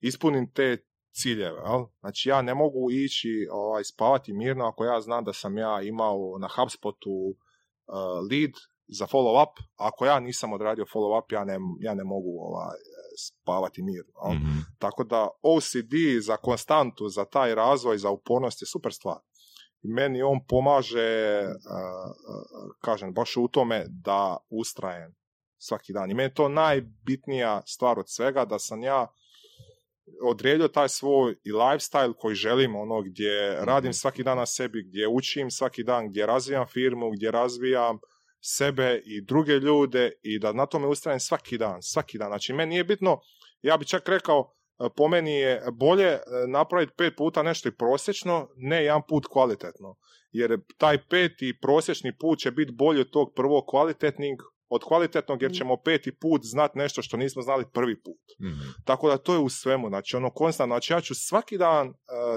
ispunim 0.02 0.52
te 0.54 0.78
ciljeve. 1.22 1.62
Jel? 1.66 1.86
Znači 2.00 2.30
ja 2.30 2.42
ne 2.42 2.56
mogu 2.56 2.92
ići 2.92 3.48
ovaj, 3.52 3.84
spavati 3.84 4.34
mirno 4.34 4.66
ako 4.66 4.86
ja 4.86 5.02
znam 5.02 5.24
da 5.24 5.34
sam 5.34 5.58
ja 5.58 5.82
imao 5.82 6.38
na 6.40 6.48
HubSpotu 6.56 7.12
uh, 7.12 7.36
lead 8.32 8.52
za 8.88 9.06
follow 9.08 9.44
up, 9.44 9.50
ako 9.76 10.06
ja 10.06 10.20
nisam 10.20 10.54
odradio 10.54 10.86
follow 10.86 11.20
up, 11.20 11.32
ja 11.32 11.46
ne, 11.46 11.58
ja 11.80 11.94
ne 11.94 12.04
mogu 12.04 12.30
ovaj, 12.40 12.78
spavati 13.18 13.82
mirno. 13.84 14.34
Mhm. 14.34 14.60
Tako 14.80 15.04
da 15.04 15.30
OCD 15.42 15.94
za 16.22 16.38
konstantu, 16.38 17.10
za 17.10 17.26
taj 17.26 17.56
razvoj, 17.56 17.98
za 17.98 18.10
upornost 18.10 18.62
je 18.62 18.66
super 18.66 18.94
stvar. 18.94 19.18
I 19.82 19.88
meni 19.88 20.22
on 20.22 20.40
pomaže, 20.48 21.44
kažem, 22.82 23.14
baš 23.14 23.38
u 23.38 23.48
tome 23.48 23.86
da 23.90 24.38
ustrajem 24.50 25.16
svaki 25.58 25.94
dan. 25.94 26.12
I 26.12 26.14
meni 26.14 26.30
je 26.30 26.34
to 26.34 26.50
najbitnija 26.50 27.62
stvar 27.66 28.00
od 28.00 28.06
svega, 28.08 28.46
da 28.46 28.60
sam 28.60 28.84
ja 28.84 29.08
odredio 30.24 30.68
taj 30.68 30.90
svoj 30.90 31.36
i 31.44 31.52
lifestyle 31.52 32.14
koji 32.18 32.36
želim, 32.36 32.76
ono 32.76 33.02
gdje 33.02 33.56
radim 33.66 33.94
svaki 33.94 34.24
dan 34.24 34.38
na 34.38 34.46
sebi, 34.46 34.84
gdje 34.84 35.08
učim 35.08 35.52
svaki 35.52 35.84
dan, 35.84 36.10
gdje 36.10 36.26
razvijam 36.26 36.68
firmu, 36.68 37.12
gdje 37.12 37.32
razvijam 37.32 38.00
sebe 38.42 39.02
i 39.06 39.22
druge 39.22 39.54
ljude 39.54 40.12
i 40.22 40.40
da 40.40 40.54
na 40.54 40.66
tome 40.66 40.88
ustrajem 40.88 41.20
svaki 41.20 41.58
dan, 41.58 41.82
svaki 41.82 42.18
dan. 42.18 42.28
Znači, 42.28 42.54
meni 42.54 42.70
nije 42.70 42.84
bitno, 42.84 43.20
ja 43.62 43.78
bi 43.78 43.86
čak 43.86 44.10
rekao, 44.10 44.54
po 44.96 45.08
meni 45.08 45.32
je 45.32 45.62
bolje 45.74 46.08
e, 46.08 46.22
napraviti 46.48 46.94
pet 46.98 47.14
puta 47.18 47.44
nešto 47.44 47.70
i 47.70 47.76
prosječno, 47.76 48.50
ne 48.56 48.84
jedan 48.84 49.02
put 49.08 49.26
kvalitetno. 49.32 49.96
Jer 50.32 50.58
taj 50.78 50.98
peti 51.10 51.60
prosječni 51.62 52.18
put 52.18 52.40
će 52.40 52.52
biti 52.52 52.72
bolji 52.72 53.02
od 53.02 53.10
tog 53.10 53.34
prvog 53.36 53.64
kvalitetnog, 53.70 54.38
od 54.70 54.84
kvalitetnog 54.84 55.42
jer 55.42 55.52
ćemo 55.52 55.78
peti 55.78 56.12
put 56.16 56.42
znati 56.44 56.78
nešto 56.78 57.02
što 57.02 57.18
nismo 57.18 57.42
znali 57.42 57.66
prvi 57.74 58.02
put. 58.02 58.50
Mhm. 58.50 58.70
Tako 58.86 59.10
da 59.10 59.18
to 59.18 59.34
je 59.34 59.40
u 59.40 59.50
svemu, 59.50 59.88
znači 59.88 60.16
ono 60.16 60.30
konstantno, 60.30 60.74
znači 60.76 60.94
ja 60.94 61.02
ću 61.02 61.16
svaki 61.16 61.58
dan 61.58 61.88
e, 61.88 61.92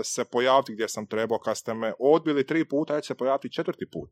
se 0.05 0.25
pojaviti 0.25 0.73
gdje 0.73 0.89
sam 0.89 1.07
trebao, 1.07 1.39
kad 1.39 1.57
ste 1.57 1.75
me 1.75 1.93
odbili 1.99 2.47
tri 2.47 2.69
puta, 2.69 2.95
ja 2.95 3.01
ću 3.01 3.07
se 3.07 3.15
pojaviti 3.15 3.53
četvrti 3.53 3.91
put. 3.93 4.11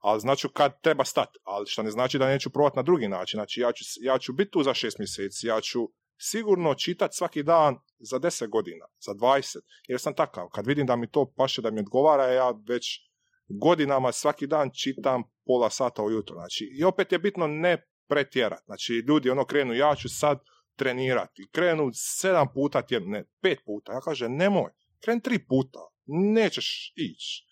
Ali 0.00 0.20
znači 0.20 0.48
kad 0.52 0.80
treba 0.80 1.04
stati, 1.04 1.38
ali 1.44 1.66
što 1.66 1.82
ne 1.82 1.90
znači 1.90 2.18
da 2.18 2.28
neću 2.28 2.50
probati 2.50 2.76
na 2.76 2.82
drugi 2.82 3.08
način, 3.08 3.38
znači 3.38 3.60
ja 3.60 3.72
ću, 3.72 3.84
ja 4.00 4.18
ću 4.18 4.32
biti 4.32 4.50
tu 4.50 4.62
za 4.62 4.74
šest 4.74 4.98
mjeseci, 4.98 5.46
ja 5.46 5.60
ću 5.60 5.88
sigurno 6.30 6.74
čitati 6.74 7.16
svaki 7.16 7.42
dan 7.42 7.76
za 7.98 8.18
deset 8.18 8.50
godina, 8.50 8.86
za 9.06 9.14
dvadeset, 9.14 9.64
jer 9.88 10.00
sam 10.00 10.14
takav, 10.14 10.48
kad 10.48 10.66
vidim 10.66 10.86
da 10.86 10.96
mi 10.96 11.10
to 11.10 11.32
paše, 11.36 11.62
da 11.62 11.70
mi 11.70 11.80
odgovara, 11.80 12.32
ja 12.32 12.54
već 12.68 13.00
godinama 13.48 14.12
svaki 14.12 14.46
dan 14.46 14.70
čitam 14.74 15.22
pola 15.46 15.70
sata 15.70 16.02
ujutro, 16.02 16.34
znači 16.34 16.64
i 16.78 16.84
opet 16.84 17.12
je 17.12 17.18
bitno 17.18 17.46
ne 17.46 17.88
pretjerati, 18.08 18.62
znači 18.64 18.92
ljudi 18.92 19.30
ono 19.30 19.44
krenu, 19.44 19.74
ja 19.74 19.94
ću 19.94 20.08
sad 20.08 20.38
trenirati. 20.76 21.48
Krenu 21.52 21.90
sedam 21.94 22.46
puta 22.54 22.82
tjedno, 22.82 23.08
ne, 23.08 23.24
pet 23.40 23.58
puta. 23.66 23.92
Ja 23.92 24.00
kažem, 24.00 24.36
nemoj, 24.36 24.70
kreni 25.00 25.22
tri 25.22 25.46
puta, 25.46 25.78
nećeš 26.06 26.92
ići. 26.96 27.44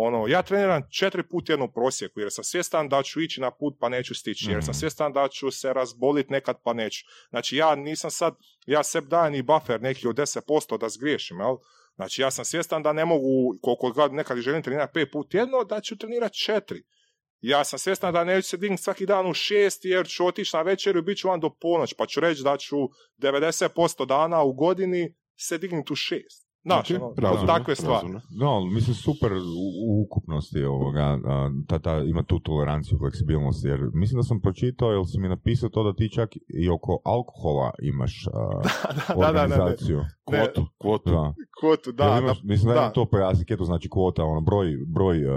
Ono, 0.00 0.26
ja 0.28 0.42
treniram 0.42 0.82
četiri 0.90 1.22
puta 1.22 1.46
tjedno 1.46 1.64
u 1.64 1.72
prosjeku, 1.72 2.20
jer 2.20 2.32
sam 2.32 2.44
svjestan 2.44 2.88
da 2.88 3.02
ću 3.02 3.20
ići 3.20 3.40
na 3.40 3.50
put 3.50 3.74
pa 3.80 3.88
neću 3.88 4.14
stići, 4.14 4.50
jer 4.50 4.64
sam 4.64 4.72
Mhm. 4.72 4.78
svjestan 4.78 5.12
da 5.12 5.28
ću 5.28 5.50
se 5.50 5.72
razboliti 5.72 6.32
nekad 6.32 6.56
pa 6.64 6.72
neću. 6.72 7.04
Znači 7.30 7.56
ja 7.56 7.74
nisam 7.74 8.10
sad, 8.10 8.34
ja 8.66 8.82
sebi 8.82 9.08
dajem 9.08 9.34
i 9.34 9.42
buffer 9.42 9.82
neki 9.82 10.08
od 10.08 10.16
10% 10.16 10.78
da 10.78 10.88
zgriješim, 10.88 11.40
jel? 11.40 11.56
Znači 11.94 12.22
ja 12.22 12.30
sam 12.30 12.44
svjestan 12.44 12.82
da 12.82 12.92
ne 12.92 13.04
mogu, 13.04 13.58
koliko 13.62 13.92
god 13.92 14.12
nekad 14.14 14.38
želim 14.38 14.62
trenirati 14.62 14.92
pet 14.94 15.08
puta 15.12 15.30
tjedno, 15.30 15.64
da 15.64 15.80
ću 15.80 15.98
trenirati 15.98 16.38
četiri. 16.38 16.82
Ja 17.40 17.64
sam 17.64 17.78
svjestan 17.78 18.12
da 18.12 18.24
neću 18.24 18.48
se 18.48 18.56
dignuti 18.56 18.82
svaki 18.82 19.06
dan 19.06 19.26
u 19.30 19.34
šest 19.34 19.84
jer 19.84 20.06
ću 20.08 20.26
otići 20.26 20.56
na 20.56 20.62
večeru 20.62 20.98
i 20.98 21.02
bit 21.02 21.18
ću 21.18 21.28
van 21.28 21.40
do 21.40 21.50
ponoć, 21.60 21.94
pa 21.98 22.06
ću 22.06 22.20
reći 22.20 22.42
da 22.42 22.56
ću 22.56 22.76
90% 23.18 24.06
dana 24.06 24.42
u 24.42 24.52
godini 24.52 25.14
se 25.36 25.58
dignuti 25.58 25.92
u 25.92 25.96
šest. 25.96 26.47
Znaš, 26.68 26.90
Ok, 26.90 27.02
ono, 27.02 27.14
razumno, 27.28 27.46
takve 27.46 27.74
stvari. 27.74 28.08
No, 28.30 28.60
mislim 28.60 28.94
super 28.94 29.32
u, 29.32 30.02
ukupnosti 30.04 30.64
ovoga, 30.64 31.18
ta, 31.68 31.78
ta, 31.78 31.98
ima 31.98 32.22
tu 32.22 32.40
toleranciju, 32.40 32.98
fleksibilnost, 32.98 33.64
jer 33.64 33.80
mislim 33.94 34.18
da 34.18 34.22
sam 34.22 34.40
pročitao, 34.40 34.92
jer 34.92 35.02
si 35.06 35.18
mi 35.20 35.28
napisao 35.28 35.68
to 35.68 35.82
da 35.82 35.92
ti 35.94 36.10
čak 36.14 36.30
i 36.62 36.68
oko 36.68 37.00
alkohola 37.04 37.70
imaš 37.82 38.26
a, 38.26 38.60
da, 39.08 39.32
da, 39.32 39.32
da, 39.32 39.46
ne. 39.46 39.54
organizaciju. 39.54 39.98
Ne. 39.98 40.18
Kvotu, 40.24 40.66
kvotu. 40.78 41.10
Da. 41.10 41.34
Kvotu, 41.60 41.92
da, 41.92 42.04
da, 42.04 42.18
imaš, 42.18 42.42
mislim 42.42 42.68
da, 42.68 42.74
da. 42.74 42.80
imam 42.80 42.92
to 42.92 43.06
pojasniti, 43.06 43.56
to 43.56 43.64
znači 43.64 43.88
kvota, 43.88 44.24
ono, 44.24 44.40
broj, 44.40 44.76
broj 44.86 45.26
uh, 45.26 45.32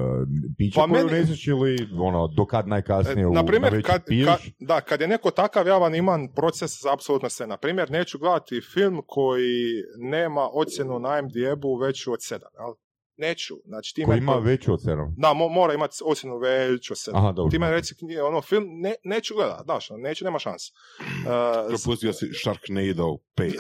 pića 0.58 0.80
Pa 0.80 0.88
koju 0.88 1.06
meni- 1.06 1.20
ili 1.48 1.88
ono, 1.99 2.28
do 2.28 2.45
kad 2.45 2.68
najkasnije 2.68 3.28
u, 3.28 3.34
na 3.34 3.44
kad, 3.84 4.06
piješ. 4.08 4.26
kad, 4.26 4.40
da, 4.60 4.82
kad 4.82 5.02
je 5.02 5.08
neko 5.08 5.32
takav, 5.32 5.68
ja 5.68 5.78
vam 5.78 5.95
imam 5.95 6.28
proces 6.36 6.86
apsolutno 6.94 7.30
sve. 7.30 7.48
Na 7.48 7.58
primjer, 7.58 7.91
neću 7.91 8.20
gledati 8.20 8.62
film 8.74 9.02
koji 9.08 9.84
nema 9.98 10.48
ocjenu 10.53 10.99
na 11.22 11.27
MDB-u 11.52 11.76
veću 11.76 12.14
od 12.14 12.19
7, 12.19 12.31
jel? 12.34 12.73
Neću. 13.18 13.56
Znači, 13.65 13.95
ti 13.95 14.02
ima 14.02 14.34
to- 14.34 14.39
veću 14.39 14.73
od 14.73 14.81
sedam. 14.81 15.15
Da, 15.18 15.27
mo- 15.30 15.49
mora 15.49 15.73
imati 15.73 15.98
ocjenu 16.06 16.38
veću 16.38 16.93
od 16.93 16.98
7. 16.98 17.15
Aha, 17.15 17.31
dobro. 17.31 17.52
Ti 17.52 17.60
meni 17.60 17.72
reci, 17.73 17.95
knji- 17.95 18.19
ono, 18.19 18.41
film, 18.41 18.65
ne, 18.69 18.93
neću 19.03 19.35
gledat, 19.35 19.64
znaš, 19.64 19.91
ono, 19.91 19.99
neću, 19.99 20.26
nema 20.26 20.39
šanse. 20.39 20.72
Uh, 21.22 21.27
Propustio 21.68 22.14
si 22.14 22.30
Sharknado 22.35 23.18
5. 23.35 23.53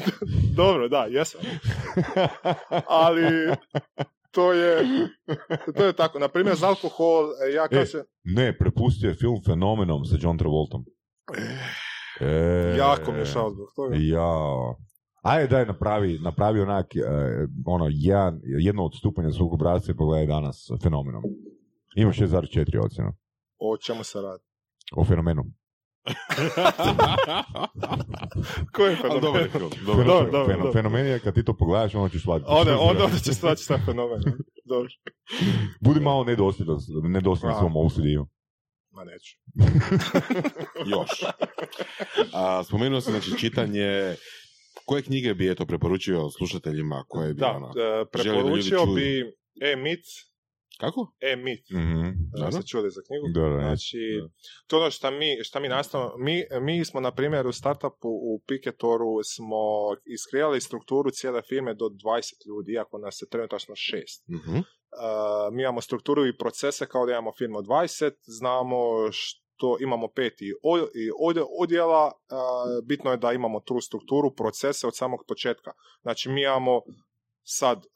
dobro, 0.56 0.88
da, 0.88 1.06
jesam. 1.08 1.40
Ali, 2.88 3.54
to 4.30 4.52
je, 4.52 4.82
to 5.76 5.84
je 5.84 5.92
tako. 5.92 6.18
Na 6.18 6.28
primjer, 6.28 6.56
za 6.56 6.68
alkohol, 6.68 7.24
e, 7.42 7.52
ja 7.52 7.68
kažem, 7.70 8.00
Ne, 8.24 8.58
prepustio 8.58 9.08
je 9.08 9.14
film 9.14 9.40
Fenomenom 9.46 10.04
sa 10.04 10.16
John 10.20 10.38
Travoltom. 10.38 10.84
E, 12.20 12.74
jako 12.78 13.12
mi 13.12 13.18
je 13.18 13.26
šao 13.26 13.50
zbog 13.50 13.68
toga. 13.76 13.96
Ja. 13.96 14.30
Ajde, 15.26 15.48
daj, 15.48 15.66
napravi, 15.66 16.18
napravi 16.18 16.60
onak, 16.60 16.96
e, 16.96 17.00
ono, 17.66 17.86
jedan, 17.90 18.40
jedno 18.44 18.84
odstupanje 18.84 19.32
svog 19.32 19.52
obrazca 19.52 19.92
i 19.92 19.96
pogledaj 19.96 20.26
danas 20.26 20.70
Fenomenom. 20.82 21.22
Ima 21.96 22.12
6,4 22.12 22.84
ocjena. 22.84 23.12
O 23.58 23.76
čemu 23.76 24.04
se 24.04 24.20
radi? 24.20 24.42
O 24.96 25.04
fenomenu. 25.04 25.44
Koji 28.72 28.90
je 28.90 28.96
fenomen? 28.96 29.20
dobar 29.20 29.42
je 29.42 29.48
film. 29.48 29.70
Feno- 29.70 29.84
Dobar 29.86 29.98
je 29.98 30.04
dobro, 30.06 30.20
film. 30.20 30.32
dobro, 30.32 30.46
feno- 30.46 30.56
dobro. 30.58 30.72
Fenomen 30.72 31.06
je 31.06 31.18
kad 31.18 31.34
ti 31.34 31.44
to 31.44 31.56
pogledaš, 31.56 31.94
onda 31.94 32.08
ćeš 32.08 32.20
shvatiti. 32.20 32.50
Onda, 32.50 32.78
onda, 32.78 33.04
onda 33.04 33.18
će 33.18 33.34
stvaći 33.34 33.64
šta 33.64 33.74
je 33.74 33.80
fenomen. 33.84 34.20
Dobro. 34.64 34.88
Budi 35.80 36.00
malo 36.00 36.24
nedosljedan, 36.24 36.76
nedosljedan 37.02 37.58
svom 37.58 37.76
OCD-u. 37.76 38.26
Ma 38.90 39.04
neću. 39.04 39.36
Još. 40.92 41.10
A, 42.34 42.64
spomenuo 42.64 43.00
sam, 43.00 43.12
znači, 43.12 43.38
čitanje... 43.38 44.14
Koje 44.84 45.02
knjige 45.02 45.34
bi 45.34 45.50
eto 45.50 45.66
preporučio 45.66 46.30
slušateljima 46.30 47.04
koje 47.08 47.34
bi 47.34 47.40
Da, 47.40 47.50
ono... 47.50 47.66
e, 47.76 47.98
da 47.98 48.04
preporučio 48.12 48.78
čuju. 48.78 48.94
bi 48.94 49.32
E-Mit. 49.60 50.04
Kako? 50.80 51.12
E-Mit. 51.20 51.70
Mhm. 51.70 52.02
Da 52.32 52.38
Dobro. 52.38 52.52
ste 52.52 52.66
čuli 52.66 52.90
za 52.90 53.00
knjigu? 53.06 53.26
Da, 53.34 53.48
da, 53.48 53.60
Znači, 53.60 53.98
to 54.66 54.76
je 54.76 54.80
ono 54.80 54.90
što 54.90 55.10
mi, 55.10 55.44
šta 55.44 55.60
mi 55.60 55.68
nastavno, 55.68 56.14
mi, 56.18 56.42
mi 56.60 56.84
smo 56.84 57.00
na 57.00 57.10
primjer 57.14 57.46
u 57.46 57.52
startupu 57.52 58.08
u 58.08 58.42
Piketoru 58.46 59.22
smo 59.24 59.56
iskreirali 60.04 60.60
strukturu 60.60 61.10
cijele 61.10 61.42
firme 61.42 61.74
do 61.74 61.84
20 61.84 62.32
ljudi, 62.48 62.72
iako 62.72 62.98
nas 62.98 63.22
je 63.22 63.28
trenutačno 63.28 63.74
šest. 63.76 64.28
Mhm. 64.28 64.56
Uh, 64.56 64.62
mi 65.54 65.62
imamo 65.62 65.80
strukturu 65.80 66.26
i 66.26 66.36
procese 66.36 66.86
kao 66.86 67.06
da 67.06 67.12
imamo 67.12 67.32
firmu 67.38 67.58
od 67.58 67.64
20, 67.66 68.10
znamo 68.22 68.76
što 69.56 69.76
imamo 69.80 70.08
pet 70.08 70.42
i 70.42 70.52
odjela, 71.60 72.12
bitno 72.84 73.10
je 73.10 73.16
da 73.16 73.32
imamo 73.32 73.60
tu 73.60 73.80
strukturu, 73.80 74.34
procese 74.34 74.86
od 74.86 74.96
samog 74.96 75.20
početka. 75.28 75.72
Znači 76.02 76.28
mi 76.28 76.42
imamo 76.42 76.82
sad, 77.42 77.86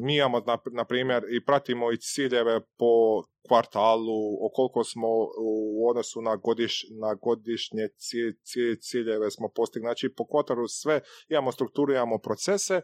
mi 0.00 0.16
imamo 0.16 0.42
na, 0.72 0.84
primjer 0.84 1.24
i 1.30 1.44
pratimo 1.44 1.92
i 1.92 1.96
ciljeve 1.96 2.60
po 2.78 3.22
kvartalu, 3.48 4.46
o 4.46 4.50
koliko 4.52 4.84
smo 4.84 5.08
u 5.40 5.88
odnosu 5.90 6.22
na, 6.22 6.36
godiš, 6.36 6.86
na 7.00 7.14
godišnje 7.14 7.88
ci- 7.96 8.34
ci- 8.42 8.80
ciljeve 8.80 9.30
smo 9.30 9.48
postigli. 9.54 9.86
Znači 9.86 10.14
po 10.16 10.26
kvartalu 10.26 10.68
sve 10.68 11.00
imamo 11.28 11.52
strukturu, 11.52 11.92
imamo 11.92 12.18
procese 12.18 12.80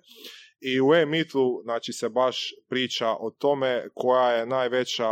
i 0.60 0.80
u 0.80 0.94
e-mitlu 0.94 1.62
znači, 1.62 1.92
se 1.92 2.08
baš 2.08 2.54
priča 2.68 3.08
o 3.08 3.30
tome 3.38 3.88
koja 3.94 4.30
je 4.32 4.46
najveća 4.46 5.10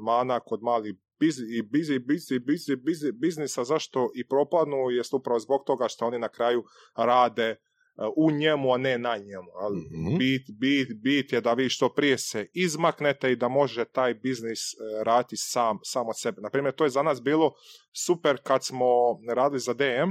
mana 0.00 0.40
kod 0.40 0.62
malih 0.62 0.94
i 1.20 1.62
biznisa, 3.12 3.64
zašto 3.64 4.10
i 4.14 4.28
propadnu, 4.28 4.90
jest 4.90 5.14
upravo 5.14 5.38
zbog 5.38 5.62
toga 5.66 5.88
što 5.88 6.06
oni 6.06 6.18
na 6.18 6.28
kraju 6.28 6.64
rade 6.96 7.50
uh, 7.50 8.04
u 8.16 8.30
njemu, 8.30 8.72
a 8.72 8.76
ne 8.76 8.98
na 8.98 9.16
njemu. 9.16 9.50
Ali 9.60 9.76
Mhm. 9.76 10.18
bit, 10.18 10.42
bit, 10.60 10.88
bit 11.02 11.32
je 11.32 11.40
da 11.40 11.52
vi 11.52 11.68
što 11.68 11.94
prije 11.94 12.18
se 12.18 12.46
izmaknete 12.54 13.32
i 13.32 13.36
da 13.36 13.48
može 13.48 13.84
taj 13.84 14.14
biznis 14.14 14.58
uh, 14.58 15.02
raditi 15.02 15.36
sam, 15.36 15.78
sam 15.82 16.08
od 16.08 16.20
sebe. 16.20 16.40
Naprimjer, 16.40 16.74
to 16.74 16.84
je 16.84 16.90
za 16.90 17.02
nas 17.02 17.22
bilo 17.22 17.52
super 18.04 18.36
kad 18.42 18.64
smo 18.64 18.86
radili 19.34 19.60
za 19.60 19.74
DM, 19.74 20.10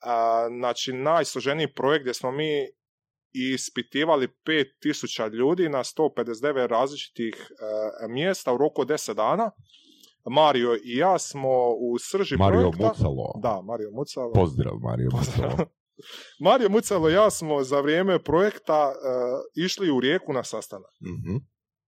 a, 0.00 0.48
znači 0.58 0.92
najsloženiji 0.92 1.72
projekt 1.72 2.02
gdje 2.02 2.14
smo 2.14 2.32
mi 2.32 2.68
ispitivali 3.32 4.28
5000 4.46 5.32
ljudi 5.32 5.68
na 5.68 5.84
159 5.84 6.66
različitih 6.66 7.34
e, 7.34 8.08
mjesta 8.08 8.52
u 8.52 8.56
roku 8.56 8.80
od 8.80 8.88
10 8.88 9.14
dana. 9.14 9.50
Mario 10.30 10.74
i 10.84 10.96
ja 10.96 11.18
smo 11.18 11.48
u 11.68 11.98
srži 11.98 12.36
Mario 12.36 12.60
projekta... 12.60 12.86
Mucalo. 12.86 13.40
Da, 13.42 13.62
Mario 13.64 13.90
Mucalo. 13.90 14.32
Pozdrav, 14.32 14.74
Mario 14.82 15.08
Mucalo. 15.12 15.66
Mario 16.46 16.68
Mucalo 16.68 17.10
i 17.10 17.12
ja 17.12 17.30
smo 17.30 17.62
za 17.62 17.80
vrijeme 17.80 18.22
projekta 18.22 18.92
e, 18.92 18.96
išli 19.54 19.90
u 19.90 20.00
rijeku 20.00 20.32
na 20.32 20.44
sastanak. 20.44 20.90
Mhm. 21.02 21.36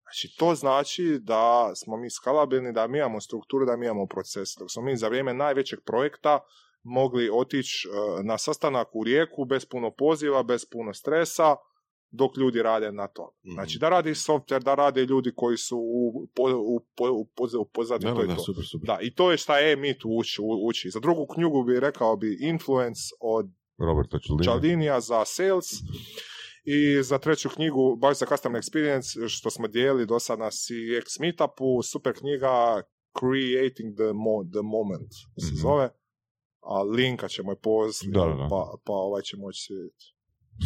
Znači, 0.02 0.36
to 0.38 0.54
znači 0.54 1.18
da 1.22 1.72
smo 1.74 1.96
mi 1.96 2.10
skalabilni, 2.10 2.72
da 2.72 2.86
mi 2.86 2.98
imamo 2.98 3.20
strukturu, 3.20 3.66
da 3.66 3.76
mi 3.76 3.86
imamo 3.86 4.06
proces. 4.06 4.48
Dok 4.58 4.70
smo 4.70 4.82
mi 4.82 4.96
za 4.96 5.08
vrijeme 5.08 5.34
najvećeg 5.34 5.78
projekta 5.86 6.40
mogli 6.82 7.30
otići 7.32 7.88
e, 7.88 8.22
na 8.22 8.38
sastanak 8.38 8.88
u 8.92 9.04
rijeku 9.04 9.44
bez 9.44 9.66
puno 9.66 9.90
poziva, 9.90 10.42
bez 10.42 10.64
puno 10.72 10.94
stresa, 10.94 11.56
dok 12.10 12.36
ljudi 12.36 12.62
rade 12.62 12.92
na 12.92 13.06
to. 13.06 13.32
Mhm. 13.44 13.52
Znači, 13.52 13.78
da 13.78 13.88
radi 13.88 14.10
software, 14.10 14.62
da 14.62 14.74
rade 14.74 15.04
ljudi 15.04 15.32
koji 15.36 15.56
su 15.56 15.78
u, 15.78 16.26
po, 16.34 16.42
u, 16.44 16.76
u, 17.00 17.26
u 17.54 17.64
pozadini, 17.66 18.10
Da, 18.10 18.16
to 18.16 18.22
da, 18.22 18.32
je 18.32 18.36
to. 18.36 18.42
super, 18.42 18.64
super. 18.64 18.86
Da, 18.86 18.98
i 19.02 19.10
to 19.10 19.30
je 19.30 19.36
šta 19.36 19.58
je 19.58 19.76
mit 19.76 19.96
uči, 20.06 20.36
uči. 20.62 20.90
Za 20.90 21.00
drugu 21.00 21.26
knjigu 21.26 21.64
bi 21.64 21.80
rekao 21.80 22.16
bi 22.16 22.38
Influence 22.42 23.00
od 23.20 23.46
Cialdini. 23.78 24.42
Cialdinija 24.42 25.00
za 25.00 25.24
sales 25.26 25.66
i 26.64 27.02
za 27.02 27.18
treću 27.18 27.48
knjigu 27.48 27.96
baš 27.96 28.18
za 28.18 28.26
customer 28.26 28.62
experience 28.62 29.28
što 29.28 29.50
smo 29.50 29.68
dijelili 29.68 30.06
do 30.06 30.18
sad 30.18 30.38
na 30.38 30.46
CX 30.46 31.20
meetupu, 31.20 31.82
super 31.82 32.12
knjiga 32.14 32.82
Creating 33.20 33.94
the, 33.94 34.04
mo- 34.14 34.50
the 34.52 34.62
Moment 34.64 35.12
se 35.38 35.46
Mhm. 35.46 35.56
zove, 35.56 35.90
a 36.60 36.82
linka 36.82 37.28
ćemo 37.28 37.52
je 37.52 37.56
poslati, 37.56 38.12
Da, 38.12 38.20
da, 38.20 38.34
da. 38.34 38.46
pa, 38.50 38.74
pa 38.84 38.92
ovaj 38.92 39.22
će 39.22 39.36
moći 39.36 39.72
vidjeti. 39.72 40.04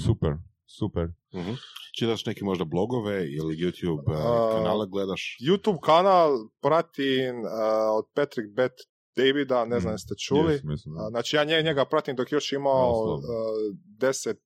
Super, 0.06 0.30
super. 0.78 1.06
Mhm. 1.34 1.52
Čitaš 1.98 2.26
neki 2.26 2.44
možda 2.44 2.64
blogove 2.64 3.26
ili 3.28 3.56
YouTube 3.56 4.04
uh, 4.06 4.52
kanale 4.52 4.86
gledaš? 4.88 5.36
YouTube 5.40 5.78
kanal 5.82 6.30
pratim 6.60 7.38
uh, 7.38 7.46
od 7.92 8.04
Patrick 8.14 8.48
Bet 8.50 8.72
Davida, 9.16 9.64
ne 9.64 9.80
znam 9.80 9.92
Mm, 9.92 9.94
jeste 9.94 10.14
čuli. 10.26 10.54
Yes, 10.54 10.64
mislim, 10.64 10.94
da. 10.94 11.06
Znači 11.10 11.36
ja 11.36 11.44
nje- 11.44 11.62
njega 11.62 11.84
pratim 11.84 12.16
dok 12.16 12.32
još 12.32 12.52
imao 12.52 13.14
uh, 13.14 13.20
deset 13.98 14.38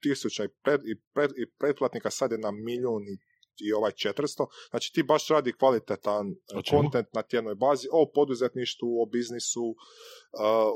tisuća 0.00 0.44
i, 0.44 0.48
pred, 0.62 0.80
i, 0.84 1.00
pred, 1.14 1.30
i 1.30 1.50
pretplatnika, 1.58 2.10
sad 2.10 2.32
je 2.32 2.38
na 2.38 2.50
milijun 2.50 3.02
i, 3.02 3.18
i 3.60 3.72
ovaj 3.72 3.90
400. 3.92 4.46
Znači 4.70 4.92
ti 4.92 5.02
baš 5.02 5.28
radi 5.28 5.52
kvalitetan 5.52 6.26
O 6.54 6.62
čemu? 6.62 6.82
kontent 6.82 7.06
na 7.12 7.22
tjednoj 7.22 7.54
bazi 7.54 7.88
o 7.92 8.10
poduzetništvu, 8.14 9.02
o 9.02 9.06
biznisu, 9.06 9.64
uh, 9.64 9.74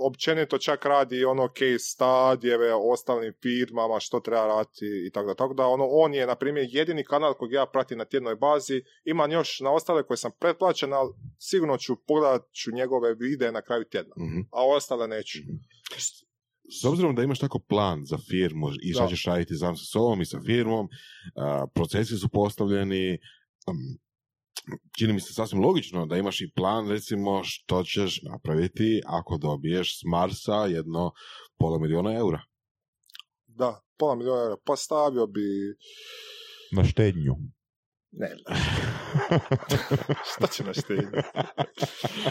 općenito 0.07 0.59
čak 0.59 0.85
radi 0.85 1.25
ono 1.25 1.49
case 1.49 1.79
stadijeve 1.79 2.75
o 2.75 2.91
ostalim 2.93 3.35
firmama, 3.43 4.01
što 4.01 4.21
treba 4.21 4.47
raditi 4.47 4.87
i 5.07 5.11
tako 5.11 5.27
da. 5.27 5.35
Tako 5.35 5.55
da 5.55 5.67
ono, 5.67 5.87
on 5.89 6.15
je, 6.15 6.27
na 6.27 6.35
primjer, 6.35 6.67
jedini 6.71 7.05
kanal 7.05 7.35
kojeg 7.35 7.53
ja 7.53 7.67
pratim 7.67 7.99
na 7.99 8.05
tjednoj 8.05 8.37
bazi. 8.37 8.83
Imam 9.05 9.33
još 9.33 9.61
na 9.61 9.73
ostale 9.73 10.03
koje 10.03 10.17
sam 10.17 10.31
pretplaćen, 10.41 10.93
ali 10.93 11.11
sigurno 11.39 11.79
ću 11.79 11.97
pogledat 12.07 12.43
ću 12.53 12.71
njegove 12.73 13.15
videe 13.15 13.53
na 13.53 13.63
kraju 13.63 13.85
tjedna 13.85 14.15
Mhm. 14.19 14.41
a 14.53 14.67
ostale 14.67 15.09
neću. 15.09 15.39
S 16.81 16.85
obzirom 16.85 17.15
da 17.15 17.23
imaš 17.23 17.39
tako 17.39 17.59
plan 17.59 18.05
za 18.05 18.19
firmu 18.19 18.69
i 18.83 18.93
šta 18.93 19.03
Da. 19.03 19.09
ćeš 19.09 19.25
raditi 19.25 19.55
sam 19.55 19.77
sa 19.77 19.85
sobom 19.85 20.21
i 20.21 20.27
sa 20.27 20.41
firmom, 20.47 20.89
a, 21.37 21.67
procesi 21.75 22.17
su 22.17 22.29
postavljeni, 22.29 23.19
um, 23.67 23.77
čini 24.99 25.13
mi 25.13 25.21
se 25.21 25.33
sasvim 25.33 25.61
logično 25.63 26.07
da 26.07 26.17
imaš 26.17 26.41
i 26.41 26.53
plan 26.55 26.89
recimo 26.89 27.41
što 27.45 27.83
ćeš 27.83 28.23
napraviti 28.23 29.03
ako 29.07 29.39
dobiješ 29.39 30.01
s 30.01 30.03
Marsa 30.05 30.67
jedno 30.67 31.13
pola 31.59 31.79
milijuna 31.79 32.13
eura. 32.15 32.43
Da, 33.47 33.81
pola 33.99 34.15
milijuna 34.15 34.41
eura. 34.43 34.57
Pa 34.65 34.77
stavio 34.77 35.27
bi... 35.27 35.41
Na 36.73 36.85
štednju. 36.85 37.35
Ne, 38.13 38.37
šta 40.35 40.47
će 40.47 40.65
na 40.65 40.73
štednju? 40.75 41.11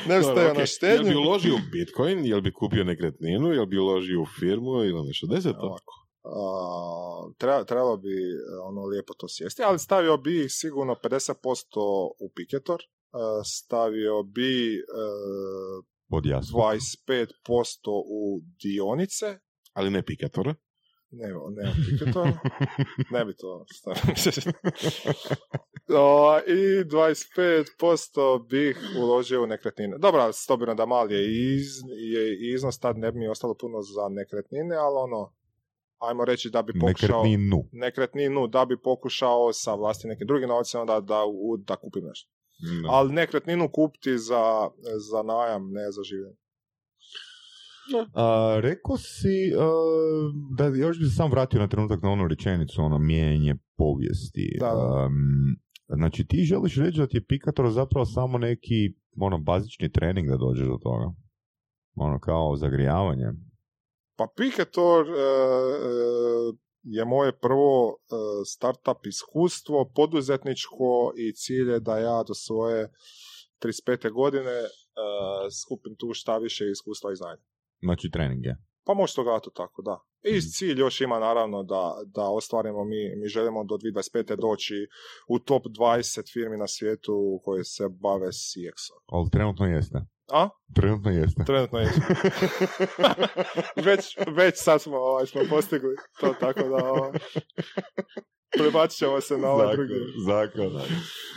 ne 0.08 0.18
bi 0.18 0.22
Dobro, 0.22 0.24
stavio 0.24 0.50
ok. 0.50 0.56
na 0.56 0.60
Jel 0.60 0.66
štednju. 0.68 1.10
bi 1.10 1.16
uložio 1.16 1.56
u 1.56 1.60
Bitcoin, 1.72 2.26
jel 2.26 2.42
bi 2.42 2.54
kupio 2.54 2.84
nekretninu, 2.84 3.48
jel 3.48 3.66
bi 3.66 3.78
uložio 3.78 4.22
u 4.22 4.26
firmu 4.40 4.84
ili 4.84 5.08
nešto 5.08 5.28
deseto? 5.28 5.60
Ovako. 5.60 5.94
A, 6.24 6.40
treba, 7.38 7.64
trebalo 7.64 7.98
bi 7.98 8.10
e, 8.10 8.34
ono 8.64 8.86
lijepo 8.86 9.14
to 9.14 9.28
sjesti, 9.30 9.64
ali 9.64 9.80
stavio 9.80 10.18
bi 10.18 10.50
sigurno 10.50 10.96
50% 11.04 11.34
u 12.20 12.32
Piketor, 12.36 12.80
e, 12.80 12.86
stavio 13.46 14.24
bi 14.24 14.76
e, 14.76 14.80
Od 16.10 16.26
jasno. 16.26 16.60
25% 16.60 17.16
u 18.06 18.42
dionice, 18.64 19.40
Ali 19.74 19.90
ne 19.90 20.06
pikatore. 20.06 20.54
Ne, 21.12 21.28
ne 21.28 21.74
Piketor, 21.90 22.28
ne 23.12 23.26
bi 23.26 23.34
to 23.36 23.66
stavio. 23.74 24.02
O, 25.96 26.38
I 26.48 26.84
25% 26.84 28.48
bih 28.50 28.78
uložio 29.00 29.44
u 29.44 29.48
nekretnine. 29.48 29.98
Dobro, 29.98 30.32
s 30.34 30.50
obzirom 30.50 30.78
da 30.78 30.86
mali 30.86 31.16
je, 31.16 31.22
iz, 31.56 31.68
je 32.14 32.54
iznos, 32.54 32.80
tad 32.80 32.98
ne 32.98 33.12
bi 33.12 33.20
mi 33.20 33.28
ostalo 33.28 33.56
puno 33.62 33.82
za 33.82 34.10
nekretnine, 34.10 34.76
ali 34.76 34.96
ono, 34.98 35.34
ajmo 35.98 36.26
reći 36.26 36.50
da 36.50 36.62
bi 36.62 36.74
pokušao 36.80 37.24
Nekretninu. 37.24 37.64
nekretninu, 37.72 38.48
da 38.48 38.66
bi 38.66 38.82
pokušao 38.82 39.54
sa 39.54 39.74
vlasti 39.74 40.08
nekim 40.08 40.28
drugim 40.28 40.50
novcima 40.50 40.86
da, 40.86 41.00
da, 41.00 41.22
da 41.68 41.76
kupim 41.76 42.04
nešto. 42.06 42.30
Da. 42.84 42.90
Ali 42.90 43.14
nekretninu 43.14 43.70
kupiti 43.72 44.18
za, 44.18 44.70
za 45.10 45.24
najam, 45.24 45.72
ne 45.72 45.92
za 45.92 46.04
življenje. 46.04 46.38
A, 48.14 48.60
rekao 48.62 48.98
si 48.98 49.54
a, 49.58 49.68
da 50.58 50.66
još 50.66 51.00
bi 51.00 51.06
se 51.06 51.16
sam 51.16 51.32
vratio 51.32 51.60
na 51.60 51.68
trenutak 51.68 52.02
na 52.02 52.10
onu 52.10 52.28
rečenicu, 52.28 52.82
ono 52.82 53.00
mijenjanje 53.00 53.56
povijesti. 53.78 54.58
Da. 54.60 55.06
Am, 55.06 55.16
znači 55.88 56.28
ti 56.28 56.44
želiš 56.44 56.78
reći 56.78 57.00
da 57.00 57.08
ti 57.08 57.18
je 57.18 57.26
Pikator 57.26 57.70
zapravo 57.72 58.06
samo 58.06 58.38
neki 58.38 58.94
ono 59.22 59.38
bazični 59.38 59.92
trening 59.92 60.28
da 60.28 60.38
dođeš 60.38 60.68
do 60.68 60.78
toga? 60.84 61.14
Ono 61.96 62.20
kao 62.20 62.56
zagrijavanje. 62.56 63.26
Pa 64.16 64.28
Piketor 64.36 65.06
e, 65.08 65.12
e, 65.12 65.26
je 66.84 67.06
moje 67.06 67.40
prvo 67.40 67.96
e, 67.96 68.16
startup 68.46 69.06
iskustvo, 69.06 69.92
poduzetničko 69.96 71.14
i 71.18 71.34
cilj 71.34 71.72
je 71.72 71.80
da 71.80 71.98
ja 71.98 72.24
do 72.24 72.34
svoje 72.34 72.92
35. 73.62 74.12
godine 74.12 74.52
e, 74.52 74.70
skupim 75.64 75.96
tu 75.98 76.14
šta 76.14 76.38
više 76.38 76.72
iskustva 76.72 77.12
i 77.12 77.16
znanja. 77.16 77.42
Znači 77.82 78.10
trening 78.10 78.46
je. 78.46 78.58
Pa 78.86 78.94
može 78.94 79.14
to 79.14 79.24
gledati 79.24 79.50
tako, 79.56 79.82
da. 79.82 80.00
I 80.24 80.32
Mhm. 80.32 80.40
cilj 80.50 80.80
još 80.80 81.02
ima 81.02 81.20
naravno 81.20 81.64
da, 81.64 81.84
da 82.08 82.24
ostvarimo, 82.24 82.84
mi, 82.84 83.16
mi 83.16 83.28
želimo 83.28 83.64
do 83.64 83.76
2025. 83.76 84.36
doći 84.38 84.74
u 85.28 85.40
top 85.40 85.64
20 85.66 86.34
firmi 86.34 86.58
na 86.58 86.68
svijetu 86.68 87.14
koje 87.44 87.64
se 87.64 87.84
bave 87.92 88.28
CX-om. 88.28 89.00
Ali 89.08 89.30
trenutno 89.32 89.66
jeste. 89.66 89.98
A? 90.32 90.50
Trenutno 90.76 91.12
jeste. 91.12 91.44
Trenutno 91.46 91.80
je. 91.80 91.90
već, 93.88 94.04
već 94.30 94.54
sad 94.58 94.82
smo, 94.82 94.98
ovaj, 94.98 95.26
smo 95.26 95.42
postigli 95.50 95.96
to 96.20 96.34
tako 96.40 96.60
da 96.64 96.92
ovaj, 96.92 97.12
prebacit 98.58 98.98
ćemo 98.98 99.22
se 99.22 99.38
na 99.38 99.48
ovaj 99.50 99.68
Zakon, 99.68 99.88
drugi. 99.88 99.94
zakon. 100.26 100.74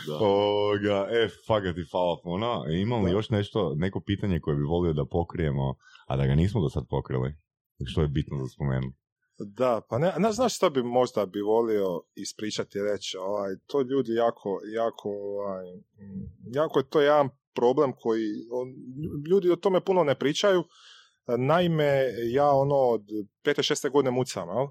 Da. 0.07 0.15
Ovoga, 0.17 1.07
e, 1.11 1.27
fakat 1.47 1.75
ti 1.75 1.83
hvala 1.91 2.17
puno. 2.23 2.63
E, 2.69 2.77
Imam 2.77 3.03
li 3.03 3.09
Da. 3.11 3.17
još 3.17 3.29
nešto, 3.29 3.73
neko 3.75 4.01
pitanje 4.01 4.39
koje 4.39 4.55
bi 4.55 4.63
volio 4.63 4.93
da 4.93 5.05
pokrijemo, 5.05 5.75
a 6.05 6.17
da 6.17 6.25
ga 6.25 6.35
nismo 6.35 6.61
do 6.61 6.69
sad 6.69 6.83
pokrili? 6.89 7.35
Što 7.85 8.01
je 8.01 8.07
bitno 8.07 8.37
da 8.37 8.47
spomenuti? 8.47 8.97
Da, 9.37 9.81
pa 9.89 9.97
ne, 9.97 10.13
ne 10.17 10.31
znaš 10.31 10.55
što 10.55 10.69
bi 10.69 10.83
možda 10.83 11.25
bi 11.25 11.41
volio 11.41 12.01
ispričati 12.15 12.77
i 12.77 12.81
reći, 12.81 13.17
ovaj, 13.17 13.55
to 13.67 13.81
ljudi 13.81 14.13
jako, 14.13 14.59
jako, 14.75 15.09
ovaj, 15.09 15.65
jako 16.53 16.79
je 16.79 16.89
to 16.89 17.01
jedan 17.01 17.29
problem 17.55 17.93
koji, 17.99 18.29
on, 18.51 18.67
ljudi 19.29 19.51
o 19.51 19.55
tome 19.55 19.81
puno 19.85 20.03
ne 20.03 20.19
pričaju, 20.19 20.63
naime, 21.37 22.09
ja 22.31 22.51
ono 22.51 22.75
od 22.75 23.01
pete, 23.43 23.63
šeste 23.63 23.89
godine 23.89 24.11
mucam, 24.11 24.49
jel? 24.49 24.67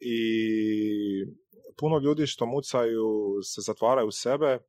I 0.00 0.18
puno 1.76 1.98
ljudi 1.98 2.26
što 2.26 2.46
mucaju 2.46 3.42
se 3.42 3.60
zatvaraju 3.60 4.08
u 4.08 4.12
sebe, 4.12 4.46
e, 4.46 4.60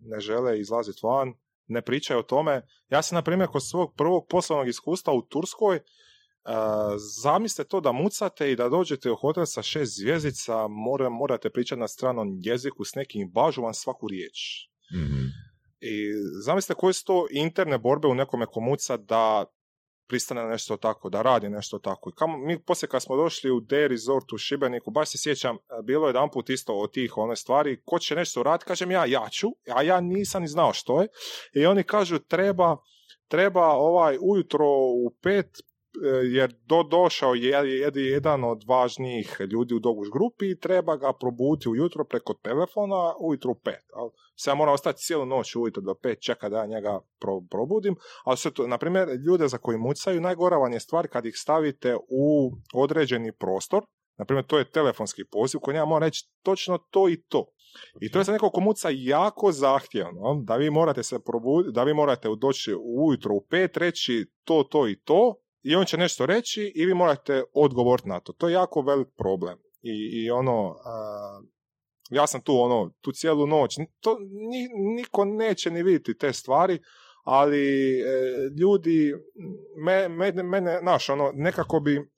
ne 0.00 0.20
žele 0.20 0.60
izlaziti 0.60 1.00
van, 1.02 1.34
ne 1.72 1.82
pričaju 1.82 2.20
o 2.20 2.22
tome. 2.22 2.62
Ja 2.88 3.02
sam, 3.02 3.16
na 3.16 3.22
primjer, 3.22 3.48
kod 3.48 3.68
svog 3.68 3.94
prvog 3.96 4.26
poslovnog 4.28 4.68
iskustva 4.68 5.12
u 5.12 5.22
Turskoj, 5.22 5.80
Uh, 6.44 6.50
zamislite 7.22 7.68
to 7.68 7.80
da 7.80 7.92
mucate 7.92 8.52
i 8.52 8.56
da 8.56 8.68
dođete 8.68 9.10
u 9.10 9.16
hotel 9.16 9.46
sa 9.46 9.62
šest 9.62 9.98
zvjezdica, 9.98 10.68
mora, 10.68 11.08
morate 11.08 11.50
pričati 11.50 11.80
na 11.80 11.88
stranom 11.88 12.28
jeziku 12.40 12.84
s 12.84 12.94
nekim, 12.94 13.30
bažu 13.30 13.62
vam 13.62 13.74
svaku 13.74 14.08
riječ. 14.08 14.68
Mhm. 14.94 15.24
I 15.80 16.12
zamislite 16.44 16.78
koje 16.80 16.92
su 16.92 17.04
to 17.04 17.26
interne 17.30 17.78
borbe 17.78 18.08
u 18.08 18.14
nekome 18.14 18.46
ko 18.46 18.60
muca 18.60 18.96
da 18.96 19.44
pristane 20.12 20.44
nešto 20.44 20.76
tako, 20.76 21.10
da 21.10 21.22
radi 21.22 21.48
nešto 21.48 21.78
tako. 21.78 22.10
I 22.10 22.12
kamo, 22.16 22.38
mi 22.38 22.58
poslije 22.62 22.88
kad 22.88 23.02
smo 23.02 23.16
došli 23.16 23.50
u 23.50 23.60
D 23.60 23.88
Resort 23.88 24.32
u 24.32 24.38
Šibeniku, 24.38 24.90
baš 24.90 25.08
se 25.10 25.18
sjećam, 25.18 25.56
bilo 25.84 26.06
je 26.06 26.08
jedan 26.08 26.30
put 26.30 26.50
isto 26.50 26.74
od 26.74 26.92
tih 26.92 27.16
one 27.16 27.36
stvari, 27.36 27.80
ko 27.84 27.98
će 27.98 28.14
nešto 28.14 28.42
raditi, 28.42 28.68
kažem 28.68 28.90
ja, 28.90 29.04
ja 29.06 29.28
ću, 29.30 29.48
a 29.76 29.82
ja 29.82 30.00
nisam 30.00 30.42
ni 30.42 30.48
znao 30.48 30.72
što 30.72 31.02
je. 31.02 31.08
I 31.54 31.66
oni 31.66 31.82
kažu 31.82 32.18
treba, 32.18 32.76
treba 33.28 33.66
ovaj 33.66 34.18
ujutro 34.20 34.66
u 35.06 35.10
pet 35.22 35.46
e, 35.46 35.60
jer 36.36 36.54
do, 36.66 36.82
došao 36.82 37.34
je 37.34 37.52
jed- 37.52 37.96
jedan 37.96 38.44
od 38.44 38.64
važnijih 38.68 39.36
ljudi 39.52 39.74
u 39.74 39.78
Doguš 39.78 40.08
grupi 40.12 40.50
i 40.50 40.60
treba 40.60 40.96
ga 40.96 41.12
probuditi 41.20 41.68
ujutro 41.68 42.04
preko 42.04 42.34
telefona 42.34 43.14
ujutro 43.20 43.50
u 43.50 43.60
pet. 43.64 43.84
Se 44.36 44.50
ja 44.50 44.54
moram 44.54 44.74
ostati 44.74 44.98
cijelu 44.98 45.26
noć 45.26 45.56
ujutro 45.56 45.82
do 45.82 45.94
pet 45.94 46.22
čeka 46.22 46.48
da 46.48 46.58
ja 46.58 46.66
njega 46.66 47.00
pro, 47.20 47.40
probudim, 47.50 47.96
ali 48.24 48.36
sve 48.36 48.50
to, 48.50 48.66
na 48.66 48.78
primjer, 48.78 49.08
ljude 49.26 49.48
za 49.48 49.58
koji 49.58 49.78
mucaju, 49.78 50.20
najgora 50.20 50.56
vam 50.56 50.72
je 50.72 50.80
stvar 50.80 51.08
kad 51.08 51.26
ih 51.26 51.34
stavite 51.36 51.96
u 52.08 52.52
određeni 52.74 53.32
prostor, 53.32 53.84
na 54.18 54.24
primjer, 54.24 54.46
to 54.46 54.58
je 54.58 54.70
telefonski 54.70 55.24
poziv 55.30 55.60
koji 55.60 55.76
ja 55.76 55.84
moram 55.84 56.06
reći 56.06 56.30
točno 56.42 56.78
to 56.78 57.08
i 57.08 57.22
to. 57.22 57.46
I 58.00 58.10
to 58.10 58.18
je 58.18 58.24
za 58.24 58.32
nekog 58.32 58.52
ko 58.52 58.60
muca 58.60 58.88
jako 58.92 59.52
zahtjevno, 59.52 60.42
da 60.44 60.56
vi 60.56 60.70
morate 60.70 61.02
se 61.02 61.18
probuditi, 61.24 61.72
da 61.72 61.84
vi 61.84 61.94
morate 61.94 62.28
doći 62.40 62.74
ujutro 62.74 63.34
u 63.34 63.46
pet, 63.50 63.76
reći 63.76 64.26
to, 64.44 64.62
to 64.70 64.88
i 64.88 65.00
to, 65.00 65.34
i 65.62 65.74
on 65.74 65.84
će 65.84 65.96
nešto 65.96 66.26
reći 66.26 66.72
i 66.74 66.86
vi 66.86 66.94
morate 66.94 67.42
odgovoriti 67.54 68.08
na 68.08 68.20
to. 68.20 68.32
To 68.32 68.48
je 68.48 68.52
jako 68.52 68.80
velik 68.82 69.08
problem. 69.16 69.58
I, 69.82 70.24
i 70.24 70.30
ono, 70.30 70.76
a, 70.84 71.42
ja 72.12 72.26
sam 72.26 72.40
tu 72.40 72.60
ono, 72.60 72.90
tu 73.00 73.12
cijelu 73.12 73.46
noć, 73.46 73.76
to 74.00 74.16
ni, 74.50 74.68
niko 74.94 75.24
neće 75.24 75.70
ni 75.70 75.82
vidjeti 75.82 76.18
te 76.18 76.32
stvari, 76.32 76.78
ali 77.24 78.00
e, 78.00 78.04
ljudi, 78.60 79.14
me, 79.84 80.08
mene, 80.08 80.42
mene, 80.42 80.78
znaš, 80.82 81.08
ono, 81.08 81.30
nekako 81.34 81.80
bi, 81.80 82.10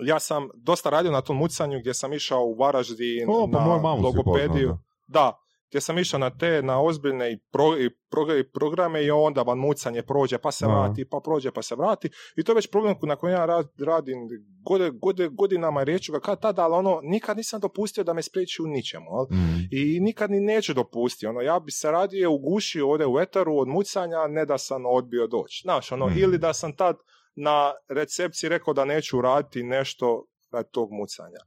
ja 0.00 0.20
sam 0.20 0.48
dosta 0.54 0.90
radio 0.90 1.12
na 1.12 1.20
tom 1.20 1.36
mucanju 1.36 1.80
gdje 1.80 1.94
sam 1.94 2.12
išao 2.12 2.44
u 2.44 2.54
Varaždin 2.54 3.28
O, 3.28 3.48
pa 3.52 3.58
na 3.58 3.78
mamu 3.78 4.02
logopediju. 4.02 4.78
Da, 5.06 5.38
gdje 5.70 5.80
sam 5.80 5.98
išao 5.98 6.20
na 6.20 6.30
te, 6.30 6.62
na 6.62 6.82
ozbiljne 6.82 7.32
i, 7.32 7.38
pro, 7.52 7.78
i 7.78 7.90
pro- 8.08 8.36
i 8.36 8.50
programe 8.50 9.04
i 9.04 9.10
onda 9.10 9.42
vam 9.42 9.58
mucanje 9.58 10.02
prođe, 10.02 10.38
pa 10.38 10.50
se 10.50 10.66
vrati, 10.66 11.04
pa 11.04 11.20
prođe, 11.20 11.50
pa 11.50 11.62
se 11.62 11.74
vrati. 11.74 12.08
I 12.36 12.44
to 12.44 12.52
je 12.52 12.56
već 12.56 12.70
problem 12.70 12.94
na 13.02 13.16
kojem 13.16 13.36
ja 13.36 13.46
ra- 13.46 13.84
radim 13.86 14.18
gode, 14.62 14.90
gode, 14.92 15.28
godinama 15.28 15.82
i 15.82 15.84
reću 15.84 16.12
ga 16.12 16.20
kad 16.20 16.40
tada, 16.40 16.64
ali 16.64 16.74
ono, 16.74 17.00
nikad 17.02 17.36
nisam 17.36 17.60
dopustio 17.60 18.04
da 18.04 18.12
me 18.12 18.22
spriječi 18.22 18.62
u 18.62 18.66
ničemu. 18.66 19.06
Mhm. 19.32 19.58
I 19.70 20.00
nikad 20.00 20.30
ni 20.30 20.40
neću 20.40 20.74
dopustiti. 20.74 21.26
Ono, 21.26 21.40
ja 21.40 21.60
bi 21.60 21.70
se 21.70 21.90
radije 21.90 22.28
ugušio 22.28 22.90
ovdje 22.90 23.06
u 23.06 23.20
etaru 23.20 23.58
od 23.58 23.68
mucanja, 23.68 24.26
ne 24.28 24.44
da 24.46 24.58
sam 24.58 24.86
odbio 24.86 25.26
doći. 25.26 25.60
Znaš, 25.62 25.92
ono, 25.92 26.06
Mhm. 26.06 26.18
ili 26.18 26.38
da 26.38 26.52
sam 26.52 26.76
tad 26.76 26.96
na 27.34 27.72
recepciji 27.88 28.48
rekao 28.50 28.74
da 28.74 28.84
neću 28.84 29.20
raditi 29.20 29.62
nešto 29.62 30.24
radi 30.52 30.68
tog 30.72 30.88
mucanja. 30.92 31.38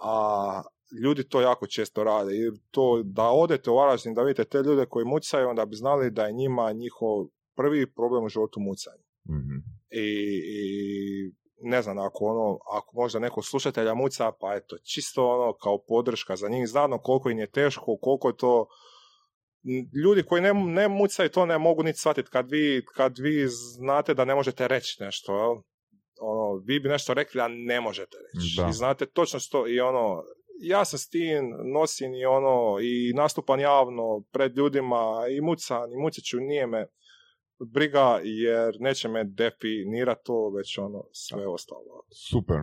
A 0.00 0.62
ljudi 1.04 1.28
to 1.28 1.40
jako 1.40 1.66
često 1.66 2.04
rade. 2.04 2.34
I 2.36 2.50
to 2.70 3.02
da 3.04 3.22
odete 3.22 3.70
u 3.70 3.76
Varaždin 3.76 4.14
da 4.14 4.22
vidite 4.22 4.44
te 4.44 4.58
ljude 4.58 4.86
koji 4.86 5.04
mucaju, 5.04 5.48
onda 5.48 5.64
bi 5.64 5.76
znali 5.76 6.10
da 6.10 6.24
je 6.24 6.32
njima 6.32 6.72
njihov 6.72 7.26
prvi 7.56 7.92
problem 7.92 8.24
u 8.24 8.28
životu 8.28 8.60
mucanje. 8.60 9.04
Mhm. 9.28 9.56
I, 9.90 10.08
i 10.58 11.32
ne 11.60 11.82
znam, 11.82 11.98
ako 11.98 12.24
ono, 12.24 12.58
ako 12.72 12.96
možda 12.96 13.18
neko 13.18 13.42
slušatelja 13.42 13.94
muca, 13.94 14.32
pa 14.40 14.54
eto, 14.54 14.76
čisto 14.78 15.28
ono 15.28 15.52
kao 15.52 15.78
podrška 15.88 16.36
za 16.36 16.48
njih, 16.48 16.68
znano 16.68 16.98
koliko 16.98 17.30
im 17.30 17.38
je 17.38 17.50
teško, 17.50 17.96
koliko 18.00 18.28
je 18.28 18.36
to 18.36 18.66
ljudi 20.04 20.22
koji 20.22 20.42
ne, 20.42 20.54
ne 20.54 20.88
mucaju 20.88 21.28
to 21.28 21.46
ne 21.46 21.58
mogu 21.58 21.82
niti 21.82 21.98
shvatiti 21.98 22.30
kad 22.30 22.50
vi, 22.50 22.84
kad 22.94 23.18
vi 23.18 23.46
znate 23.48 24.14
da 24.14 24.24
ne 24.24 24.34
možete 24.34 24.68
reći 24.68 25.02
nešto, 25.02 25.38
jel? 25.38 25.56
ono, 26.20 26.62
vi 26.64 26.80
bi 26.80 26.88
nešto 26.88 27.14
rekli, 27.14 27.40
a 27.40 27.48
ne 27.48 27.80
možete 27.80 28.16
reći. 28.16 28.54
Da. 28.56 28.68
I 28.68 28.72
znate 28.72 29.06
točno 29.06 29.40
što, 29.40 29.68
i 29.68 29.80
ono, 29.80 30.22
ja 30.60 30.84
se 30.84 30.98
s 30.98 31.08
tim 31.08 31.44
nosim 31.72 32.14
i 32.14 32.24
ono, 32.26 32.78
i 32.80 33.12
nastupam 33.12 33.60
javno 33.60 34.22
pred 34.32 34.56
ljudima, 34.56 35.04
i 35.30 35.40
mucam, 35.40 35.92
i 35.92 35.96
mucat 35.96 36.24
ću, 36.24 36.36
nije 36.38 36.66
me 36.66 36.86
briga, 37.66 38.20
jer 38.22 38.76
neće 38.80 39.08
me 39.08 39.24
definirati 39.24 40.20
to, 40.24 40.50
već 40.50 40.78
ono, 40.78 41.04
sve 41.12 41.46
ostalo. 41.46 42.02
Super, 42.30 42.56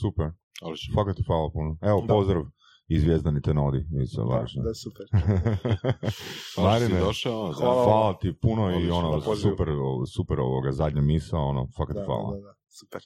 super. 0.00 0.26
Ali 0.62 0.76
Fakat 0.94 1.16
ti 1.16 1.22
hvala 1.22 1.50
puno. 1.50 1.76
Evo, 1.82 2.00
Da. 2.00 2.14
pozdrav 2.14 2.42
iz 2.88 3.02
Zvjezdani 3.02 3.42
Tenodi. 3.42 3.78
Iz 4.02 4.10
Da, 4.12 4.44
da 4.62 4.74
super. 4.74 5.06
Hvala 6.54 6.78
si 6.78 6.82
Marine, 6.82 7.00
došao. 7.00 7.52
za- 7.52 7.60
Hvala. 7.60 7.84
hvala 7.84 8.18
ti 8.18 8.32
puno 8.32 8.70
i 8.70 8.74
Odlično, 8.74 8.96
ono, 8.98 9.34
super, 9.36 9.68
super 10.08 10.40
ovoga 10.40 10.72
zadnja 10.72 11.00
misa, 11.02 11.38
ono, 11.38 11.68
fakat 11.76 11.96
Da, 11.96 12.04
hvala. 12.04 12.30
da, 12.30 12.40
da, 12.40 12.54
super. 12.68 13.02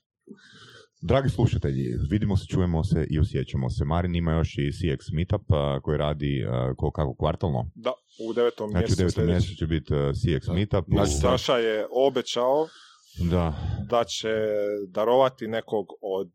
Dragi 1.02 1.28
slušatelji, 1.28 1.96
vidimo 2.10 2.36
se, 2.36 2.46
čujemo 2.46 2.84
se 2.84 3.06
i 3.10 3.18
osjećamo 3.18 3.70
se. 3.70 3.84
Marin 3.84 4.14
ima 4.14 4.32
još 4.32 4.58
i 4.58 4.72
CX 4.72 5.12
Meetup 5.12 5.42
koji 5.82 5.98
radi 5.98 6.46
ko, 6.76 6.90
kako 6.90 7.14
kvartalno. 7.14 7.70
Da, 7.74 7.92
u 8.28 8.32
devetom 8.32 8.70
Znači 8.70 8.78
u 8.78 8.80
mjesecu 8.80 8.98
devetom 9.02 9.26
mjesecu 9.26 9.54
će 9.54 9.66
biti 9.66 9.92
CX 9.94 10.46
Da. 10.46 10.52
Meetup. 10.52 10.84
Znači, 10.88 11.10
u- 11.10 11.20
Saša 11.20 11.56
je 11.56 11.86
obećao 11.92 12.66
Da, 13.30 13.54
da 13.90 14.04
će 14.04 14.28
darovati 14.88 15.46
nekog 15.48 15.86
od, 16.02 16.30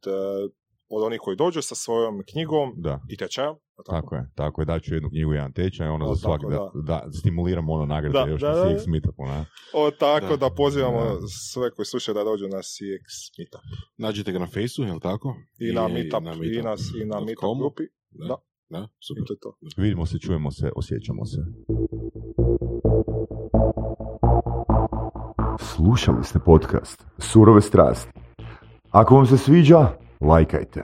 od 0.89 1.03
onih 1.03 1.19
koji 1.21 1.37
dođu 1.37 1.61
sa 1.61 1.75
svojom 1.75 2.23
knjigom 2.31 2.73
da. 2.77 3.01
i 3.09 3.17
tečajom. 3.17 3.55
Je 3.77 3.81
li 3.81 4.01
Tako 4.01 4.15
je, 4.15 4.29
tako 4.35 4.61
je, 4.61 4.65
daću 4.65 4.93
jednu 4.93 5.09
knjigu, 5.09 5.33
jedan 5.33 5.53
tečaj, 5.53 5.87
ono 5.87 6.05
O, 6.05 6.15
za 6.15 6.21
svaki, 6.21 6.45
tako, 6.49 6.71
da, 6.75 6.81
da, 7.03 7.11
stimuliramo 7.11 7.73
ono 7.73 7.85
nagrade 7.85 8.19
Da, 8.19 8.25
još 8.31 8.41
da, 8.41 8.47
na 8.49 8.55
da. 8.55 8.61
CX 8.69 8.87
Meetupu, 8.87 9.25
ne? 9.25 9.45
O, 9.73 9.91
tako 9.91 10.27
Da. 10.27 10.37
da, 10.37 10.49
pozivamo 10.55 10.99
Da. 11.05 11.27
sve 11.51 11.71
koji 11.71 11.85
slušaju 11.85 12.15
da 12.15 12.23
dođu 12.23 12.47
na 12.47 12.57
CX 12.57 13.05
Meetup. 13.37 13.61
Nađite 13.97 14.31
ga 14.31 14.39
na 14.39 14.45
Faceu, 14.47 14.85
je 14.85 14.93
li 14.93 14.99
tako? 14.99 15.35
I, 15.59 15.73
na 15.73 15.87
Meetup, 15.87 16.21
i 16.43 16.61
na, 16.61 16.75
i 17.01 17.05
na 17.05 17.15
dot 17.15 17.25
Meetup 17.25 17.41
com. 17.41 17.59
grupi. 17.59 17.83
Da. 18.11 18.27
Da. 18.27 18.35
Da, 18.69 18.87
super. 19.07 19.23
I 19.23 19.25
to 19.27 19.33
je 19.33 19.39
to. 19.39 19.57
Vidimo 19.81 20.05
se, 20.05 20.19
čujemo 20.19 20.51
se, 20.51 20.69
osjećamo 20.75 21.25
se. 21.25 21.37
Slušali 25.59 26.23
ste 26.23 26.39
podcast 26.39 27.05
Surove 27.17 27.61
strasti. 27.61 28.11
Ako 28.91 29.15
vam 29.15 29.25
se 29.25 29.37
sviđa, 29.37 29.87
lajkajte. 30.21 30.83